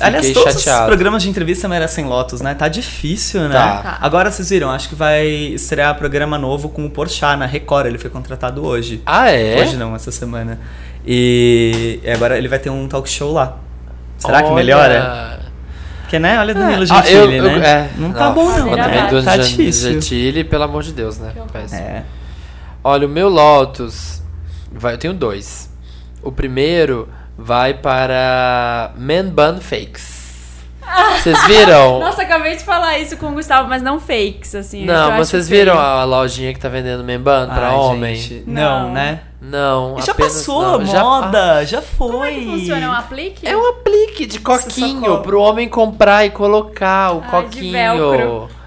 Aliás, 0.00 0.30
todos 0.32 0.56
os 0.56 0.62
chateado. 0.62 0.86
programas 0.86 1.22
de 1.22 1.28
entrevista 1.28 1.68
merecem 1.68 2.04
Lotus, 2.06 2.40
né? 2.40 2.54
Tá 2.54 2.66
difícil, 2.68 3.42
né? 3.42 3.52
Tá. 3.54 3.76
Tá. 3.82 3.98
Agora 4.00 4.30
vocês 4.30 4.48
viram, 4.50 4.70
acho 4.70 4.88
que 4.88 4.94
vai 4.94 5.26
estrear 5.26 5.94
programa 5.96 6.38
novo 6.38 6.68
com 6.70 6.86
o 6.86 6.90
Porchat 6.90 7.36
na 7.38 7.46
Record. 7.46 7.86
Ele 7.86 7.98
foi 7.98 8.08
contratado 8.10 8.64
hoje. 8.64 9.02
Ah, 9.04 9.30
é? 9.30 9.60
Hoje 9.60 9.76
não, 9.76 9.94
essa 9.94 10.10
semana. 10.10 10.58
E 11.06 12.00
e 12.02 12.10
agora 12.10 12.38
ele 12.38 12.48
vai 12.48 12.58
ter 12.58 12.70
um 12.70 12.88
talk 12.88 13.08
show 13.08 13.32
lá. 13.32 13.58
Será 14.18 14.38
que 14.42 14.46
Olha. 14.46 14.54
melhora? 14.56 15.40
Porque, 16.02 16.18
né? 16.18 16.38
Olha 16.38 16.54
Danilo 16.54 16.82
Ah, 16.90 17.02
Gentili, 17.02 17.36
eu- 17.38 17.46
eu- 17.46 17.58
né? 17.58 17.66
é, 17.66 17.90
não 17.98 18.12
tá 18.12 18.30
bom, 18.30 18.44
não. 18.44 18.50
Mas 18.50 18.58
Ladeira 18.58 18.82
também 18.84 18.98
abaixo. 19.00 19.16
do 19.16 19.24
Tá 19.24 19.36
difícil. 19.36 19.92
Gentili, 19.92 20.44
pelo 20.44 20.62
amor 20.64 20.82
de 20.82 20.92
Deus, 20.92 21.18
né? 21.18 21.32
Que. 21.34 21.74
É. 21.74 22.02
Olha, 22.84 23.06
o 23.06 23.10
meu 23.10 23.28
Lotus. 23.28 24.22
Vai, 24.70 24.94
eu 24.94 24.98
tenho 24.98 25.14
dois. 25.14 25.70
O 26.22 26.30
primeiro 26.30 27.08
vai 27.36 27.74
para 27.74 28.92
Man 28.96 29.26
Bun 29.26 29.60
Fakes. 29.60 30.22
Vocês 31.22 31.42
viram? 31.46 32.00
Nossa, 32.00 32.22
acabei 32.22 32.56
de 32.56 32.64
falar 32.64 32.98
isso 32.98 33.16
com 33.16 33.26
o 33.28 33.32
Gustavo, 33.32 33.68
mas 33.68 33.80
não 33.82 33.98
fakes, 34.00 34.54
assim. 34.54 34.84
Não, 34.84 35.12
mas 35.12 35.28
vocês 35.28 35.48
feio. 35.48 35.64
viram 35.64 35.78
a 35.78 36.04
lojinha 36.04 36.52
que 36.52 36.58
tá 36.60 36.68
vendendo 36.68 37.02
Man 37.04 37.18
Bun 37.20 37.54
pra 37.54 37.68
Ai, 37.68 37.74
homem? 37.74 38.14
gente, 38.16 38.44
Não, 38.46 38.84
Não. 38.88 38.92
né? 38.92 39.20
Não, 39.40 39.96
já 40.00 40.12
apenas 40.12 40.34
passou 40.34 40.62
não. 40.62 40.80
a 40.80 40.84
Já- 40.84 41.02
moda, 41.02 41.64
já, 41.66 41.82
foi. 41.82 42.10
Como 42.12 42.24
é 42.24 42.30
que 42.32 42.44
funciona? 42.44 42.84
É 42.84 42.88
um 42.88 42.92
aplique? 42.92 43.48
É 43.48 43.56
um 43.56 43.68
aplique 43.70 44.26
de 44.26 44.38
coquinho 44.38 45.20
pro 45.20 45.40
homem 45.40 45.68
comprar 45.68 46.24
e 46.24 46.30
colocar 46.30 47.12
o 47.12 47.22
Ai, 47.24 47.30
coquinho. 47.42 48.48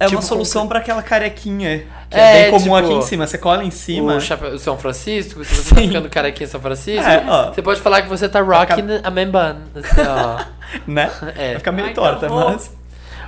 É 0.00 0.04
Tipo, 0.06 0.16
uma 0.16 0.22
solução 0.22 0.66
pra 0.66 0.78
aquela 0.78 1.02
carequinha. 1.02 1.84
Que 2.14 2.20
É, 2.20 2.40
é, 2.40 2.42
bem 2.42 2.50
comum 2.52 2.64
tipo, 2.64 2.76
aqui 2.76 2.92
em 2.92 3.02
cima. 3.02 3.26
Você 3.26 3.38
cola 3.38 3.64
em 3.64 3.70
cima. 3.70 4.14
O, 4.14 4.46
o 4.54 4.58
São 4.58 4.78
Francisco, 4.78 5.44
se 5.44 5.54
você 5.54 5.74
tá 5.74 5.80
Sim. 5.80 5.88
ficando 5.88 6.08
carequinha 6.08 6.46
em 6.46 6.50
São 6.50 6.60
Francisco, 6.60 7.04
É, 7.04 7.52
você 7.52 7.62
pode 7.62 7.80
falar 7.80 8.02
que 8.02 8.08
você 8.08 8.28
tá 8.28 8.40
rocking 8.40 8.86
a 9.02 9.10
man 9.10 9.30
bun. 9.30 9.56
Assim, 9.74 10.00
ó. 10.08 10.44
Né? 10.86 11.10
É. 11.36 11.48
Vai 11.50 11.58
ficar 11.58 11.72
meio 11.72 11.86
Ai, 11.88 11.92
que 11.92 12.00
torta, 12.00 12.28
mas. 12.28 12.70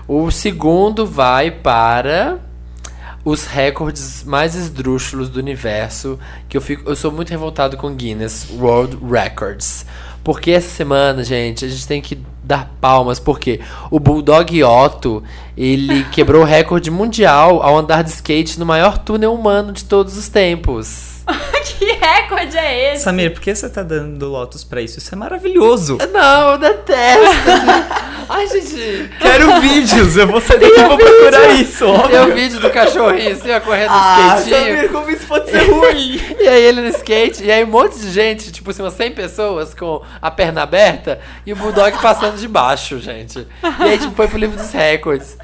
O 0.09 0.30
segundo 0.30 1.05
vai 1.05 1.51
para 1.51 2.39
os 3.24 3.45
recordes 3.45 4.22
mais 4.22 4.55
esdrúxulos 4.55 5.28
do 5.28 5.41
universo, 5.41 6.16
que 6.49 6.57
eu 6.57 6.61
fico, 6.61 6.89
eu 6.89 6.95
sou 6.95 7.11
muito 7.11 7.30
revoltado 7.30 7.76
com 7.76 7.93
Guinness 7.93 8.47
World 8.57 8.99
Records. 9.05 9.84
Porque 10.22 10.53
essa 10.53 10.68
semana, 10.68 11.24
gente, 11.24 11.64
a 11.64 11.68
gente 11.68 11.87
tem 11.89 12.01
que 12.01 12.20
dar 12.47 12.70
palmas, 12.80 13.18
porque 13.18 13.61
o 13.90 13.99
Bulldog 13.99 14.62
Otto, 14.62 15.22
ele 15.57 16.05
quebrou 16.05 16.42
o 16.42 16.47
recorde 16.47 16.90
mundial 16.90 17.61
ao 17.61 17.76
andar 17.76 18.03
de 18.03 18.11
skate 18.11 18.59
no 18.59 18.64
maior 18.64 18.99
túnel 18.99 19.34
humano 19.34 19.72
de 19.72 19.84
todos 19.84 20.16
os 20.16 20.28
tempos. 20.28 21.15
que 21.78 21.84
recorde 21.92 22.56
é 22.56 22.94
esse? 22.94 23.04
Samir, 23.04 23.32
por 23.32 23.40
que 23.40 23.54
você 23.54 23.68
tá 23.68 23.82
dando 23.82 24.28
Lotus 24.28 24.62
pra 24.64 24.80
isso? 24.80 24.98
Isso 24.98 25.14
é 25.14 25.18
maravilhoso. 25.18 25.98
Não, 26.12 26.52
eu 26.52 26.58
detesto. 26.58 27.24
Ai, 28.28 28.46
gente. 28.48 29.10
Quero 29.20 29.60
vídeos, 29.60 30.16
eu 30.16 30.26
vou 30.26 30.40
sair 30.40 30.58
daqui 30.58 30.80
e 30.80 30.84
vou 30.84 30.96
procurar 30.98 31.48
isso, 31.54 31.84
Tem 31.84 32.18
o 32.18 32.22
óbvio. 32.22 32.34
vídeo 32.34 32.58
do 32.60 32.70
cachorrinho 32.70 33.32
assim, 33.32 33.52
ó, 33.52 33.60
correndo 33.60 33.90
no 33.90 33.96
Ah, 33.96 34.36
skatinho. 34.38 34.76
Samir, 34.76 34.90
como 34.92 35.10
isso 35.10 35.26
pode 35.26 35.50
ser 35.50 35.70
ruim? 35.70 36.20
E 36.40 36.48
aí 36.48 36.62
ele 36.64 36.80
no 36.80 36.88
skate, 36.88 37.44
e 37.44 37.50
aí 37.52 37.62
um 37.64 37.68
monte 37.68 37.98
de 37.98 38.10
gente, 38.10 38.50
tipo 38.52 38.70
assim, 38.70 38.82
umas 38.82 38.94
100 38.94 39.12
pessoas 39.12 39.74
com 39.74 40.02
a 40.20 40.30
perna 40.30 40.62
aberta 40.62 41.20
e 41.44 41.52
o 41.52 41.56
Bulldog 41.56 41.96
passando 42.00 42.36
de 42.36 42.48
baixo, 42.48 42.98
gente. 43.00 43.46
E 43.80 43.82
aí, 43.82 43.98
tipo, 43.98 44.14
foi 44.14 44.26
pro 44.28 44.38
livro 44.38 44.56
dos 44.56 44.70
recordes. 44.72 45.36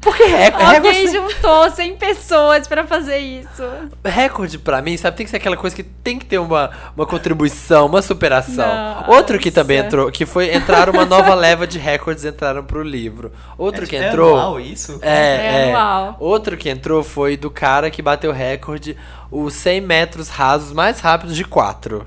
Por 0.00 0.16
que 0.16 0.24
recorde? 0.24 0.76
Alguém 0.76 1.06
Recorde, 1.06 1.34
juntou 1.34 1.70
100 1.70 1.96
pessoas 1.96 2.66
pra 2.68 2.86
fazer 2.86 3.18
isso. 3.18 3.62
recorde 4.04 4.58
pra 4.58 4.80
mim, 4.80 4.96
sabe, 4.96 5.16
tem 5.16 5.24
que 5.26 5.30
ser 5.30 5.36
aquela 5.38 5.56
coisa 5.56 5.74
que 5.74 5.82
tem 5.82 6.18
que 6.18 6.24
ter 6.26 6.38
uma, 6.38 6.70
uma 6.96 7.04
contribuição, 7.06 7.86
uma 7.86 8.00
superação. 8.02 8.66
Nossa. 8.66 9.10
Outro 9.10 9.38
que 9.38 9.50
também 9.50 9.78
entrou, 9.78 10.10
que 10.10 10.24
foi 10.24 10.54
entrar 10.54 10.88
uma 10.88 11.04
nova 11.04 11.34
leva 11.34 11.66
de 11.66 11.78
recordes 11.78 12.24
entraram 12.24 12.62
pro 12.64 12.82
livro. 12.82 13.32
Outro 13.56 13.86
que 13.86 13.96
É 13.96 14.08
entrou. 14.08 14.36
anual 14.38 14.60
isso? 14.60 14.98
É, 15.02 15.10
É 15.10 15.44
é. 15.44 15.64
anual. 15.74 16.16
Outro 16.20 16.56
que 16.56 16.68
entrou 16.68 17.02
foi 17.02 17.36
do 17.36 17.50
cara 17.50 17.90
que 17.90 18.00
bateu 18.02 18.32
recorde, 18.32 18.96
os 19.30 19.52
100 19.54 19.80
metros 19.80 20.28
rasos 20.28 20.72
mais 20.72 21.00
rápidos 21.00 21.34
de 21.36 21.44
4. 21.44 22.06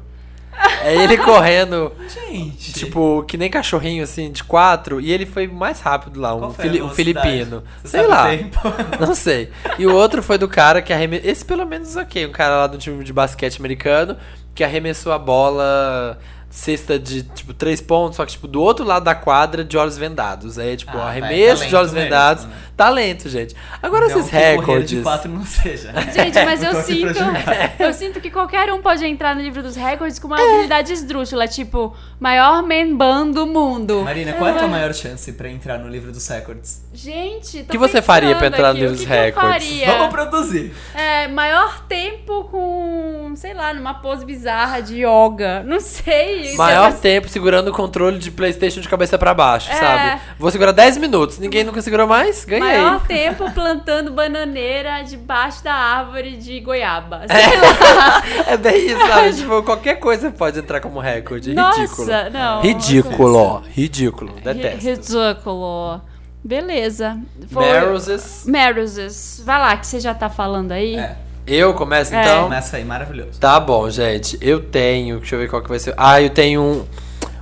É 0.83 0.95
ele 0.95 1.15
correndo, 1.17 1.91
Gente. 2.09 2.73
tipo, 2.73 3.23
que 3.27 3.37
nem 3.37 3.49
cachorrinho, 3.51 4.03
assim, 4.03 4.31
de 4.31 4.43
4, 4.43 4.99
e 4.99 5.11
ele 5.11 5.25
foi 5.27 5.47
mais 5.47 5.79
rápido 5.79 6.19
lá, 6.19 6.35
um, 6.35 6.51
fili- 6.53 6.81
um 6.81 6.89
filipino. 6.89 7.63
Você 7.83 7.99
Sei 7.99 8.07
lá, 8.07 8.27
não 8.99 9.13
sei. 9.13 9.51
E 9.77 9.85
o 9.85 9.93
outro 9.93 10.23
foi 10.23 10.37
do 10.39 10.47
cara 10.47 10.81
que 10.81 10.91
arremessou. 10.91 11.29
Esse 11.29 11.45
pelo 11.45 11.65
menos 11.67 11.95
ok, 11.95 12.25
um 12.25 12.31
cara 12.31 12.57
lá 12.57 12.67
do 12.67 12.77
time 12.79 13.03
de 13.03 13.13
basquete 13.13 13.59
americano 13.59 14.17
que 14.55 14.63
arremessou 14.63 15.11
a 15.13 15.19
bola 15.19 16.17
cesta 16.51 16.99
de, 16.99 17.23
tipo, 17.23 17.53
três 17.53 17.79
pontos, 17.81 18.17
só 18.17 18.25
que, 18.25 18.33
tipo, 18.33 18.45
do 18.47 18.61
outro 18.61 18.85
lado 18.85 19.03
da 19.05 19.15
quadra 19.15 19.63
de 19.63 19.77
olhos 19.77 19.97
vendados. 19.97 20.59
Aí, 20.59 20.75
tipo, 20.75 20.95
Ah, 20.97 21.07
arremesso 21.07 21.65
de 21.65 21.75
olhos 21.75 21.91
mesmo, 21.93 22.03
vendados. 22.05 22.43
né? 22.45 22.51
Talento, 22.75 23.29
gente. 23.29 23.55
Agora 23.81 24.07
Não 24.07 24.19
esses 24.19 24.29
recordes. 24.29 24.89
de 24.89 25.01
4 25.01 25.31
não 25.31 25.45
seja. 25.45 25.93
Gente, 26.13 26.33
mas 26.43 26.61
eu 26.63 26.75
sinto. 26.81 27.19
Eu 27.79 27.93
sinto 27.93 28.19
que 28.19 28.29
qualquer 28.31 28.71
um 28.73 28.81
pode 28.81 29.05
entrar 29.05 29.35
no 29.35 29.41
livro 29.41 29.61
dos 29.63 29.75
recordes 29.75 30.17
com 30.19 30.27
uma 30.27 30.35
habilidade 30.41 30.91
esdrúxula, 30.91 31.47
tipo, 31.47 31.95
maior 32.19 32.63
man 32.63 32.95
bun 32.95 33.31
do 33.31 33.45
mundo. 33.45 34.01
Marina, 34.03 34.33
qual 34.33 34.49
é 34.49 34.53
a 34.53 34.57
tua 34.59 34.67
maior 34.67 34.93
chance 34.93 35.31
pra 35.33 35.47
entrar 35.49 35.77
no 35.77 35.87
livro 35.87 36.11
dos 36.11 36.27
records? 36.27 36.83
Gente, 36.93 37.59
tô 37.59 37.63
O 37.65 37.71
que 37.71 37.77
você 37.77 38.01
faria 38.01 38.35
pra 38.35 38.47
entrar 38.47 38.73
no 38.73 38.79
aqui, 38.79 38.79
livro 38.79 38.95
o 38.95 38.97
dos 38.97 39.05
recordes? 39.05 39.51
faria? 39.67 39.85
Vamos 39.87 40.09
produzir. 40.09 40.73
É, 40.95 41.27
maior 41.27 41.85
tempo 41.87 42.45
com, 42.45 43.33
sei 43.35 43.53
lá, 43.53 43.73
numa 43.73 43.93
pose 43.95 44.25
bizarra 44.25 44.81
de 44.81 45.03
yoga. 45.05 45.63
Não 45.63 45.79
sei. 45.79 46.40
Maior 46.57 46.93
tempo 46.93 47.27
segurando 47.29 47.69
o 47.69 47.71
controle 47.73 48.17
de 48.19 48.31
Playstation 48.31 48.81
de 48.81 48.89
cabeça 48.89 49.17
pra 49.17 49.33
baixo, 49.33 49.71
É. 49.71 49.75
sabe? 49.75 50.21
Vou 50.39 50.49
segurar 50.51 50.71
10 50.71 50.97
minutos. 50.97 51.37
Ninguém 51.39 51.63
nunca 51.63 51.81
segurou 51.81 52.07
mais? 52.07 52.43
Ganhei. 52.45 52.61
Maior 52.67 53.01
tempo 53.07 53.49
plantando 53.51 54.11
bananeira 54.11 55.01
debaixo 55.03 55.63
da 55.63 55.73
árvore 55.73 56.37
de 56.37 56.59
goiaba. 56.59 57.23
Sei 57.27 57.37
É. 57.41 57.57
lá. 57.61 58.23
É 58.51 58.57
bem 58.57 58.87
isso, 58.87 59.07
sabe? 59.07 59.33
tipo, 59.37 59.63
qualquer 59.63 59.95
coisa 59.95 60.31
pode 60.31 60.59
entrar 60.59 60.79
como 60.81 60.99
recorde. 60.99 61.53
Nossa, 61.53 61.79
Ridículo. 61.81 62.07
não. 62.33 62.61
Ridículo. 62.61 63.63
Ridículo. 63.71 64.33
Ri- 64.35 64.41
Detesto. 64.41 65.17
Ridículo. 65.19 66.01
Beleza. 66.43 67.17
Meroses. 67.51 68.45
Maroses. 68.47 69.41
Vai 69.45 69.59
lá, 69.59 69.77
que 69.77 69.85
você 69.85 69.99
já 69.99 70.13
tá 70.13 70.29
falando 70.29 70.71
aí. 70.71 70.95
É. 70.95 71.15
Eu 71.53 71.73
começo 71.73 72.13
É. 72.15 72.21
então? 72.21 72.43
Começa 72.43 72.77
aí, 72.77 72.85
maravilhoso. 72.85 73.39
Tá 73.39 73.59
bom, 73.59 73.89
gente. 73.89 74.37
Eu 74.41 74.61
tenho. 74.61 75.19
Deixa 75.19 75.35
eu 75.35 75.39
ver 75.39 75.49
qual 75.49 75.61
que 75.61 75.67
vai 75.67 75.79
ser. 75.79 75.93
Ah, 75.97 76.21
eu 76.21 76.29
tenho 76.29 76.61
um, 76.61 76.85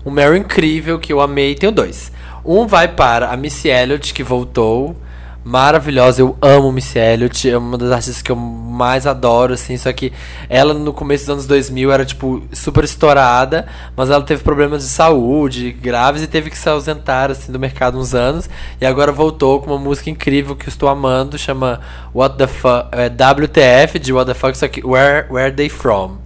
um 0.06 0.12
Meryl 0.12 0.36
incrível 0.38 0.98
que 0.98 1.14
eu 1.14 1.22
amei. 1.22 1.54
Tenho 1.54 1.72
dois. 1.72 2.12
Um 2.44 2.66
vai 2.66 2.88
para 2.88 3.30
a 3.30 3.38
Missy 3.38 3.68
Elliott, 3.68 4.14
que 4.14 4.24
voltou. 4.24 4.96
Maravilhosa, 5.44 6.22
eu 6.22 6.38
amo 6.42 6.72
Missy 6.72 7.00
Elliott, 7.00 7.50
é 7.50 7.58
uma 7.58 7.78
das 7.78 7.92
artistas 7.92 8.22
que 8.22 8.32
eu 8.32 8.36
mais 8.36 9.08
adoro, 9.08 9.54
assim, 9.54 9.78
só 9.78 9.92
que 9.92 10.12
ela 10.50 10.74
no 10.74 10.92
começo 10.92 11.24
dos 11.24 11.30
anos 11.30 11.48
2000 11.48 11.92
era, 11.92 12.06
tipo, 12.06 12.44
super 12.52 12.84
estourada, 12.84 13.66
mas 13.96 14.10
ela 14.10 14.24
teve 14.24 14.44
problemas 14.44 14.84
de 14.84 14.90
saúde 14.90 15.72
graves 15.72 16.22
e 16.22 16.28
teve 16.28 16.50
que 16.50 16.58
se 16.58 16.68
ausentar, 16.70 17.32
assim, 17.32 17.52
do 17.52 17.60
mercado 17.60 17.98
uns 17.98 18.14
anos, 18.14 18.50
e 18.82 18.86
agora 18.86 19.12
voltou 19.12 19.62
com 19.62 19.72
uma 19.72 19.80
música 19.80 20.10
incrível 20.10 20.56
que 20.56 20.68
eu 20.68 20.70
estou 20.70 20.90
amando, 20.90 21.38
chama 21.38 21.80
What 22.14 22.38
the 22.38 22.48
Fuck, 22.48 22.90
é 22.92 23.10
WTF, 23.10 23.98
de 23.98 24.12
What 24.12 24.28
the 24.28 24.34
Fuck, 24.34 24.58
só 24.58 24.68
que 24.68 24.86
Where, 24.86 25.26
Where 25.32 25.52
They 25.52 25.70
From. 25.70 26.18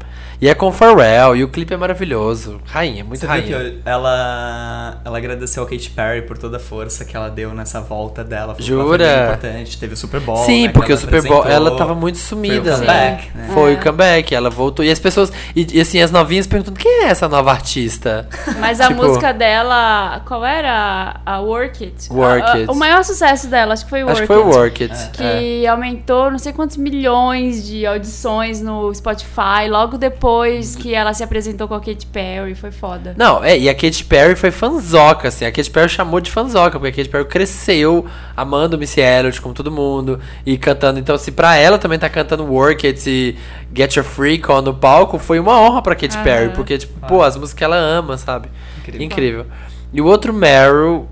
E 0.44 0.50
é 0.50 0.54
com 0.54 0.74
Pharrell, 0.74 1.38
e 1.38 1.44
o 1.46 1.48
clipe 1.48 1.74
é 1.74 1.78
maravilhoso, 1.78 2.60
rainha, 2.66 3.02
muito 3.02 3.22
Você 3.22 3.26
rainha. 3.26 3.58
viu 3.60 3.72
que 3.76 3.80
ela, 3.86 5.00
ela 5.06 5.18
agradeceu 5.18 5.64
a 5.64 5.66
Katy 5.66 5.90
Perry 5.92 6.24
por 6.24 6.38
toda 6.38 6.58
a 6.58 6.60
força 6.60 7.06
que 7.06 7.16
ela 7.16 7.30
deu 7.30 7.54
nessa 7.54 7.80
volta 7.80 8.26
dela. 8.26 8.54
Que 8.54 8.62
Jura? 8.62 8.86
Foi 8.86 8.98
bem 8.98 9.24
importante. 9.24 9.78
Teve 9.78 9.94
o 9.94 9.98
Super 9.98 10.20
Bowl. 10.20 10.36
Sim, 10.44 10.64
né, 10.64 10.68
que 10.68 10.74
porque 10.74 10.92
o 10.92 10.98
Super 10.98 11.22
Bowl, 11.24 11.46
ela 11.48 11.78
tava 11.78 11.96
muito 11.96 12.18
sumida, 12.18 12.76
Foi 12.76 12.84
o 12.84 12.88
né? 12.88 13.12
comeback, 13.22 13.38
né? 13.38 13.50
Foi 13.54 13.72
É. 13.72 13.76
o 13.76 13.80
comeback, 13.80 14.36
ela 14.36 14.50
voltou. 14.50 14.84
E 14.84 14.92
as 14.92 15.00
pessoas, 15.00 15.32
e, 15.56 15.78
e 15.78 15.80
assim, 15.80 16.02
as 16.02 16.12
novinhas 16.12 16.46
perguntando, 16.46 16.78
quem 16.78 17.06
é 17.06 17.08
essa 17.08 17.30
nova 17.30 17.50
artista? 17.50 18.28
Mas 18.60 18.82
a 18.82 18.90
Tipo- 18.90 19.02
música 19.02 19.32
dela, 19.34 20.24
qual 20.28 20.44
era? 20.44 21.22
A 21.26 21.40
Work 21.40 21.86
It? 21.86 22.12
Work 22.12 22.42
A- 22.42 22.52
a- 22.52 22.58
It. 22.58 22.70
O 22.70 22.76
maior 22.76 23.02
sucesso 23.06 23.48
dela, 23.48 23.72
acho 23.72 23.86
que 23.86 23.90
foi 23.90 24.04
Work 24.04 24.12
Acho 24.12 24.22
que 24.24 24.28
foi 24.28 24.38
o 24.40 24.48
It. 24.48 24.58
Work 24.58 24.84
It. 24.84 25.10
Que 25.14 25.64
É. 25.64 25.68
aumentou 25.70 26.30
não 26.30 26.38
sei 26.38 26.52
quantos 26.52 26.76
milhões 26.76 27.66
de 27.66 27.86
audições 27.86 28.62
no 28.62 28.94
Spotify 28.94 29.70
logo 29.70 29.98
depois 29.98 30.33
que 30.80 30.94
ela 30.94 31.14
se 31.14 31.24
apresentou 31.24 31.68
com 31.68 31.74
a 31.74 31.80
Katy 31.80 32.06
Perry. 32.08 32.56
Foi 32.56 32.72
foda. 32.72 33.14
Não, 33.18 33.44
é, 33.44 33.58
e 33.58 33.70
a 33.70 33.74
Katy 33.74 34.06
Perry 34.06 34.36
foi 34.36 34.52
fanzoca, 34.52 35.28
assim. 35.28 35.46
A 35.46 35.52
Katy 35.52 35.70
Perry 35.70 35.90
chamou 35.90 36.20
de 36.20 36.32
fanzoca, 36.32 36.80
porque 36.80 36.88
a 36.88 37.04
Katy 37.04 37.10
Perry 37.10 37.26
cresceu 37.26 38.06
amando 38.36 38.78
Missy 38.78 39.02
Elliott, 39.02 39.42
como 39.42 39.54
todo 39.54 39.72
mundo, 39.72 40.20
e 40.46 40.58
cantando. 40.58 41.00
Então, 41.00 41.18
se 41.18 41.32
pra 41.32 41.56
ela 41.56 41.78
também 41.78 42.00
tá 42.00 42.10
cantando 42.10 42.44
Work 42.46 42.88
It 42.88 43.10
e 43.10 43.38
Get 43.76 43.96
Your 43.96 44.06
Freak 44.06 44.52
On 44.52 44.62
no 44.62 44.74
palco, 44.74 45.18
foi 45.18 45.40
uma 45.40 45.60
honra 45.60 45.82
pra 45.82 45.96
Katy 45.96 46.16
Aham. 46.16 46.24
Perry, 46.24 46.54
porque, 46.54 46.78
tipo, 46.78 47.00
pô, 47.08 47.22
as 47.22 47.36
músicas 47.36 47.58
que 47.58 47.64
ela 47.64 47.78
ama, 47.78 48.18
sabe? 48.18 48.50
Incrível. 48.80 49.06
Incrível. 49.06 49.46
E 49.92 50.02
o 50.02 50.06
outro 50.06 50.34
Meryl, 50.34 51.08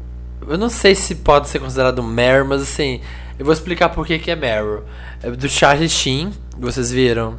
eu 0.47 0.57
não 0.57 0.69
sei 0.69 0.95
se 0.95 1.15
pode 1.15 1.47
ser 1.49 1.59
considerado 1.59 1.99
um 1.99 2.05
Meryl, 2.05 2.45
mas 2.45 2.61
assim, 2.61 2.99
eu 3.37 3.45
vou 3.45 3.53
explicar 3.53 3.89
por 3.89 4.05
que 4.05 4.17
que 4.17 4.31
é 4.31 4.35
Meryl. 4.35 4.83
É 5.21 5.29
do 5.29 5.47
Charlie 5.47 5.87
Sheen, 5.87 6.31
vocês 6.57 6.91
viram? 6.91 7.37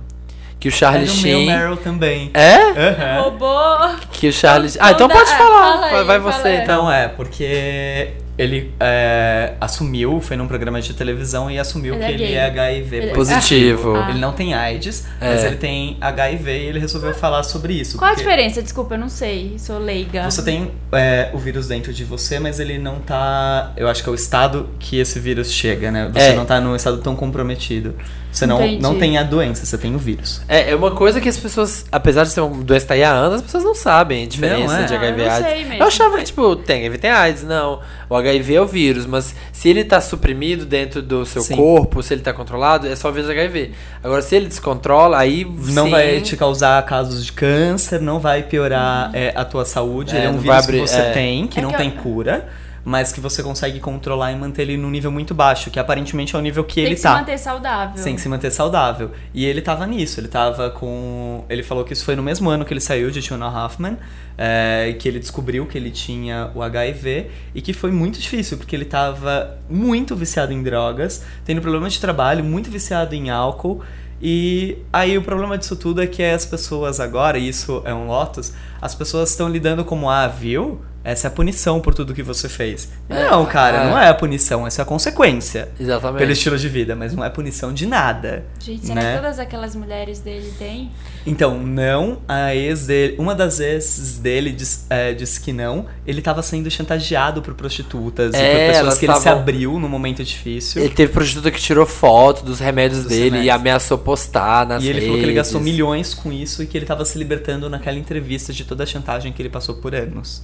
Que 0.62 0.68
o 0.68 0.70
Charlie 0.70 1.06
meu 1.06 1.14
Sheen... 1.16 1.46
Meryl 1.48 1.76
também. 1.76 2.30
É? 2.32 2.54
Aham. 2.54 3.22
Roubou! 3.22 3.96
Que 4.12 4.28
o 4.28 4.32
Charlie... 4.32 4.70
Então- 4.70 4.86
Ah, 4.86 4.92
então 4.92 5.08
pode 5.08 5.28
falar. 5.30 5.72
fala 5.72 5.86
aí, 5.86 6.04
vai 6.04 6.20
fala 6.20 6.32
você, 6.32 6.48
aí. 6.48 6.54
então. 6.54 6.62
Então 6.82 6.92
é, 6.92 7.08
porque 7.08 8.10
ele 8.38 8.72
é, 8.78 9.54
assumiu, 9.60 10.20
foi 10.20 10.36
num 10.36 10.46
programa 10.46 10.80
de 10.80 10.94
televisão 10.94 11.50
e 11.50 11.58
assumiu 11.58 11.94
Ele 11.96 12.04
que 12.04 12.10
é 12.10 12.14
ele 12.14 12.34
é 12.34 12.44
HIV 12.46 12.96
Ele- 12.96 13.06
Positivo. 13.12 13.96
Ah. 13.96 14.10
Ele 14.10 14.20
não 14.20 14.30
tem 14.32 14.54
AIDS, 14.54 15.04
É. 15.20 15.30
mas 15.30 15.42
ele 15.44 15.56
tem 15.56 15.96
HIV 16.00 16.50
e 16.52 16.66
ele 16.66 16.78
resolveu 16.78 17.12
falar 17.12 17.42
sobre 17.42 17.72
isso. 17.74 17.98
Qual 17.98 18.12
a 18.12 18.14
diferença? 18.14 18.62
Desculpa, 18.62 18.94
eu 18.94 18.98
não 19.00 19.08
sei. 19.08 19.56
Sou 19.58 19.80
leiga. 19.80 20.30
Você 20.30 20.42
tem 20.44 20.70
é, 20.92 21.28
o 21.32 21.38
vírus 21.38 21.66
dentro 21.66 21.92
de 21.92 22.04
você, 22.04 22.38
mas 22.38 22.60
ele 22.60 22.78
não 22.78 23.00
tá. 23.00 23.72
Eu 23.76 23.88
acho 23.88 24.00
que 24.00 24.08
é 24.08 24.12
o 24.12 24.14
estado 24.14 24.68
que 24.78 25.00
esse 25.00 25.18
vírus 25.18 25.50
chega, 25.52 25.90
né? 25.90 26.08
Você 26.12 26.20
É. 26.28 26.32
não 26.34 26.44
tá 26.44 26.60
num 26.60 26.76
estado 26.76 26.98
tão 26.98 27.16
comprometido. 27.16 27.96
Você 28.32 28.46
não, 28.46 28.56
Entendi. 28.64 28.82
não 28.82 28.98
tem 28.98 29.18
a 29.18 29.22
doença, 29.22 29.66
você 29.66 29.76
tem 29.76 29.94
o 29.94 29.98
vírus. 29.98 30.40
É, 30.48 30.70
é 30.70 30.74
uma 30.74 30.90
coisa 30.92 31.20
que 31.20 31.28
as 31.28 31.36
pessoas, 31.36 31.84
apesar 31.92 32.24
de 32.24 32.30
ser 32.30 32.40
uma 32.40 32.62
doença 32.64 32.84
que 32.86 32.88
tá 32.88 32.94
aí 32.94 33.04
há 33.04 33.10
anos, 33.12 33.34
as 33.36 33.42
pessoas 33.42 33.62
não 33.62 33.74
sabem 33.74 34.24
a 34.24 34.26
diferença 34.26 34.74
Não, 34.74 34.82
é. 34.84 34.86
de 34.86 34.94
HIV 34.94 35.22
e 35.22 35.24
Ah, 35.24 35.26
eu 35.26 35.28
não 35.28 35.34
AIDS. 35.36 35.52
sei 35.58 35.64
mesmo. 35.66 35.82
Eu 35.82 35.86
achava 35.86 36.16
que, 36.18 36.24
tipo, 36.24 36.56
tem 36.56 36.78
HIV, 36.80 36.96
tem 36.98 37.10
AIDS. 37.10 37.42
Não. 37.44 37.80
O 38.08 38.16
HIV 38.16 38.54
é 38.54 38.60
o 38.62 38.66
vírus, 38.66 39.04
mas 39.04 39.34
se 39.52 39.68
ele 39.68 39.84
tá 39.84 40.00
suprimido 40.00 40.64
dentro 40.64 41.02
do 41.02 41.26
seu 41.26 41.42
Sim. 41.42 41.56
corpo, 41.56 42.02
se 42.02 42.14
ele 42.14 42.22
tá 42.22 42.32
controlado, 42.32 42.86
é 42.88 42.96
só 42.96 43.10
o 43.10 43.12
vírus 43.12 43.28
HIV. 43.28 43.72
Agora, 44.02 44.22
se 44.22 44.34
ele 44.34 44.46
descontrola, 44.46 45.18
aí 45.18 45.44
Não 45.44 45.84
sim, 45.84 45.90
vai 45.90 46.20
te 46.22 46.34
causar 46.34 46.82
casos 46.86 47.24
de 47.26 47.32
câncer, 47.32 48.00
não 48.00 48.18
vai 48.18 48.42
piorar 48.42 49.10
é, 49.12 49.32
a 49.36 49.44
tua 49.44 49.66
saúde. 49.66 50.14
É, 50.14 50.18
ele 50.20 50.26
é 50.26 50.28
um 50.30 50.32
não 50.32 50.40
vírus 50.40 50.54
vai 50.56 50.64
abrir- 50.64 50.80
que 50.82 50.88
você 50.88 51.00
é. 51.00 51.10
tem, 51.12 51.46
que 51.46 51.58
É 51.58 51.62
não 51.62 51.68
que 51.68 51.74
eu- 51.74 51.78
tem 51.80 51.90
cura, 51.90 52.48
mas 52.84 53.12
que 53.12 53.20
você 53.20 53.42
consegue 53.42 53.78
controlar 53.78 54.32
e 54.32 54.36
manter 54.36 54.62
ele 54.62 54.76
num 54.76 54.90
nível 54.90 55.10
muito 55.10 55.34
baixo, 55.34 55.70
que 55.70 55.78
aparentemente 55.78 56.34
é 56.34 56.38
o 56.38 56.42
nível 56.42 56.64
que 56.64 56.76
Tem 56.76 56.84
ele 56.84 56.94
que 56.96 57.02
tá. 57.02 57.14
se 57.14 57.20
manter 57.20 57.38
saudável. 57.38 58.04
Tem 58.04 58.14
que 58.14 58.20
se 58.20 58.28
manter 58.28 58.50
saudável. 58.50 59.10
E 59.32 59.44
ele 59.44 59.62
tava 59.62 59.86
nisso, 59.86 60.18
ele 60.20 60.28
tava 60.28 60.70
com. 60.70 61.44
Ele 61.48 61.62
falou 61.62 61.84
que 61.84 61.92
isso 61.92 62.04
foi 62.04 62.16
no 62.16 62.22
mesmo 62.22 62.50
ano 62.50 62.64
que 62.64 62.72
ele 62.72 62.80
saiu 62.80 63.10
de 63.10 63.22
Tuna 63.22 63.48
Hoffman, 63.48 63.96
é, 64.36 64.96
que 64.98 65.08
ele 65.08 65.18
descobriu 65.18 65.66
que 65.66 65.78
ele 65.78 65.90
tinha 65.90 66.50
o 66.54 66.62
HIV 66.62 67.30
e 67.54 67.62
que 67.62 67.72
foi 67.72 67.92
muito 67.92 68.18
difícil, 68.18 68.58
porque 68.58 68.74
ele 68.74 68.84
tava 68.84 69.58
muito 69.68 70.16
viciado 70.16 70.52
em 70.52 70.62
drogas, 70.62 71.24
tendo 71.44 71.60
problemas 71.60 71.92
de 71.92 72.00
trabalho, 72.00 72.44
muito 72.44 72.70
viciado 72.70 73.14
em 73.14 73.30
álcool. 73.30 73.82
E 74.24 74.78
aí 74.92 75.18
o 75.18 75.22
problema 75.22 75.58
disso 75.58 75.74
tudo 75.74 76.00
é 76.00 76.06
que 76.06 76.22
as 76.22 76.46
pessoas 76.46 77.00
agora, 77.00 77.38
e 77.38 77.48
isso 77.48 77.82
é 77.84 77.92
um 77.92 78.06
Lotus, 78.06 78.52
as 78.82 78.94
pessoas 78.94 79.30
estão 79.30 79.48
lidando 79.48 79.84
como, 79.84 80.10
ah, 80.10 80.26
viu? 80.28 80.80
Essa 81.04 81.26
é 81.26 81.28
a 81.28 81.32
punição 81.32 81.80
por 81.80 81.92
tudo 81.96 82.14
que 82.14 82.22
você 82.22 82.48
fez. 82.48 82.88
É, 83.10 83.28
não, 83.28 83.44
cara, 83.44 83.78
é. 83.78 83.90
não 83.90 83.98
é 83.98 84.06
a 84.08 84.14
punição, 84.14 84.64
essa 84.64 84.82
é 84.82 84.84
a 84.84 84.86
consequência 84.86 85.68
Exatamente. 85.80 86.18
pelo 86.20 86.30
estilo 86.30 86.56
de 86.56 86.68
vida, 86.68 86.94
mas 86.94 87.12
não 87.12 87.24
é 87.24 87.28
punição 87.28 87.74
de 87.74 87.86
nada. 87.86 88.44
Gente, 88.60 88.86
será 88.86 89.02
né? 89.02 89.16
que 89.16 89.20
todas 89.20 89.38
aquelas 89.40 89.74
mulheres 89.74 90.20
dele 90.20 90.54
têm? 90.60 90.92
Então, 91.26 91.58
não, 91.58 92.18
a 92.28 92.54
ex 92.54 92.86
dele, 92.86 93.16
uma 93.18 93.34
das 93.34 93.58
exes 93.58 94.18
dele 94.18 94.52
diz- 94.52 94.86
é, 94.88 95.12
disse 95.12 95.40
que 95.40 95.52
não. 95.52 95.86
Ele 96.06 96.20
estava 96.20 96.40
sendo 96.40 96.70
chantageado 96.70 97.42
por 97.42 97.54
prostitutas 97.54 98.32
e 98.32 98.36
É, 98.38 98.66
por 98.68 98.74
pessoas 98.74 98.98
que 98.98 99.06
ele 99.06 99.14
se 99.16 99.28
abriu 99.28 99.80
num 99.80 99.88
momento 99.88 100.22
difícil. 100.22 100.82
Ele 100.84 100.94
teve 100.94 101.12
prostituta 101.12 101.50
que 101.50 101.60
tirou 101.60 101.84
foto 101.84 102.44
dos 102.44 102.60
remédios 102.60 103.00
Dos 103.02 103.08
dele 103.08 103.24
e 103.24 103.30
remédios. 103.30 103.54
ameaçou 103.56 103.98
postar 103.98 104.66
nas 104.68 104.84
E 104.84 104.88
ele 104.88 105.00
falou 105.00 105.16
que 105.16 105.22
ele 105.24 105.34
gastou 105.34 105.58
redes. 105.60 105.72
milhões 105.72 106.14
com 106.14 106.32
isso 106.32 106.62
e 106.62 106.66
que 106.68 106.78
ele 106.78 106.84
estava 106.84 107.04
se 107.04 107.18
libertando 107.18 107.68
naquela 107.68 107.98
entrevista 107.98 108.52
de 108.52 108.64
toda 108.72 108.84
a 108.84 108.86
chantagem 108.86 109.32
que 109.32 109.42
ele 109.42 109.50
passou 109.50 109.76
por 109.76 109.94
anos. 109.94 110.42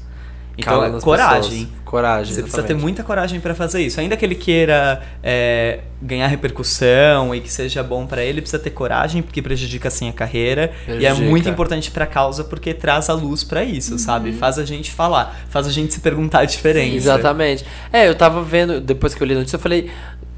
Então, 0.60 0.84
é 0.84 1.00
coragem. 1.00 1.50
pessoas. 1.66 1.68
Coragem. 1.84 2.34
Você 2.34 2.42
precisa 2.42 2.62
ter 2.62 2.72
exatamente. 2.72 2.82
muita 2.82 3.04
coragem 3.04 3.38
pra 3.38 3.54
fazer 3.54 3.80
isso. 3.80 4.00
Ainda 4.00 4.16
que 4.16 4.24
ele 4.24 4.34
queira 4.34 5.00
é, 5.22 5.80
ganhar 6.02 6.26
repercussão 6.26 7.32
e 7.32 7.40
que 7.40 7.50
seja 7.50 7.80
bom 7.80 8.06
pra 8.06 8.24
ele, 8.24 8.40
precisa 8.40 8.60
ter 8.60 8.70
coragem, 8.70 9.22
porque 9.22 9.40
prejudica 9.40 9.86
assim 9.86 10.08
a 10.08 10.12
carreira. 10.12 10.72
E 10.88 10.90
é 10.90 10.96
Prejudica. 10.98 11.30
muito 11.30 11.48
importante 11.48 11.92
pra 11.92 12.06
causa 12.06 12.42
porque 12.42 12.74
traz 12.74 13.08
a 13.08 13.14
luz 13.14 13.44
pra 13.44 13.62
isso, 13.62 13.96
sabe? 14.00 14.32
Faz 14.32 14.58
a 14.58 14.64
gente 14.64 14.90
falar, 14.90 15.42
faz 15.48 15.64
a 15.68 15.70
gente 15.70 15.94
se 15.94 16.00
perguntar 16.00 16.40
a 16.40 16.44
diferença. 16.44 16.96
Exatamente. 16.96 17.64
É, 17.92 18.08
eu 18.08 18.16
tava 18.16 18.42
vendo, 18.42 18.80
depois 18.80 19.14
que 19.14 19.22
eu 19.22 19.26
li 19.28 19.34
a 19.34 19.38
notícia, 19.38 19.54
eu 19.56 19.60
falei, 19.60 19.88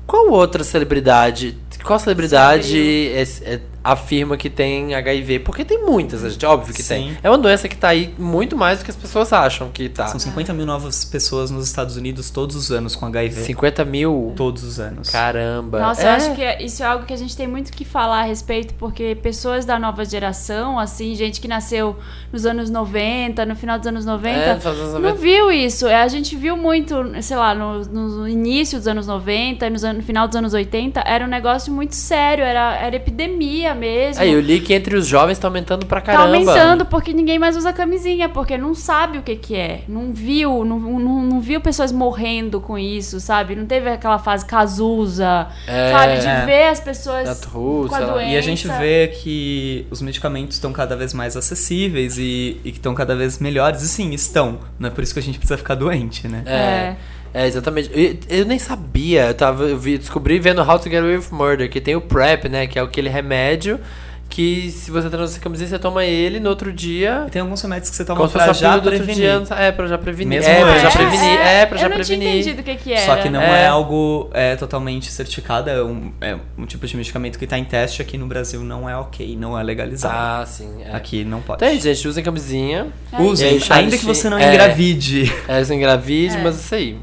qual 0.06 0.28
outra 0.28 0.62
celebridade, 0.62 1.56
qual 1.82 1.98
celebridade 1.98 2.76
é- 3.14 3.22
é- 3.54 3.60
afirma 3.82 4.36
que 4.36 4.50
tem 4.50 4.94
HIV? 4.94 5.40
Porque 5.40 5.64
tem 5.64 5.84
muitas, 5.84 6.20
gente, 6.32 6.44
óbvio 6.44 6.74
que 6.74 6.82
Sim. 6.82 6.88
tem. 6.94 7.18
É 7.22 7.30
uma 7.30 7.38
doença 7.38 7.68
que 7.68 7.76
tá 7.76 7.88
aí 7.88 8.14
muito 8.18 8.56
mais 8.56 8.78
do 8.80 8.84
que 8.84 8.90
as 8.90 8.96
pessoas 8.96 9.32
acham 9.32 9.70
que 9.70 9.88
tá. 9.88 10.06
São 10.08 10.18
50 10.20 10.52
mil 10.52 10.66
novas 10.66 11.04
pessoas 11.04 11.50
nos 11.50 11.66
Estados 11.66 11.96
Unidos 11.96 12.30
todos 12.30 12.56
os 12.56 12.70
anos 12.70 12.94
com 12.94 13.06
HIV. 13.06 13.42
50 13.44 13.84
mil? 13.84 14.32
Todos 14.36 14.62
os 14.64 14.78
anos. 14.78 15.08
Caramba. 15.10 15.80
Nossa, 15.80 16.02
É. 16.02 16.06
eu 16.06 16.10
acho 16.10 16.34
que 16.34 16.42
é- 16.42 16.62
isso 16.62 16.82
é 16.82 16.86
algo 16.86 17.04
que 17.06 17.12
a 17.12 17.16
gente 17.16 17.36
tem 17.36 17.46
muito 17.48 17.72
que 17.72 17.84
falar 17.84 18.20
a 18.20 18.24
respeito, 18.24 18.74
porque 18.74 19.14
pessoas 19.22 19.64
da 19.64 19.78
nova 19.78 20.04
geração, 20.04 20.78
assim, 20.78 21.14
gente 21.14 21.40
que 21.40 21.48
nasceu 21.48 21.96
nos 22.32 22.44
anos 22.46 22.68
90, 22.70 23.46
no 23.46 23.56
final 23.56 23.78
dos 23.78 23.86
anos 23.86 24.04
90, 24.04 24.38
É, 24.38 24.54
nos 24.54 24.66
anos 24.66 24.78
não 24.94 25.00
90. 25.00 25.14
viu 25.14 25.50
isso. 25.52 25.86
É, 25.86 26.00
A 26.00 26.08
gente 26.08 26.34
viu 26.34 26.56
muito, 26.56 26.94
sei 27.22 27.36
lá, 27.36 27.54
no, 27.54 27.84
no 27.84 28.28
início 28.28 28.78
dos 28.78 28.88
anos 28.88 29.06
90 29.06 29.66
e 29.66 29.70
nos 29.70 29.84
anos- 29.84 29.98
no 29.98 30.02
final 30.06 30.26
dos 30.26 30.36
anos 30.36 30.54
80, 30.54 31.00
era 31.06 31.24
um 31.24 31.28
negócio 31.28 31.72
muito 31.72 31.94
sério, 31.94 32.42
era, 32.42 32.74
era 32.76 32.96
epidemia, 32.96 33.69
camisinha 33.70 33.74
mesmo. 33.74 34.22
É, 34.22 34.28
eu 34.28 34.40
li 34.40 34.60
que 34.60 34.72
entre 34.74 34.96
os 34.96 35.06
jovens 35.06 35.38
tá 35.38 35.48
aumentando 35.48 35.86
pra 35.86 36.00
Tá 36.00 36.12
caramba. 36.12 36.36
aumentando 36.36 36.84
porque 36.86 37.12
ninguém 37.12 37.38
mais 37.38 37.56
usa 37.56 37.72
camisinha, 37.72 38.28
porque 38.28 38.56
não 38.58 38.74
sabe 38.74 39.18
o 39.18 39.22
que 39.22 39.36
que 39.36 39.56
é. 39.56 39.82
Não 39.88 40.12
viu, 40.12 40.64
não, 40.64 40.78
não, 40.78 41.22
não 41.22 41.40
viu 41.40 41.60
pessoas 41.60 41.92
morrendo 41.92 42.60
com 42.60 42.78
isso, 42.78 43.20
sabe? 43.20 43.54
Não 43.54 43.66
teve 43.66 43.88
aquela 43.90 44.18
fase 44.18 44.44
Cazuza, 44.46 45.48
É. 45.66 45.92
sabe? 45.92 46.18
De 46.20 46.26
É. 46.26 46.44
ver 46.46 46.64
as 46.68 46.80
pessoas 46.80 47.44
com 47.46 47.88
a 47.94 48.00
doença. 48.00 48.30
E 48.30 48.36
a 48.36 48.40
gente 48.40 48.66
vê 48.68 49.08
que 49.08 49.86
os 49.90 50.00
medicamentos 50.02 50.56
estão 50.56 50.72
cada 50.72 50.96
vez 50.96 51.12
mais 51.14 51.36
acessíveis 51.36 52.18
e, 52.18 52.60
e 52.64 52.70
que 52.72 52.78
estão 52.78 52.94
cada 52.94 53.14
vez 53.14 53.38
melhores. 53.38 53.82
E 53.82 53.88
sim, 53.88 54.10
estão. 54.12 54.58
Não 54.78 54.88
é 54.88 54.90
por 54.90 55.02
isso 55.02 55.12
que 55.12 55.20
a 55.20 55.22
gente 55.22 55.38
precisa 55.38 55.56
ficar 55.58 55.74
doente, 55.74 56.26
né? 56.28 56.42
É. 56.46 56.50
É, 56.60 56.96
exatamente. 57.46 57.90
Eu, 57.92 58.38
eu 58.40 58.44
nem 58.44 58.58
sabia, 58.58 59.26
eu, 59.28 59.34
tava, 59.34 59.64
eu 59.64 59.78
vi, 59.78 59.98
descobri 59.98 60.38
vendo 60.38 60.60
How 60.62 60.78
to 60.78 60.90
Get 60.90 61.00
Away 61.00 61.16
with 61.18 61.26
Murder, 61.32 61.70
que 61.70 61.80
tem 61.80 61.94
o 61.96 62.00
PrEP, 62.00 62.48
né? 62.48 62.66
Que 62.66 62.78
é 62.78 62.82
aquele 62.82 63.08
remédio 63.08 63.78
que 64.28 64.70
se 64.70 64.92
você 64.92 65.10
transa 65.10 65.32
sem 65.32 65.42
camisinha, 65.42 65.68
você 65.68 65.76
toma 65.76 66.04
ele 66.04 66.38
no 66.38 66.48
outro 66.50 66.72
dia. 66.72 67.24
E 67.26 67.30
tem 67.30 67.42
alguns 67.42 67.60
remédios 67.60 67.90
que 67.90 67.96
você 67.96 68.04
toma 68.04 68.28
pra 68.28 68.44
a 68.44 68.52
já 68.52 68.78
prevenir. 68.78 69.14
dia. 69.16 69.42
É, 69.58 69.72
pra 69.72 69.88
já 69.88 69.98
prevenir. 69.98 70.38
Mesmo 70.38 70.52
é, 70.52 70.60
pra 70.60 70.78
já 70.78 70.90
prevenir. 70.92 71.40
É, 71.40 71.66
pra 71.66 71.78
já 71.78 71.86
eu 71.86 71.90
não 71.90 71.96
tinha 71.96 72.16
prevenir. 72.16 72.40
entendido 72.40 72.60
o 72.60 72.64
que 72.64 72.76
que 72.76 72.92
era. 72.92 73.06
Só 73.06 73.16
que 73.16 73.28
não 73.28 73.40
É. 73.42 73.62
é, 73.64 73.66
algo 73.66 74.30
é, 74.32 74.54
totalmente 74.54 75.10
certificado, 75.10 75.68
é 75.68 75.82
um, 75.82 76.12
é 76.20 76.36
um 76.56 76.64
tipo 76.64 76.86
de 76.86 76.96
medicamento 76.96 77.40
que 77.40 77.44
está 77.44 77.58
em 77.58 77.64
teste 77.64 78.00
aqui 78.02 78.16
no 78.16 78.26
Brasil, 78.28 78.60
não 78.62 78.88
é 78.88 78.96
ok, 78.96 79.36
não 79.36 79.58
é 79.58 79.62
legalizado. 79.64 80.14
Ah, 80.16 80.46
sim. 80.46 80.80
É. 80.84 80.94
Aqui 80.94 81.24
não 81.24 81.40
pode. 81.40 81.64
É 81.64 81.72
isso, 81.72 81.88
gente. 81.92 82.06
Usem 82.06 82.22
camisinha. 82.22 82.86
É 83.12 83.20
Usem, 83.20 83.58
ainda 83.70 83.98
que 83.98 84.04
você 84.04 84.30
não 84.30 84.38
é. 84.38 84.48
engravide. 84.54 85.32
É, 85.48 85.60
usem 85.60 85.76
engravide, 85.76 86.36
É. 86.36 86.40
mas 86.40 86.54
isso 86.60 86.72
aí. 86.72 86.96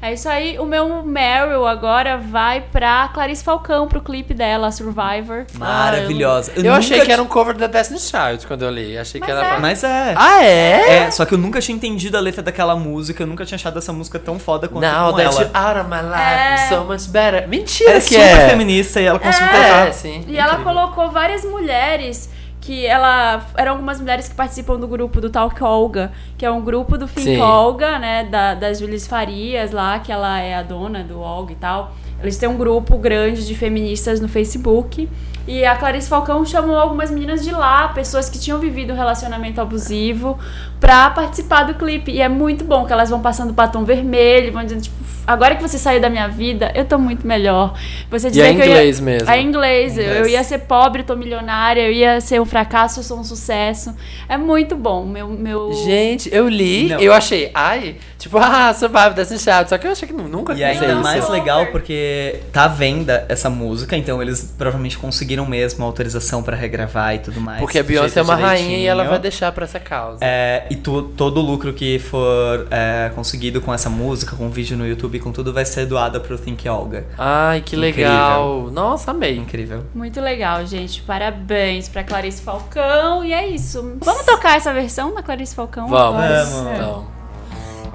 É 0.00 0.12
isso 0.12 0.28
aí. 0.28 0.56
O 0.60 0.64
meu 0.64 1.02
Meryl 1.02 1.66
agora 1.66 2.16
vai 2.16 2.60
pra 2.60 3.08
Clarice 3.12 3.42
Falcão, 3.42 3.88
pro 3.88 4.00
clipe 4.00 4.32
dela, 4.32 4.70
Survivor. 4.70 5.44
Maravilhosa. 5.54 6.52
Eu, 6.54 6.62
nunca 6.62 6.76
achei 6.76 7.00
que 7.00 7.06
ti- 7.06 7.12
era 7.12 7.20
um 7.22 7.26
cover 7.26 7.56
da 7.56 7.66
Destiny's 7.66 8.08
Child 8.08 8.46
quando 8.46 8.62
eu 8.64 8.70
li. 8.70 8.96
Achei 8.96 9.20
que 9.20 9.26
Mas 9.26 9.36
era. 9.36 9.46
é. 9.46 9.50
pra- 9.50 9.60
Mas 9.60 9.84
é. 9.84 10.14
Ah, 10.16 10.44
é? 10.44 10.96
É, 11.06 11.10
só 11.10 11.24
que 11.24 11.34
eu 11.34 11.38
nunca 11.38 11.60
tinha 11.60 11.74
entendido 11.74 12.16
a 12.16 12.20
letra 12.20 12.42
daquela 12.42 12.76
música, 12.76 13.22
eu 13.22 13.26
nunca 13.26 13.44
tinha 13.44 13.56
achado 13.56 13.76
essa 13.78 13.92
música 13.92 14.18
tão 14.20 14.38
foda 14.38 14.68
quanto 14.68 14.82
Now 14.84 15.12
com 15.12 15.18
ela. 15.20 15.50
out 15.52 15.80
of 15.80 15.88
my 15.90 16.00
life, 16.02 16.62
É. 16.62 16.68
so 16.68 16.84
much 16.84 17.08
better. 17.08 17.48
Mentira 17.48 17.90
É 17.90 17.94
que 17.94 18.00
super 18.14 18.20
é. 18.20 18.48
feminista 18.50 19.00
e 19.00 19.04
ela 19.04 19.18
conseguiu 19.18 19.48
É. 19.48 19.50
colocar. 19.50 19.88
É, 19.88 19.92
sim. 19.92 20.24
E 20.28 20.38
ela 20.38 20.52
Incrível. 20.54 20.74
colocou 20.74 21.10
várias 21.10 21.44
mulheres 21.44 22.30
que 22.68 22.84
ela 22.84 23.46
eram 23.56 23.72
algumas 23.72 23.98
mulheres 23.98 24.28
que 24.28 24.34
participam 24.34 24.78
do 24.78 24.86
grupo 24.86 25.22
do 25.22 25.30
Talk 25.30 25.64
Olga, 25.64 26.12
que 26.36 26.44
é 26.44 26.50
um 26.50 26.60
grupo 26.60 26.98
do 26.98 27.08
Sim. 27.08 27.40
Olga, 27.40 27.98
né, 27.98 28.24
da, 28.24 28.54
da 28.54 28.74
Julis 28.74 29.06
Farias 29.06 29.72
lá, 29.72 29.98
que 30.00 30.12
ela 30.12 30.38
é 30.38 30.54
a 30.54 30.62
dona 30.62 31.02
do 31.02 31.18
Olga 31.18 31.52
e 31.54 31.56
tal. 31.56 31.94
Eles 32.22 32.36
têm 32.36 32.46
um 32.46 32.58
grupo 32.58 32.98
grande 32.98 33.46
de 33.46 33.54
feministas 33.54 34.20
no 34.20 34.28
Facebook. 34.28 35.08
E 35.46 35.64
a 35.64 35.76
Clarice 35.76 36.10
Falcão 36.10 36.44
chamou 36.44 36.76
algumas 36.76 37.10
meninas 37.10 37.42
de 37.42 37.52
lá, 37.52 37.88
pessoas 37.88 38.28
que 38.28 38.38
tinham 38.38 38.58
vivido 38.58 38.92
um 38.92 38.96
relacionamento 38.96 39.62
abusivo, 39.62 40.38
pra 40.80 41.10
participar 41.10 41.64
do 41.64 41.74
clipe. 41.74 42.10
E 42.12 42.20
é 42.20 42.28
muito 42.28 42.64
bom 42.64 42.84
que 42.86 42.92
elas 42.92 43.10
vão 43.10 43.20
passando 43.20 43.52
batom 43.52 43.84
vermelho, 43.84 44.52
vão 44.52 44.62
dizendo, 44.62 44.82
tipo, 44.82 44.96
agora 45.26 45.54
que 45.56 45.62
você 45.62 45.76
saiu 45.78 46.00
da 46.00 46.08
minha 46.08 46.26
vida, 46.28 46.72
eu 46.74 46.84
tô 46.84 46.98
muito 46.98 47.26
melhor. 47.26 47.74
Você 48.10 48.28
E 48.28 48.30
dizer 48.30 48.42
é 48.46 48.54
que 48.54 48.60
eu 48.60 48.64
ia- 48.64 48.70
inglês 48.70 49.00
mesmo. 49.00 49.30
É 49.30 49.40
inglês. 49.40 49.98
Eu- 49.98 50.04
Eu 50.04 50.10
Inglês. 50.18 50.32
ia 50.32 50.44
ser 50.44 50.58
pobre, 50.60 51.02
tô 51.02 51.14
milionária. 51.16 51.82
Eu 51.82 51.92
ia 51.92 52.20
ser 52.20 52.40
um 52.40 52.44
fracasso, 52.46 53.00
eu 53.00 53.04
sou 53.04 53.18
um 53.18 53.24
sucesso. 53.24 53.94
É 54.28 54.36
muito 54.38 54.74
bom. 54.76 55.04
Meu, 55.04 55.28
meu... 55.28 55.72
Gente, 55.84 56.28
eu 56.32 56.48
li, 56.48 56.88
Não. 56.88 56.98
eu 57.00 57.12
achei, 57.12 57.50
ai, 57.54 57.96
tipo, 58.18 58.38
ah, 58.40 58.72
Survive 58.72 59.10
Destiny's 59.14 59.42
Child. 59.42 59.68
Só 59.68 59.76
que 59.78 59.86
eu 59.86 59.92
achei 59.92 60.08
que 60.08 60.14
nunca 60.14 60.54
E 60.54 60.58
ia 60.60 60.68
ainda 60.68 60.86
isso. 60.86 61.02
mais 61.02 61.24
sou 61.24 61.34
legal 61.34 61.66
porque 61.66 62.40
tá 62.52 62.64
à 62.64 62.68
venda 62.68 63.26
essa 63.28 63.50
música, 63.50 63.96
então 63.96 64.22
eles 64.22 64.54
provavelmente 64.56 64.96
conseguiram 64.96 65.44
mesmo 65.44 65.84
autorização 65.84 66.42
pra 66.42 66.56
regravar 66.56 67.14
e 67.16 67.18
tudo 67.18 67.40
mais. 67.40 67.60
Porque 67.60 67.78
a 67.78 67.82
Beyoncé 67.82 68.20
é 68.20 68.22
uma 68.22 68.34
rainha 68.36 68.54
e 68.54 68.62
direitinho. 68.62 68.88
ela 68.90 69.04
vai 69.04 69.18
deixar 69.18 69.52
pra 69.52 69.64
essa 69.64 69.78
causa. 69.80 70.18
É, 70.22 70.64
e 70.70 70.76
tu- 70.76 71.02
todo 71.16 71.38
o 71.38 71.42
lucro 71.42 71.72
que 71.72 71.98
for 71.98 72.66
é, 72.70 73.10
conseguido 73.14 73.60
com 73.60 73.72
essa 73.72 73.88
música, 73.90 74.36
com 74.36 74.46
o 74.46 74.50
vídeo 74.50 74.76
no 74.76 74.86
YouTube, 74.86 75.18
com 75.20 75.32
tudo, 75.32 75.52
vai 75.52 75.64
ser 75.64 75.86
doado 75.86 76.20
pro 76.20 76.36
Think 76.38 76.68
Olga. 76.68 77.06
Ai, 77.18 77.60
que 77.60 77.76
Incrível. 77.76 78.02
legal. 78.08 78.70
Nossa, 78.70 79.10
amei. 79.10 79.36
Incrível. 79.36 79.84
Muito 79.94 80.20
legal, 80.20 80.64
gente. 80.66 81.00
Parabéns 81.02 81.88
pra 81.88 82.02
Clarice 82.04 82.42
Falcão. 82.42 83.24
E 83.24 83.32
é 83.32 83.46
isso. 83.48 83.96
Vamos 84.04 84.24
tocar 84.24 84.56
essa 84.56 84.72
versão 84.72 85.14
da 85.14 85.22
Clarice 85.22 85.54
Falcão? 85.54 85.88
Vamos. 85.88 86.20
Vamos. 86.20 86.72
Então. 86.74 87.06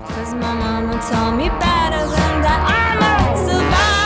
Cause 0.07 0.35
my 0.35 0.41
mama 0.41 0.93
told 1.09 1.37
me 1.37 1.49
better 1.49 2.05
than 2.09 2.41
that. 2.41 2.69
I'm 2.69 3.33
a 3.33 3.37
survivor. 3.37 4.02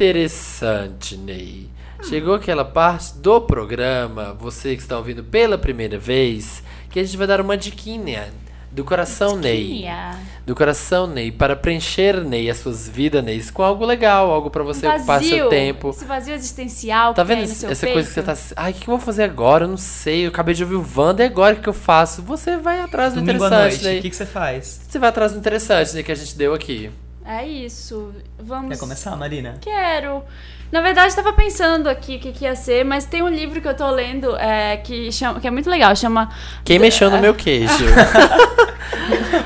Interessante, 0.00 1.14
Ney. 1.14 1.68
Chegou 2.08 2.32
aquela 2.32 2.64
parte 2.64 3.18
do 3.18 3.38
programa, 3.38 4.32
você 4.32 4.74
que 4.74 4.80
está 4.80 4.96
ouvindo 4.96 5.22
pela 5.22 5.58
primeira 5.58 5.98
vez, 5.98 6.62
que 6.88 6.98
a 6.98 7.04
gente 7.04 7.18
vai 7.18 7.26
dar 7.26 7.38
uma 7.38 7.54
diquinha 7.54 8.30
do 8.72 8.82
coração, 8.82 9.36
Ney. 9.36 9.82
Yeah. 9.82 10.18
Do 10.46 10.54
coração, 10.54 11.06
Ney, 11.06 11.30
para 11.30 11.54
preencher, 11.54 12.24
Ney, 12.24 12.48
as 12.48 12.56
suas 12.56 12.88
vidas, 12.88 13.22
Ney, 13.22 13.44
com 13.52 13.62
algo 13.62 13.84
legal, 13.84 14.30
algo 14.30 14.48
para 14.48 14.62
você 14.62 14.88
ocupar 14.88 15.22
seu 15.22 15.50
tempo. 15.50 15.90
Esse 15.90 16.06
vazio 16.06 16.34
existencial 16.34 17.12
Tá 17.12 17.20
que 17.22 17.28
tem 17.28 17.36
vendo 17.36 17.48
no 17.50 17.54
seu 17.54 17.68
essa 17.68 17.84
peito. 17.84 17.92
coisa 17.92 18.08
que 18.08 18.14
você 18.14 18.22
tá. 18.22 18.34
Ai, 18.56 18.70
o 18.70 18.74
que 18.74 18.88
eu 18.88 18.96
vou 18.96 18.98
fazer 18.98 19.24
agora? 19.24 19.64
Eu 19.64 19.68
não 19.68 19.76
sei. 19.76 20.24
Eu 20.24 20.30
acabei 20.30 20.54
de 20.54 20.64
ouvir 20.64 20.76
o 20.76 20.86
Wanda, 20.96 21.22
e 21.22 21.26
agora 21.26 21.56
o 21.56 21.60
que 21.60 21.68
eu 21.68 21.74
faço? 21.74 22.22
Você 22.22 22.56
vai 22.56 22.80
atrás 22.80 23.12
do 23.12 23.20
Domingo 23.20 23.44
à 23.44 23.48
interessante, 23.48 23.72
noite, 23.72 23.84
Ney. 23.84 23.98
o 23.98 24.02
que, 24.02 24.08
que 24.08 24.16
você 24.16 24.24
faz? 24.24 24.80
Você 24.88 24.98
vai 24.98 25.10
atrás 25.10 25.32
do 25.32 25.38
interessante, 25.38 25.92
Ney, 25.92 26.02
que 26.02 26.12
a 26.12 26.14
gente 26.14 26.34
deu 26.38 26.54
aqui. 26.54 26.90
É 27.30 27.46
isso. 27.46 28.12
Vamos... 28.40 28.70
Quer 28.70 28.78
começar, 28.78 29.14
Marina? 29.14 29.56
Quero. 29.60 30.24
Na 30.72 30.80
verdade, 30.80 31.12
eu 31.12 31.16
tava 31.22 31.32
pensando 31.32 31.88
aqui 31.88 32.16
o 32.16 32.18
que, 32.18 32.32
que 32.32 32.44
ia 32.44 32.56
ser, 32.56 32.84
mas 32.84 33.04
tem 33.04 33.22
um 33.22 33.28
livro 33.28 33.60
que 33.60 33.68
eu 33.68 33.74
tô 33.74 33.88
lendo 33.88 34.36
é, 34.36 34.76
que, 34.78 35.12
chama, 35.12 35.38
que 35.38 35.46
é 35.46 35.50
muito 35.50 35.70
legal, 35.70 35.94
chama 35.94 36.28
Quem 36.64 36.80
mexeu 36.80 37.08
no 37.08 37.18
meu 37.18 37.34
queijo? 37.34 37.72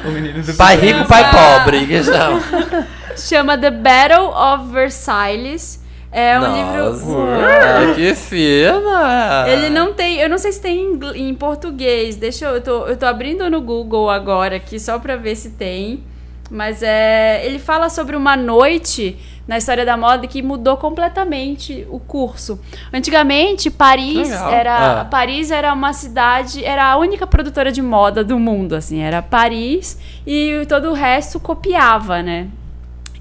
O 0.06 0.10
menino 0.10 0.42
do 0.42 0.54
pai 0.54 0.76
rico, 0.76 1.06
pai 1.06 1.30
pobre. 1.30 1.86
Que 1.86 2.02
chama. 2.02 2.40
Chama 3.16 3.56
The 3.56 3.70
Battle 3.70 4.28
of 4.28 4.70
Versailles. 4.70 5.82
É 6.12 6.38
um 6.38 6.42
livro. 6.42 6.90
Nossa, 6.90 7.94
que 7.94 8.14
fina! 8.14 9.44
Ele 9.48 9.70
não 9.70 9.94
tem. 9.94 10.18
Eu 10.18 10.28
não 10.28 10.36
sei 10.36 10.52
se 10.52 10.60
tem 10.60 10.92
em, 10.92 11.28
em 11.28 11.34
português. 11.34 12.16
Deixa 12.16 12.46
eu. 12.46 12.54
Eu 12.56 12.60
tô, 12.60 12.86
eu 12.86 12.96
tô 12.96 13.06
abrindo 13.06 13.48
no 13.48 13.60
Google 13.62 14.10
agora 14.10 14.56
aqui 14.56 14.78
só 14.78 14.98
pra 14.98 15.16
ver 15.16 15.36
se 15.36 15.50
tem. 15.50 16.04
Mas 16.50 16.82
é. 16.82 17.44
Ele 17.44 17.58
fala 17.58 17.88
sobre 17.88 18.16
uma 18.16 18.36
noite 18.36 19.16
na 19.46 19.58
história 19.58 19.84
da 19.84 19.96
moda 19.96 20.26
que 20.26 20.42
mudou 20.42 20.76
completamente 20.76 21.86
o 21.90 21.98
curso. 21.98 22.58
Antigamente, 22.92 23.70
Paris 23.70 24.30
Legal. 24.30 24.50
era. 24.50 25.00
Ah. 25.00 25.04
Paris 25.04 25.50
era 25.50 25.72
uma 25.72 25.92
cidade. 25.92 26.64
Era 26.64 26.86
a 26.92 26.96
única 26.96 27.26
produtora 27.26 27.72
de 27.72 27.82
moda 27.82 28.22
do 28.22 28.38
mundo, 28.38 28.74
assim. 28.74 29.00
Era 29.00 29.22
Paris 29.22 29.98
e 30.26 30.64
todo 30.68 30.90
o 30.90 30.92
resto 30.92 31.40
copiava, 31.40 32.22
né? 32.22 32.48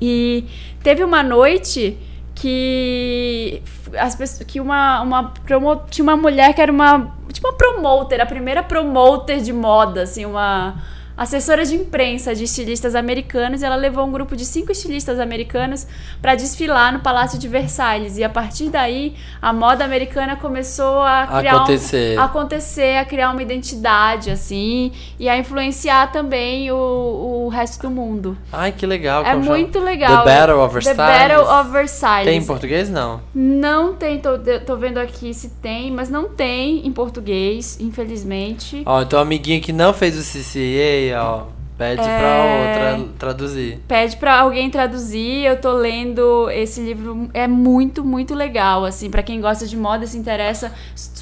E 0.02 0.45
teve 0.82 1.04
uma 1.04 1.24
noite 1.24 1.98
que 2.36 3.62
as 3.98 4.16
pessoas, 4.16 4.45
que 4.45 4.60
uma, 4.60 5.02
uma 5.02 5.24
promo, 5.45 5.82
tinha 5.90 6.04
uma 6.04 6.18
mulher 6.18 6.54
que 6.54 6.62
era 6.62 6.72
uma 6.72 7.14
tipo 7.32 7.48
uma 7.48 7.58
promoter, 7.58 8.22
a 8.22 8.26
primeira 8.26 8.62
promoter 8.62 9.41
de 9.41 9.54
moda, 9.54 10.04
assim, 10.04 10.26
uma 10.26 10.76
assessora 11.15 11.65
de 11.65 11.76
imprensa 11.76 12.34
de 12.34 12.44
estilistas 12.44 12.95
americanos, 12.95 13.61
e 13.61 13.65
ela 13.65 13.76
levou 13.76 14.06
um 14.06 14.11
grupo 14.11 14.35
de 14.35 14.45
cinco 14.45 14.72
estilistas 14.72 15.19
americanos 15.19 15.85
para 16.22 16.35
desfilar 16.35 16.91
no 16.94 16.99
Palácio 16.99 17.38
de 17.40 17.48
Versalhes. 17.48 18.18
E 18.18 18.23
a 18.23 18.30
partir 18.30 18.69
daí, 18.69 19.15
a 19.41 19.53
moda 19.53 19.85
americana 19.85 20.35
começou 20.35 20.99
a 21.02 21.27
criar 21.40 21.53
um- 21.53 21.57
Acontecer. 21.57 22.18
a 22.19 22.23
acontecer, 22.26 22.98
a 22.98 23.06
criar 23.06 23.31
uma 23.31 23.41
identidade 23.41 24.30
assim, 24.31 24.91
e 25.19 25.30
a 25.30 25.38
influenciar 25.38 26.11
também 26.11 26.72
o, 26.72 27.45
o 27.45 27.49
resto 27.49 27.81
do 27.81 27.90
mundo. 27.91 28.38
Ai, 28.52 28.72
que 28.72 28.85
legal. 28.85 29.23
É 29.26 29.35
muito 29.35 29.80
legal. 29.80 30.23
The 30.23 30.31
Battle 30.40 30.60
of 30.60 30.73
The 30.73 30.81
Versailles. 30.94 31.27
Battle 31.38 31.60
of 31.61 31.69
Versailles. 31.72 32.26
Tem 32.26 32.38
em 32.40 32.45
português? 32.45 32.90
Não. 32.90 33.22
Não 33.34 33.94
tem, 33.94 34.19
tô, 34.19 34.31
tô 34.65 34.76
vendo 34.77 34.98
aqui 34.98 35.34
se 35.34 35.49
tem, 35.61 35.91
mas 35.91 36.10
não 36.10 36.30
tem 36.30 36.85
em 36.85 36.91
português, 36.91 37.77
infelizmente. 37.80 38.84
Ó, 38.85 39.02
então 39.02 39.19
a 39.19 39.22
amiguinha 39.22 39.60
que 39.60 39.72
não 39.73 39.94
fez 39.94 40.18
o 40.18 40.22
CCA, 40.23 41.03
ó, 41.14 41.44
pede 41.78 42.02
É. 42.02 42.18
pra 42.20 42.96
outra 42.96 43.10
traduzir. 43.18 43.80
Pede 43.88 44.16
pra 44.18 44.40
alguém 44.40 44.70
traduzir. 44.70 45.46
Eu 45.46 45.60
tô 45.60 45.74
lendo 45.74 46.50
esse 46.52 46.80
livro, 46.82 47.30
é 47.34 47.48
muito, 47.48 48.06
muito 48.06 48.36
legal, 48.36 48.86
assim, 48.86 49.10
Pra 49.10 49.24
quem 49.24 49.42
gosta 49.42 49.66
de 49.66 49.76
moda, 49.76 50.06
se 50.06 50.18
interessa 50.18 50.72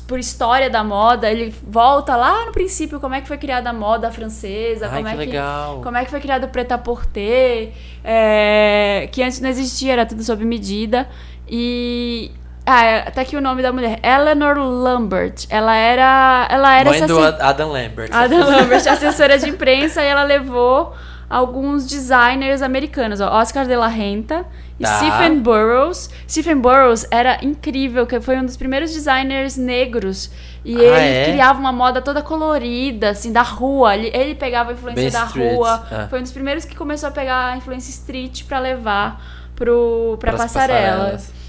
por 0.07 0.19
história 0.19 0.69
da 0.69 0.83
moda, 0.83 1.31
ele 1.31 1.53
volta 1.65 2.17
lá 2.17 2.45
no 2.45 2.51
princípio 2.51 2.99
como 2.99 3.15
é 3.15 3.21
que 3.21 3.27
foi 3.29 3.37
criada 3.37 3.69
a 3.69 3.73
moda 3.73 4.11
francesa, 4.11 4.87
Ai, 4.91 4.97
como 4.97 5.07
que 5.07 5.13
é 5.13 5.17
legal. 5.17 5.79
Como 5.81 5.95
é 5.97 6.03
que 6.03 6.11
foi 6.11 6.19
criado 6.19 6.43
o 6.43 6.49
prêt-à-porter, 6.49 7.71
é, 8.03 9.07
que 9.11 9.23
antes 9.23 9.39
não 9.39 9.49
existia, 9.49 9.93
era 9.93 10.05
tudo 10.05 10.21
sob 10.21 10.43
medida. 10.43 11.07
E 11.47 12.31
Ah, 12.65 12.83
é, 12.85 13.01
tá 13.11 13.21
aqui 13.21 13.35
o 13.35 13.41
nome 13.41 13.61
da 13.63 13.71
mulher. 13.71 13.99
Eleanor 14.03 14.57
Lambert. 14.57 15.45
Ela 15.49 15.75
era. 15.75 16.47
Ela 16.49 16.75
era 16.79 16.89
Mãe 16.89 17.05
do 17.05 17.19
Adam 17.19 17.69
Lambert. 17.71 18.09
Adam 18.13 18.39
Lambert, 18.49 18.87
assessora 18.87 19.37
de 19.39 19.49
imprensa, 19.49 20.01
e 20.01 20.05
ela 20.05 20.23
levou 20.23 20.93
alguns 21.29 21.87
designers 21.87 22.61
americanos, 22.61 23.21
ó, 23.21 23.39
Oscar 23.39 23.65
de 23.65 23.73
la 23.75 23.87
Renta 23.87 24.45
e 24.77 24.83
Tá. 24.83 24.97
Stephen 24.97 25.39
Burrows. 25.39 26.09
Stephen 26.29 26.57
Burrows 26.57 27.07
era 27.09 27.39
incrível, 27.43 28.05
que 28.05 28.19
foi 28.19 28.37
um 28.37 28.45
dos 28.45 28.57
primeiros 28.57 28.91
designers 28.93 29.55
negros. 29.57 30.29
E 30.63 30.75
Ah, 30.75 30.79
ele 30.99 31.15
é? 31.17 31.31
criava 31.31 31.57
uma 31.59 31.71
moda 31.71 32.01
toda 32.01 32.21
colorida, 32.21 33.09
assim, 33.11 33.31
da 33.31 33.41
rua. 33.43 33.95
Ele, 33.95 34.11
ele 34.13 34.35
pegava 34.35 34.71
a 34.71 34.73
influência 34.73 35.09
da 35.09 35.25
street, 35.25 35.55
rua. 35.55 35.83
ah. 35.89 36.07
Foi 36.09 36.19
um 36.19 36.23
dos 36.23 36.31
primeiros 36.33 36.65
que 36.65 36.75
começou 36.75 37.07
a 37.09 37.11
pegar 37.11 37.53
a 37.53 37.57
influência 37.57 37.89
street 37.91 38.43
pra 38.43 38.59
levar 38.59 39.23
pro, 39.55 40.17
pra 40.19 40.33
Pras 40.33 40.43
passarela. 40.51 40.97
passarelas. 40.97 41.40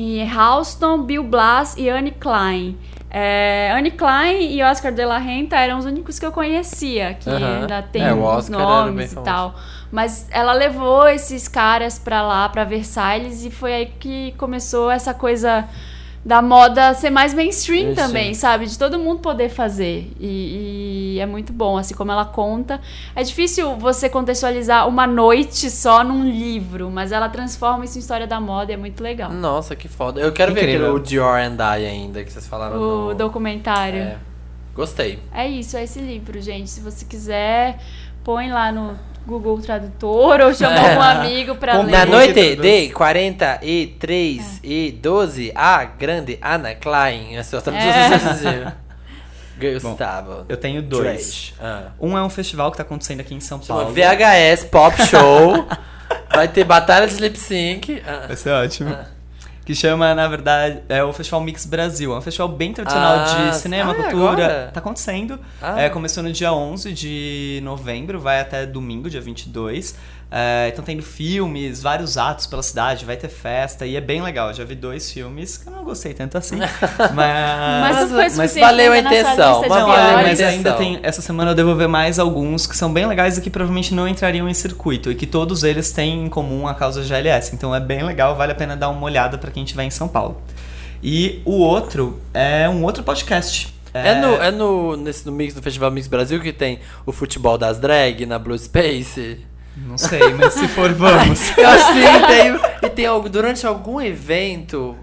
E 0.00 0.22
Halston, 0.22 1.02
Bill 1.02 1.24
Blass 1.24 1.74
e 1.76 1.90
Anne 1.90 2.12
Klein. 2.12 2.78
É, 3.10 3.72
Anne 3.74 3.90
Klein 3.90 4.52
e 4.52 4.62
Oscar 4.62 4.92
de 4.92 5.04
la 5.04 5.18
Renta 5.18 5.56
eram 5.56 5.76
os 5.76 5.86
únicos 5.86 6.20
que 6.20 6.24
eu 6.24 6.30
conhecia, 6.30 7.14
que 7.14 7.28
ainda 7.28 7.82
tem 7.82 8.04
É, 8.04 8.14
os 8.14 8.48
nomes 8.48 9.12
e 9.12 9.16
tal. 9.16 9.56
Mas 9.90 10.28
ela 10.30 10.52
levou 10.52 11.08
esses 11.08 11.48
caras 11.48 11.98
pra 11.98 12.22
lá, 12.22 12.48
pra 12.48 12.62
Versailles, 12.62 13.44
e 13.44 13.50
foi 13.50 13.74
aí 13.74 13.86
que 13.86 14.32
começou 14.38 14.88
essa 14.88 15.12
coisa 15.12 15.64
da 16.24 16.42
moda 16.42 16.92
ser 16.94 17.10
mais 17.10 17.32
mainstream 17.32 17.90
Sim. 17.90 17.94
também, 17.94 18.34
sabe? 18.34 18.66
De 18.66 18.78
todo 18.78 18.98
mundo 18.98 19.20
poder 19.20 19.48
fazer. 19.48 20.10
E, 20.20 21.14
e 21.14 21.20
é 21.20 21.26
muito 21.26 21.52
bom, 21.52 21.78
assim 21.78 21.94
como 21.94 22.12
ela 22.12 22.24
conta. 22.24 22.80
É 23.14 23.22
difícil 23.22 23.76
você 23.76 24.08
contextualizar 24.08 24.86
uma 24.88 25.06
noite 25.06 25.70
só 25.70 26.04
num 26.04 26.28
livro, 26.28 26.90
mas 26.90 27.12
ela 27.12 27.28
transforma 27.28 27.84
isso 27.84 27.96
em 27.98 28.00
história 28.00 28.26
da 28.26 28.40
moda 28.40 28.72
e 28.72 28.74
é 28.74 28.76
muito 28.76 29.02
legal. 29.02 29.32
Nossa, 29.32 29.74
que 29.74 29.88
foda. 29.88 30.20
Eu 30.20 30.32
quero 30.32 30.52
ver 30.52 30.62
Incrível. 30.62 30.86
aquele 30.88 31.00
o 31.00 31.02
Dior 31.02 31.38
and 31.38 31.56
I 31.56 31.86
ainda, 31.86 32.24
que 32.24 32.32
vocês 32.32 32.46
falaram 32.46 32.76
O 32.76 33.08
no... 33.08 33.14
documentário. 33.14 34.00
É. 34.00 34.16
Gostei. 34.74 35.18
É 35.32 35.48
isso, 35.48 35.76
é 35.76 35.84
esse 35.84 35.98
livro, 35.98 36.40
gente. 36.40 36.70
Se 36.70 36.80
você 36.80 37.04
quiser, 37.04 37.78
põe 38.28 38.50
lá 38.50 38.70
no 38.70 38.94
Google 39.26 39.58
Tradutor 39.62 40.42
ou 40.42 40.52
chama 40.52 40.74
É. 40.76 40.90
algum 40.90 41.00
amigo 41.00 41.54
pra 41.54 41.76
Com- 41.78 41.84
ler. 41.84 41.92
Na 41.92 42.04
noite 42.04 42.56
de 42.56 42.90
43 42.90 44.60
e 44.62 44.92
12, 45.00 45.50
a 45.54 45.82
grande 45.86 46.38
Ana 46.42 46.74
Klein. 46.74 47.38
É 47.38 47.40
É. 47.40 48.72
Gustavo. 49.80 50.44
Eu 50.46 50.58
tenho 50.58 50.82
dois. 50.82 51.54
Ah. 51.58 51.84
Um 51.98 52.18
é 52.18 52.22
um 52.22 52.28
festival 52.28 52.70
que 52.70 52.76
tá 52.76 52.82
acontecendo 52.82 53.20
aqui 53.20 53.34
em 53.34 53.40
São 53.40 53.62
Chama 53.62 53.80
Paulo. 53.80 53.94
VHS 53.94 54.64
Pop 54.64 54.94
Show. 55.06 55.66
Vai 56.34 56.46
ter 56.48 56.64
batalha 56.64 57.06
de 57.08 57.14
lip 57.16 57.38
sync. 57.38 58.02
Ah. 58.06 58.26
Vai 58.26 58.36
ser 58.36 58.50
ótimo. 58.50 58.94
Que 59.68 59.74
chama, 59.74 60.14
na 60.14 60.26
verdade, 60.26 60.80
é 60.88 61.04
o 61.04 61.12
Festival 61.12 61.42
Mix 61.42 61.66
Brasil. 61.66 62.14
É 62.14 62.16
um 62.16 62.22
festival 62.22 62.48
bem 62.48 62.72
tradicional 62.72 63.18
Ah, 63.18 63.50
de 63.50 63.56
cinema, 63.58 63.92
ah, 63.92 63.94
cultura. 63.96 64.22
agora? 64.32 64.70
Tá 64.72 64.80
acontecendo. 64.80 65.38
Ah. 65.60 65.78
É, 65.78 65.90
começou 65.90 66.22
no 66.22 66.32
dia 66.32 66.50
11 66.50 66.90
de 66.90 67.60
novembro, 67.62 68.18
vai 68.18 68.40
até 68.40 68.64
domingo, 68.64 69.10
dia 69.10 69.20
22. 69.20 69.94
É, 70.30 70.68
Estão 70.68 70.84
tendo 70.84 71.02
filmes, 71.02 71.82
vários 71.82 72.18
atos 72.18 72.46
pela 72.46 72.62
cidade, 72.62 73.04
vai 73.04 73.16
ter 73.16 73.28
festa 73.28 73.86
e 73.86 73.96
é 73.96 74.00
bem 74.00 74.20
legal. 74.20 74.48
Eu 74.48 74.54
já 74.54 74.64
vi 74.64 74.74
dois 74.74 75.10
filmes 75.10 75.56
que 75.56 75.66
eu 75.66 75.72
não 75.72 75.82
gostei 75.84 76.12
tanto 76.12 76.36
assim. 76.36 76.58
mas... 77.14 78.12
Mas 78.12 78.36
Mas 78.36 78.54
valeu 78.54 78.92
a 78.92 78.98
intenção, 78.98 79.60
mas 79.62 79.70
Não, 79.70 79.86
valeu 79.88 80.18
é, 80.18 80.22
mas 80.22 80.40
ainda 80.40 80.74
tem. 80.74 81.00
Essa 81.02 81.22
semana 81.22 81.52
eu 81.52 81.54
devo 81.54 81.74
ver 81.74 81.88
mais 81.88 82.18
alguns 82.18 82.66
que 82.66 82.76
são 82.76 82.92
bem 82.92 83.06
legais 83.06 83.38
e 83.38 83.40
que 83.40 83.48
provavelmente 83.48 83.94
não 83.94 84.06
entrariam 84.06 84.48
em 84.48 84.54
circuito. 84.54 85.10
E 85.10 85.14
que 85.14 85.26
todos 85.26 85.64
eles 85.64 85.92
têm 85.92 86.26
em 86.26 86.28
comum 86.28 86.68
a 86.68 86.74
causa 86.74 87.02
GLS. 87.02 87.54
Então 87.54 87.74
é 87.74 87.80
bem 87.80 88.04
legal, 88.04 88.36
vale 88.36 88.52
a 88.52 88.54
pena 88.54 88.76
dar 88.76 88.90
uma 88.90 89.04
olhada 89.04 89.38
pra 89.38 89.50
quem 89.50 89.64
estiver 89.64 89.84
em 89.84 89.90
São 89.90 90.08
Paulo. 90.08 90.42
E 91.02 91.40
o 91.44 91.52
outro 91.52 92.20
é 92.34 92.68
um 92.68 92.82
outro 92.84 93.02
podcast. 93.02 93.74
É, 93.94 94.14
no, 94.14 94.34
é 94.34 94.50
no, 94.50 94.96
nesse, 94.96 95.24
no 95.24 95.32
Mix 95.32 95.54
do 95.54 95.62
Festival 95.62 95.90
Mix 95.90 96.06
Brasil 96.06 96.40
que 96.40 96.52
tem 96.52 96.80
o 97.06 97.12
futebol 97.12 97.56
das 97.56 97.78
drag 97.78 98.26
na 98.26 98.38
Blue 98.38 98.58
Space. 98.58 99.38
Não 99.86 99.98
sei, 99.98 100.32
mas 100.34 100.54
se 100.54 100.68
for, 100.68 100.92
vamos. 100.92 101.50
Eu 101.56 101.70
que 101.70 101.78
sim, 101.78 102.26
tem. 102.26 102.60
E 102.82 102.88
tem 102.90 103.06
algo, 103.06 103.28
durante 103.28 103.66
algum 103.66 104.00
evento, 104.00 104.96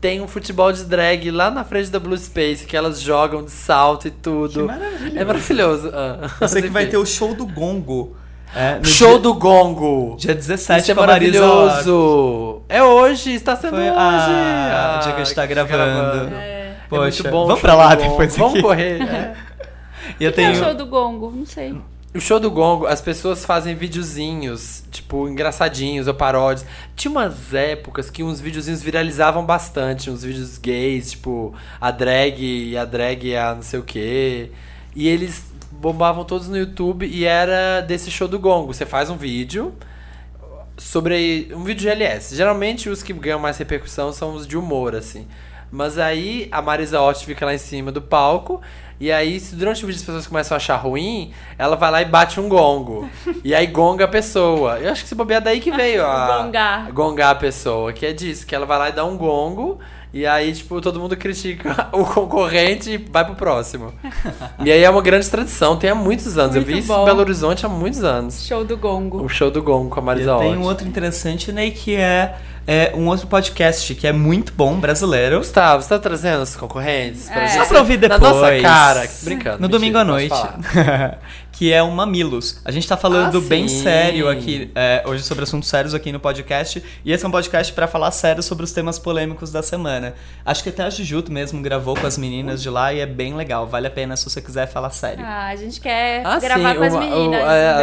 tem 0.00 0.20
um 0.20 0.28
futebol 0.28 0.72
de 0.72 0.84
drag 0.84 1.30
lá 1.30 1.50
na 1.50 1.64
frente 1.64 1.90
da 1.90 1.98
Blue 2.00 2.16
Space, 2.18 2.64
que 2.66 2.76
elas 2.76 3.00
jogam 3.00 3.44
de 3.44 3.50
salto 3.50 4.08
e 4.08 4.10
tudo. 4.10 4.60
Que 4.60 4.66
maravilha. 4.66 5.20
É 5.20 5.24
maravilhoso. 5.24 5.90
Ah, 5.94 6.28
Eu 6.40 6.48
sei 6.48 6.62
que 6.62 6.68
vai 6.68 6.86
ter 6.86 6.96
o 6.96 7.06
show 7.06 7.34
do 7.34 7.46
Gongo. 7.46 8.16
é, 8.54 8.78
Show 8.82 9.10
dia, 9.12 9.18
do 9.20 9.34
Gongo. 9.34 10.16
Dia 10.18 10.34
17 10.34 10.80
Isso 10.82 10.90
é 10.90 10.94
maravilhoso. 10.94 12.62
É 12.68 12.82
hoje, 12.82 13.32
está 13.34 13.54
sendo 13.56 13.76
Foi- 13.76 13.80
hoje. 13.90 13.94
ah, 13.96 14.98
o 15.00 15.04
dia 15.04 15.12
que 15.14 15.20
a 15.20 15.24
gente 15.24 15.34
tá 15.34 15.46
que 15.46 15.54
gravando. 15.54 16.34
É. 16.34 16.58
É 16.58 16.74
Poxa, 16.88 17.22
muito 17.22 17.30
bom 17.30 17.44
o 17.44 17.46
vamos 17.46 17.60
pra 17.62 17.74
lá 17.74 17.94
depois 17.94 18.36
Vamos 18.36 18.52
aqui. 18.54 18.62
correr. 18.62 19.00
é. 19.02 19.32
E 20.20 20.24
eu 20.24 20.30
O 20.30 20.32
que 20.34 20.40
é 20.42 20.48
o 20.48 20.52
tenho. 20.52 20.62
show 20.64 20.74
do 20.74 20.84
Gongo? 20.84 21.32
Não 21.34 21.46
sei. 21.46 21.74
O 22.14 22.20
show 22.20 22.38
do 22.38 22.50
Gongo, 22.50 22.84
as 22.84 23.00
pessoas 23.00 23.42
fazem 23.42 23.74
videozinhos, 23.74 24.84
tipo, 24.90 25.26
engraçadinhos 25.26 26.06
ou 26.06 26.12
paródias. 26.12 26.66
Tinha 26.94 27.10
umas 27.10 27.54
épocas 27.54 28.10
que 28.10 28.22
uns 28.22 28.38
videozinhos 28.38 28.82
viralizavam 28.82 29.46
bastante, 29.46 30.10
uns 30.10 30.22
vídeos 30.22 30.58
gays, 30.58 31.12
tipo, 31.12 31.54
a 31.80 31.90
drag 31.90 32.38
e 32.42 32.76
a 32.76 32.84
drag 32.84 33.28
e 33.28 33.34
a 33.34 33.54
não 33.54 33.62
sei 33.62 33.80
o 33.80 33.82
quê. 33.82 34.50
E 34.94 35.08
eles 35.08 35.42
bombavam 35.70 36.22
todos 36.22 36.48
no 36.48 36.58
YouTube 36.58 37.06
e 37.06 37.24
era 37.24 37.80
desse 37.80 38.10
show 38.10 38.28
do 38.28 38.38
Gongo. 38.38 38.74
Você 38.74 38.84
faz 38.84 39.08
um 39.08 39.16
vídeo 39.16 39.72
sobre 40.76 41.48
um 41.54 41.64
vídeo 41.64 41.80
de 41.80 41.88
LS. 41.88 42.36
Geralmente 42.36 42.90
os 42.90 43.02
que 43.02 43.14
ganham 43.14 43.38
mais 43.38 43.56
repercussão 43.56 44.12
são 44.12 44.34
os 44.34 44.46
de 44.46 44.58
humor, 44.58 44.94
assim. 44.94 45.26
Mas 45.70 45.96
aí 45.96 46.46
a 46.52 46.60
Marisa 46.60 47.00
Hort 47.00 47.24
fica 47.24 47.46
lá 47.46 47.54
em 47.54 47.58
cima 47.58 47.90
do 47.90 48.02
palco. 48.02 48.60
E 49.00 49.10
aí, 49.10 49.40
se 49.40 49.56
durante 49.56 49.84
o 49.84 49.86
vídeo 49.86 49.98
as 49.98 50.04
pessoas 50.04 50.26
começam 50.26 50.54
a 50.54 50.58
achar 50.58 50.76
ruim, 50.76 51.32
ela 51.58 51.74
vai 51.76 51.90
lá 51.90 52.02
e 52.02 52.04
bate 52.04 52.38
um 52.38 52.48
gongo. 52.48 53.08
e 53.42 53.54
aí 53.54 53.66
gonga 53.66 54.04
a 54.04 54.08
pessoa. 54.08 54.78
Eu 54.78 54.92
acho 54.92 55.02
que 55.02 55.08
se 55.08 55.14
bobear 55.14 55.42
daí 55.42 55.60
que 55.60 55.70
veio 55.70 56.06
a. 56.06 56.38
Gongar. 56.42 56.92
Gongar 56.92 57.30
a 57.30 57.34
pessoa, 57.34 57.92
que 57.92 58.06
é 58.06 58.12
disso, 58.12 58.46
que 58.46 58.54
ela 58.54 58.66
vai 58.66 58.78
lá 58.78 58.88
e 58.88 58.92
dá 58.92 59.04
um 59.04 59.16
gongo. 59.16 59.78
E 60.14 60.26
aí, 60.26 60.52
tipo, 60.52 60.78
todo 60.80 61.00
mundo 61.00 61.16
critica 61.16 61.88
o 61.92 62.04
concorrente 62.04 62.90
e 62.90 62.96
vai 62.98 63.24
pro 63.24 63.34
próximo. 63.34 63.94
e 64.62 64.70
aí 64.70 64.82
é 64.84 64.90
uma 64.90 65.00
grande 65.00 65.28
tradição, 65.30 65.76
tem 65.76 65.88
há 65.88 65.94
muitos 65.94 66.36
anos. 66.36 66.54
Eu 66.54 66.60
Muito 66.62 66.74
vi 66.74 66.80
isso 66.80 66.92
em 66.92 67.04
Belo 67.04 67.20
Horizonte 67.20 67.64
há 67.64 67.68
muitos 67.68 68.04
anos. 68.04 68.44
Show 68.46 68.62
do 68.64 68.76
Gongo. 68.76 69.22
O 69.24 69.28
show 69.28 69.50
do 69.50 69.62
gongo 69.62 69.88
com 69.88 70.00
a 70.00 70.02
E 70.02 70.06
Marisa 70.06 70.36
tem 70.38 70.56
um 70.56 70.62
outro 70.64 70.86
interessante, 70.86 71.50
né, 71.50 71.70
que 71.70 71.96
é, 71.96 72.34
é 72.66 72.92
um 72.94 73.06
outro 73.08 73.26
podcast 73.26 73.94
que 73.94 74.06
é 74.06 74.12
muito 74.12 74.52
bom, 74.52 74.74
brasileiro. 74.78 75.38
Gustavo, 75.38 75.82
você 75.82 75.88
tá 75.88 75.98
trazendo 75.98 76.42
os 76.42 76.54
concorrentes? 76.56 77.30
pra 77.30 77.44
É. 77.44 77.48
gente? 77.48 77.58
Só 77.62 77.66
pra 77.66 77.78
ouvir 77.78 77.98
Na 78.06 78.18
nossa 78.18 78.40
depois. 78.42 78.62
cara. 78.62 79.08
Brincando. 79.22 79.56
No 79.56 79.60
mentira, 79.62 79.78
domingo 79.78 79.96
à 79.98 80.04
noite. 80.04 80.34
que 81.62 81.72
é 81.72 81.80
o 81.80 81.92
Mamilos. 81.92 82.60
A 82.64 82.72
gente 82.72 82.88
tá 82.88 82.96
falando 82.96 83.38
Ah, 83.38 83.40
bem 83.42 83.68
sim. 83.68 83.84
sério 83.84 84.28
aqui, 84.28 84.72
é, 84.74 85.00
hoje 85.06 85.22
sobre 85.22 85.44
assuntos 85.44 85.68
sérios 85.68 85.94
aqui 85.94 86.10
no 86.10 86.18
podcast. 86.18 86.82
E 87.04 87.12
esse 87.12 87.24
é 87.24 87.28
um 87.28 87.30
podcast 87.30 87.72
pra 87.72 87.86
falar 87.86 88.10
sério 88.10 88.42
sobre 88.42 88.64
os 88.64 88.72
temas 88.72 88.98
polêmicos 88.98 89.52
da 89.52 89.62
semana. 89.62 90.12
Acho 90.44 90.60
que 90.64 90.70
até 90.70 90.82
a 90.82 90.90
Jujuto 90.90 91.30
mesmo 91.30 91.62
gravou 91.62 91.94
com 91.94 92.04
as 92.04 92.18
meninas 92.18 92.60
de 92.60 92.68
lá 92.68 92.92
e 92.92 92.98
é 92.98 93.06
bem 93.06 93.36
legal. 93.36 93.64
Vale 93.68 93.86
a 93.86 93.90
pena 93.90 94.16
se 94.16 94.24
você 94.28 94.42
quiser 94.42 94.66
falar 94.66 94.90
sério. 94.90 95.24
Ah, 95.24 95.50
a 95.50 95.54
gente 95.54 95.80
quer 95.80 96.26
Ah, 96.26 96.40
gravar 96.40 96.72
sim, 96.72 96.78
com 96.78 96.84
as 96.84 96.94
meninas. 96.96 97.16
o- 97.28 97.32
em 97.32 97.36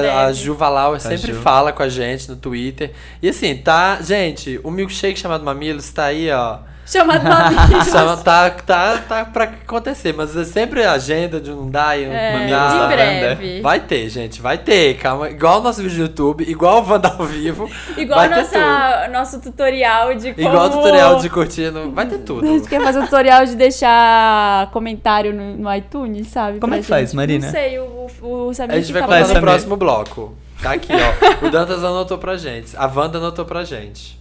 a, 0.09 0.25
a. 0.25 0.33
Ju 0.33 0.55
Valau 0.55 0.99
sempre 0.99 1.31
Ju. 1.31 1.39
fala 1.39 1.71
com 1.71 1.81
a 1.81 1.87
gente 1.87 2.27
no 2.29 2.35
Twitter. 2.35 2.91
E 3.21 3.29
assim, 3.29 3.55
tá. 3.55 3.99
Gente, 4.01 4.59
o 4.61 4.69
milkshake 4.71 5.17
chamado 5.17 5.45
Mamilos 5.45 5.89
tá 5.89 6.03
aí, 6.03 6.29
ó. 6.29 6.57
Chamado 6.91 7.23
Mamilos. 7.23 7.87
Chama- 7.91 8.17
tá, 8.17 8.49
tá, 8.49 8.97
tá 9.07 9.25
pra 9.25 9.43
acontecer, 9.45 10.13
mas 10.13 10.35
é 10.35 10.43
sempre 10.43 10.83
a 10.83 10.93
agenda 10.93 11.39
de 11.39 11.51
não 11.51 11.69
dar 11.69 11.99
e 11.99 12.05
não 12.07 12.13
É, 12.13 12.31
dá. 12.31 12.45
em 12.47 12.53
Wanda. 12.79 12.87
breve. 12.87 13.61
Vai 13.61 13.79
ter, 13.79 14.09
gente, 14.09 14.41
vai 14.41 14.57
ter, 14.57 14.95
calma. 14.97 15.29
Igual 15.29 15.59
o 15.59 15.63
nosso 15.63 15.81
vídeo 15.83 15.97
do 15.97 16.01
YouTube, 16.03 16.43
igual 16.49 16.83
o 16.83 16.89
Wanda 16.89 17.15
ao 17.17 17.25
vivo. 17.25 17.69
Igual 17.95 18.19
vai 18.19 18.29
tudo. 18.29 18.59
nossa, 18.59 19.07
nosso 19.09 19.39
tutorial 19.41 20.15
de 20.15 20.33
como... 20.33 20.47
Igual 20.47 20.65
o 20.65 20.69
tutorial 20.69 21.15
de 21.19 21.29
curtindo, 21.29 21.91
vai 21.91 22.05
ter 22.07 22.15
A 22.15 22.17
gente 22.17 22.25
tudo. 22.27 22.67
quer 22.67 22.81
fazer 22.81 22.99
um 22.99 23.03
tutorial 23.05 23.45
de 23.45 23.55
deixar 23.55 24.69
comentário 24.71 25.33
no, 25.33 25.57
no 25.57 25.75
iTunes, 25.75 26.27
sabe? 26.27 26.59
Como 26.59 26.73
é 26.73 26.79
que 26.79 26.85
faz. 26.85 27.13
Marina? 27.13 27.45
Não 27.45 27.51
sei, 27.51 27.79
o, 27.79 28.07
o, 28.21 28.47
o 28.47 28.53
Samir 28.53 28.75
A 28.75 28.79
gente 28.79 28.91
vai 28.93 29.01
Samir. 29.23 29.35
no 29.35 29.41
próximo 29.41 29.77
bloco. 29.77 30.35
Tá 30.61 30.73
aqui, 30.73 30.91
ó. 30.93 31.45
O 31.45 31.49
Dantas 31.49 31.83
anotou 31.83 32.17
pra 32.17 32.35
gente. 32.35 32.75
A 32.75 32.85
Wanda 32.87 33.17
anotou 33.17 33.45
pra 33.45 33.63
gente. 33.63 34.18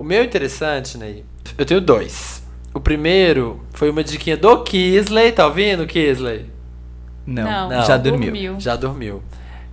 O 0.00 0.04
meu 0.04 0.24
interessante, 0.24 0.96
Ney, 0.96 1.24
eu 1.58 1.66
tenho 1.66 1.78
dois. 1.80 2.42
O 2.72 2.80
primeiro 2.80 3.60
foi 3.74 3.90
uma 3.90 4.02
diquinha 4.02 4.34
do 4.34 4.62
Kisley. 4.62 5.30
Tá 5.32 5.46
ouvindo, 5.46 5.86
Kisley? 5.86 6.46
Não, 7.26 7.68
Não, 7.68 7.84
já 7.84 7.98
dormiu. 7.98 8.30
dormiu. 8.32 8.56
Já 8.58 8.76
dormiu. 8.76 9.22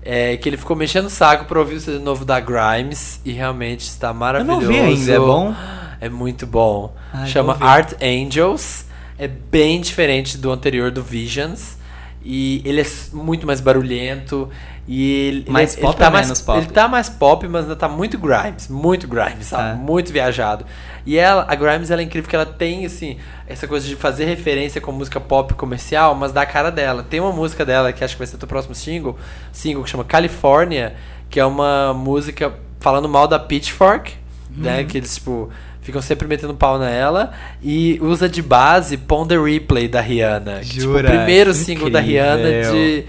É 0.02 0.36
que 0.36 0.50
ele 0.50 0.58
ficou 0.58 0.76
mexendo 0.76 1.06
o 1.06 1.10
saco 1.10 1.46
pra 1.46 1.58
ouvir 1.60 1.76
o 1.76 1.80
CD 1.80 2.00
novo 2.00 2.26
da 2.26 2.42
Grimes 2.42 3.22
e 3.24 3.32
realmente 3.32 3.82
está 3.88 4.10
Eu 4.10 4.14
maravilhoso. 4.16 4.62
não 4.62 4.68
vi 4.68 4.80
ainda, 4.80 5.14
é 5.14 5.18
bom? 5.20 5.56
É 6.02 6.10
muito 6.10 6.46
bom. 6.46 6.94
Ai, 7.14 7.28
Chama 7.28 7.54
vou 7.54 7.62
ver. 7.62 7.66
Art 7.66 7.94
Angels. 8.02 8.86
É 9.18 9.28
bem 9.30 9.80
diferente 9.80 10.38
do 10.38 10.52
anterior 10.52 10.92
do 10.92 11.02
Visions. 11.02 11.78
E 12.22 12.62
ele 12.66 12.82
é 12.82 12.86
muito 13.14 13.48
mais 13.48 13.62
barulhento. 13.62 14.50
E 14.88 15.12
ele, 15.28 15.46
Mais 15.50 15.74
ele, 15.74 15.82
pop 15.82 15.94
ele 15.94 16.00
tá 16.00 16.06
ou 16.06 16.12
mais, 16.14 16.26
menos 16.28 16.42
pop? 16.42 16.58
Ele 16.58 16.68
tá 16.68 16.88
mais 16.88 17.10
pop, 17.10 17.48
mas 17.50 17.64
ainda 17.64 17.76
tá 17.76 17.90
muito 17.90 18.18
Grimes. 18.18 18.70
Muito 18.70 19.06
Grimes, 19.06 19.48
sabe? 19.48 19.72
É. 19.72 19.74
Muito 19.74 20.14
viajado. 20.14 20.66
E 21.06 21.18
ela, 21.18 21.46
a 21.48 21.56
Grimes, 21.56 21.92
ela 21.92 22.02
é 22.02 22.06
incrível 22.06 22.24
porque 22.24 22.36
ela 22.36 22.46
tem, 22.46 22.86
assim, 22.86 23.18
essa 23.48 23.68
coisa 23.68 23.86
de 23.86 23.98
fazer 23.98 24.24
referência 24.26 24.80
com 24.80 24.94
música 24.94 25.20
pop 25.20 25.54
comercial, 25.56 26.16
mas 26.16 26.32
da 26.32 26.46
cara 26.46 26.72
dela. 26.72 27.04
Tem 27.04 27.20
uma 27.20 27.34
música 27.34 27.66
dela 27.66 27.92
que 27.92 28.02
acho 28.02 28.16
que 28.16 28.20
vai 28.20 28.28
ser 28.28 28.42
o 28.42 28.48
próximo 28.48 28.74
single, 28.74 29.18
single 29.52 29.84
que 29.84 29.90
chama 29.90 30.06
California, 30.06 30.96
que 31.30 31.38
é 31.38 31.46
uma 31.46 31.94
música 31.94 32.54
falando 32.80 33.10
mal 33.10 33.28
da 33.28 33.38
Pitchfork, 33.38 34.14
né? 34.56 34.80
Uhum. 34.80 34.88
Que 34.88 35.00
eles, 35.00 35.16
tipo, 35.16 35.50
ficam 35.82 36.02
sempre 36.02 36.30
metendo 36.30 36.54
pau 36.54 36.80
nela. 36.80 37.34
E 37.62 38.00
usa 38.02 38.30
de 38.30 38.42
base 38.42 38.96
Pon 38.96 39.28
the 39.28 39.38
Replay 39.38 39.90
da 39.90 40.00
Rihanna. 40.00 40.60
Que, 40.62 40.80
tipo, 40.80 40.80
o 40.80 40.94
Jura? 40.94 41.10
primeiro 41.10 41.54
single 41.54 41.90
da 41.90 42.00
Incrível. 42.00 42.24
Rihanna 42.24 42.72
de 42.72 43.06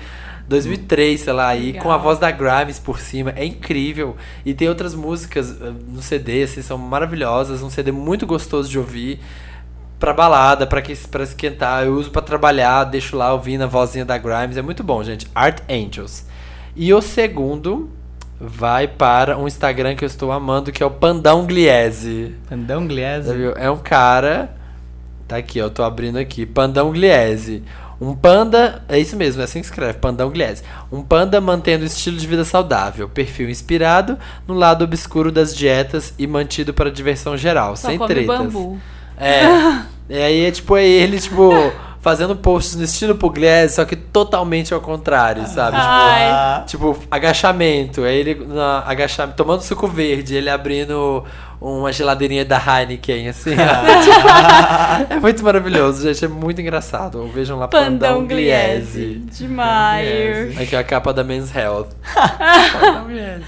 2003, 0.48 1.20
sei 1.20 1.32
lá, 1.32 1.54
e 1.54 1.66
Legal. 1.66 1.82
com 1.82 1.92
a 1.92 1.98
voz 1.98 2.18
da 2.18 2.30
Grimes 2.30 2.78
por 2.78 2.98
cima. 2.98 3.32
É 3.36 3.44
incrível. 3.44 4.16
E 4.44 4.54
tem 4.54 4.68
outras 4.68 4.94
músicas 4.94 5.50
uh, 5.50 5.74
no 5.86 6.00
CD, 6.00 6.42
assim, 6.42 6.62
são 6.62 6.78
maravilhosas. 6.78 7.62
Um 7.62 7.70
CD 7.70 7.92
muito 7.92 8.26
gostoso 8.26 8.68
de 8.68 8.78
ouvir. 8.78 9.20
Pra 10.00 10.12
balada, 10.12 10.66
pra, 10.66 10.80
que, 10.80 10.96
pra 11.08 11.24
esquentar. 11.24 11.84
Eu 11.84 11.94
uso 11.94 12.10
pra 12.10 12.22
trabalhar, 12.22 12.84
deixo 12.84 13.16
lá 13.16 13.32
ouvindo 13.32 13.62
a 13.62 13.66
vozinha 13.66 14.04
da 14.04 14.16
Grimes. 14.16 14.56
É 14.56 14.62
muito 14.62 14.82
bom, 14.82 15.02
gente. 15.02 15.26
Art 15.34 15.60
Angels. 15.68 16.24
E 16.74 16.94
o 16.94 17.02
segundo 17.02 17.90
vai 18.40 18.86
para 18.86 19.36
um 19.36 19.46
Instagram 19.46 19.96
que 19.96 20.04
eu 20.04 20.06
estou 20.06 20.30
amando, 20.30 20.70
que 20.70 20.82
é 20.82 20.86
o 20.86 20.90
Pandão 20.90 21.44
Gliese. 21.44 22.34
Pandão 22.48 22.86
Gliese. 22.86 23.34
viu? 23.34 23.52
É 23.56 23.70
um 23.70 23.78
cara. 23.78 24.56
Tá 25.26 25.36
aqui, 25.36 25.60
ó, 25.60 25.64
eu 25.64 25.70
tô 25.70 25.82
abrindo 25.82 26.16
aqui. 26.16 26.46
Pandão 26.46 26.90
Gliese. 26.92 27.64
Um 28.00 28.14
panda. 28.14 28.82
É 28.88 28.98
isso 28.98 29.16
mesmo, 29.16 29.40
é 29.40 29.44
assim 29.44 29.60
que 29.60 29.66
escreve, 29.66 29.98
Pandão 29.98 30.30
Gliese. 30.30 30.62
Um 30.90 31.02
panda 31.02 31.40
mantendo 31.40 31.84
estilo 31.84 32.16
de 32.16 32.26
vida 32.26 32.44
saudável. 32.44 33.08
Perfil 33.08 33.50
inspirado 33.50 34.18
no 34.46 34.54
lado 34.54 34.84
obscuro 34.84 35.32
das 35.32 35.54
dietas 35.54 36.14
e 36.18 36.26
mantido 36.26 36.72
para 36.72 36.90
diversão 36.90 37.36
geral, 37.36 37.76
Só 37.76 37.88
sem 37.88 37.98
come 37.98 38.14
tretas. 38.14 38.38
bambu. 38.38 38.78
É. 39.16 39.42
e 40.08 40.16
aí 40.16 40.44
é 40.44 40.50
tipo 40.50 40.76
é 40.76 40.86
ele, 40.86 41.20
tipo, 41.20 41.50
fazendo 42.00 42.36
posts 42.36 42.76
no 42.76 42.84
estilo 42.84 43.16
Pugliese, 43.16 43.74
só 43.74 43.84
que 43.84 43.96
totalmente 43.96 44.72
ao 44.72 44.80
contrário, 44.80 45.46
sabe? 45.46 45.76
Tipo. 46.66 46.94
Tipo, 46.94 47.06
agachamento. 47.10 48.04
Aí 48.04 48.16
ele 48.16 48.46
na, 48.46 48.82
agachamento, 48.86 49.36
tomando 49.36 49.62
suco 49.62 49.88
verde, 49.88 50.34
ele 50.36 50.48
abrindo 50.48 51.24
uma 51.60 51.92
geladeirinha 51.92 52.44
da 52.44 52.58
Heineken, 52.58 53.28
assim. 53.28 53.50
ó. 53.58 55.14
é 55.14 55.20
muito 55.20 55.42
maravilhoso, 55.42 56.02
gente. 56.02 56.24
É 56.24 56.28
muito 56.28 56.60
engraçado. 56.60 57.26
Vejam 57.28 57.58
lá 57.58 57.68
Pandão 57.68 57.92
Pandão 57.92 58.26
Gliese. 58.26 59.00
Gliese. 59.00 59.44
Demais. 59.44 60.58
Aqui 60.58 60.76
é 60.76 60.78
a 60.78 60.84
capa 60.84 61.12
da 61.12 61.24
Men's 61.24 61.54
Health. 61.54 61.88
Pandão 62.80 63.06
Gliese. 63.06 63.44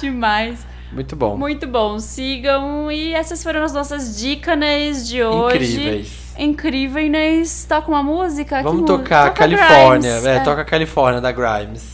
Demais. 0.00 0.66
Muito 0.92 1.16
bom. 1.16 1.36
Muito 1.36 1.66
bom. 1.66 1.98
Sigam. 1.98 2.90
E 2.90 3.12
essas 3.14 3.42
foram 3.42 3.64
as 3.64 3.72
nossas 3.72 4.18
dicas 4.18 5.08
de 5.08 5.22
hoje. 5.22 5.56
Incríveis. 5.56 6.34
Incríveis. 6.38 7.66
Toca 7.68 7.88
uma 7.88 8.02
música? 8.02 8.62
Vamos 8.62 8.86
tocar 8.86 9.28
toca 9.28 9.38
Califórnia. 9.38 10.20
Grimes. 10.20 10.26
É, 10.26 10.40
toca 10.40 10.64
Califórnia 10.64 11.20
da 11.20 11.32
Grimes. 11.32 11.93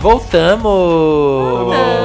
Voltamos! 0.00 1.66
Voltamos. 1.66 1.99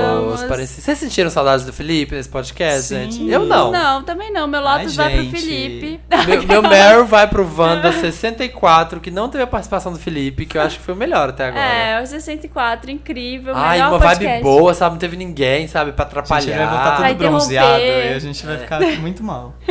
Parece- 0.47 0.81
Vocês 0.81 0.97
sentiram 0.97 1.30
saudades 1.30 1.65
do 1.65 1.73
Felipe 1.73 2.15
nesse 2.15 2.30
podcast, 2.30 2.84
Sim. 2.88 3.11
gente? 3.11 3.30
Eu 3.30 3.41
não. 3.45 3.72
Não, 3.72 4.03
também 4.03 4.31
não. 4.31 4.47
Meu 4.47 4.61
Lotus 4.61 4.97
Ai, 4.99 5.05
vai 5.05 5.13
pro 5.13 5.23
gente. 5.23 5.41
Felipe. 5.41 5.99
Meu, 6.27 6.43
meu 6.43 6.61
Meryl 6.63 7.05
vai 7.07 7.27
pro 7.27 7.49
Wanda 7.57 7.91
64, 7.91 8.99
que 8.99 9.11
não 9.11 9.30
teve 9.30 9.43
a 9.43 9.47
participação 9.47 9.91
do 9.91 9.99
Felipe, 9.99 10.45
que 10.45 10.57
eu 10.57 10.61
acho 10.61 10.77
que 10.80 10.84
foi 10.85 10.93
o 10.93 10.97
melhor 10.97 11.30
até 11.30 11.47
agora. 11.47 11.63
É, 11.63 12.01
o 12.01 12.05
64, 12.05 12.89
incrível. 12.91 13.53
Ai, 13.55 13.77
melhor 13.77 13.91
uma 13.91 13.99
podcast. 13.99 14.27
vibe 14.27 14.43
boa, 14.43 14.73
sabe? 14.73 14.93
Não 14.93 14.99
teve 14.99 15.15
ninguém, 15.17 15.67
sabe? 15.67 15.91
Pra 15.91 16.05
A 16.05 16.07
gente 16.07 16.17
atrapalhar. 16.19 16.57
vai 16.57 16.67
voltar 16.67 16.99
Vai 16.99 17.15
tudo 17.15 17.27
bronzeado 17.30 17.81
e 17.84 18.13
a 18.13 18.19
gente 18.19 18.45
vai 18.45 18.57
ficar 18.57 18.80
muito 18.99 19.23
mal. 19.23 19.55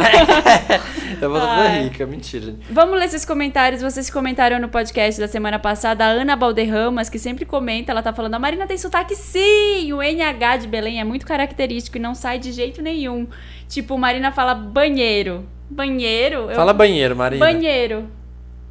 Eu 1.21 1.31
vou 1.31 1.41
toda 1.41 1.69
rica, 1.69 2.07
mentira. 2.07 2.55
Vamos 2.71 2.99
ler 2.99 3.07
esses 3.07 3.25
comentários. 3.25 3.81
Vocês 3.83 4.11
comentaram 4.11 4.59
no 4.59 4.69
podcast 4.69 5.21
da 5.21 5.29
semana 5.29 5.59
passada. 5.59 6.05
A 6.05 6.09
Ana 6.09 6.37
Balderramas, 6.37 7.09
que 7.09 7.19
sempre 7.19 7.45
comenta, 7.45 7.93
ela 7.93 8.03
tá 8.03 8.13
falando: 8.13 8.35
a 8.35 8.39
Marina 8.39 8.67
tem 8.67 8.77
sotaque 8.77 9.15
sim! 9.15 9.93
O 9.93 10.03
NH 10.03 10.57
de 10.63 10.64
Belém 10.67 11.01
é 11.01 11.05
muito 11.05 11.27
característico 11.27 11.97
e 11.97 12.01
não 12.01 12.15
sai 12.15 12.39
de 12.39 12.53
jeito 12.53 12.81
nenhum. 12.83 13.27
Tipo, 13.69 13.97
Marina 13.99 14.31
fala 14.33 14.55
banheiro. 14.55 15.47
Banheiro? 15.71 16.51
Eu- 16.51 16.55
Fala 16.57 16.73
banheiro, 16.73 17.17
Marina. 17.17 17.45
Banheiro. 17.45 18.09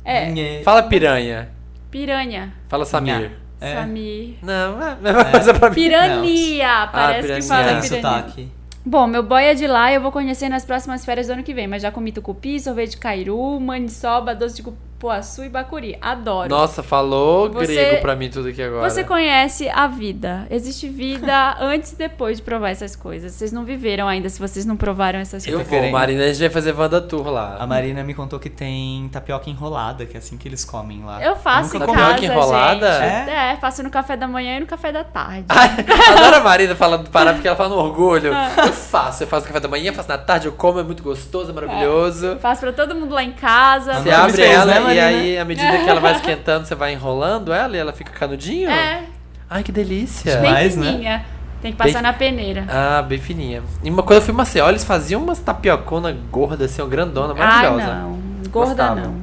É, 0.05 0.25
Ninguém- 0.27 0.63
Fala 0.63 0.83
piranha. 0.83 1.49
piranha. 1.89 2.53
Fala 2.67 2.85
Samir. 2.85 3.31
É. 3.61 3.75
Samir. 3.75 4.35
Não, 4.41 4.81
é 4.81 4.91
a 4.91 4.95
mesma 4.95 5.25
coisa 5.25 5.53
pra 5.53 5.69
mim. 5.69 5.75
Pirania! 5.75 6.87
Parece 6.91 7.21
piranha. 7.21 7.41
que 7.41 7.47
fala 7.47 7.63
Tem 7.63 7.81
pirania. 7.81 8.01
sotaque. 8.01 8.51
Bom, 8.85 9.07
meu 9.07 9.23
boy 9.23 9.41
é 9.43 9.53
de 9.53 9.65
lá 9.65 9.91
e 9.91 9.95
eu 9.95 10.01
vou 10.01 10.11
conhecer 10.11 10.49
nas 10.49 10.65
próximas 10.65 11.05
férias 11.05 11.27
do 11.27 11.33
ano 11.33 11.43
que 11.43 11.53
vem. 11.53 11.67
Mas 11.67 11.81
já 11.81 11.89
comi 11.89 12.11
tucupi, 12.11 12.59
sorvete 12.59 12.91
de 12.91 12.97
cairu, 12.97 13.57
maniçoba, 13.61 14.35
doce 14.35 14.57
de 14.57 14.63
cupuaçu 15.03 15.43
e 15.43 15.49
bacuri. 15.49 15.97
Adoro. 16.01 16.47
Nossa, 16.49 16.81
falou 16.81 17.51
Você- 17.51 17.73
grego 17.75 18.01
pra 18.01 18.15
mim 18.15 18.29
tudo 18.29 18.47
aqui 18.47 18.61
agora. 18.63 18.89
Você 18.89 19.03
conhece 19.03 19.67
a 19.69 19.85
vida. 19.85 20.47
Existe 20.49 20.87
vida 20.87 21.57
antes 21.59 21.91
e 21.91 21.95
depois 21.97 22.37
de 22.37 22.43
provar 22.43 22.69
essas 22.69 22.95
coisas. 22.95 23.33
Vocês 23.33 23.51
não 23.51 23.65
viveram 23.65 24.07
ainda 24.07 24.29
se 24.29 24.39
vocês 24.39 24.65
não 24.65 24.77
provaram 24.77 25.19
essas 25.19 25.45
Eu 25.45 25.53
coisas. 25.55 25.67
vou, 25.69 25.77
querendo. 25.77 25.91
Marina, 25.93 26.23
a 26.23 26.27
gente 26.27 26.39
vai 26.39 26.49
fazer 26.49 26.71
Wanda 26.73 27.01
Tour 27.01 27.29
lá. 27.29 27.57
A 27.59 27.67
Marina 27.67 28.01
me 28.03 28.13
contou 28.13 28.39
que 28.39 28.49
tem 28.49 29.09
tapioca 29.11 29.49
enrolada, 29.49 30.05
que 30.05 30.15
é 30.15 30.19
assim 30.19 30.37
que 30.37 30.47
eles 30.47 30.63
comem 30.63 31.03
lá. 31.03 31.21
Eu 31.21 31.35
faço 31.35 31.75
em 31.75 31.79
Nunca 31.79 31.91
casa, 31.93 32.07
Tapioca 32.13 32.25
enrolada? 32.33 32.93
gente. 32.93 33.29
É? 33.29 33.57
faço 33.59 33.83
no 33.83 33.89
café 33.89 34.15
da 34.15 34.27
manhã 34.27 34.57
e 34.57 34.59
no 34.61 34.65
café 34.65 34.91
da 34.91 35.03
tarde. 35.03 35.45
Adoro 35.51 36.35
a 36.37 36.39
Marina 36.39 36.75
falando 36.75 37.09
parar 37.09 37.33
porque 37.33 37.47
ela 37.47 37.57
fala 37.57 37.69
no 37.69 37.75
orgulho. 37.75 38.33
Ah. 38.33 38.51
Eu 38.67 38.73
faço, 38.73 39.23
eu 39.23 39.27
faço 39.27 39.47
café 39.47 39.59
da 39.59 39.67
manhã, 39.67 39.91
faço 39.93 40.09
na 40.09 40.17
tarde, 40.17 40.47
eu 40.47 40.53
como, 40.53 40.79
é 40.79 40.83
muito 40.83 41.03
gostoso, 41.03 41.51
é 41.51 41.53
maravilhoso. 41.53 42.37
Faço 42.39 42.61
pra 42.61 42.71
todo 42.71 42.95
mundo 42.95 43.13
lá 43.13 43.23
em 43.23 43.31
casa. 43.31 43.93
Você 44.01 44.09
abre 44.11 44.33
fez, 44.33 44.51
ela 44.51 44.65
né, 44.65 44.79
e 44.93 45.01
Marina? 45.01 45.21
aí, 45.21 45.37
à 45.37 45.45
medida 45.45 45.77
que 45.79 45.89
ela 45.89 45.99
vai 45.99 46.13
esquentando, 46.15 46.65
você 46.67 46.75
vai 46.75 46.93
enrolando 46.93 47.51
ela 47.53 47.75
e 47.75 47.79
ela 47.79 47.93
fica 47.93 48.11
canudinho? 48.11 48.69
É, 48.69 49.03
Ai, 49.49 49.63
que 49.63 49.71
delícia. 49.71 50.33
bem 50.37 50.43
Demais, 50.45 50.75
né? 50.75 50.91
fininha. 50.91 51.25
Tem 51.61 51.71
que 51.71 51.77
passar 51.77 51.93
Bem- 51.93 52.01
na 52.01 52.13
peneira. 52.13 52.65
Ah, 52.67 53.01
bem 53.01 53.17
fininha. 53.19 53.63
E 53.83 53.89
uma 53.89 54.03
coisa, 54.03 54.19
eu 54.21 54.25
fui 54.25 54.33
em 54.33 54.37
Maceió, 54.37 54.67
eles 54.67 54.83
faziam 54.83 55.21
umas 55.23 55.39
tapiocona 55.39 56.11
gorda, 56.29 56.65
assim, 56.65 56.85
grandona, 56.89 57.33
Ai, 57.37 57.39
maravilhosa. 57.39 57.95
não. 57.95 58.11
Gorda 58.49 58.69
Gostava. 58.75 58.95
não. 59.01 59.15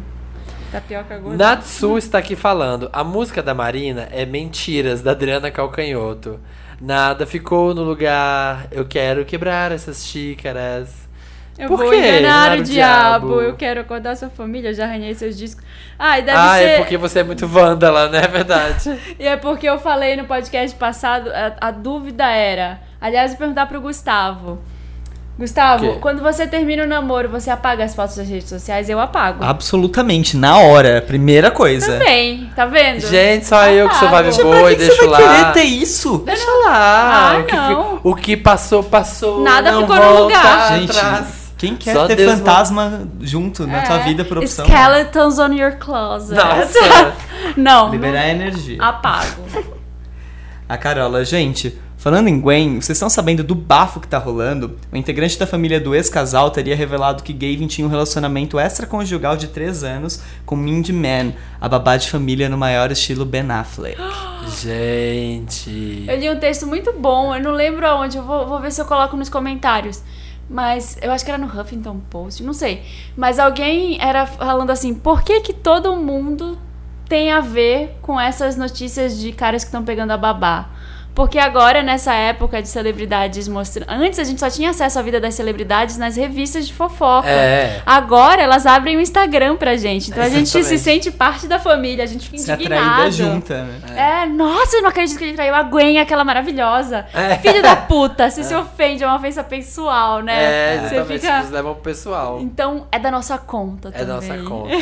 Tapioca 0.72 1.18
gorda. 1.18 1.36
Natsu 1.36 1.98
está 1.98 2.18
aqui 2.18 2.36
falando. 2.36 2.88
A 2.92 3.02
música 3.04 3.42
da 3.42 3.52
Marina 3.52 4.08
é 4.12 4.24
Mentiras, 4.24 5.02
da 5.02 5.10
Adriana 5.10 5.50
Calcanhoto. 5.50 6.38
Nada 6.80 7.26
ficou 7.26 7.74
no 7.74 7.82
lugar. 7.82 8.68
Eu 8.70 8.84
quero 8.86 9.24
quebrar 9.24 9.72
essas 9.72 10.06
xícaras. 10.06 11.09
Eu 11.58 11.68
Por 11.68 11.78
vou 11.78 11.90
quê? 11.90 11.96
enganar 11.96 12.56
o 12.56 12.60
o 12.60 12.64
diabo. 12.64 13.26
diabo. 13.26 13.40
Eu 13.42 13.54
quero 13.54 13.80
acordar 13.80 14.16
sua 14.16 14.30
família. 14.30 14.70
Eu 14.70 14.74
já 14.74 14.84
arranhei 14.84 15.14
seus 15.14 15.36
discos. 15.36 15.62
Ai, 15.98 16.22
deve 16.22 16.38
ah, 16.38 16.54
ser. 16.56 16.64
é 16.64 16.76
porque 16.78 16.96
você 16.96 17.18
é 17.18 17.22
muito 17.22 17.46
vândala, 17.46 18.08
né? 18.08 18.22
É 18.24 18.28
verdade. 18.28 18.98
E 19.18 19.26
é 19.26 19.36
porque 19.36 19.68
eu 19.68 19.78
falei 19.78 20.16
no 20.16 20.24
podcast 20.24 20.74
passado, 20.76 21.30
a, 21.30 21.68
a 21.68 21.70
dúvida 21.70 22.24
era. 22.26 22.80
Aliás, 23.00 23.32
eu 23.32 23.36
vou 23.36 23.46
perguntar 23.46 23.66
pro 23.66 23.80
Gustavo. 23.80 24.58
Gustavo, 25.38 25.94
quando 26.00 26.20
você 26.20 26.46
termina 26.46 26.82
o 26.82 26.86
namoro, 26.86 27.26
você 27.30 27.50
apaga 27.50 27.82
as 27.82 27.94
fotos 27.94 28.16
das 28.16 28.28
redes 28.28 28.46
sociais? 28.48 28.90
Eu 28.90 29.00
apago. 29.00 29.42
Absolutamente, 29.42 30.36
na 30.36 30.58
hora. 30.58 31.00
Primeira 31.00 31.50
coisa. 31.50 31.98
Também, 31.98 32.50
tá 32.54 32.66
vendo? 32.66 33.00
Gente, 33.00 33.46
só 33.46 33.66
eu 33.68 33.88
que 33.88 33.94
sou 33.96 34.08
Apago. 34.08 34.24
vibe 34.24 34.36
Gente, 34.36 34.44
boa 34.44 34.72
e 34.72 34.76
deixo 34.76 34.96
você 34.96 35.06
vai 35.06 35.22
lá. 35.22 35.36
querer 35.36 35.52
ter 35.52 35.64
isso? 35.64 36.18
Deixa 36.26 36.44
lá. 36.66 37.32
Ah, 37.32 37.38
o, 37.38 37.44
que 37.44 37.56
não. 37.56 38.00
o 38.04 38.14
que 38.14 38.36
passou, 38.36 38.82
passou. 38.82 39.42
Nada 39.42 39.72
não 39.72 39.80
ficou 39.80 39.96
no 39.96 40.22
lugar. 40.24 40.78
Gente, 40.78 40.90
atrás. 40.90 41.39
Quem 41.60 41.76
quer 41.76 41.92
Só 41.92 42.06
ter 42.06 42.16
Deus 42.16 42.38
fantasma 42.38 43.06
junto 43.20 43.66
na 43.66 43.82
tua 43.82 43.96
É. 44.00 44.04
vida 44.04 44.24
por 44.24 44.38
opção? 44.38 44.64
Skeletons 44.64 45.38
on 45.38 45.52
your 45.52 45.72
closet. 45.76 46.34
Nossa. 46.34 47.12
não, 47.54 47.90
Liberar 47.90 48.22
não 48.22 48.30
energia. 48.30 48.82
apago. 48.82 49.42
A 50.66 50.78
Carola, 50.78 51.22
gente, 51.22 51.78
falando 51.98 52.28
em 52.28 52.40
Gwen, 52.40 52.80
vocês 52.80 52.96
estão 52.96 53.10
sabendo 53.10 53.44
do 53.44 53.54
bafo 53.54 54.00
que 54.00 54.08
tá 54.08 54.16
rolando? 54.16 54.78
O 54.90 54.96
integrante 54.96 55.38
da 55.38 55.46
família 55.46 55.78
do 55.78 55.94
ex-casal 55.94 56.50
teria 56.50 56.74
revelado 56.74 57.22
que 57.22 57.34
Gavin 57.34 57.66
tinha 57.66 57.86
um 57.86 57.90
relacionamento 57.90 58.58
extraconjugal 58.58 59.36
de 59.36 59.48
3 59.48 59.84
anos 59.84 60.22
com 60.46 60.56
Mindy 60.56 60.94
Man, 60.94 61.34
a 61.60 61.68
babá 61.68 61.98
de 61.98 62.08
família 62.08 62.48
no 62.48 62.56
maior 62.56 62.90
estilo 62.90 63.26
Ben 63.26 63.50
Affleck. 63.50 63.98
Gente. 64.62 66.04
Eu 66.08 66.16
li 66.18 66.30
um 66.30 66.38
texto 66.38 66.66
muito 66.66 66.92
bom, 66.98 67.34
eu 67.34 67.42
não 67.42 67.52
lembro 67.52 67.86
aonde, 67.86 68.16
eu 68.16 68.22
vou, 68.24 68.46
vou 68.46 68.60
ver 68.60 68.72
se 68.72 68.80
eu 68.80 68.86
coloco 68.86 69.14
nos 69.16 69.28
comentários. 69.28 70.02
Mas 70.50 70.98
eu 71.00 71.12
acho 71.12 71.24
que 71.24 71.30
era 71.30 71.38
no 71.38 71.46
Huffington 71.46 72.00
Post, 72.10 72.42
não 72.42 72.52
sei. 72.52 72.82
Mas 73.16 73.38
alguém 73.38 74.02
era 74.02 74.26
falando 74.26 74.70
assim, 74.70 74.92
por 74.92 75.22
que 75.22 75.40
que 75.40 75.52
todo 75.52 75.94
mundo 75.94 76.58
tem 77.10 77.32
a 77.32 77.40
ver 77.40 77.98
com 78.00 78.20
essas 78.20 78.56
notícias 78.56 79.18
de 79.18 79.32
caras 79.32 79.64
que 79.64 79.68
estão 79.68 79.84
pegando 79.84 80.12
a 80.12 80.16
babá. 80.16 80.70
Porque 81.20 81.38
agora, 81.38 81.82
nessa 81.82 82.14
época 82.14 82.62
de 82.62 82.68
celebridades 82.68 83.46
mostrando. 83.46 83.90
Antes 83.90 84.18
a 84.18 84.24
gente 84.24 84.40
só 84.40 84.48
tinha 84.48 84.70
acesso 84.70 84.98
à 84.98 85.02
vida 85.02 85.20
das 85.20 85.34
celebridades 85.34 85.98
nas 85.98 86.16
revistas 86.16 86.66
de 86.66 86.72
fofoca. 86.72 87.28
É. 87.28 87.82
Agora 87.84 88.40
elas 88.40 88.64
abrem 88.64 88.96
o 88.96 89.00
Instagram 89.02 89.56
pra 89.56 89.76
gente. 89.76 90.10
Então 90.10 90.22
a 90.22 90.30
gente 90.30 90.48
se 90.48 90.78
sente 90.78 91.10
parte 91.10 91.46
da 91.46 91.58
família, 91.58 92.04
a 92.04 92.06
gente 92.06 92.26
fica 92.26 92.42
Se 92.42 92.52
indignado. 92.52 93.10
junta, 93.10 93.64
né? 93.64 94.22
É, 94.22 94.26
nossa, 94.26 94.78
eu 94.78 94.82
não 94.82 94.88
acredito 94.88 95.18
que 95.18 95.24
ele 95.24 95.34
traiu 95.34 95.54
a 95.54 95.62
Gwen, 95.62 95.98
aquela 95.98 96.24
maravilhosa. 96.24 97.04
É. 97.12 97.36
Filho 97.36 97.60
da 97.60 97.76
puta, 97.76 98.30
você 98.30 98.42
se 98.42 98.54
ofende, 98.54 99.04
é 99.04 99.06
uma 99.06 99.16
ofensa 99.16 99.44
pessoal, 99.44 100.22
né? 100.22 100.42
É, 100.42 100.78
você 100.78 100.94
exatamente. 100.94 101.20
fica. 101.20 101.38
Eles 101.40 101.50
levam 101.50 101.74
pro 101.74 101.82
pessoal. 101.82 102.40
Então 102.40 102.86
é 102.90 102.98
da 102.98 103.10
nossa 103.10 103.36
conta 103.36 103.90
É 103.92 104.06
da 104.06 104.20
também. 104.20 104.38
nossa 104.38 104.48
conta. 104.48 104.74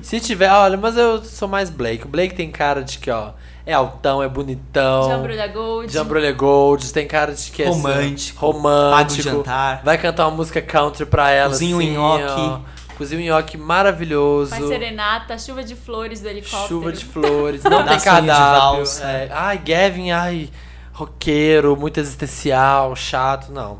Se 0.00 0.20
tiver, 0.20 0.48
olha, 0.48 0.76
mas 0.78 0.96
eu 0.96 1.24
sou 1.24 1.48
mais 1.48 1.70
Blake. 1.70 2.04
O 2.04 2.08
Blake 2.08 2.36
tem 2.36 2.52
cara 2.52 2.84
de 2.84 2.98
que, 2.98 3.10
ó, 3.10 3.30
é 3.64 3.72
altão, 3.72 4.22
é 4.22 4.28
bonitão. 4.28 5.08
Jambrulha 5.08 5.46
Gold. 5.48 5.92
Jambrulha 5.92 6.32
Gold, 6.32 6.92
tem 6.92 7.06
cara 7.06 7.32
de 7.32 7.50
que 7.50 7.62
é 7.62 7.68
Romântico, 7.68 8.40
romântico. 8.44 9.22
jantar. 9.22 9.82
Vai 9.84 9.98
cantar 9.98 10.26
uma 10.28 10.36
música 10.36 10.60
country 10.60 11.06
pra 11.06 11.30
ela, 11.30 11.50
Cozinha 11.50 11.76
um 11.76 11.78
assim, 11.78 11.92
nhoque. 11.92 13.14
um 13.16 13.20
nhoque 13.20 13.56
maravilhoso. 13.56 14.50
Faz 14.50 14.66
serenata, 14.66 15.38
chuva 15.38 15.62
de 15.62 15.74
flores 15.76 16.20
do 16.20 16.28
helicóptero. 16.28 16.68
Chuva 16.68 16.92
de 16.92 17.04
flores, 17.04 17.62
não 17.64 17.84
tem 17.84 17.98
valsa. 17.98 19.04
é. 19.04 19.28
Ai, 19.32 19.58
Gavin, 19.58 20.10
ai, 20.10 20.50
roqueiro, 20.92 21.76
muito 21.76 21.98
existencial, 21.98 22.94
chato, 22.96 23.52
não. 23.52 23.78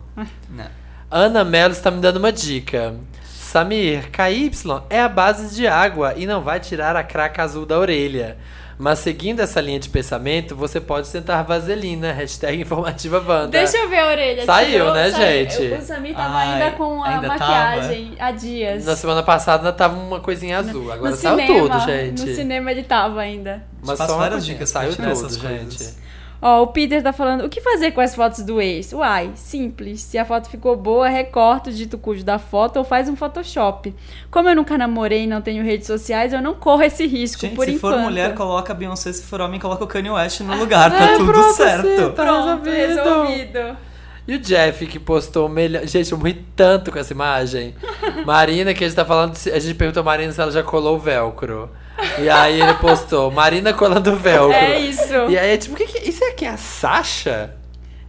Não. 0.49 0.67
Ana 1.11 1.45
Mello 1.45 1.73
está 1.73 1.91
me 1.91 2.01
dando 2.01 2.17
uma 2.17 2.33
dica. 2.33 2.95
Samir, 3.25 4.11
KY 4.11 4.51
é 4.89 5.01
a 5.03 5.09
base 5.09 5.55
de 5.55 5.67
água 5.67 6.15
e 6.17 6.25
não 6.25 6.41
vai 6.41 6.59
tirar 6.59 6.97
a 6.97 7.03
craca 7.05 7.43
azul 7.43 7.67
da 7.67 7.79
orelha. 7.79 8.39
Mas 8.83 8.99
seguindo 8.99 9.39
essa 9.39 9.61
linha 9.61 9.79
de 9.79 9.89
pensamento, 9.89 10.57
você 10.57 10.81
pode 10.81 11.09
tentar 11.09 11.41
vaselina. 11.45 12.11
Hashtag 12.19 12.63
informativa 12.63 13.19
Wanda. 13.21 13.47
Deixa 13.47 13.77
eu 13.77 13.89
ver 13.89 14.01
a 14.01 14.09
orelha. 14.09 14.45
Saiu, 14.45 14.71
tirou, 14.73 14.93
né, 14.93 15.09
saiu. 15.09 15.49
gente? 15.49 15.75
O 15.75 15.83
Samir 15.83 16.17
tava 16.17 16.35
Ai, 16.35 16.49
ainda 16.49 16.77
com 16.77 17.05
a 17.05 17.09
ainda 17.09 17.29
maquiagem 17.29 18.17
há 18.19 18.33
dias. 18.33 18.85
Na 18.85 18.97
semana 18.97 19.23
passada 19.23 19.63
ainda 19.63 19.73
tava 19.73 19.97
uma 19.97 20.19
coisinha 20.19 20.59
azul. 20.59 20.91
Agora 20.91 21.13
no 21.13 21.17
saiu 21.17 21.39
cinema, 21.39 21.61
tudo, 21.61 21.81
gente. 21.87 22.27
No 22.27 22.35
cinema 22.35 22.71
ele 22.73 22.83
tava 22.83 23.21
ainda. 23.21 23.63
Mas 23.85 23.99
só 23.99 24.17
uma 24.17 24.41
dicas 24.41 24.69
saiu 24.69 24.97
tudo, 24.97 25.31
gente. 25.31 25.95
Ó, 26.45 26.63
o 26.63 26.67
Peter 26.67 27.01
tá 27.01 27.13
falando, 27.13 27.45
o 27.45 27.49
que 27.49 27.61
fazer 27.61 27.93
com 27.93 28.01
as 28.01 28.17
fotos 28.17 28.43
do 28.43 28.61
ex? 28.61 28.93
Uai, 28.93 29.31
simples. 29.37 30.01
Se 30.03 30.19
a 30.19 30.25
foto 30.25 30.51
ficou 30.51 30.75
boa, 30.77 31.07
recorta 31.09 31.71
o 31.71 31.73
dito 31.73 31.97
cujo 31.97 32.25
da 32.25 32.37
foto 32.37 32.79
ou 32.79 32.85
faz 32.85 33.09
um 33.09 33.15
Photoshop. 33.15 33.95
Como 34.29 34.49
eu 34.49 34.57
nunca 34.57 34.77
namorei 34.77 35.23
e 35.23 35.27
não 35.29 35.41
tenho 35.41 35.63
redes 35.63 35.87
sociais, 35.87 36.33
eu 36.33 36.43
não 36.43 36.55
corro 36.55 36.83
esse 36.83 37.07
risco, 37.07 37.43
Gente, 37.43 37.55
por 37.55 37.65
se 37.67 37.75
enquanto. 37.75 37.95
for 37.95 38.03
mulher, 38.03 38.35
coloca 38.35 38.73
a 38.73 38.75
Beyoncé. 38.77 39.13
Se 39.13 39.23
for 39.23 39.41
homem, 39.41 39.61
coloca 39.61 39.85
o 39.85 39.87
Kanye 39.87 40.11
West 40.11 40.41
no 40.41 40.57
lugar. 40.57 40.91
Tá 40.91 41.17
tudo 41.17 41.43
certo. 41.53 42.11
tá 42.13 42.25
Pronto, 42.25 42.65
resolvido. 42.69 43.05
resolvido. 43.05 43.92
E 44.27 44.37
o 44.37 44.39
Jeff 44.39 44.87
que 44.87 44.99
postou 44.99 45.47
o 45.47 45.49
melhor. 45.49 45.85
Gente, 45.87 46.13
eu 46.13 46.19
morri 46.19 46.45
tanto 46.55 46.93
com 46.93 46.99
essa 46.99 47.13
imagem. 47.13 47.75
Marina, 48.25 48.73
que 48.73 48.85
a 48.85 48.87
gente 48.87 48.97
tá 48.97 49.05
falando. 49.05 49.37
A 49.53 49.59
gente 49.59 49.75
perguntou 49.75 50.01
a 50.01 50.05
Marina 50.05 50.33
se 50.33 50.41
ela 50.41 50.53
já 50.53 50.63
colou 50.63 50.97
o 50.97 50.99
velcro. 50.99 51.71
E 52.19 52.29
aí 52.29 52.61
ele 52.61 52.75
postou, 52.75 53.31
Marina 53.31 53.73
colando 53.73 54.13
o 54.13 54.17
velcro. 54.17 54.53
É 54.53 54.79
isso. 54.79 55.15
E 55.29 55.39
aí, 55.39 55.57
tipo, 55.59 55.75
o 55.75 55.79
que 55.79 55.87
que. 55.87 56.09
Isso 56.09 56.25
aqui 56.25 56.45
é 56.45 56.51
a 56.51 56.57
Sasha? 56.57 57.55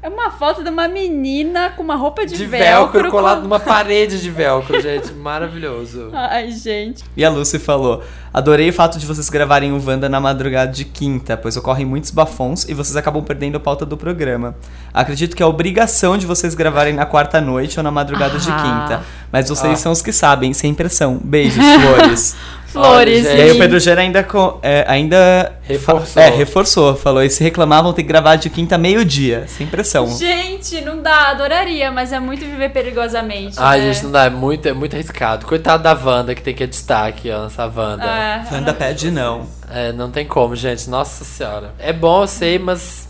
É 0.03 0.09
uma 0.09 0.29
foto 0.31 0.61
de 0.61 0.69
uma 0.69 0.85
menina 0.85 1.69
com 1.69 1.81
uma 1.81 1.95
roupa 1.95 2.25
de, 2.25 2.35
De 2.35 2.45
velcro, 2.45 3.09
colado 3.09 3.37
com- 3.37 3.43
numa 3.43 3.57
parede 3.59 4.21
de 4.21 4.29
velcro, 4.29 4.81
gente. 4.81 5.13
Maravilhoso. 5.15 6.09
Ai, 6.11 6.51
gente. 6.51 7.05
E 7.15 7.23
a 7.23 7.29
Lucy 7.29 7.57
falou: 7.57 8.03
Adorei 8.33 8.69
o 8.69 8.73
fato 8.73 8.99
de 8.99 9.05
vocês 9.05 9.29
gravarem 9.29 9.71
o 9.71 9.81
Wanda 9.81 10.09
na 10.09 10.19
madrugada 10.19 10.69
de 10.73 10.83
quinta, 10.83 11.37
pois 11.37 11.55
ocorrem 11.55 11.85
muitos 11.85 12.11
bafons 12.11 12.67
e 12.67 12.73
vocês 12.73 12.97
acabam 12.97 13.23
perdendo 13.23 13.55
a 13.55 13.59
pauta 13.61 13.85
do 13.85 13.95
programa. 13.95 14.55
Acredito 14.93 15.37
que 15.37 15.41
é 15.41 15.45
obrigação 15.45 16.17
de 16.17 16.25
vocês 16.25 16.53
gravarem 16.53 16.93
na 16.93 17.05
quarta 17.05 17.39
noite 17.39 17.79
ou 17.79 17.83
na 17.83 17.89
madrugada 17.91 18.37
de 18.37 18.51
Ah. 18.51 18.55
quinta. 18.61 19.03
Mas 19.31 19.47
vocês 19.47 19.71
Ah. 19.73 19.77
são 19.77 19.91
os 19.93 20.01
que 20.01 20.11
sabem, 20.11 20.51
sem 20.51 20.73
pressão. 20.73 21.17
Beijos, 21.23 21.63
flores. 21.81 22.35
Flores. 22.73 23.25
Olha, 23.25 23.35
e 23.35 23.41
aí 23.41 23.51
o 23.51 23.57
Pedro 23.59 23.79
Gera 23.79 24.01
ainda, 24.01 24.27
é, 24.63 24.83
ainda 24.87 25.53
Reforçou. 25.65 26.21
É, 26.21 26.29
reforçou. 26.29 26.95
Falou: 26.95 27.23
e 27.23 27.29
se 27.29 27.43
reclamavam 27.43 27.93
ter 27.93 28.01
que 28.01 28.07
gravar 28.07 28.35
de 28.35 28.49
quinta 28.49 28.77
meio-dia, 28.77 29.45
sem 29.47 29.65
pressão. 29.65 30.07
Gente, 30.17 30.81
não 30.81 31.01
dá, 31.01 31.29
adoraria, 31.29 31.91
mas 31.91 32.11
é 32.11 32.19
muito 32.19 32.41
viver 32.41 32.69
perigosamente. 32.69 33.55
Ai, 33.57 33.79
né? 33.79 33.93
gente, 33.93 34.03
não 34.03 34.11
dá, 34.11 34.25
é 34.25 34.29
muito, 34.29 34.67
é 34.67 34.73
muito 34.73 34.95
arriscado. 34.95 35.45
Coitado 35.45 35.83
da 35.83 35.93
Wanda, 35.93 36.35
que 36.35 36.41
tem 36.41 36.53
que 36.53 36.67
destaque, 36.67 37.31
ó, 37.31 37.43
nessa 37.43 37.65
Wanda. 37.65 38.03
É. 38.03 38.43
Wanda 38.51 38.73
pede 38.73 39.09
não. 39.09 39.47
É, 39.71 39.91
não 39.93 40.11
tem 40.11 40.25
como, 40.25 40.55
gente. 40.55 40.89
Nossa 40.89 41.23
senhora. 41.23 41.73
É 41.79 41.93
bom, 41.93 42.23
eu 42.23 42.27
sei, 42.27 42.59
mas 42.59 43.07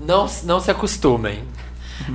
não, 0.00 0.26
não 0.44 0.58
se 0.58 0.70
acostumem. 0.70 1.44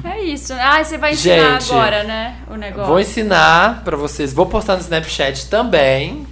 É 0.03 0.21
isso. 0.21 0.53
Ah, 0.53 0.83
você 0.83 0.97
vai 0.97 1.13
ensinar 1.13 1.59
Gente, 1.59 1.71
agora, 1.71 2.03
né? 2.03 2.35
O 2.49 2.55
negócio. 2.55 2.87
Vou 2.87 2.99
ensinar 2.99 3.83
pra 3.83 3.97
vocês. 3.97 4.33
Vou 4.33 4.45
postar 4.45 4.75
no 4.75 4.81
Snapchat 4.81 5.47
também. 5.47 6.27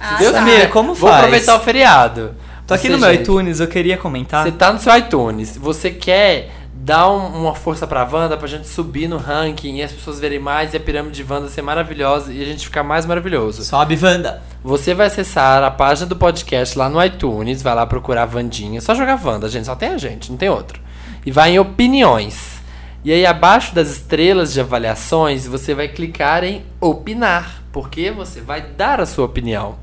Ah, 0.00 0.16
Se 0.16 0.18
Deus 0.20 0.32
tá. 0.32 0.38
Samir, 0.38 0.54
quiser. 0.54 0.70
como 0.70 0.94
Vou 0.94 1.08
faz? 1.10 1.20
aproveitar 1.24 1.56
o 1.56 1.60
feriado. 1.60 2.34
Tô 2.66 2.74
aqui 2.74 2.86
Você, 2.86 2.92
no 2.92 2.98
meu 2.98 3.10
gente, 3.10 3.22
iTunes, 3.22 3.60
eu 3.60 3.66
queria 3.68 3.96
comentar. 3.96 4.44
Você 4.44 4.52
tá 4.52 4.72
no 4.72 4.78
seu 4.78 4.96
iTunes. 4.96 5.56
Você 5.56 5.90
quer 5.90 6.50
dar 6.72 7.10
um- 7.10 7.42
uma 7.42 7.54
força 7.54 7.86
pra 7.86 8.04
Wanda 8.10 8.36
pra 8.36 8.48
gente 8.48 8.66
subir 8.66 9.06
no 9.08 9.18
ranking 9.18 9.76
e 9.76 9.82
as 9.82 9.92
pessoas 9.92 10.18
verem 10.18 10.38
mais 10.38 10.72
e 10.72 10.76
a 10.78 10.80
pirâmide 10.80 11.22
de 11.22 11.30
Wanda 11.30 11.48
ser 11.48 11.60
maravilhosa 11.62 12.32
e 12.32 12.40
a 12.42 12.46
gente 12.46 12.64
ficar 12.64 12.82
mais 12.82 13.04
maravilhoso. 13.04 13.62
Sobe, 13.64 13.98
Wanda. 14.02 14.42
Você 14.64 14.94
vai 14.94 15.08
acessar 15.08 15.62
a 15.62 15.70
página 15.70 16.06
do 16.06 16.16
podcast 16.16 16.78
lá 16.78 16.88
no 16.88 17.02
iTunes, 17.04 17.60
vai 17.62 17.74
lá 17.74 17.84
procurar 17.86 18.24
Vandinha, 18.24 18.80
só 18.80 18.94
jogar 18.94 19.20
Wanda, 19.22 19.48
gente, 19.48 19.66
só 19.66 19.74
tem 19.74 19.90
a 19.90 19.98
gente, 19.98 20.30
não 20.30 20.38
tem 20.38 20.48
outro. 20.48 20.80
E 21.26 21.30
vai 21.30 21.50
em 21.52 21.58
opiniões. 21.58 22.59
E 23.02 23.12
aí 23.12 23.24
abaixo 23.24 23.74
das 23.74 23.88
estrelas 23.88 24.52
de 24.52 24.60
avaliações, 24.60 25.46
você 25.46 25.74
vai 25.74 25.88
clicar 25.88 26.44
em 26.44 26.62
opinar, 26.80 27.62
porque 27.72 28.10
você 28.10 28.40
vai 28.40 28.60
dar 28.60 29.00
a 29.00 29.06
sua 29.06 29.24
opinião. 29.24 29.76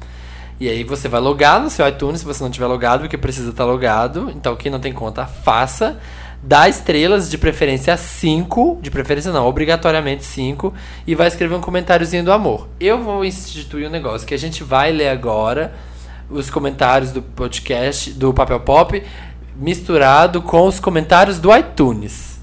E 0.59 0.69
aí 0.69 0.83
você 0.83 1.07
vai 1.07 1.19
logar 1.19 1.61
no 1.61 1.69
seu 1.69 1.87
iTunes, 1.87 2.19
se 2.19 2.25
você 2.25 2.43
não 2.43 2.51
tiver 2.51 2.67
logado, 2.67 3.01
porque 3.01 3.17
precisa 3.17 3.49
estar 3.49 3.65
logado. 3.65 4.31
Então 4.35 4.55
quem 4.55 4.71
não 4.71 4.79
tem 4.79 4.93
conta, 4.93 5.25
faça. 5.25 5.97
Dá 6.41 6.69
estrelas, 6.69 7.29
de 7.29 7.37
preferência 7.37 7.97
5, 7.97 8.79
de 8.81 8.91
preferência 8.91 9.31
não, 9.31 9.47
obrigatoriamente 9.47 10.23
5, 10.23 10.71
e 11.05 11.15
vai 11.15 11.27
escrever 11.27 11.55
um 11.55 11.61
comentáriozinho 11.61 12.23
do 12.23 12.31
amor. 12.31 12.67
Eu 12.79 13.01
vou 13.03 13.25
instituir 13.25 13.87
um 13.87 13.91
negócio 13.91 14.27
que 14.27 14.35
a 14.35 14.37
gente 14.37 14.63
vai 14.63 14.91
ler 14.91 15.09
agora, 15.09 15.73
os 16.29 16.49
comentários 16.49 17.11
do 17.11 17.23
podcast, 17.23 18.11
do 18.11 18.31
Papel 18.33 18.59
Pop, 18.59 19.03
misturado 19.55 20.41
com 20.41 20.67
os 20.67 20.79
comentários 20.79 21.39
do 21.39 21.55
iTunes. 21.55 22.36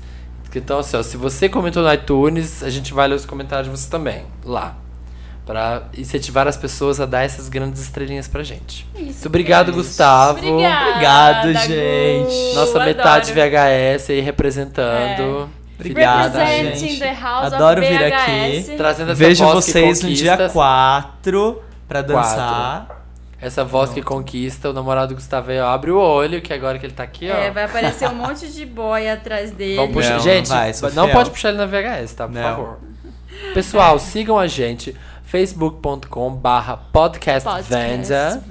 Então, 0.58 0.78
assim, 0.78 0.96
ó, 0.96 1.02
se 1.02 1.16
você 1.16 1.48
comentou 1.48 1.82
no 1.82 1.92
iTunes, 1.92 2.62
a 2.62 2.70
gente 2.70 2.92
vai 2.94 3.08
ler 3.08 3.14
os 3.14 3.26
comentários 3.26 3.70
de 3.70 3.76
você 3.76 3.90
também, 3.90 4.24
lá. 4.44 4.76
Pra 5.46 5.82
incentivar 5.96 6.48
as 6.48 6.56
pessoas 6.56 7.00
a 7.00 7.06
dar 7.06 7.22
essas 7.22 7.50
grandes 7.50 7.82
estrelinhas 7.82 8.26
pra 8.26 8.42
gente. 8.42 8.86
Muito 8.94 9.26
obrigado, 9.26 9.72
Gustavo. 9.72 10.38
Obrigada, 10.38 10.88
Obrigado, 10.90 11.52
Gu. 11.52 11.58
gente. 11.66 12.54
Nossa 12.54 12.70
Adoro. 12.70 12.84
metade 12.84 13.32
VHS 13.32 14.10
aí 14.10 14.20
representando. 14.20 15.50
Obrigada, 15.78 16.42
Representing 16.42 16.88
gente. 16.88 17.00
the 17.00 17.12
house 17.12 17.52
Adoro 17.52 17.82
of 17.82 17.88
vir 17.88 18.04
aqui. 18.04 18.76
Trazendo 18.76 19.10
essa 19.10 19.18
Vejo 19.18 19.44
voz 19.44 19.64
que 19.66 19.72
vocês 19.72 20.02
no 20.02 20.14
dia 20.14 20.48
4 20.48 21.62
pra 21.86 22.00
dançar. 22.00 23.03
Essa 23.44 23.62
voz 23.62 23.90
que 23.90 24.00
conquista, 24.00 24.70
o 24.70 24.72
namorado 24.72 25.08
do 25.08 25.16
Gustavo 25.16 25.50
aí, 25.50 25.60
ó, 25.60 25.68
abre 25.68 25.90
o 25.90 25.98
olho, 25.98 26.40
que 26.40 26.50
agora 26.50 26.78
que 26.78 26.86
ele 26.86 26.94
tá 26.94 27.02
aqui, 27.02 27.30
ó. 27.30 27.34
É, 27.34 27.50
vai 27.50 27.64
aparecer 27.64 28.08
um 28.08 28.14
monte 28.14 28.48
de 28.50 28.64
boy 28.64 29.06
atrás 29.06 29.50
dele. 29.50 29.76
Vamos 29.76 29.92
puxar. 29.92 30.14
Não, 30.14 30.20
gente, 30.20 30.48
não 30.48 30.56
vai, 30.56 30.72
não 30.94 31.10
pode 31.10 31.30
puxar 31.30 31.50
ele 31.50 31.58
na 31.58 31.66
VHS, 31.66 32.14
tá? 32.14 32.26
Por 32.26 32.32
Não. 32.32 32.42
favor. 32.42 32.78
Pessoal, 33.52 33.98
sigam 33.98 34.38
a 34.38 34.46
gente. 34.46 34.96
facebook.com 35.24 36.30
barra 36.30 36.76
podcastvenda, 36.76 38.42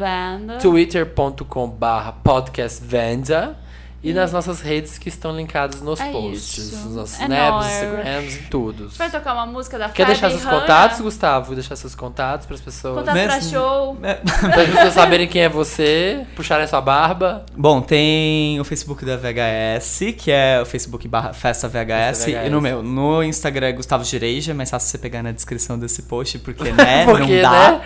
twitter.com 0.61 1.67
barra 1.69 2.11
podcastvenda 2.11 3.57
e 4.03 4.11
nas 4.13 4.31
nossas 4.33 4.59
redes 4.59 4.97
que 4.97 5.07
estão 5.09 5.35
linkadas 5.35 5.81
nos 5.81 5.99
É 5.99 6.11
posts, 6.11 6.57
isso. 6.57 6.85
nos 6.85 6.95
nossos 6.95 7.19
É 7.19 7.23
snaps. 7.23 7.65
Instagrams 7.67 8.35
e 8.35 8.39
tudo. 8.49 8.89
Vai 8.97 9.09
tocar 9.09 9.33
uma 9.33 9.45
música 9.45 9.79
da 9.79 9.89
Quer 9.89 10.05
deixar 10.07 10.29
seus 10.29 10.43
contatos, 10.43 10.99
Gustavo? 10.99 11.55
Deixar 11.55 11.75
seus 11.75 11.95
contatos 11.95 12.45
para 12.45 12.55
as 12.55 12.61
pessoas. 12.61 12.99
Contato 12.99 13.15
pra 13.15 13.41
show. 13.41 13.97
É. 14.03 14.15
Para 14.15 14.61
as 14.63 14.69
pessoas 14.69 14.93
saberem 14.93 15.27
quem 15.27 15.43
é 15.43 15.49
você, 15.49 16.25
puxarem 16.35 16.67
sua 16.67 16.81
barba. 16.81 17.45
Bom, 17.55 17.79
tem 17.81 18.59
o 18.59 18.63
Facebook 18.65 19.05
da 19.05 19.15
VHS, 19.15 20.13
que 20.17 20.31
é 20.31 20.59
o 20.61 20.65
Facebook 20.65 21.07
barra 21.07 21.31
Festa 21.33 21.67
VHS, 21.69 22.25
VHS. 22.25 22.27
E 22.45 22.49
no 22.49 22.59
meu, 22.59 22.83
no 22.83 23.23
Instagram 23.23 23.67
é 23.67 23.71
Gustavo 23.71 24.03
Gireija, 24.03 24.53
mas 24.53 24.69
fácil 24.69 24.89
você 24.89 24.97
pegar 24.97 25.23
na 25.23 25.31
descrição 25.31 25.79
desse 25.79 26.01
post, 26.03 26.39
porque, 26.39 26.71
né, 26.73 27.05
Porque, 27.05 27.41
não 27.41 27.41
dá. 27.41 27.71
né? 27.71 27.81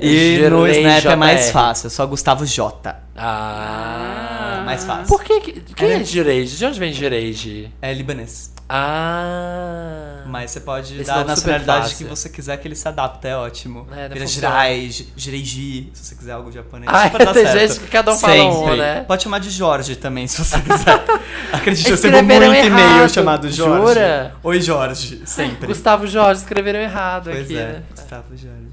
E 0.00 0.38
no 0.48 0.66
Gireija 0.66 0.98
Snap 0.98 1.12
é 1.12 1.16
mais 1.16 1.50
fácil, 1.50 1.86
é 1.88 1.90
só 1.90 2.06
Gustavo 2.06 2.46
J. 2.46 2.96
Ah. 3.16 4.62
mais 4.64 4.84
fácil. 4.84 5.06
Por 5.06 5.24
que? 5.24 5.40
que- 5.40 5.60
Quem 5.74 5.90
é 5.92 5.96
É. 5.96 6.02
De 6.02 6.66
onde 6.66 6.78
vem 6.78 6.92
Gireige? 6.92 7.72
É 7.82 7.92
libanês. 7.92 8.52
Ah. 8.68 10.24
Mas 10.26 10.50
você 10.50 10.60
pode 10.60 10.94
Esse 10.94 11.04
dar 11.04 11.20
a 11.20 11.24
nacionalidade 11.24 11.94
que 11.94 12.04
você 12.04 12.28
quiser 12.28 12.58
que 12.58 12.68
ele 12.68 12.74
se 12.74 12.86
adapta, 12.86 13.26
é 13.26 13.34
ótimo. 13.34 13.86
É, 13.96 14.08
Vira. 14.10 14.26
Jirai, 14.26 14.90
Jireiji, 15.16 15.90
se 15.94 16.04
você 16.04 16.14
quiser 16.14 16.32
algo 16.32 16.52
japonês. 16.52 16.90
Ah, 16.92 17.08
dá 17.08 17.32
tem 17.32 17.46
certo. 17.46 17.58
gente 17.58 17.80
que 17.80 17.86
cada 17.86 18.12
um 18.12 18.18
fala 18.18 18.34
um, 18.44 18.52
Sempre. 18.64 18.76
né? 18.76 19.04
Pode 19.08 19.22
chamar 19.22 19.38
de 19.40 19.48
Jorge 19.48 19.96
também, 19.96 20.26
se 20.26 20.44
você 20.44 20.60
quiser. 20.60 21.02
Acredite, 21.50 21.88
eu 21.88 21.96
recebo 21.96 22.22
muito 22.22 22.32
e-mail 22.44 22.54
errado. 22.54 23.08
chamado 23.10 23.50
Jorge. 23.50 23.86
Jura? 23.94 24.34
Oi, 24.42 24.60
Jorge. 24.60 25.22
Sempre. 25.24 25.66
Gustavo 25.66 26.06
Jorge 26.06 26.42
escreveram 26.42 26.78
errado 26.80 27.30
Pois 27.30 27.44
aqui, 27.44 27.56
é, 27.56 27.64
né? 27.64 27.82
Gustavo 27.96 28.36
Jorge. 28.36 28.67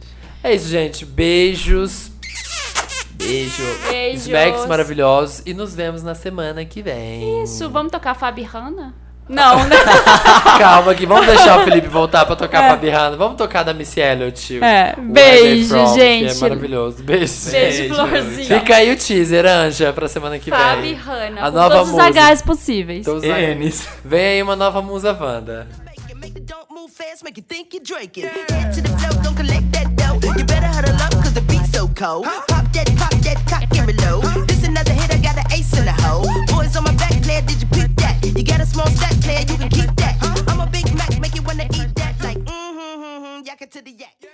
É 0.46 0.54
isso, 0.54 0.68
gente. 0.70 1.04
Beijos. 1.08 2.12
Beijo. 3.14 3.64
Beijos. 3.90 4.28
Smacks 4.28 4.68
maravilhosos. 4.68 5.42
E 5.44 5.56
nos 5.56 5.74
vemos 5.74 6.04
na 6.04 6.14
semana 6.14 6.64
que 6.64 6.84
vem. 6.84 7.42
Isso, 7.44 7.68
vamos 7.68 7.92
tocar 7.92 8.14
Fabi 8.14 8.44
Hanna? 8.44 8.94
Não, 9.28 9.64
né? 9.68 9.76
Calma 10.60 10.92
aqui, 10.92 11.08
vamos 11.08 11.26
deixar 11.26 11.60
o 11.60 11.64
Felipe 11.64 11.88
voltar 11.88 12.28
pra 12.28 12.36
tocar 12.36 12.70
Fabi 12.70 12.90
Hanna. 12.92 13.18
Vamos 13.18 13.38
tocar 13.38 13.64
da 13.64 13.74
Missy 13.74 14.00
Elliott. 14.00 14.64
É, 14.64 14.96
beijo, 15.00 15.70
From, 15.70 15.94
é 15.94 15.96
gente. 15.96 16.38
maravilhoso. 16.40 17.02
Beijo. 17.04 17.34
Beijo, 17.50 17.78
Beijo. 17.80 17.96
Florzinha. 17.96 18.60
Fica 18.60 18.76
aí 18.76 18.92
o 18.92 18.96
teaser, 18.96 19.48
Anja, 19.48 19.92
pra 19.94 20.08
semana 20.08 20.38
que 20.38 20.52
Fabi 20.52 20.82
vem. 20.82 20.94
Hanna, 20.94 21.42
A 21.42 21.50
com 21.52 21.58
nova 21.58 21.76
todos 21.78 21.90
os 21.92 21.96
música. 21.96 22.32
Hs 22.36 22.42
possíveis. 22.44 23.00
Então, 23.08 23.24
Enes. 23.24 23.88
Vem 24.06 24.26
aí 24.28 24.44
uma 24.44 24.56
nova 24.56 24.80
musa 24.80 25.12
Wanda. 25.20 25.68
Make 25.84 26.02
it, 26.08 26.16
make 26.22 26.38
it 26.38 26.42
don't 26.46 26.68
move 26.70 26.92
fast, 26.94 27.24
make 27.24 27.40
you 27.42 27.46
think 27.50 27.76
you're 27.76 27.84
drinking. 27.84 28.26
Head 28.26 28.76
to 28.76 28.82
the 28.84 28.90
flow, 28.90 29.24
don't 29.24 29.36
collect 29.36 29.72
that 29.72 29.85
You 30.24 30.46
better 30.46 30.68
huddle 30.68 30.96
up, 30.96 31.12
cause 31.12 31.34
the 31.34 31.42
beat's 31.42 31.72
so 31.72 31.88
cold. 31.90 32.26
Pop 32.48 32.72
that, 32.74 32.88
pop 32.98 33.12
that, 33.26 33.38
cock 33.48 33.64
it 33.72 34.02
low. 34.02 34.22
This 34.46 34.64
another 34.64 34.94
hit, 34.94 35.12
I 35.14 35.18
got 35.20 35.38
an 35.38 35.46
ace 35.52 35.78
in 35.78 35.86
the 35.86 35.92
hole. 35.92 36.26
Boys 36.48 36.76
on 36.76 36.84
my 36.84 36.96
back, 36.96 37.12
player, 37.22 37.42
did 37.42 37.62
you 37.62 37.68
pick 37.68 37.96
that? 37.98 38.24
You 38.24 38.44
got 38.44 38.60
a 38.62 38.66
small 38.66 38.88
stack, 38.88 39.20
player, 39.22 39.42
you 39.42 39.58
can 39.58 39.70
keep 39.70 39.96
that. 39.98 40.18
I'm 40.48 40.62
a 40.62 40.68
Big 40.68 40.94
Mac, 40.96 41.20
make 41.20 41.36
you 41.36 41.42
wanna 41.44 41.66
eat 41.66 41.96
that. 41.96 42.16
Like, 42.24 42.38
mm-hmm, 42.38 43.04
mm-hmm, 43.04 43.46
yak 43.46 43.70
to 43.70 43.82
the 43.82 43.92
yak. 43.92 44.25